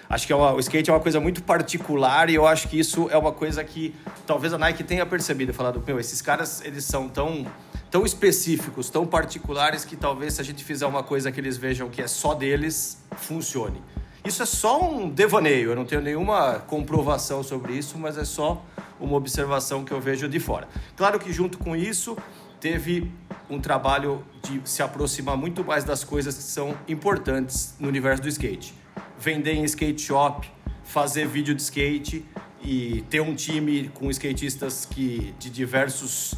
Acho 0.08 0.26
que 0.26 0.32
é 0.32 0.36
uma- 0.36 0.52
o 0.52 0.60
skate 0.60 0.90
é 0.90 0.92
uma 0.92 1.00
coisa 1.00 1.20
muito 1.20 1.42
particular 1.42 2.28
e 2.30 2.34
eu 2.34 2.46
acho 2.46 2.68
que 2.68 2.78
isso 2.78 3.08
é 3.10 3.16
uma 3.16 3.32
coisa 3.32 3.62
que 3.62 3.94
talvez 4.26 4.52
a 4.52 4.58
Nike 4.58 4.82
tenha 4.82 5.06
percebido, 5.06 5.52
falado, 5.54 5.82
meu, 5.86 5.98
esses 6.00 6.20
caras 6.20 6.62
eles 6.64 6.84
são 6.84 7.08
tão 7.08 7.46
tão 7.90 8.04
específicos, 8.06 8.88
tão 8.88 9.04
particulares 9.04 9.84
que 9.84 9.96
talvez 9.96 10.34
se 10.34 10.40
a 10.40 10.44
gente 10.44 10.62
fizer 10.62 10.86
uma 10.86 11.02
coisa 11.02 11.32
que 11.32 11.40
eles 11.40 11.56
vejam 11.56 11.88
que 11.88 12.00
é 12.00 12.06
só 12.06 12.34
deles, 12.34 13.02
funcione. 13.16 13.82
Isso 14.24 14.42
é 14.42 14.46
só 14.46 14.80
um 14.82 15.08
devaneio, 15.08 15.70
eu 15.70 15.76
não 15.76 15.84
tenho 15.84 16.02
nenhuma 16.02 16.58
comprovação 16.60 17.42
sobre 17.42 17.72
isso, 17.72 17.96
mas 17.98 18.18
é 18.18 18.24
só 18.24 18.62
uma 19.00 19.16
observação 19.16 19.82
que 19.84 19.92
eu 19.92 20.00
vejo 20.00 20.28
de 20.28 20.38
fora. 20.38 20.68
Claro 20.94 21.18
que 21.18 21.32
junto 21.32 21.56
com 21.58 21.74
isso 21.74 22.16
teve 22.60 23.10
um 23.48 23.58
trabalho 23.58 24.22
de 24.42 24.60
se 24.64 24.82
aproximar 24.82 25.36
muito 25.36 25.64
mais 25.64 25.84
das 25.84 26.04
coisas 26.04 26.36
que 26.36 26.42
são 26.42 26.76
importantes 26.86 27.74
no 27.80 27.88
universo 27.88 28.22
do 28.22 28.28
skate. 28.28 28.74
Vender 29.18 29.54
em 29.54 29.64
skate 29.64 30.02
shop, 30.02 30.46
fazer 30.84 31.26
vídeo 31.26 31.54
de 31.54 31.62
skate 31.62 32.24
e 32.62 33.02
ter 33.08 33.20
um 33.22 33.34
time 33.34 33.88
com 33.94 34.10
skatistas 34.10 34.84
que 34.84 35.34
de 35.38 35.48
diversos 35.48 36.34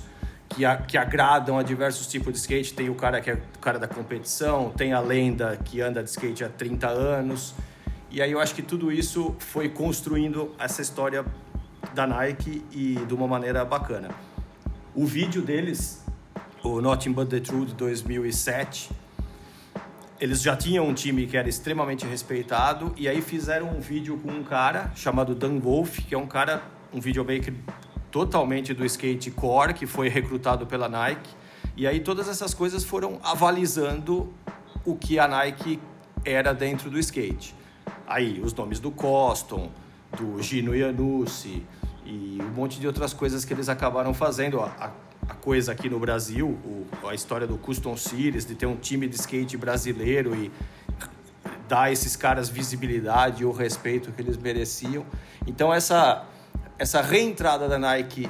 que, 0.51 0.65
a- 0.65 0.77
que 0.77 0.97
agradam 0.97 1.59
a 1.59 1.63
diversos 1.65 2.07
tipos 2.07 2.33
de 2.33 2.39
skate. 2.39 2.75
Tem 2.75 2.89
o 2.89 2.95
cara 2.95 3.21
que 3.21 3.31
é 3.31 3.35
o 3.35 3.59
cara 3.59 3.79
da 3.79 3.89
competição, 3.89 4.71
tem 4.71 4.93
a 4.93 5.01
lenda 5.01 5.59
que 5.65 5.81
anda 5.81 6.01
de 6.03 6.11
skate 6.11 6.45
há 6.45 6.49
30 6.49 6.87
anos. 6.89 7.55
E 8.13 8.21
aí 8.21 8.31
eu 8.31 8.39
acho 8.39 8.55
que 8.55 8.61
tudo 8.61 8.93
isso 8.93 9.35
foi 9.39 9.71
construindo 9.71 10.55
essa 10.59 10.83
história 10.83 11.25
da 11.95 12.07
Nike 12.07 12.63
e 12.71 12.97
de 12.97 13.15
uma 13.15 13.27
maneira 13.27 13.65
bacana. 13.65 14.11
O 14.95 15.07
vídeo 15.07 15.41
deles, 15.41 16.05
o 16.63 16.83
Nothing 16.83 17.13
But 17.13 17.31
The 17.31 17.41
Truth 17.41 17.71
2007, 17.71 18.91
eles 20.21 20.43
já 20.43 20.55
tinham 20.55 20.87
um 20.87 20.93
time 20.93 21.27
que 21.27 21.39
era 21.39 21.49
extremamente 21.49 22.05
respeitado 22.05 22.93
e 22.99 23.09
aí 23.09 23.23
fizeram 23.23 23.71
um 23.71 23.81
vídeo 23.81 24.21
com 24.23 24.31
um 24.31 24.45
cara 24.45 24.93
chamado 24.95 25.35
Dan 25.35 25.59
Wolf, 25.59 26.01
que 26.01 26.15
é 26.15 26.19
um 26.19 26.27
cara, 26.27 26.63
um 26.93 27.01
videomaker 27.01 27.55
totalmente 28.11 28.75
do 28.75 28.85
skate 28.85 29.31
core, 29.31 29.73
que 29.73 29.87
foi 29.87 30.11
recrutado 30.11 30.67
pela 30.67 30.87
Nike. 30.87 31.31
E 31.75 31.87
aí 31.87 31.99
todas 31.99 32.29
essas 32.29 32.53
coisas 32.53 32.85
foram 32.85 33.19
avalizando 33.23 34.31
o 34.85 34.95
que 34.97 35.19
a 35.19 35.27
Nike 35.27 35.81
era 36.27 36.53
dentro 36.53 36.91
do 36.91 36.99
skate. 36.99 37.62
Aí 38.07 38.41
os 38.41 38.53
nomes 38.55 38.79
do 38.81 38.91
Coston, 38.91 39.71
do 40.17 40.43
Gino 40.43 40.75
Iannussi 40.75 41.65
e 42.05 42.39
um 42.41 42.49
monte 42.55 42.79
de 42.81 42.87
outras 42.87 43.13
coisas 43.13 43.45
que 43.45 43.53
eles 43.55 43.69
acabaram 43.69 44.13
fazendo. 44.13 44.61
A, 44.61 44.67
a- 44.79 44.91
a 45.29 45.35
coisa 45.35 45.71
aqui 45.71 45.89
no 45.89 46.01
Brasil, 46.01 46.49
o- 46.49 46.85
a 47.09 47.15
história 47.15 47.47
do 47.47 47.57
Custom 47.57 47.97
Series, 47.97 48.45
de 48.45 48.57
ter 48.57 48.67
um 48.67 48.75
time 48.77 49.07
de 49.07 49.15
skate 49.15 49.57
brasileiro 49.57 50.35
e 50.35 50.51
dar 51.69 51.83
a 51.85 51.93
esses 51.93 52.17
caras 52.17 52.49
visibilidade 52.49 53.43
e 53.43 53.47
o 53.47 53.53
respeito 53.53 54.11
que 54.13 54.21
eles 54.21 54.37
mereciam. 54.37 55.07
Então 55.47 55.73
essa 55.73 56.25
essa 56.79 57.01
reentrada 57.01 57.69
da 57.69 57.79
Nike 57.79 58.29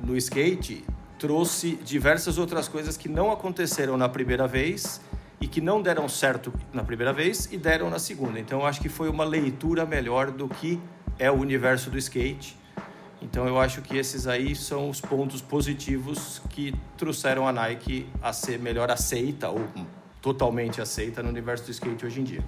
no 0.00 0.16
skate 0.16 0.82
trouxe 1.18 1.76
diversas 1.84 2.38
outras 2.38 2.66
coisas 2.68 2.96
que 2.96 3.08
não 3.08 3.30
aconteceram 3.30 3.96
na 3.98 4.08
primeira 4.08 4.46
vez 4.48 5.00
e 5.40 5.46
que 5.46 5.60
não 5.60 5.82
deram 5.82 6.08
certo 6.08 6.52
na 6.72 6.82
primeira 6.82 7.12
vez 7.12 7.48
e 7.52 7.56
deram 7.56 7.90
na 7.90 7.98
segunda. 7.98 8.38
Então 8.38 8.60
eu 8.60 8.66
acho 8.66 8.80
que 8.80 8.88
foi 8.88 9.08
uma 9.08 9.24
leitura 9.24 9.84
melhor 9.84 10.30
do 10.30 10.48
que 10.48 10.80
é 11.18 11.30
o 11.30 11.34
universo 11.34 11.90
do 11.90 11.98
skate. 11.98 12.56
Então 13.20 13.46
eu 13.46 13.60
acho 13.60 13.82
que 13.82 13.96
esses 13.96 14.26
aí 14.26 14.54
são 14.54 14.88
os 14.88 15.00
pontos 15.00 15.40
positivos 15.40 16.40
que 16.50 16.74
trouxeram 16.96 17.46
a 17.46 17.52
Nike 17.52 18.06
a 18.22 18.32
ser 18.32 18.58
melhor 18.58 18.90
aceita 18.90 19.48
ou 19.48 19.66
totalmente 20.20 20.80
aceita 20.80 21.22
no 21.22 21.28
universo 21.28 21.64
do 21.64 21.70
skate 21.70 22.06
hoje 22.06 22.20
em 22.20 22.24
dia. 22.24 22.44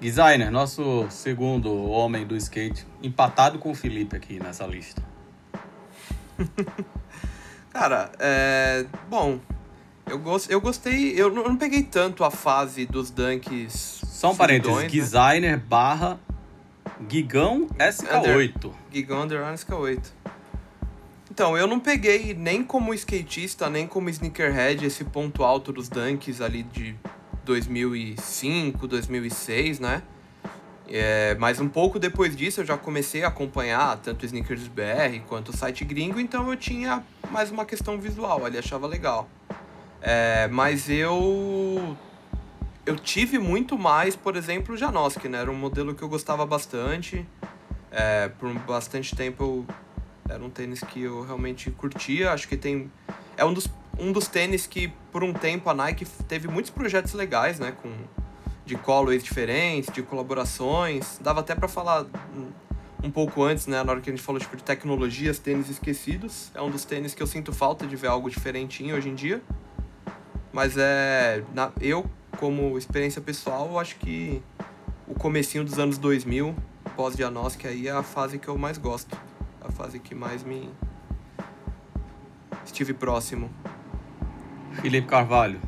Designer, 0.00 0.50
nosso 0.50 1.06
segundo 1.10 1.88
homem 1.88 2.26
do 2.26 2.36
skate, 2.36 2.84
empatado 3.00 3.60
com 3.60 3.70
o 3.70 3.74
Felipe 3.74 4.16
aqui 4.16 4.40
nessa 4.40 4.66
lista. 4.66 5.00
Cara, 7.70 8.10
é. 8.18 8.84
Bom, 9.08 9.38
eu, 10.06 10.18
gos- 10.18 10.48
eu 10.50 10.60
gostei. 10.60 11.12
Eu 11.20 11.30
não, 11.32 11.42
eu 11.42 11.48
não 11.50 11.56
peguei 11.56 11.82
tanto 11.82 12.24
a 12.24 12.30
fase 12.30 12.84
dos 12.86 13.10
dunks. 13.10 14.00
Só 14.06 14.32
um 14.32 14.36
parênteses, 14.36 14.76
né? 14.82 14.88
designer 14.88 15.56
barra 15.58 16.18
Gigão 17.08 17.66
SK8. 17.78 18.72
Giga 18.92 19.16
Underline 19.16 19.56
SK8. 19.56 20.02
Então, 21.30 21.56
eu 21.56 21.66
não 21.66 21.80
peguei 21.80 22.34
nem 22.34 22.62
como 22.62 22.92
skatista, 22.94 23.70
nem 23.70 23.86
como 23.86 24.10
sneakerhead 24.10 24.84
esse 24.84 25.02
ponto 25.04 25.42
alto 25.42 25.72
dos 25.72 25.88
dunks 25.88 26.40
ali 26.42 26.62
de 26.62 26.94
2005, 27.44 28.86
2006, 28.86 29.80
né? 29.80 30.02
É, 30.88 31.34
mas 31.38 31.58
um 31.58 31.68
pouco 31.68 31.98
depois 31.98 32.36
disso 32.36 32.60
eu 32.60 32.66
já 32.66 32.76
comecei 32.76 33.24
a 33.24 33.28
acompanhar 33.28 33.96
tanto 33.98 34.24
o 34.24 34.26
Sneakers 34.26 34.68
BR 34.68 35.20
quanto 35.26 35.48
o 35.48 35.56
site 35.56 35.84
gringo, 35.86 36.20
então 36.20 36.46
eu 36.50 36.56
tinha 36.56 37.02
mais 37.30 37.50
uma 37.50 37.64
questão 37.64 37.98
visual 37.98 38.44
ali, 38.44 38.58
achava 38.58 38.86
legal. 38.86 39.26
É, 40.02 40.48
mas 40.48 40.90
eu 40.90 41.96
eu 42.84 42.96
tive 42.96 43.38
muito 43.38 43.78
mais, 43.78 44.16
por 44.16 44.36
exemplo, 44.36 44.74
o 44.74 44.76
Janoski, 44.76 45.28
né? 45.28 45.38
Era 45.38 45.50
um 45.50 45.54
modelo 45.54 45.94
que 45.94 46.02
eu 46.02 46.08
gostava 46.08 46.44
bastante. 46.44 47.26
É, 47.90 48.28
por 48.28 48.52
bastante 48.60 49.14
tempo 49.14 49.42
eu, 49.44 49.66
era 50.28 50.42
um 50.42 50.50
tênis 50.50 50.80
que 50.80 51.02
eu 51.02 51.22
realmente 51.22 51.70
curtia. 51.70 52.32
Acho 52.32 52.48
que 52.48 52.56
tem. 52.56 52.90
É 53.36 53.44
um 53.44 53.52
dos, 53.52 53.68
um 53.98 54.10
dos 54.10 54.26
tênis 54.26 54.66
que, 54.66 54.88
por 55.12 55.22
um 55.22 55.32
tempo, 55.32 55.70
a 55.70 55.74
Nike 55.74 56.04
teve 56.26 56.48
muitos 56.48 56.70
projetos 56.70 57.12
legais, 57.12 57.60
né? 57.60 57.72
Com, 57.80 57.92
de 58.66 58.76
colorways 58.76 59.22
diferentes, 59.22 59.92
de 59.92 60.02
colaborações. 60.02 61.18
Dava 61.20 61.40
até 61.40 61.54
para 61.54 61.68
falar 61.68 62.06
um, 63.02 63.10
pouco 63.10 63.44
antes, 63.44 63.68
né? 63.68 63.80
Na 63.82 63.92
hora 63.92 64.00
que 64.00 64.10
a 64.10 64.12
gente 64.12 64.24
falou 64.24 64.40
tipo, 64.40 64.56
de 64.56 64.64
tecnologias, 64.64 65.38
tênis 65.38 65.68
esquecidos. 65.68 66.50
É 66.52 66.60
um 66.60 66.70
dos 66.70 66.84
tênis 66.84 67.14
que 67.14 67.22
eu 67.22 67.26
sinto 67.28 67.52
falta 67.52 67.86
de 67.86 67.94
ver 67.94 68.08
algo 68.08 68.28
diferentinho 68.28 68.96
hoje 68.96 69.08
em 69.08 69.14
dia. 69.14 69.40
Mas 70.52 70.76
é. 70.76 71.42
Na, 71.54 71.72
eu, 71.80 72.04
como 72.38 72.76
experiência 72.76 73.20
pessoal, 73.22 73.68
eu 73.70 73.78
acho 73.78 73.96
que 73.96 74.42
o 75.06 75.14
comecinho 75.14 75.64
dos 75.64 75.78
anos 75.78 75.98
2000, 75.98 76.54
pós-diagnóstico, 76.96 77.66
aí 77.66 77.88
é 77.88 77.92
a 77.92 78.02
fase 78.02 78.38
que 78.38 78.48
eu 78.48 78.58
mais 78.58 78.78
gosto. 78.78 79.16
A 79.60 79.70
fase 79.72 79.98
que 79.98 80.14
mais 80.14 80.42
me. 80.42 80.68
estive 82.64 82.92
próximo. 82.92 83.50
Felipe 84.80 85.06
Carvalho. 85.06 85.60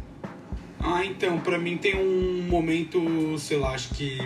Ah, 0.80 1.04
então, 1.04 1.40
pra 1.40 1.58
mim 1.58 1.78
tem 1.78 1.96
um 1.96 2.46
momento, 2.46 3.38
sei 3.38 3.58
lá, 3.58 3.70
acho 3.70 3.94
que 3.94 4.18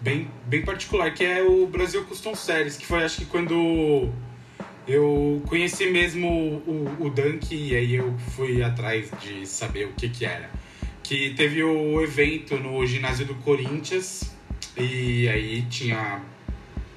bem, 0.00 0.30
bem 0.46 0.64
particular, 0.64 1.12
que 1.12 1.24
é 1.24 1.42
o 1.42 1.66
Brasil 1.66 2.04
Custom 2.04 2.34
Series, 2.34 2.76
que 2.76 2.86
foi 2.86 3.02
acho 3.02 3.18
que 3.18 3.26
quando 3.26 4.08
eu 4.88 5.42
conheci 5.46 5.90
mesmo 5.90 6.26
o, 6.66 6.96
o 6.98 7.10
Dunk 7.10 7.54
e 7.54 7.76
aí 7.76 7.94
eu 7.94 8.16
fui 8.34 8.62
atrás 8.62 9.10
de 9.20 9.46
saber 9.46 9.86
o 9.86 9.92
que 9.92 10.08
que 10.08 10.24
era. 10.24 10.50
Que 11.02 11.34
teve 11.34 11.62
o 11.62 12.00
evento 12.00 12.56
no 12.56 12.84
ginásio 12.86 13.26
do 13.26 13.34
Corinthians 13.36 14.34
e 14.76 15.28
aí 15.28 15.62
tinha, 15.68 16.22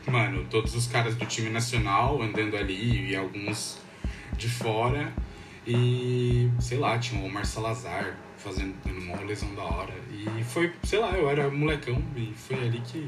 mano, 0.07 0.45
todos 0.49 0.73
os 0.73 0.87
caras 0.87 1.15
do 1.15 1.25
time 1.25 1.49
nacional 1.49 2.21
andando 2.21 2.55
ali 2.55 3.09
e 3.11 3.15
alguns 3.15 3.77
de 4.37 4.47
fora. 4.47 5.13
E 5.67 6.49
sei 6.59 6.77
lá, 6.77 6.97
tinha 6.97 7.21
o 7.21 7.25
Omar 7.25 7.45
Salazar 7.45 8.17
fazendo 8.37 8.73
uma 8.85 9.21
lesão 9.21 9.53
da 9.53 9.63
hora. 9.63 9.93
E 10.09 10.43
foi, 10.43 10.73
sei 10.83 10.99
lá, 10.99 11.11
eu 11.11 11.29
era 11.29 11.49
molecão 11.51 12.01
e 12.15 12.31
foi 12.35 12.57
ali 12.57 12.81
que 12.81 13.07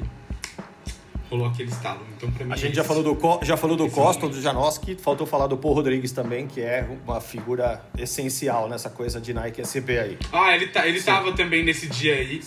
rolou 1.33 1.47
aquele 1.47 1.69
estalo. 1.69 2.01
Então, 2.15 2.31
pra 2.31 2.45
mim, 2.45 2.53
A 2.53 2.55
gente 2.55 2.71
é 2.73 2.75
já 2.75 2.83
falou 2.83 3.03
do, 3.03 3.15
Co- 3.15 3.39
já 3.43 3.57
falou 3.57 3.75
do 3.75 3.89
Costa, 3.89 4.27
do 4.27 4.39
Janoski, 4.41 4.95
faltou 4.95 5.25
falar 5.27 5.47
do 5.47 5.57
Paul 5.57 5.73
Rodrigues 5.75 6.11
também, 6.11 6.47
que 6.47 6.61
é 6.61 6.87
uma 7.05 7.19
figura 7.19 7.83
essencial 7.97 8.69
nessa 8.69 8.89
coisa 8.89 9.19
de 9.19 9.33
Nike 9.33 9.61
SB 9.61 9.99
aí. 9.99 10.17
Ah, 10.31 10.55
ele, 10.55 10.67
tá, 10.67 10.87
ele 10.87 11.01
tava 11.01 11.33
também 11.33 11.63
nesse 11.63 11.87
dia 11.87 12.15
aí. 12.15 12.41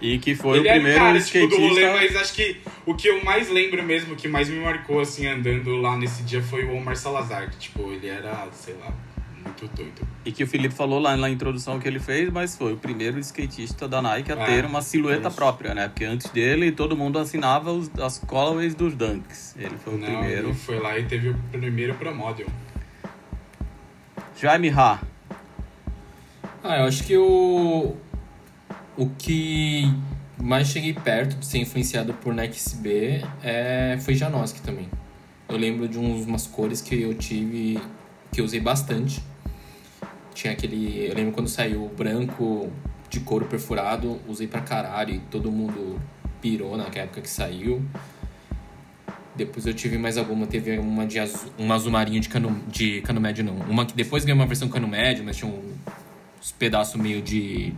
E 0.00 0.18
que 0.18 0.34
foi 0.34 0.58
ele 0.58 0.68
o 0.68 0.72
primeiro 0.72 0.88
era 1.00 1.04
o 1.04 1.06
cara, 1.14 1.20
tipo, 1.20 1.46
do 1.46 1.56
rolê, 1.56 1.80
skatista. 1.82 1.92
mas 1.96 2.16
acho 2.16 2.34
que 2.34 2.60
o 2.84 2.94
que 2.94 3.08
eu 3.08 3.24
mais 3.24 3.48
lembro 3.48 3.82
mesmo, 3.82 4.12
o 4.12 4.16
que 4.16 4.28
mais 4.28 4.48
me 4.48 4.60
marcou, 4.60 5.00
assim, 5.00 5.26
andando 5.26 5.74
lá 5.76 5.96
nesse 5.96 6.22
dia 6.22 6.42
foi 6.42 6.64
o 6.64 6.74
Omar 6.76 6.96
Salazar, 6.96 7.50
que, 7.50 7.56
tipo, 7.56 7.90
ele 7.90 8.06
era, 8.06 8.46
sei 8.52 8.74
lá, 8.74 8.92
muito 9.46 9.66
doido. 9.76 10.06
E 10.24 10.32
que 10.32 10.44
o 10.44 10.46
Felipe 10.46 10.74
falou 10.74 10.98
lá 10.98 11.16
na 11.16 11.30
introdução 11.30 11.78
que 11.78 11.86
ele 11.88 11.98
fez, 12.00 12.30
mas 12.32 12.56
foi 12.56 12.72
o 12.74 12.76
primeiro 12.76 13.18
skatista 13.20 13.86
da 13.88 14.02
Nike 14.02 14.32
a 14.32 14.36
É, 14.36 14.46
ter 14.46 14.64
uma 14.64 14.82
silhueta 14.82 15.28
isso. 15.28 15.36
própria, 15.36 15.74
né? 15.74 15.88
Porque 15.88 16.04
antes 16.04 16.30
dele 16.30 16.72
todo 16.72 16.96
mundo 16.96 17.18
assinava 17.18 17.72
os, 17.72 17.90
as 18.00 18.18
colorways 18.18 18.74
dos 18.74 18.94
Dunks. 18.94 19.54
Ele 19.58 19.76
foi 19.78 19.94
o 19.94 19.98
Não, 19.98 20.06
primeiro. 20.06 20.48
ele 20.48 20.54
foi 20.54 20.78
lá 20.78 20.98
e 20.98 21.04
teve 21.04 21.30
o 21.30 21.34
primeiro 21.50 21.94
Pro 21.94 22.14
Model. 22.14 22.46
Jaime 24.40 24.68
Ha. 24.70 25.00
Ah, 26.62 26.78
eu 26.78 26.84
acho 26.86 27.04
que 27.04 27.16
o. 27.16 27.96
O 28.98 29.10
que 29.18 29.82
mais 30.42 30.68
cheguei 30.68 30.92
perto 30.94 31.36
de 31.36 31.46
ser 31.46 31.58
influenciado 31.58 32.14
por 32.14 32.32
Nike 32.34 32.56
SB 32.56 33.22
é, 33.42 33.98
foi 34.00 34.14
Janoski 34.14 34.60
também. 34.62 34.88
Eu 35.48 35.56
lembro 35.58 35.86
de 35.86 35.98
uns, 35.98 36.26
umas 36.26 36.46
cores 36.46 36.80
que 36.80 37.00
eu 37.02 37.14
tive, 37.14 37.78
que 38.32 38.40
eu 38.40 38.44
usei 38.44 38.58
bastante. 38.60 39.22
Tinha 40.36 40.52
aquele. 40.52 41.06
Eu 41.06 41.14
lembro 41.14 41.32
quando 41.32 41.48
saiu 41.48 41.86
o 41.86 41.88
branco 41.88 42.70
de 43.08 43.20
couro 43.20 43.46
perfurado, 43.46 44.20
usei 44.28 44.46
pra 44.46 44.60
caralho 44.60 45.14
e 45.14 45.18
todo 45.18 45.50
mundo 45.50 45.98
pirou 46.42 46.76
na 46.76 46.84
época 46.84 47.22
que 47.22 47.30
saiu. 47.30 47.82
Depois 49.34 49.66
eu 49.66 49.72
tive 49.72 49.96
mais 49.96 50.18
alguma, 50.18 50.46
teve 50.46 50.78
uma 50.78 51.06
de 51.06 51.18
azul, 51.18 51.50
um 51.58 51.72
azul 51.72 51.90
marinho 51.90 52.20
de 52.20 52.28
cano, 52.28 52.60
de 52.68 53.00
cano 53.00 53.18
médio 53.18 53.42
não. 53.42 53.54
Uma 53.54 53.86
que 53.86 53.94
depois 53.94 54.26
ganhou 54.26 54.38
uma 54.38 54.46
versão 54.46 54.68
cano 54.68 54.86
médio, 54.86 55.24
mas 55.24 55.38
tinha 55.38 55.50
um, 55.50 55.72
uns 56.38 56.52
pedaços 56.52 57.00
meio 57.00 57.22
de, 57.22 57.72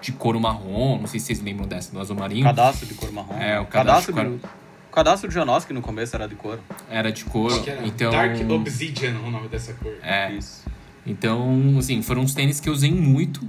de 0.00 0.12
couro 0.12 0.40
marrom, 0.40 0.98
não 1.00 1.08
sei 1.08 1.18
se 1.18 1.26
vocês 1.26 1.42
lembram 1.42 1.66
dessa, 1.66 1.90
do 1.90 1.98
azul 1.98 2.16
marinho. 2.16 2.44
Cadastro 2.44 2.86
de 2.86 2.94
cor 2.94 3.10
marrom. 3.10 3.36
É, 3.36 3.58
o 3.58 3.66
cadastro 3.66 4.14
cadastro, 4.14 4.38
do, 4.38 4.46
o 4.88 4.92
cadastro 4.92 5.28
do 5.28 5.34
Janoski 5.34 5.72
no 5.72 5.82
começo 5.82 6.14
era 6.14 6.28
de 6.28 6.36
cor. 6.36 6.60
Era 6.88 7.10
de 7.10 7.24
couro, 7.24 7.60
era 7.66 7.84
então... 7.84 8.12
Dark 8.12 8.36
Obsidian 8.48 9.18
o 9.18 9.32
nome 9.32 9.48
dessa 9.48 9.72
cor. 9.74 9.96
É, 10.00 10.32
Isso. 10.32 10.64
Então, 11.06 11.76
assim, 11.78 12.00
foram 12.02 12.22
uns 12.22 12.34
tênis 12.34 12.60
que 12.60 12.68
eu 12.68 12.72
usei 12.72 12.90
muito. 12.90 13.46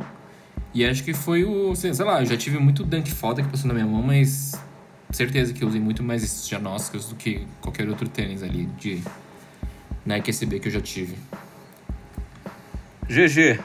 E 0.73 0.85
acho 0.85 1.03
que 1.03 1.13
foi 1.13 1.45
o. 1.45 1.73
Sei 1.75 1.93
sei 1.93 2.05
lá, 2.05 2.21
eu 2.21 2.25
já 2.25 2.35
tive 2.35 2.57
muito 2.59 2.83
dunk 2.83 3.09
foda 3.11 3.41
que 3.41 3.49
passou 3.49 3.67
na 3.67 3.73
minha 3.73 3.85
mão, 3.85 4.03
mas 4.03 4.53
certeza 5.11 5.53
que 5.53 5.63
eu 5.63 5.67
usei 5.67 5.79
muito 5.79 6.03
mais 6.03 6.23
esses 6.23 6.47
Janowskis 6.47 7.05
do 7.05 7.15
que 7.15 7.47
qualquer 7.61 7.87
outro 7.87 8.07
tênis 8.09 8.43
ali 8.43 8.65
de 8.77 9.01
Nike 10.05 10.29
SB 10.29 10.59
que 10.59 10.67
eu 10.67 10.71
já 10.73 10.81
tive. 10.81 11.15
GG. 13.07 13.59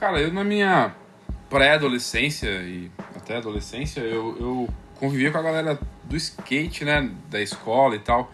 Cara, 0.00 0.20
eu 0.20 0.32
na 0.32 0.42
minha 0.42 0.92
pré-adolescência 1.48 2.48
e 2.62 2.90
até 3.14 3.36
adolescência, 3.36 4.00
eu, 4.00 4.36
eu 4.40 4.68
convivia 4.96 5.30
com 5.30 5.38
a 5.38 5.42
galera 5.42 5.78
do 6.02 6.16
skate, 6.16 6.84
né? 6.84 7.08
Da 7.30 7.40
escola 7.40 7.94
e 7.94 8.00
tal. 8.00 8.32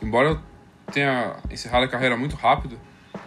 Embora 0.00 0.30
eu 0.30 0.40
tenha 0.90 1.36
encerrado 1.50 1.84
a 1.84 1.88
carreira 1.88 2.16
muito 2.16 2.34
rápido 2.36 2.78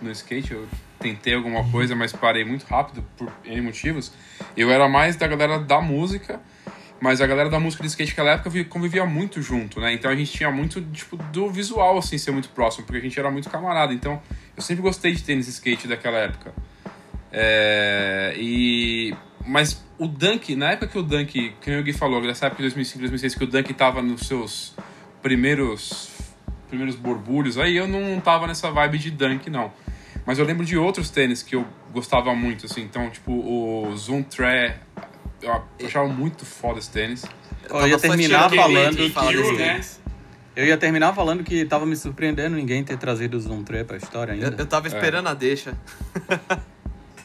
no 0.05 0.11
skate, 0.11 0.53
eu 0.53 0.67
tentei 0.99 1.33
alguma 1.33 1.63
coisa, 1.69 1.95
mas 1.95 2.13
parei 2.13 2.45
muito 2.45 2.65
rápido 2.65 3.03
por 3.17 3.31
N 3.43 3.61
motivos. 3.61 4.11
Eu 4.55 4.71
era 4.71 4.87
mais 4.87 5.15
da 5.15 5.27
galera 5.27 5.59
da 5.59 5.81
música, 5.81 6.39
mas 7.01 7.19
a 7.21 7.27
galera 7.27 7.49
da 7.49 7.59
música 7.59 7.83
de 7.83 7.89
skate 7.89 8.11
naquela 8.11 8.31
época 8.31 8.49
vi- 8.49 8.63
convivia 8.65 9.05
muito 9.05 9.41
junto, 9.41 9.81
né? 9.81 9.93
Então 9.93 10.09
a 10.09 10.15
gente 10.15 10.31
tinha 10.31 10.49
muito, 10.49 10.81
tipo, 10.81 11.17
do 11.17 11.49
visual, 11.49 11.97
assim, 11.97 12.17
ser 12.17 12.31
muito 12.31 12.49
próximo, 12.49 12.85
porque 12.85 12.99
a 12.99 13.01
gente 13.01 13.19
era 13.19 13.29
muito 13.29 13.49
camarada. 13.49 13.93
Então 13.93 14.21
eu 14.55 14.63
sempre 14.63 14.81
gostei 14.81 15.11
de 15.13 15.21
tênis 15.23 15.47
skate 15.47 15.87
daquela 15.87 16.17
época. 16.17 16.53
É, 17.31 18.33
e 18.37 19.13
mas 19.45 19.85
o 19.97 20.07
Dunk, 20.07 20.55
na 20.55 20.71
época 20.71 20.87
que 20.87 20.97
o 20.97 21.03
Dunk, 21.03 21.53
que 21.61 21.77
o 21.77 21.83
Gui 21.83 21.93
falou, 21.93 22.21
nessa 22.21 22.47
época 22.47 22.63
de 22.63 22.69
2005, 22.69 22.99
2006, 22.99 23.35
que 23.35 23.43
o 23.43 23.47
Dunk 23.47 23.73
tava 23.73 24.01
nos 24.01 24.21
seus 24.21 24.73
primeiros 25.21 26.13
primeiros 26.67 26.95
borbulhos, 26.95 27.57
aí 27.57 27.75
eu 27.77 27.87
não 27.87 28.19
tava 28.19 28.47
nessa 28.47 28.71
vibe 28.71 28.97
de 28.97 29.11
Dunk 29.11 29.49
não. 29.49 29.71
Mas 30.25 30.39
eu 30.39 30.45
lembro 30.45 30.65
de 30.65 30.77
outros 30.77 31.09
tênis 31.09 31.43
que 31.43 31.55
eu 31.55 31.65
gostava 31.93 32.33
muito, 32.33 32.65
assim, 32.65 32.81
então, 32.81 33.09
tipo, 33.09 33.31
o 33.31 33.95
Zoom 33.95 34.23
Tre, 34.23 34.73
eu 35.41 35.63
achava 35.85 36.07
muito 36.07 36.45
foda 36.45 36.79
esse 36.79 36.89
tênis. 36.89 37.25
Eu 37.69 37.75
ia 37.75 37.81
tava 37.81 37.89
só 37.99 38.07
terminar 38.07 38.49
falando 38.49 38.95
que- 38.97 39.09
desse 39.09 39.51
né? 39.53 39.57
tênis. 39.71 40.01
Eu 40.55 40.65
ia 40.65 40.77
terminar 40.77 41.13
falando 41.13 41.43
que 41.43 41.65
tava 41.65 41.85
me 41.85 41.95
surpreendendo 41.97 42.55
ninguém 42.55 42.83
ter 42.83 42.97
trazido 42.97 43.35
o 43.35 43.39
Zoom 43.39 43.61
3 43.63 43.85
pra 43.85 43.97
história 43.97 44.31
Eu, 44.33 44.45
ainda. 44.49 44.61
eu 44.61 44.65
tava 44.65 44.87
esperando 44.87 45.27
a 45.27 45.33
deixa. 45.33 45.77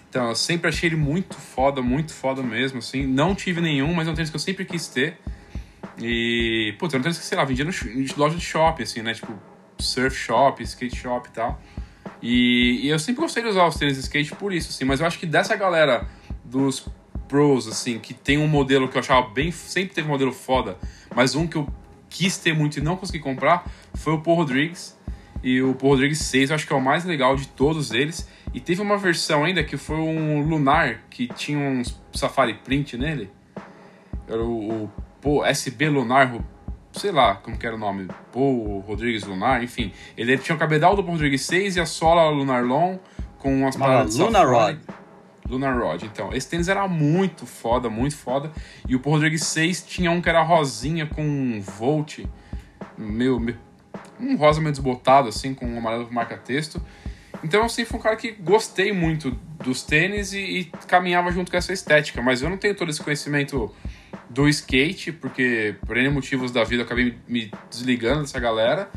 Então, 0.09 0.29
eu 0.31 0.35
sempre 0.35 0.69
achei 0.69 0.89
ele 0.89 0.97
muito 0.97 1.37
foda, 1.37 1.81
muito 1.81 2.13
foda 2.13 2.43
mesmo, 2.43 2.81
assim. 2.81 3.07
Não 3.07 3.33
tive 3.35 3.61
nenhum, 3.61 3.95
mas 3.95 4.09
é 4.09 4.11
um 4.11 4.15
tênis 4.15 4.29
que 4.31 4.35
eu 4.37 4.41
sempre 4.41 4.65
quis 4.65 4.89
ter. 4.89 5.17
E, 5.99 6.75
putz, 6.79 6.93
é 6.93 6.99
um 6.99 7.03
tênis 7.03 7.19
que, 7.19 7.25
sei 7.25 7.39
lá, 7.39 7.45
vendia 7.45 7.65
no, 7.65 7.71
em 7.71 8.07
loja 8.17 8.35
de 8.37 8.45
shopping, 8.45 8.83
assim, 8.83 9.03
né? 9.03 9.15
Tipo, 9.15 9.33
surf 9.79 10.17
shop, 10.17 10.61
skate 10.65 10.97
shop 10.97 11.29
e 11.29 11.33
tal. 11.33 11.63
E, 12.23 12.81
e 12.83 12.89
eu 12.89 12.99
sempre 12.99 13.23
gostei 13.23 13.43
de 13.43 13.49
usar 13.49 13.67
os 13.67 13.77
tênis 13.77 13.95
de 13.95 14.01
skate 14.01 14.35
por 14.35 14.53
isso, 14.53 14.71
assim. 14.71 14.85
Mas 14.85 15.01
eu 15.01 15.07
acho 15.07 15.19
que 15.19 15.27
dessa 15.27 15.57
galera 15.57 16.07
dos 16.45 16.87
pros, 17.29 17.69
assim, 17.69 17.99
que 17.99 18.13
tem 18.13 18.39
um 18.39 18.49
modelo 18.49 18.89
que 18.89 18.97
eu 18.97 19.01
achava 19.01 19.29
bem... 19.29 19.51
Sempre 19.53 19.95
teve 19.95 20.09
um 20.09 20.11
modelo 20.11 20.33
foda, 20.33 20.77
mas 21.15 21.35
um 21.35 21.47
que 21.47 21.57
eu 21.57 21.69
quis 22.09 22.37
ter 22.37 22.53
muito 22.53 22.79
e 22.79 22.83
não 22.83 22.97
consegui 22.97 23.21
comprar 23.21 23.65
foi 23.95 24.13
o 24.13 24.21
Paul 24.21 24.39
Rodrigues. 24.39 24.99
E 25.43 25.63
o 25.63 25.75
Paul 25.75 25.93
Rodrigues 25.93 26.19
6 26.19 26.51
eu 26.51 26.57
acho 26.57 26.67
que 26.67 26.73
é 26.73 26.77
o 26.77 26.81
mais 26.81 27.05
legal 27.05 27.37
de 27.37 27.49
todos 27.49 27.93
eles. 27.93 28.29
E 28.53 28.61
teve 28.61 28.83
uma 28.83 28.99
versão 28.99 29.45
ainda 29.45 29.63
que 29.63 29.77
foi 29.77 29.97
um 29.97 30.43
Lunar, 30.43 31.03
que 31.09 31.29
tinha 31.29 31.59
uns 31.59 31.99
Safari 32.13 32.55
Print 32.55 32.97
nele. 32.99 33.31
Era 34.29 34.43
o, 34.43 34.85
o 34.85 34.93
Paul 35.23 35.45
SB 35.45 35.89
Lunar, 35.89 36.35
sei 36.93 37.13
lá 37.13 37.37
como 37.37 37.57
que 37.57 37.67
era 37.67 37.75
o 37.75 37.79
nome. 37.79 38.09
Paul 38.33 38.81
Rodrigues 38.81 39.25
Lunar, 39.25 39.63
enfim. 39.63 39.93
Ele 40.17 40.37
tinha 40.39 40.55
o 40.55 40.59
cabedal 40.59 40.97
do 40.97 41.03
Paul 41.03 41.15
Rodrigues 41.15 41.43
6 41.43 41.77
e 41.77 41.81
a 41.81 41.87
sola 41.87 42.29
Lunar 42.31 42.65
Long 42.65 42.99
com 43.39 43.55
umas 43.55 43.75
Chamava 43.75 43.93
paradas 43.93 44.17
Lunar. 44.17 44.47
Rod. 44.47 44.79
Lunar 45.49 45.79
Rod. 45.79 46.03
Então, 46.05 46.33
esse 46.33 46.49
tênis 46.49 46.69
era 46.69 46.87
muito 46.87 47.47
foda, 47.47 47.91
muito 47.91 48.17
foda. 48.17 48.53
E 48.89 48.95
o 48.95 49.01
Paul 49.01 49.17
Rodrigues 49.17 49.45
6 49.45 49.83
tinha 49.83 50.11
um 50.11 50.21
que 50.21 50.29
era 50.29 50.43
rosinha 50.43 51.07
com 51.07 51.23
um 51.23 51.61
Volt, 51.61 52.21
meio, 52.97 53.41
meio 53.41 53.59
um 54.21 54.37
rosa 54.37 54.61
meio 54.61 54.73
desbotado, 54.73 55.29
assim, 55.29 55.55
com 55.55 55.67
um 55.67 55.79
amarelo 55.79 56.09
marca-texto. 56.11 56.81
Então 57.43 57.63
eu 57.63 57.69
sempre 57.69 57.91
fui 57.91 57.99
um 57.99 58.03
cara 58.03 58.17
que 58.17 58.33
gostei 58.33 58.93
muito 58.93 59.31
dos 59.65 59.83
tênis 59.83 60.33
e, 60.33 60.39
e, 60.39 60.65
caminhava 60.87 61.31
junto 61.33 61.51
com 61.51 61.57
essa 61.57 61.73
estética, 61.73 62.21
mas 62.21 62.43
eu 62.43 62.51
não 62.51 62.59
tenho 62.59 62.75
todo 62.75 62.91
esse 62.91 63.03
conhecimento 63.03 63.75
do 64.31 64.49
skate, 64.49 65.13
porque 65.13 65.75
por 65.87 65.97
N 65.97 66.09
motivos 66.09 66.53
da 66.53 66.65
vida 66.65 66.83
eu 66.83 66.87
acabei 66.87 67.19
me 67.29 67.51
desligando 67.69 68.21
dessa 68.21 68.39
galera. 68.39 68.89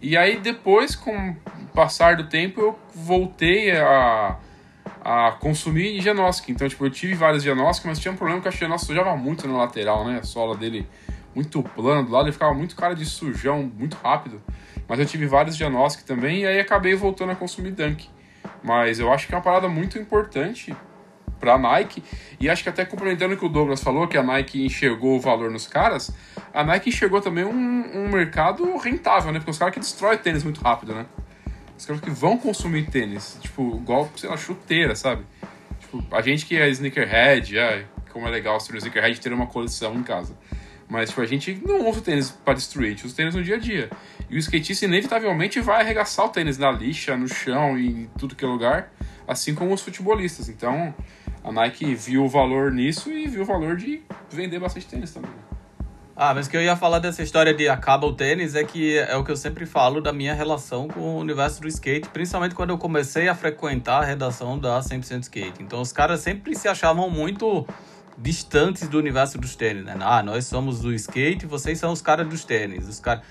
E 0.00 0.16
aí 0.16 0.38
depois, 0.38 0.94
com 0.94 1.30
o 1.30 1.36
passar 1.74 2.16
do 2.16 2.28
tempo, 2.28 2.60
eu 2.60 2.78
voltei 2.94 3.72
a, 3.72 4.38
a 5.02 5.32
consumir 5.40 6.00
Genosk. 6.00 6.50
Então, 6.50 6.68
tipo, 6.68 6.84
eu 6.84 6.90
tive 6.90 7.14
vários 7.14 7.42
Genosk, 7.42 7.86
mas 7.86 7.98
tinha 7.98 8.12
um 8.12 8.16
problema 8.16 8.42
que 8.42 8.48
a 8.48 8.50
Genosk 8.50 8.86
sujava 8.86 9.16
muito 9.16 9.48
na 9.48 9.56
lateral, 9.56 10.06
né? 10.06 10.18
A 10.18 10.22
sola 10.22 10.54
dele 10.54 10.86
muito 11.34 11.62
plano, 11.62 12.06
do 12.06 12.12
lado 12.12 12.26
ele 12.26 12.32
ficava 12.32 12.54
muito 12.54 12.76
cara 12.76 12.94
de 12.94 13.04
sujão, 13.06 13.62
muito 13.62 13.96
rápido. 13.96 14.40
Mas 14.86 14.98
eu 14.98 15.06
tive 15.06 15.26
vários 15.26 15.56
Janosk 15.56 16.04
também 16.04 16.42
e 16.42 16.46
aí 16.46 16.60
acabei 16.60 16.94
voltando 16.94 17.32
a 17.32 17.34
consumir 17.34 17.72
Dunk. 17.72 18.06
Mas 18.62 19.00
eu 19.00 19.12
acho 19.12 19.26
que 19.26 19.34
é 19.34 19.36
uma 19.36 19.42
parada 19.42 19.68
muito 19.68 19.98
importante 19.98 20.76
para 21.44 21.54
a 21.54 21.58
Nike. 21.58 22.02
E 22.40 22.48
acho 22.48 22.62
que 22.62 22.68
até 22.68 22.84
complementando 22.84 23.34
o 23.34 23.36
que 23.36 23.44
o 23.44 23.48
Douglas 23.48 23.82
falou, 23.82 24.08
que 24.08 24.16
a 24.16 24.22
Nike 24.22 24.64
enxergou 24.64 25.16
o 25.16 25.20
valor 25.20 25.50
nos 25.50 25.66
caras, 25.66 26.10
a 26.52 26.64
Nike 26.64 26.88
enxergou 26.88 27.20
também 27.20 27.44
um, 27.44 27.50
um 27.50 28.08
mercado 28.08 28.76
rentável, 28.78 29.30
né? 29.30 29.38
Porque 29.38 29.50
os 29.50 29.58
caras 29.58 29.74
que 29.74 29.80
destroem 29.80 30.16
tênis 30.18 30.42
muito 30.42 30.60
rápido, 30.62 30.94
né? 30.94 31.06
Os 31.76 31.84
caras 31.84 32.00
que 32.00 32.10
vão 32.10 32.38
consumir 32.38 32.86
tênis, 32.86 33.38
tipo, 33.40 33.76
igual, 33.76 34.10
sei 34.16 34.30
lá, 34.30 34.36
chuteira, 34.36 34.96
sabe? 34.96 35.24
Tipo, 35.80 36.02
a 36.10 36.22
gente 36.22 36.46
que 36.46 36.56
é 36.56 36.68
sneakerhead, 36.70 37.58
é, 37.58 37.84
como 38.10 38.26
é 38.26 38.30
legal 38.30 38.58
ser 38.58 38.74
um 38.74 38.78
sneakerhead 38.78 39.20
ter 39.20 39.32
uma 39.32 39.46
coleção 39.46 39.94
em 39.94 40.02
casa. 40.02 40.34
Mas 40.88 41.10
tipo, 41.10 41.20
a 41.20 41.26
gente 41.26 41.60
não 41.66 41.88
usa 41.88 41.98
o 41.98 42.02
tênis 42.02 42.30
para 42.30 42.54
destruir, 42.54 42.88
a 42.88 42.90
gente 42.90 43.04
usa 43.04 43.14
o 43.14 43.16
tênis 43.16 43.34
no 43.34 43.42
dia 43.42 43.56
a 43.56 43.58
dia. 43.58 43.90
E 44.30 44.36
o 44.36 44.38
skatista 44.38 44.84
inevitavelmente 44.84 45.60
vai 45.60 45.80
arregaçar 45.80 46.26
o 46.26 46.28
tênis 46.28 46.58
na 46.58 46.70
lixa, 46.70 47.16
no 47.16 47.26
chão 47.26 47.78
e 47.78 47.86
em 47.86 48.10
tudo 48.18 48.36
que 48.36 48.44
é 48.44 48.48
lugar, 48.48 48.92
assim 49.26 49.54
como 49.54 49.72
os 49.72 49.80
futebolistas. 49.80 50.48
Então 50.48 50.94
a 51.44 51.52
Nike 51.52 51.94
viu 51.94 52.24
o 52.24 52.28
valor 52.28 52.72
nisso 52.72 53.12
e 53.12 53.28
viu 53.28 53.42
o 53.42 53.44
valor 53.44 53.76
de 53.76 54.02
vender 54.30 54.58
bastante 54.58 54.86
tênis 54.86 55.12
também. 55.12 55.30
Ah, 56.16 56.32
mas 56.32 56.46
o 56.46 56.50
que 56.50 56.56
eu 56.56 56.62
ia 56.62 56.76
falar 56.76 57.00
dessa 57.00 57.22
história 57.22 57.52
de 57.52 57.68
acaba 57.68 58.06
o 58.06 58.14
tênis 58.14 58.54
é 58.54 58.64
que 58.64 58.96
é 58.96 59.16
o 59.16 59.24
que 59.24 59.30
eu 59.30 59.36
sempre 59.36 59.66
falo 59.66 60.00
da 60.00 60.12
minha 60.12 60.32
relação 60.32 60.88
com 60.88 61.00
o 61.00 61.18
universo 61.18 61.60
do 61.60 61.68
skate, 61.68 62.08
principalmente 62.08 62.54
quando 62.54 62.70
eu 62.70 62.78
comecei 62.78 63.28
a 63.28 63.34
frequentar 63.34 64.02
a 64.02 64.04
redação 64.04 64.58
da 64.58 64.78
100% 64.80 65.22
Skate. 65.22 65.62
Então 65.62 65.80
os 65.80 65.92
caras 65.92 66.20
sempre 66.20 66.54
se 66.54 66.68
achavam 66.68 67.10
muito 67.10 67.66
distantes 68.16 68.88
do 68.88 68.96
universo 68.96 69.38
dos 69.38 69.56
tênis, 69.56 69.84
né? 69.84 69.96
Ah, 70.00 70.22
nós 70.22 70.46
somos 70.46 70.80
do 70.80 70.94
skate, 70.94 71.46
vocês 71.46 71.80
são 71.80 71.92
os 71.92 72.00
caras 72.00 72.26
dos 72.26 72.44
tênis. 72.44 72.88
Os 72.88 73.00
cara... 73.00 73.22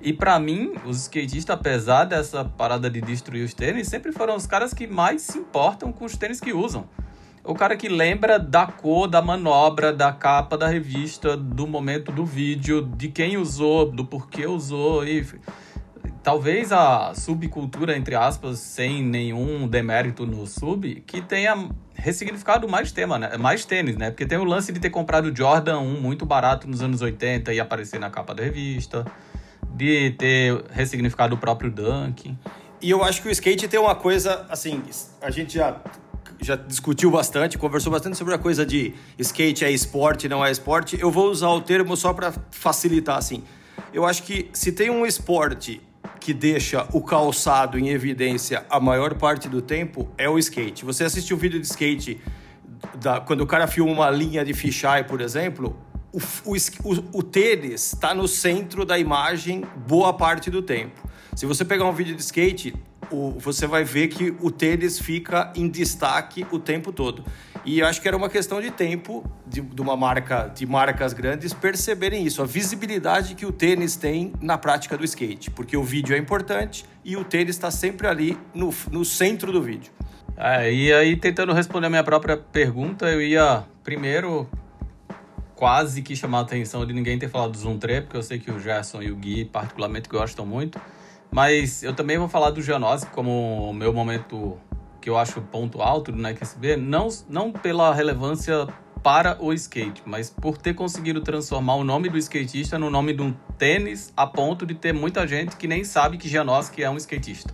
E 0.00 0.12
para 0.12 0.36
mim, 0.40 0.74
os 0.84 1.02
skatistas, 1.02 1.56
apesar 1.56 2.04
dessa 2.04 2.44
parada 2.44 2.90
de 2.90 3.00
destruir 3.00 3.44
os 3.44 3.54
tênis, 3.54 3.86
sempre 3.86 4.10
foram 4.10 4.34
os 4.34 4.46
caras 4.46 4.74
que 4.74 4.84
mais 4.88 5.22
se 5.22 5.38
importam 5.38 5.92
com 5.92 6.04
os 6.04 6.16
tênis 6.16 6.40
que 6.40 6.52
usam. 6.52 6.88
O 7.44 7.54
cara 7.54 7.76
que 7.76 7.88
lembra 7.88 8.38
da 8.38 8.66
cor, 8.66 9.08
da 9.08 9.20
manobra, 9.20 9.92
da 9.92 10.12
capa 10.12 10.56
da 10.56 10.68
revista, 10.68 11.36
do 11.36 11.66
momento 11.66 12.12
do 12.12 12.24
vídeo, 12.24 12.82
de 12.96 13.08
quem 13.08 13.36
usou, 13.36 13.90
do 13.90 14.04
porquê 14.04 14.46
usou. 14.46 15.04
E 15.04 15.26
talvez 16.22 16.70
a 16.70 17.12
subcultura, 17.14 17.96
entre 17.96 18.14
aspas, 18.14 18.60
sem 18.60 19.02
nenhum 19.02 19.66
demérito 19.66 20.24
no 20.24 20.46
sub, 20.46 21.02
que 21.04 21.20
tenha 21.20 21.68
ressignificado 21.94 22.68
mais 22.68 22.92
tema, 22.92 23.18
né? 23.18 23.36
Mais 23.36 23.64
tênis, 23.64 23.96
né? 23.96 24.10
Porque 24.10 24.24
tem 24.24 24.38
o 24.38 24.44
lance 24.44 24.72
de 24.72 24.78
ter 24.78 24.90
comprado 24.90 25.26
o 25.26 25.36
Jordan 25.36 25.80
1 25.80 26.00
muito 26.00 26.24
barato 26.24 26.68
nos 26.68 26.80
anos 26.80 27.02
80 27.02 27.52
e 27.52 27.58
aparecer 27.58 27.98
na 27.98 28.08
capa 28.08 28.32
da 28.36 28.44
revista, 28.44 29.04
de 29.74 30.12
ter 30.12 30.62
ressignificado 30.70 31.34
o 31.34 31.38
próprio 31.38 31.72
Dunk. 31.72 32.36
E 32.80 32.90
eu 32.90 33.02
acho 33.02 33.20
que 33.20 33.28
o 33.28 33.32
skate 33.32 33.66
tem 33.66 33.80
uma 33.80 33.96
coisa, 33.96 34.46
assim, 34.48 34.80
a 35.20 35.30
gente 35.30 35.54
já 35.54 35.80
já 36.42 36.56
discutiu 36.56 37.10
bastante, 37.10 37.56
conversou 37.56 37.92
bastante 37.92 38.16
sobre 38.16 38.34
a 38.34 38.38
coisa 38.38 38.66
de 38.66 38.94
skate 39.18 39.64
é 39.64 39.70
esporte, 39.70 40.28
não 40.28 40.44
é 40.44 40.50
esporte. 40.50 40.98
Eu 41.00 41.10
vou 41.10 41.30
usar 41.30 41.50
o 41.50 41.60
termo 41.60 41.96
só 41.96 42.12
para 42.12 42.32
facilitar 42.50 43.16
assim. 43.16 43.44
Eu 43.92 44.04
acho 44.04 44.24
que 44.24 44.48
se 44.52 44.72
tem 44.72 44.90
um 44.90 45.06
esporte 45.06 45.80
que 46.18 46.34
deixa 46.34 46.86
o 46.92 47.00
calçado 47.00 47.78
em 47.78 47.88
evidência 47.88 48.66
a 48.68 48.80
maior 48.80 49.14
parte 49.14 49.48
do 49.48 49.62
tempo 49.62 50.08
é 50.18 50.28
o 50.28 50.38
skate. 50.38 50.84
Você 50.84 51.04
assistiu 51.04 51.36
o 51.36 51.40
vídeo 51.40 51.60
de 51.60 51.66
skate 51.66 52.20
da, 53.00 53.20
quando 53.20 53.42
o 53.42 53.46
cara 53.46 53.66
filma 53.66 53.92
uma 53.92 54.10
linha 54.10 54.44
de 54.44 54.52
fisheye, 54.52 55.04
por 55.04 55.20
exemplo, 55.20 55.76
o, 56.12 56.18
o, 56.52 57.18
o 57.18 57.22
tênis 57.22 57.92
está 57.92 58.14
no 58.14 58.28
centro 58.28 58.84
da 58.84 58.98
imagem 58.98 59.64
boa 59.86 60.12
parte 60.12 60.50
do 60.50 60.60
tempo. 60.60 61.08
Se 61.34 61.46
você 61.46 61.64
pegar 61.64 61.84
um 61.86 61.92
vídeo 61.92 62.14
de 62.14 62.22
skate, 62.22 62.74
o, 63.12 63.38
você 63.38 63.66
vai 63.66 63.84
ver 63.84 64.08
que 64.08 64.34
o 64.40 64.50
tênis 64.50 64.98
fica 64.98 65.52
em 65.54 65.68
destaque 65.68 66.46
o 66.50 66.58
tempo 66.58 66.92
todo. 66.92 67.24
E 67.64 67.78
eu 67.78 67.86
acho 67.86 68.00
que 68.00 68.08
era 68.08 68.16
uma 68.16 68.28
questão 68.28 68.60
de 68.60 68.70
tempo 68.70 69.24
de, 69.46 69.60
de, 69.60 69.80
uma 69.80 69.96
marca, 69.96 70.50
de 70.52 70.66
marcas 70.66 71.12
grandes 71.12 71.52
perceberem 71.52 72.26
isso, 72.26 72.42
a 72.42 72.44
visibilidade 72.44 73.34
que 73.34 73.46
o 73.46 73.52
tênis 73.52 73.94
tem 73.94 74.32
na 74.40 74.58
prática 74.58 74.98
do 74.98 75.04
skate, 75.04 75.50
porque 75.50 75.76
o 75.76 75.84
vídeo 75.84 76.14
é 76.14 76.18
importante 76.18 76.84
e 77.04 77.16
o 77.16 77.24
tênis 77.24 77.54
está 77.54 77.70
sempre 77.70 78.08
ali 78.08 78.36
no, 78.52 78.74
no 78.90 79.04
centro 79.04 79.52
do 79.52 79.62
vídeo. 79.62 79.92
É, 80.36 80.72
e 80.72 80.92
aí, 80.92 81.16
tentando 81.16 81.52
responder 81.52 81.86
a 81.86 81.90
minha 81.90 82.02
própria 82.02 82.36
pergunta, 82.36 83.06
eu 83.06 83.20
ia 83.20 83.64
primeiro 83.84 84.48
quase 85.54 86.02
que 86.02 86.16
chamar 86.16 86.38
a 86.38 86.42
atenção 86.42 86.84
de 86.84 86.92
ninguém 86.92 87.16
ter 87.18 87.28
falado 87.28 87.52
do 87.52 87.58
Zoom 87.58 87.78
3, 87.78 88.00
porque 88.00 88.16
eu 88.16 88.22
sei 88.22 88.40
que 88.40 88.50
o 88.50 88.58
Gerson 88.58 89.02
e 89.02 89.12
o 89.12 89.16
Gui 89.16 89.44
particularmente 89.44 90.08
gostam 90.08 90.44
muito. 90.44 90.80
Mas 91.32 91.82
eu 91.82 91.94
também 91.94 92.18
vou 92.18 92.28
falar 92.28 92.50
do 92.50 92.60
Janose 92.60 93.06
como 93.06 93.70
o 93.70 93.72
meu 93.72 93.90
momento 93.90 94.58
que 95.00 95.08
eu 95.08 95.16
acho 95.16 95.40
ponto 95.40 95.80
alto 95.80 96.12
do 96.12 96.18
Nike 96.18 96.42
SB, 96.42 96.76
não, 96.76 97.08
não 97.28 97.50
pela 97.50 97.92
relevância 97.92 98.68
para 99.02 99.42
o 99.42 99.52
skate, 99.52 100.02
mas 100.04 100.30
por 100.30 100.58
ter 100.58 100.74
conseguido 100.74 101.22
transformar 101.22 101.74
o 101.74 101.82
nome 101.82 102.08
do 102.08 102.18
skatista 102.18 102.78
no 102.78 102.90
nome 102.90 103.14
de 103.14 103.22
um 103.22 103.34
tênis 103.58 104.12
a 104.16 104.26
ponto 104.26 104.64
de 104.64 104.74
ter 104.74 104.92
muita 104.92 105.26
gente 105.26 105.56
que 105.56 105.66
nem 105.66 105.82
sabe 105.82 106.18
que 106.18 106.28
Janoski 106.28 106.84
é 106.84 106.90
um 106.90 106.96
skatista. 106.98 107.52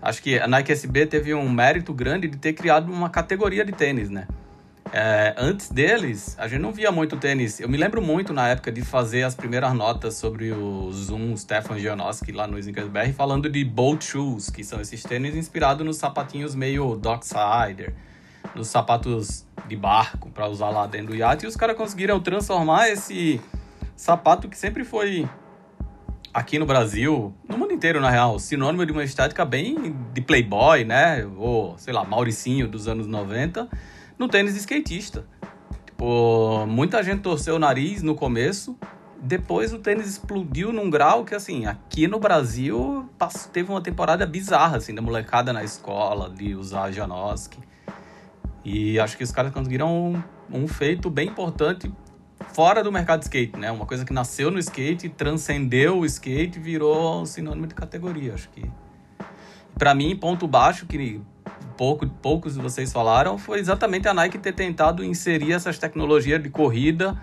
Acho 0.00 0.22
que 0.22 0.38
a 0.38 0.46
Nike 0.46 0.70
SB 0.72 1.06
teve 1.06 1.34
um 1.34 1.50
mérito 1.50 1.92
grande 1.92 2.28
de 2.28 2.38
ter 2.38 2.52
criado 2.52 2.90
uma 2.90 3.10
categoria 3.10 3.64
de 3.64 3.72
tênis, 3.72 4.08
né? 4.08 4.26
É, 4.92 5.34
antes 5.36 5.70
deles, 5.70 6.34
a 6.38 6.48
gente 6.48 6.60
não 6.60 6.72
via 6.72 6.90
muito 6.90 7.16
tênis. 7.16 7.60
Eu 7.60 7.68
me 7.68 7.76
lembro 7.76 8.00
muito 8.00 8.32
na 8.32 8.48
época 8.48 8.72
de 8.72 8.82
fazer 8.82 9.22
as 9.22 9.34
primeiras 9.34 9.74
notas 9.74 10.14
sobre 10.14 10.50
o 10.50 10.90
Zoom 10.92 11.36
Stefan 11.36 11.78
Janoski 11.78 12.32
lá 12.32 12.46
no 12.46 12.58
Snickersberg, 12.58 13.12
falando 13.12 13.50
de 13.50 13.64
boat 13.64 14.04
shoes, 14.04 14.48
que 14.48 14.64
são 14.64 14.80
esses 14.80 15.02
tênis 15.02 15.36
inspirados 15.36 15.84
nos 15.84 15.98
sapatinhos 15.98 16.54
meio 16.54 16.96
Docksider, 16.96 17.92
nos 18.54 18.68
sapatos 18.68 19.44
de 19.66 19.76
barco 19.76 20.30
para 20.30 20.48
usar 20.48 20.70
lá 20.70 20.86
dentro 20.86 21.08
do 21.08 21.16
iate. 21.16 21.44
E 21.44 21.48
os 21.48 21.56
caras 21.56 21.76
conseguiram 21.76 22.18
transformar 22.18 22.88
esse 22.88 23.40
sapato 23.94 24.48
que 24.48 24.56
sempre 24.56 24.84
foi 24.84 25.28
aqui 26.32 26.58
no 26.58 26.64
Brasil, 26.64 27.34
no 27.46 27.58
mundo 27.58 27.72
inteiro 27.72 28.00
na 28.00 28.08
real, 28.08 28.38
sinônimo 28.38 28.86
de 28.86 28.92
uma 28.92 29.04
estética 29.04 29.44
bem 29.44 29.94
de 30.14 30.20
playboy, 30.22 30.84
né? 30.84 31.26
Ou, 31.36 31.76
sei 31.76 31.92
lá, 31.92 32.04
Mauricinho 32.04 32.66
dos 32.66 32.88
anos 32.88 33.06
90 33.06 33.68
no 34.18 34.28
tênis 34.28 34.56
skatista. 34.56 35.24
Tipo, 35.86 36.66
muita 36.66 37.02
gente 37.02 37.22
torceu 37.22 37.56
o 37.56 37.58
nariz 37.58 38.02
no 38.02 38.14
começo, 38.14 38.76
depois 39.20 39.72
o 39.72 39.78
tênis 39.78 40.06
explodiu 40.06 40.72
num 40.72 40.88
grau 40.88 41.24
que, 41.24 41.34
assim, 41.34 41.66
aqui 41.66 42.06
no 42.06 42.20
Brasil 42.20 43.08
teve 43.52 43.70
uma 43.70 43.80
temporada 43.80 44.24
bizarra, 44.24 44.76
assim, 44.76 44.94
da 44.94 45.02
molecada 45.02 45.52
na 45.52 45.64
escola, 45.64 46.30
de 46.30 46.54
usar 46.54 46.92
Janoski. 46.92 47.58
E 48.64 48.98
acho 49.00 49.16
que 49.16 49.24
os 49.24 49.32
caras 49.32 49.52
conseguiram 49.52 50.22
um, 50.50 50.62
um, 50.62 50.68
feito 50.68 51.10
bem 51.10 51.28
importante 51.28 51.90
fora 52.52 52.82
do 52.82 52.92
mercado 52.92 53.20
de 53.20 53.26
skate, 53.26 53.58
né? 53.58 53.70
Uma 53.72 53.86
coisa 53.86 54.04
que 54.04 54.12
nasceu 54.12 54.50
no 54.50 54.58
skate, 54.58 55.08
transcendeu 55.08 55.98
o 55.98 56.06
skate 56.06 56.58
virou 56.60 57.24
sinônimo 57.26 57.66
de 57.66 57.74
categoria, 57.74 58.34
acho 58.34 58.48
que. 58.50 58.70
Para 59.76 59.94
mim, 59.94 60.14
ponto 60.16 60.46
baixo, 60.46 60.86
que 60.86 61.20
pouco, 61.76 62.06
poucos 62.06 62.54
de 62.54 62.60
vocês 62.60 62.92
falaram, 62.92 63.38
foi 63.38 63.58
exatamente 63.58 64.08
a 64.08 64.14
Nike 64.14 64.38
ter 64.38 64.52
tentado 64.52 65.04
inserir 65.04 65.52
essas 65.52 65.78
tecnologias 65.78 66.42
de 66.42 66.50
corrida 66.50 67.20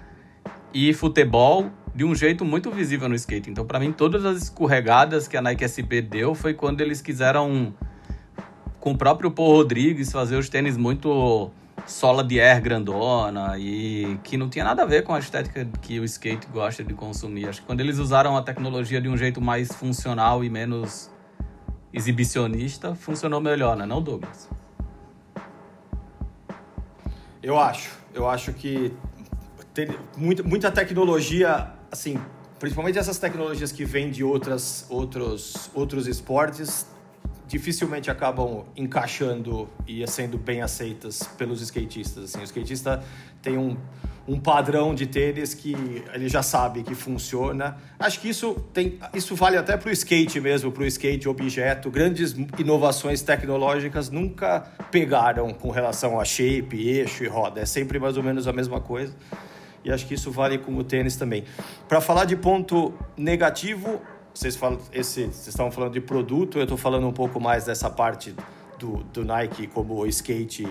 e 0.74 0.94
futebol 0.94 1.72
de 1.94 2.04
um 2.04 2.14
jeito 2.14 2.44
muito 2.44 2.70
visível 2.70 3.08
no 3.08 3.16
skate. 3.16 3.50
Então, 3.50 3.66
para 3.66 3.80
mim, 3.80 3.92
todas 3.92 4.26
as 4.26 4.44
escorregadas 4.44 5.28
que 5.28 5.38
a 5.38 5.42
Nike 5.42 5.64
SP 5.64 6.02
deu 6.02 6.36
foi 6.36 6.54
quando 6.54 6.82
eles 6.82 7.02
quiseram, 7.02 7.74
com 8.80 8.92
o 8.92 8.98
próprio 8.98 9.32
Paul 9.32 9.56
Rodrigues, 9.56 10.12
fazer 10.12 10.36
os 10.36 10.50
tênis 10.50 10.76
muito 10.76 11.52
sola 11.88 12.24
de 12.24 12.40
air 12.40 12.62
grandona 12.62 13.58
e 13.58 14.18
que 14.24 14.38
não 14.38 14.50
tinha 14.50 14.66
nada 14.66 14.84
a 14.84 14.86
ver 14.86 15.04
com 15.04 15.14
a 15.14 15.20
estética 15.20 15.66
que 15.82 16.00
o 16.00 16.04
skate 16.04 16.48
gosta 16.48 16.84
de 16.84 16.94
consumir. 16.94 17.48
Acho 17.48 17.62
que 17.62 17.68
quando 17.68 17.80
eles 17.80 17.98
usaram 18.00 18.36
a 18.36 18.42
tecnologia 18.42 19.00
de 19.00 19.08
um 19.08 19.16
jeito 19.16 19.40
mais 19.40 19.72
funcional 19.74 20.44
e 20.44 20.50
menos 20.50 21.10
exibicionista 21.96 22.94
funcionou 22.94 23.40
melhor, 23.40 23.78
né? 23.78 23.86
Não, 23.86 24.02
Douglas? 24.02 24.50
Eu 27.42 27.58
acho. 27.58 27.98
Eu 28.14 28.30
acho 28.30 28.52
que 28.54 28.94
tem 29.74 29.88
muita, 30.18 30.44
muita 30.44 30.72
tecnologia, 30.72 31.72
assim, 31.92 32.20
principalmente 32.60 32.98
essas 32.98 33.18
tecnologias 33.18 33.72
que 33.72 33.86
vêm 33.86 34.12
de 34.12 34.24
outras, 34.24 34.86
outros, 34.90 35.70
outros 35.74 36.06
esportes, 36.08 36.88
dificilmente 37.48 38.12
acabam 38.12 38.66
encaixando 38.76 39.70
e 39.88 40.06
sendo 40.08 40.38
bem 40.38 40.62
aceitas 40.62 41.24
pelos 41.38 41.62
skatistas. 41.62 42.26
Assim, 42.26 42.40
o 42.40 42.44
skatista 42.44 43.04
tem 43.42 43.58
um, 43.58 43.78
um 44.28 44.40
padrão 44.40 44.96
de 44.96 45.06
tênis 45.06 45.54
que 45.54 45.76
ele 46.14 46.28
já 46.28 46.42
sabe 46.42 46.82
que 46.84 46.96
funciona. 46.96 47.78
Acho 48.00 48.20
que 48.20 48.30
isso, 48.30 48.56
tem, 48.74 49.00
isso 49.14 49.36
vale 49.36 49.56
até 49.56 49.78
para 49.78 49.90
o 49.90 49.92
skate 49.92 50.40
mesmo, 50.40 50.72
para 50.72 50.84
o 50.84 50.86
skate 50.86 51.30
objeto. 51.30 51.92
Grandes 51.92 52.36
inovações 52.58 53.22
tecnológicas 53.22 54.10
nunca 54.10 54.62
pegaram 54.90 55.54
com 55.54 55.70
relação 55.70 56.20
a 56.20 56.26
shape, 56.26 56.76
eixo 56.76 57.24
e 57.24 57.28
roda. 57.28 57.62
É 57.62 57.66
sempre 57.66 58.00
mais 58.00 58.18
ou 58.18 58.24
menos 58.24 58.48
a 58.48 58.54
mesma 58.54 58.82
coisa. 58.82 59.14
E 59.84 59.92
acho 59.92 60.08
que 60.08 60.16
isso 60.16 60.32
vale 60.32 60.58
com 60.58 60.76
o 60.76 60.84
tênis 60.84 61.16
também. 61.16 61.44
Para 61.88 62.02
falar 62.02 62.26
de 62.26 62.36
ponto 62.36 62.92
negativo, 63.16 64.02
vocês, 64.34 64.56
falam, 64.56 64.80
esse, 64.92 65.26
vocês 65.26 65.48
estavam 65.48 65.72
falando 65.72 65.94
de 65.94 66.02
produto, 66.02 66.58
eu 66.58 66.64
estou 66.64 66.78
falando 66.78 67.08
um 67.08 67.14
pouco 67.14 67.40
mais 67.40 67.66
dessa 67.66 67.90
parte 67.90 68.36
do, 68.80 69.04
do 69.14 69.24
Nike 69.24 69.68
como 69.68 70.04
skate, 70.08 70.68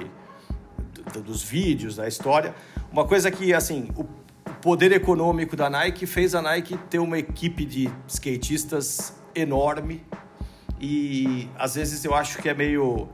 do, 1.12 1.22
dos 1.22 1.44
vídeos, 1.44 1.94
da 1.94 2.09
história. 2.09 2.52
Uma 2.94 3.04
coisa 3.04 3.28
que, 3.28 3.52
assim, 3.52 3.88
o 3.96 4.04
poder 4.62 4.92
econômico 4.92 5.56
da 5.56 5.68
Nike 5.68 6.06
fez 6.06 6.32
a 6.32 6.40
Nike 6.40 6.78
ter 6.88 7.00
uma 7.00 7.18
equipe 7.18 7.64
de 7.64 7.90
skatistas 8.06 9.12
enorme 9.34 10.00
e 10.80 11.48
às 11.58 11.74
vezes 11.74 12.04
eu 12.04 12.14
acho 12.14 12.38
que 12.38 12.48
é 12.48 12.54
meio 12.54 13.08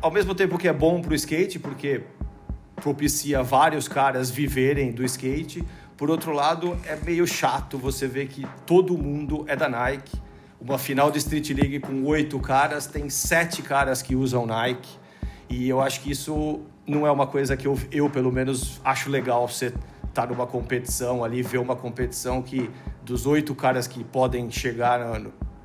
ao 0.00 0.10
mesmo 0.10 0.34
tempo 0.34 0.56
que 0.56 0.66
é 0.66 0.72
bom 0.72 1.02
para 1.02 1.12
o 1.12 1.14
skate 1.14 1.58
porque 1.58 2.04
propicia 2.76 3.42
vários 3.42 3.86
caras 3.86 4.30
viverem 4.30 4.92
do 4.92 5.04
skate. 5.04 5.62
Por 5.94 6.08
outro 6.08 6.32
lado, 6.32 6.74
é 6.86 6.96
meio 6.96 7.26
chato 7.26 7.76
você 7.76 8.08
ver 8.08 8.28
que 8.28 8.46
todo 8.64 8.96
mundo 8.96 9.44
é 9.46 9.54
da 9.54 9.68
Nike. 9.68 10.18
Uma 10.58 10.78
final 10.78 11.10
de 11.10 11.18
Street 11.18 11.50
League 11.50 11.80
com 11.80 12.02
oito 12.06 12.40
caras, 12.40 12.86
tem 12.86 13.10
sete 13.10 13.60
caras 13.60 14.00
que 14.00 14.16
usam 14.16 14.46
Nike. 14.46 14.98
E 15.50 15.68
eu 15.68 15.82
acho 15.82 16.00
que 16.00 16.10
isso 16.10 16.62
não 16.90 17.06
é 17.06 17.10
uma 17.10 17.26
coisa 17.26 17.56
que 17.56 17.66
eu, 17.66 17.78
eu 17.92 18.10
pelo 18.10 18.32
menos, 18.32 18.80
acho 18.84 19.08
legal 19.08 19.46
você 19.48 19.66
estar 19.66 19.82
tá 20.12 20.26
numa 20.26 20.46
competição 20.46 21.22
ali, 21.24 21.42
ver 21.42 21.58
uma 21.58 21.76
competição 21.76 22.42
que 22.42 22.68
dos 23.02 23.26
oito 23.26 23.54
caras 23.54 23.86
que 23.86 24.02
podem 24.02 24.50
chegar 24.50 25.00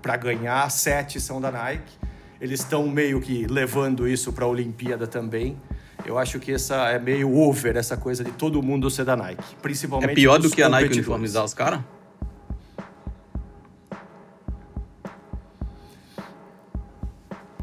para 0.02 0.16
ganhar, 0.16 0.70
sete 0.70 1.20
são 1.20 1.42
da 1.42 1.52
Nike. 1.52 1.94
Eles 2.40 2.60
estão 2.60 2.88
meio 2.88 3.20
que 3.20 3.48
levando 3.48 4.08
isso 4.08 4.32
para 4.32 4.46
a 4.46 4.48
Olimpíada 4.48 5.08
também. 5.08 5.58
Eu 6.06 6.20
acho 6.20 6.40
que 6.40 6.52
essa 6.52 6.90
é 6.90 7.00
meio 7.00 7.36
over, 7.36 7.76
essa 7.76 7.98
coisa 7.98 8.24
de 8.24 8.32
todo 8.32 8.62
mundo 8.62 8.90
ser 8.92 9.06
da 9.06 9.16
Nike. 9.16 9.56
Principalmente. 9.62 10.12
É 10.12 10.14
pior 10.14 10.38
do 10.38 10.52
que 10.52 10.62
a 10.62 10.70
Nike 10.70 10.94
uniformizar 10.94 11.44
os 11.44 11.54
caras? 11.54 11.82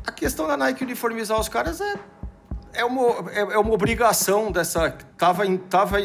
A 0.04 0.10
questão 0.10 0.48
da 0.48 0.56
Nike 0.56 0.82
uniformizar 0.82 1.38
os 1.38 1.48
caras 1.48 1.80
é, 1.80 1.94
é, 2.74 2.84
uma, 2.84 3.30
é, 3.30 3.40
é 3.40 3.58
uma 3.58 3.72
obrigação 3.72 4.50
dessa. 4.50 4.96
Tava, 5.16 5.44
tava, 5.68 5.98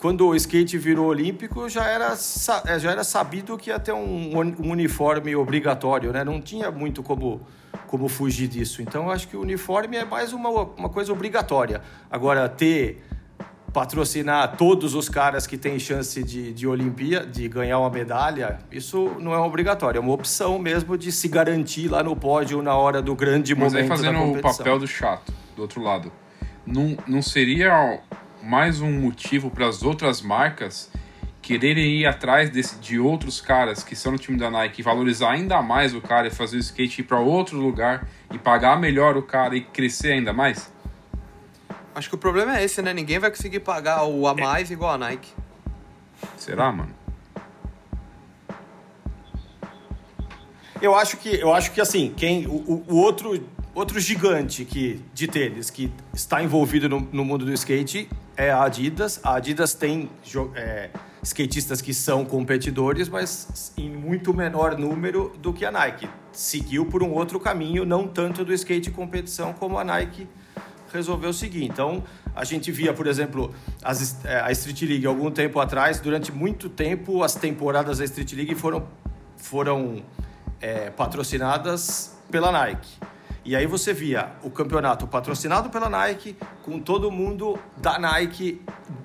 quando 0.00 0.26
o 0.26 0.34
skate 0.34 0.78
virou 0.78 1.06
olímpico, 1.06 1.68
já 1.68 1.86
era, 1.86 2.14
é, 2.66 2.78
já 2.78 2.90
era 2.90 3.04
sabido 3.04 3.56
que 3.56 3.70
ia 3.70 3.78
ter 3.78 3.92
um, 3.92 4.38
um 4.38 4.70
uniforme 4.70 5.34
obrigatório, 5.34 6.12
né? 6.12 6.24
Não 6.24 6.40
tinha 6.40 6.70
muito 6.70 7.02
como 7.02 7.40
como 7.86 8.08
fugir 8.08 8.48
disso. 8.48 8.82
Então, 8.82 9.04
eu 9.04 9.10
acho 9.10 9.28
que 9.28 9.36
o 9.36 9.40
uniforme 9.40 9.96
é 9.96 10.04
mais 10.04 10.32
uma, 10.32 10.48
uma 10.48 10.88
coisa 10.88 11.12
obrigatória. 11.12 11.80
Agora, 12.10 12.48
ter 12.48 13.02
patrocinar 13.72 14.56
todos 14.56 14.94
os 14.94 15.06
caras 15.06 15.46
que 15.46 15.58
têm 15.58 15.78
chance 15.78 16.22
de, 16.24 16.50
de 16.50 16.66
Olimpíada, 16.66 17.26
de 17.26 17.46
ganhar 17.46 17.78
uma 17.78 17.90
medalha, 17.90 18.58
isso 18.72 19.12
não 19.20 19.34
é 19.34 19.38
obrigatório, 19.38 19.98
é 19.98 20.00
uma 20.00 20.14
opção 20.14 20.58
mesmo 20.58 20.96
de 20.96 21.12
se 21.12 21.28
garantir 21.28 21.86
lá 21.88 22.02
no 22.02 22.16
pódio 22.16 22.62
na 22.62 22.74
hora 22.74 23.02
do 23.02 23.14
grande 23.14 23.54
Mas 23.54 23.74
momento 23.74 23.92
aí 23.92 23.98
fazendo 23.98 24.18
o 24.18 24.40
papel 24.40 24.78
do 24.78 24.86
chato, 24.86 25.30
do 25.56 25.62
outro 25.62 25.82
lado, 25.82 26.12
não, 26.64 26.96
não 27.06 27.22
seria 27.22 28.00
mais 28.42 28.80
um 28.80 28.92
motivo 29.00 29.50
para 29.50 29.66
as 29.66 29.82
outras 29.82 30.20
marcas 30.20 30.90
quererem 31.40 32.00
ir 32.00 32.06
atrás 32.06 32.50
desse, 32.50 32.76
de 32.78 32.98
outros 32.98 33.40
caras 33.40 33.82
que 33.82 33.94
são 33.94 34.12
no 34.12 34.18
time 34.18 34.36
da 34.36 34.50
Nike, 34.50 34.82
valorizar 34.82 35.30
ainda 35.30 35.62
mais 35.62 35.94
o 35.94 36.00
cara 36.00 36.26
e 36.26 36.30
fazer 36.30 36.56
o 36.56 36.60
skate 36.60 37.00
ir 37.00 37.04
para 37.04 37.20
outro 37.20 37.56
lugar 37.58 38.06
e 38.32 38.38
pagar 38.38 38.78
melhor 38.78 39.16
o 39.16 39.22
cara 39.22 39.56
e 39.56 39.60
crescer 39.60 40.12
ainda 40.12 40.32
mais? 40.32 40.72
Acho 41.94 42.08
que 42.08 42.14
o 42.14 42.18
problema 42.18 42.58
é 42.58 42.64
esse, 42.64 42.82
né? 42.82 42.92
Ninguém 42.92 43.18
vai 43.18 43.30
conseguir 43.30 43.60
pagar 43.60 44.04
o 44.04 44.26
a 44.26 44.34
mais 44.34 44.70
é. 44.70 44.74
igual 44.74 44.92
a 44.92 44.98
Nike. 44.98 45.32
Será, 46.36 46.70
mano? 46.70 46.94
Eu 50.82 50.94
acho 50.94 51.16
que, 51.16 51.40
eu 51.40 51.54
acho 51.54 51.72
que 51.72 51.80
assim, 51.80 52.12
quem 52.14 52.46
o, 52.46 52.84
o 52.88 52.96
outro 52.96 53.40
outro 53.76 54.00
gigante 54.00 54.64
que, 54.64 55.02
de 55.12 55.28
tênis 55.28 55.68
que 55.68 55.92
está 56.14 56.42
envolvido 56.42 56.88
no, 56.88 57.00
no 57.12 57.24
mundo 57.24 57.44
do 57.44 57.52
skate 57.52 58.08
é 58.34 58.50
a 58.50 58.64
Adidas. 58.64 59.20
A 59.22 59.34
Adidas 59.34 59.74
tem 59.74 60.08
é, 60.54 60.88
skatistas 61.22 61.82
que 61.82 61.92
são 61.92 62.24
competidores, 62.24 63.06
mas 63.06 63.74
em 63.76 63.90
muito 63.90 64.32
menor 64.32 64.78
número 64.78 65.30
do 65.42 65.52
que 65.52 65.62
a 65.62 65.70
Nike. 65.70 66.08
Seguiu 66.32 66.86
por 66.86 67.02
um 67.02 67.12
outro 67.12 67.38
caminho, 67.38 67.84
não 67.84 68.08
tanto 68.08 68.46
do 68.46 68.52
skate 68.54 68.90
competição 68.90 69.52
como 69.52 69.78
a 69.78 69.84
Nike 69.84 70.26
resolveu 70.90 71.30
seguir. 71.34 71.64
Então, 71.64 72.02
a 72.34 72.44
gente 72.44 72.72
via, 72.72 72.94
por 72.94 73.06
exemplo, 73.06 73.54
as, 73.84 74.24
é, 74.24 74.40
a 74.40 74.50
Street 74.52 74.80
League 74.82 75.06
algum 75.06 75.30
tempo 75.30 75.60
atrás, 75.60 76.00
durante 76.00 76.32
muito 76.32 76.70
tempo, 76.70 77.22
as 77.22 77.34
temporadas 77.34 77.98
da 77.98 78.04
Street 78.06 78.32
League 78.32 78.54
foram, 78.54 78.88
foram 79.36 80.02
é, 80.62 80.88
patrocinadas 80.88 82.16
pela 82.30 82.50
Nike. 82.50 82.88
E 83.46 83.54
aí 83.54 83.64
você 83.64 83.92
via 83.92 84.32
o 84.42 84.50
campeonato 84.50 85.06
patrocinado 85.06 85.70
pela 85.70 85.88
Nike, 85.88 86.36
com 86.64 86.80
todo 86.80 87.12
mundo 87.12 87.56
da 87.76 87.96
Nike 87.96 88.60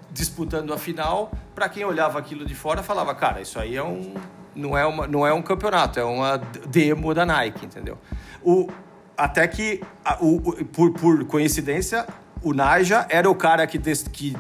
disputando 0.10 0.74
a 0.74 0.80
final. 0.80 1.32
Para 1.54 1.70
quem 1.70 1.86
olhava 1.86 2.18
aquilo 2.18 2.44
de 2.44 2.56
fora, 2.56 2.82
falava, 2.82 3.14
cara, 3.14 3.40
isso 3.40 3.60
aí 3.60 3.76
é 3.76 3.84
um 3.84 4.16
não 4.56 4.76
é, 4.76 4.84
uma, 4.84 5.06
não 5.06 5.26
é 5.28 5.32
um 5.32 5.44
campeonato, 5.44 6.00
é 6.00 6.04
uma 6.04 6.38
demo 6.68 7.14
da 7.14 7.24
Nike, 7.24 7.68
entendeu? 7.68 8.00
O, 8.42 8.68
até 9.16 9.48
que, 9.48 9.80
o, 10.20 10.38
o, 10.38 10.66
por, 10.66 10.92
por 10.92 11.24
coincidência, 11.26 12.08
o 12.42 12.52
Naja 12.52 13.06
era 13.10 13.30
o 13.30 13.36
cara 13.36 13.68
que, 13.68 13.78
des, 13.78 14.04
que 14.08 14.36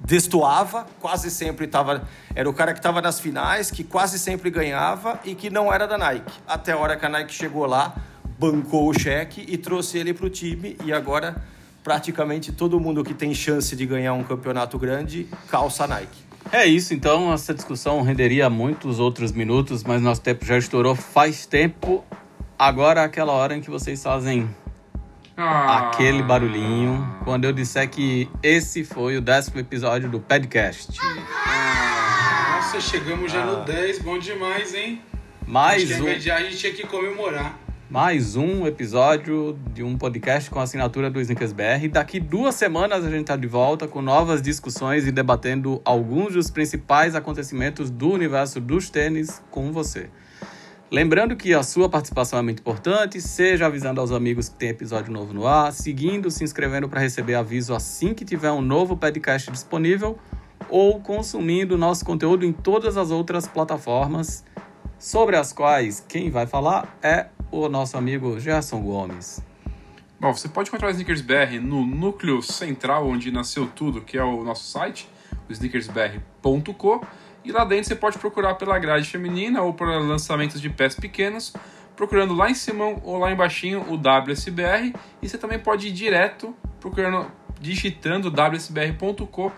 destoava, 0.00 0.84
quase 1.00 1.30
sempre 1.30 1.66
estava. 1.66 2.02
Era 2.34 2.50
o 2.50 2.52
cara 2.52 2.72
que 2.72 2.80
estava 2.80 3.00
nas 3.00 3.20
finais, 3.20 3.70
que 3.70 3.84
quase 3.84 4.18
sempre 4.18 4.50
ganhava 4.50 5.20
e 5.24 5.34
que 5.36 5.48
não 5.48 5.72
era 5.72 5.86
da 5.86 5.96
Nike. 5.96 6.32
Até 6.44 6.72
a 6.72 6.76
hora 6.76 6.96
que 6.96 7.06
a 7.06 7.08
Nike 7.08 7.32
chegou 7.32 7.64
lá, 7.66 7.94
bancou 8.38 8.88
o 8.88 8.98
cheque 8.98 9.44
e 9.48 9.56
trouxe 9.56 9.98
ele 9.98 10.12
para 10.12 10.26
o 10.26 10.30
time 10.30 10.76
e 10.84 10.92
agora 10.92 11.36
praticamente 11.82 12.50
todo 12.50 12.80
mundo 12.80 13.04
que 13.04 13.12
tem 13.12 13.34
chance 13.34 13.76
de 13.76 13.86
ganhar 13.86 14.14
um 14.14 14.24
campeonato 14.24 14.78
grande 14.78 15.28
calça 15.48 15.86
Nike. 15.86 16.24
É 16.52 16.66
isso, 16.66 16.94
então 16.94 17.32
essa 17.32 17.54
discussão 17.54 18.02
renderia 18.02 18.48
muitos 18.50 18.98
outros 18.98 19.32
minutos, 19.32 19.82
mas 19.82 20.00
nosso 20.00 20.20
tempo 20.20 20.44
já 20.44 20.58
estourou 20.58 20.94
faz 20.94 21.46
tempo. 21.46 22.04
Agora 22.58 23.00
é 23.00 23.04
aquela 23.04 23.32
hora 23.32 23.56
em 23.56 23.60
que 23.60 23.70
vocês 23.70 24.02
fazem 24.02 24.48
ah. 25.36 25.88
aquele 25.88 26.22
barulhinho 26.22 27.18
quando 27.24 27.44
eu 27.44 27.52
disser 27.52 27.88
que 27.90 28.28
esse 28.42 28.84
foi 28.84 29.16
o 29.16 29.20
décimo 29.20 29.58
episódio 29.58 30.08
do 30.08 30.20
podcast. 30.20 30.96
Nossa, 32.56 32.80
chegamos 32.80 33.32
já 33.32 33.42
ah. 33.42 33.46
no 33.46 33.64
10, 33.64 34.00
bom 34.00 34.18
demais, 34.18 34.74
hein? 34.74 35.02
Mais 35.46 36.00
um. 36.00 36.06
A 36.06 36.14
gente 36.14 36.56
tinha 36.56 36.72
que 36.72 36.86
comemorar 36.86 37.63
mais 37.90 38.34
um 38.34 38.66
episódio 38.66 39.58
de 39.72 39.82
um 39.82 39.96
podcast 39.96 40.50
com 40.50 40.58
assinatura 40.58 41.10
do 41.10 41.20
Snickers 41.20 41.52
BR. 41.52 41.88
Daqui 41.90 42.18
duas 42.18 42.54
semanas 42.54 43.04
a 43.04 43.10
gente 43.10 43.22
está 43.22 43.36
de 43.36 43.46
volta 43.46 43.86
com 43.86 44.00
novas 44.00 44.40
discussões 44.40 45.06
e 45.06 45.12
debatendo 45.12 45.80
alguns 45.84 46.32
dos 46.32 46.50
principais 46.50 47.14
acontecimentos 47.14 47.90
do 47.90 48.10
universo 48.10 48.60
dos 48.60 48.88
tênis 48.88 49.42
com 49.50 49.70
você. 49.70 50.08
Lembrando 50.90 51.36
que 51.36 51.52
a 51.52 51.62
sua 51.62 51.88
participação 51.88 52.38
é 52.38 52.42
muito 52.42 52.60
importante, 52.60 53.20
seja 53.20 53.66
avisando 53.66 54.00
aos 54.00 54.12
amigos 54.12 54.48
que 54.48 54.56
tem 54.56 54.70
episódio 54.70 55.12
novo 55.12 55.34
no 55.34 55.46
ar, 55.46 55.72
seguindo, 55.72 56.30
se 56.30 56.42
inscrevendo 56.42 56.88
para 56.88 57.00
receber 57.00 57.34
aviso 57.34 57.74
assim 57.74 58.14
que 58.14 58.24
tiver 58.24 58.50
um 58.50 58.62
novo 58.62 58.96
podcast 58.96 59.50
disponível 59.50 60.18
ou 60.70 61.00
consumindo 61.00 61.76
nosso 61.76 62.04
conteúdo 62.04 62.46
em 62.46 62.52
todas 62.52 62.96
as 62.96 63.10
outras 63.10 63.46
plataformas 63.46 64.44
sobre 64.98 65.36
as 65.36 65.52
quais 65.52 66.04
quem 66.08 66.30
vai 66.30 66.46
falar 66.46 66.96
é 67.02 67.26
o 67.50 67.68
nosso 67.68 67.96
amigo 67.96 68.38
Gerson 68.40 68.80
Gomes. 68.80 69.42
Bom, 70.18 70.32
você 70.32 70.48
pode 70.48 70.68
encontrar 70.68 70.88
o 70.88 70.90
Sneakers 70.90 71.20
BR 71.20 71.60
no 71.60 71.84
núcleo 71.84 72.40
central 72.40 73.06
onde 73.06 73.30
nasceu 73.30 73.66
tudo, 73.66 74.00
que 74.00 74.16
é 74.16 74.24
o 74.24 74.42
nosso 74.42 74.64
site, 74.64 75.08
o 75.48 75.52
sneakersbr.co, 75.52 77.06
e 77.44 77.52
lá 77.52 77.64
dentro 77.64 77.84
você 77.84 77.94
pode 77.94 78.18
procurar 78.18 78.54
pela 78.54 78.78
grade 78.78 79.08
feminina 79.08 79.60
ou 79.60 79.74
por 79.74 79.86
lançamentos 79.86 80.60
de 80.60 80.70
pés 80.70 80.94
pequenos, 80.94 81.52
procurando 81.94 82.34
lá 82.34 82.50
em 82.50 82.54
cima 82.54 82.84
ou 83.02 83.18
lá 83.18 83.30
embaixo 83.30 83.66
o 83.88 83.96
WSBR, 83.96 84.94
e 85.20 85.28
você 85.28 85.36
também 85.36 85.58
pode 85.58 85.88
ir 85.88 85.92
direto 85.92 86.56
procurando 86.80 87.30
digitando 87.60 88.30
wsbr.com 88.30 89.50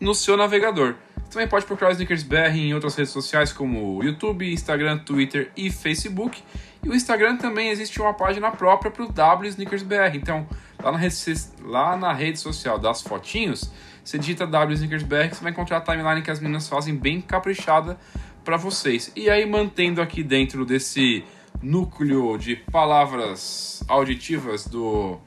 no 0.00 0.14
seu 0.14 0.36
navegador. 0.36 0.96
Você 1.24 1.30
também 1.30 1.48
pode 1.48 1.66
procurar 1.66 1.88
o 1.90 1.92
SneakersBR 1.92 2.56
em 2.56 2.74
outras 2.74 2.94
redes 2.94 3.12
sociais 3.12 3.52
como 3.52 4.02
YouTube, 4.02 4.52
Instagram, 4.52 4.98
Twitter 4.98 5.50
e 5.56 5.70
Facebook. 5.70 6.42
E 6.82 6.88
o 6.88 6.94
Instagram 6.94 7.36
também 7.36 7.70
existe 7.70 8.00
uma 8.00 8.14
página 8.14 8.50
própria 8.50 8.90
para 8.90 9.04
o 9.04 9.08
W 9.10 9.48
SneakersBR. 9.48 10.16
Então, 10.16 10.46
lá 10.82 10.92
na, 10.92 10.98
rede, 10.98 11.16
lá 11.62 11.96
na 11.96 12.12
rede 12.12 12.38
social 12.38 12.78
das 12.78 13.02
fotinhos, 13.02 13.70
você 14.04 14.18
digita 14.18 14.46
W 14.46 14.74
SneakersBR 14.74 15.30
que 15.30 15.36
você 15.36 15.42
vai 15.42 15.50
encontrar 15.50 15.78
a 15.78 15.80
timeline 15.80 16.22
que 16.22 16.30
as 16.30 16.38
meninas 16.38 16.68
fazem 16.68 16.94
bem 16.94 17.20
caprichada 17.20 17.98
para 18.44 18.56
vocês. 18.56 19.10
E 19.16 19.30
aí, 19.30 19.46
mantendo 19.46 20.02
aqui 20.02 20.22
dentro 20.22 20.64
desse 20.64 21.24
núcleo 21.62 22.36
de 22.36 22.56
palavras 22.56 23.82
auditivas 23.88 24.66
do 24.66 25.18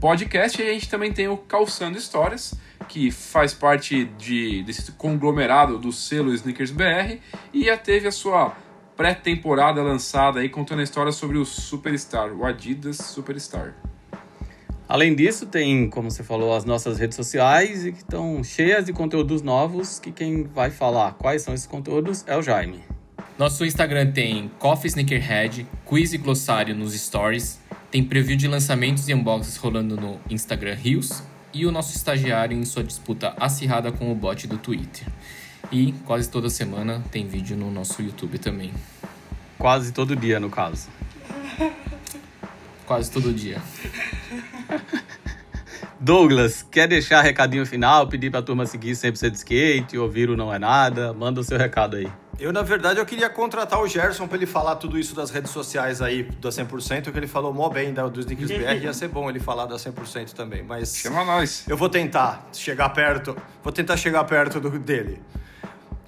podcast, 0.00 0.60
a 0.60 0.72
gente 0.72 0.88
também 0.88 1.12
tem 1.12 1.28
o 1.28 1.36
Calçando 1.36 1.96
Histórias, 1.96 2.54
que 2.88 3.10
faz 3.10 3.52
parte 3.52 4.04
de, 4.18 4.62
desse 4.62 4.92
conglomerado 4.92 5.78
do 5.78 5.92
selo 5.92 6.32
Sneakers 6.32 6.70
BR 6.70 7.18
e 7.52 7.64
já 7.64 7.76
teve 7.76 8.06
a 8.08 8.12
sua 8.12 8.56
pré-temporada 8.96 9.82
lançada 9.82 10.40
aí 10.40 10.48
contando 10.48 10.80
a 10.80 10.82
história 10.82 11.12
sobre 11.12 11.38
o 11.38 11.44
Superstar, 11.44 12.32
o 12.32 12.44
Adidas 12.44 12.96
Superstar. 12.98 13.74
Além 14.86 15.14
disso, 15.14 15.46
tem, 15.46 15.88
como 15.88 16.10
você 16.10 16.22
falou, 16.22 16.54
as 16.54 16.64
nossas 16.64 16.98
redes 16.98 17.16
sociais 17.16 17.86
e 17.86 17.92
que 17.92 17.98
estão 17.98 18.44
cheias 18.44 18.84
de 18.84 18.92
conteúdos 18.92 19.40
novos 19.42 19.98
que 19.98 20.12
quem 20.12 20.44
vai 20.44 20.70
falar 20.70 21.14
quais 21.14 21.42
são 21.42 21.54
esses 21.54 21.66
conteúdos 21.66 22.22
é 22.26 22.36
o 22.36 22.42
Jaime. 22.42 22.82
Nosso 23.38 23.64
Instagram 23.64 24.12
tem 24.12 24.50
Coffee 24.58 24.88
Sneakerhead, 24.88 25.66
quiz 25.84 26.12
e 26.12 26.18
glossário 26.18 26.74
nos 26.74 26.94
stories, 26.94 27.58
tem 27.90 28.04
preview 28.04 28.36
de 28.36 28.46
lançamentos 28.46 29.08
e 29.08 29.14
unboxings 29.14 29.56
rolando 29.56 29.96
no 29.96 30.20
Instagram 30.30 30.74
Rios 30.74 31.22
e 31.54 31.64
o 31.64 31.72
nosso 31.72 31.96
estagiário 31.96 32.56
em 32.56 32.64
sua 32.64 32.82
disputa 32.82 33.32
acirrada 33.38 33.92
com 33.92 34.10
o 34.10 34.14
bot 34.14 34.46
do 34.46 34.58
Twitter. 34.58 35.06
E 35.70 35.92
quase 36.04 36.28
toda 36.28 36.50
semana 36.50 37.02
tem 37.10 37.26
vídeo 37.26 37.56
no 37.56 37.70
nosso 37.70 38.02
YouTube 38.02 38.38
também. 38.38 38.72
Quase 39.58 39.92
todo 39.92 40.14
dia, 40.14 40.38
no 40.40 40.50
caso. 40.50 40.88
Quase 42.84 43.10
todo 43.10 43.32
dia. 43.32 43.62
Douglas, 45.98 46.62
quer 46.70 46.86
deixar 46.86 47.22
recadinho 47.22 47.64
final, 47.64 48.06
pedir 48.06 48.30
pra 48.30 48.42
turma 48.42 48.66
seguir 48.66 48.92
100% 48.92 49.30
de 49.30 49.36
skate, 49.38 49.96
ouvir 49.96 50.28
o 50.28 50.36
Não 50.36 50.52
É 50.52 50.58
Nada? 50.58 51.14
Manda 51.14 51.40
o 51.40 51.44
seu 51.44 51.56
recado 51.56 51.96
aí. 51.96 52.10
Eu, 52.38 52.52
na 52.52 52.62
verdade, 52.62 52.98
eu 52.98 53.06
queria 53.06 53.30
contratar 53.30 53.80
o 53.80 53.86
Gerson 53.86 54.26
para 54.26 54.36
ele 54.36 54.46
falar 54.46 54.76
tudo 54.76 54.98
isso 54.98 55.14
das 55.14 55.30
redes 55.30 55.50
sociais 55.50 56.02
aí 56.02 56.24
da 56.24 56.48
100%, 56.48 57.12
que 57.12 57.18
ele 57.18 57.28
falou 57.28 57.52
mó 57.52 57.68
bem 57.68 57.94
da, 57.94 58.08
dos 58.08 58.26
Sneakers 58.26 58.50
BR, 58.50 58.84
ia 58.84 58.92
ser 58.92 59.08
bom 59.08 59.30
ele 59.30 59.38
falar 59.38 59.66
da 59.66 59.76
100% 59.76 60.32
também, 60.32 60.62
mas... 60.62 60.96
Chama 60.96 61.24
nós. 61.24 61.64
Eu 61.68 61.76
vou 61.76 61.88
tentar 61.88 62.48
chegar 62.52 62.88
perto, 62.90 63.36
vou 63.62 63.72
tentar 63.72 63.96
chegar 63.96 64.24
perto 64.24 64.58
do, 64.58 64.78
dele. 64.78 65.20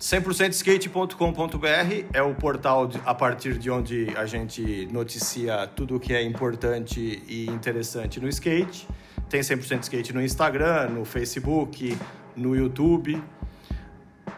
100%skate.com.br 0.00 2.06
é 2.12 2.22
o 2.22 2.34
portal 2.34 2.86
de, 2.86 3.00
a 3.06 3.14
partir 3.14 3.56
de 3.56 3.70
onde 3.70 4.12
a 4.14 4.26
gente 4.26 4.86
noticia 4.92 5.66
tudo 5.74 5.96
o 5.96 6.00
que 6.00 6.12
é 6.12 6.22
importante 6.22 7.22
e 7.26 7.46
interessante 7.46 8.20
no 8.20 8.28
skate. 8.28 8.86
Tem 9.30 9.40
100% 9.40 9.84
skate 9.84 10.12
no 10.12 10.20
Instagram, 10.20 10.90
no 10.90 11.04
Facebook, 11.04 11.96
no 12.36 12.54
YouTube. 12.54 13.22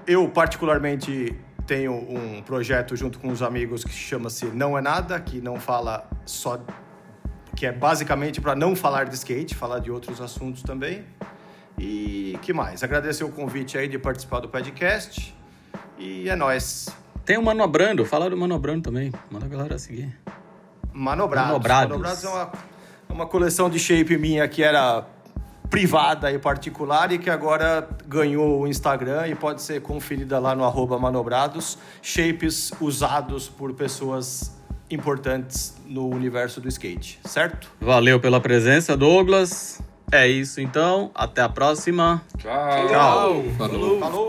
Eu, 0.07 0.29
particularmente, 0.29 1.37
tenho 1.69 1.93
um 1.93 2.41
projeto 2.43 2.97
junto 2.97 3.19
com 3.19 3.29
os 3.29 3.43
amigos 3.43 3.85
que 3.85 3.93
chama-se 3.93 4.47
Não 4.47 4.77
é 4.77 4.81
Nada, 4.81 5.21
que 5.21 5.39
não 5.39 5.61
fala 5.61 6.09
só. 6.25 6.59
que 7.55 7.67
é 7.67 7.73
basicamente 7.73 8.41
para 8.41 8.57
não 8.57 8.75
falar 8.75 9.05
de 9.05 9.15
skate, 9.15 9.55
falar 9.55 9.79
de 9.79 9.91
outros 9.91 10.19
assuntos 10.19 10.63
também. 10.63 11.05
E 11.79 12.39
que 12.41 12.55
mais? 12.55 12.83
Agradecer 12.83 13.23
o 13.23 13.29
convite 13.29 13.77
aí 13.77 13.87
de 13.87 13.99
participar 13.99 14.41
do 14.41 14.49
podcast. 14.49 15.37
E 15.99 16.29
é 16.29 16.35
nóis. 16.35 16.89
Tem 17.25 17.37
o 17.37 17.43
Manobrando, 17.43 18.05
fala 18.07 18.31
do 18.31 18.37
Manobrando 18.37 18.85
também. 18.85 19.13
Manda 19.31 19.45
a 19.45 19.49
galera 19.49 19.79
seguir. 19.79 20.19
Manobrados. 20.91 21.51
Manobrados. 21.51 21.91
Manobrados 21.91 22.25
é 22.25 22.29
uma, 22.29 22.53
é 23.11 23.13
uma 23.13 23.27
coleção 23.27 23.69
de 23.69 23.79
shape 23.79 24.17
minha 24.17 24.49
que 24.49 24.63
era 24.63 25.05
privada 25.71 26.33
e 26.33 26.39
particular 26.39 27.13
e 27.13 27.19
que 27.19 27.31
agora 27.31 27.89
ganhou 28.07 28.61
o 28.61 28.67
Instagram 28.67 29.29
e 29.29 29.35
pode 29.35 29.63
ser 29.63 29.81
conferida 29.83 30.39
lá 30.39 30.55
no 30.55 30.65
arroba 30.65 30.99
manobrados. 30.99 31.79
Shapes 32.03 32.73
usados 32.81 33.49
por 33.49 33.73
pessoas 33.75 34.57
importantes 34.91 35.77
no 35.87 36.09
universo 36.09 36.61
do 36.61 36.69
skate, 36.69 37.21
certo? 37.25 37.71
Valeu 37.81 38.19
pela 38.19 38.41
presença, 38.41 38.97
Douglas. 38.97 39.81
É 40.11 40.27
isso 40.27 40.61
então. 40.61 41.11
Até 41.15 41.43
a 41.43 41.49
próxima. 41.49 42.23
Tchau. 42.39 42.89
Tchau. 42.89 43.45
Falou. 43.59 43.99
Falou. 43.99 44.29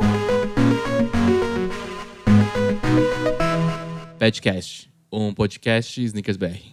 Petcast, 4.18 4.92
um 5.10 5.34
podcast 5.34 6.04
Snickers 6.04 6.36
BR. 6.36 6.70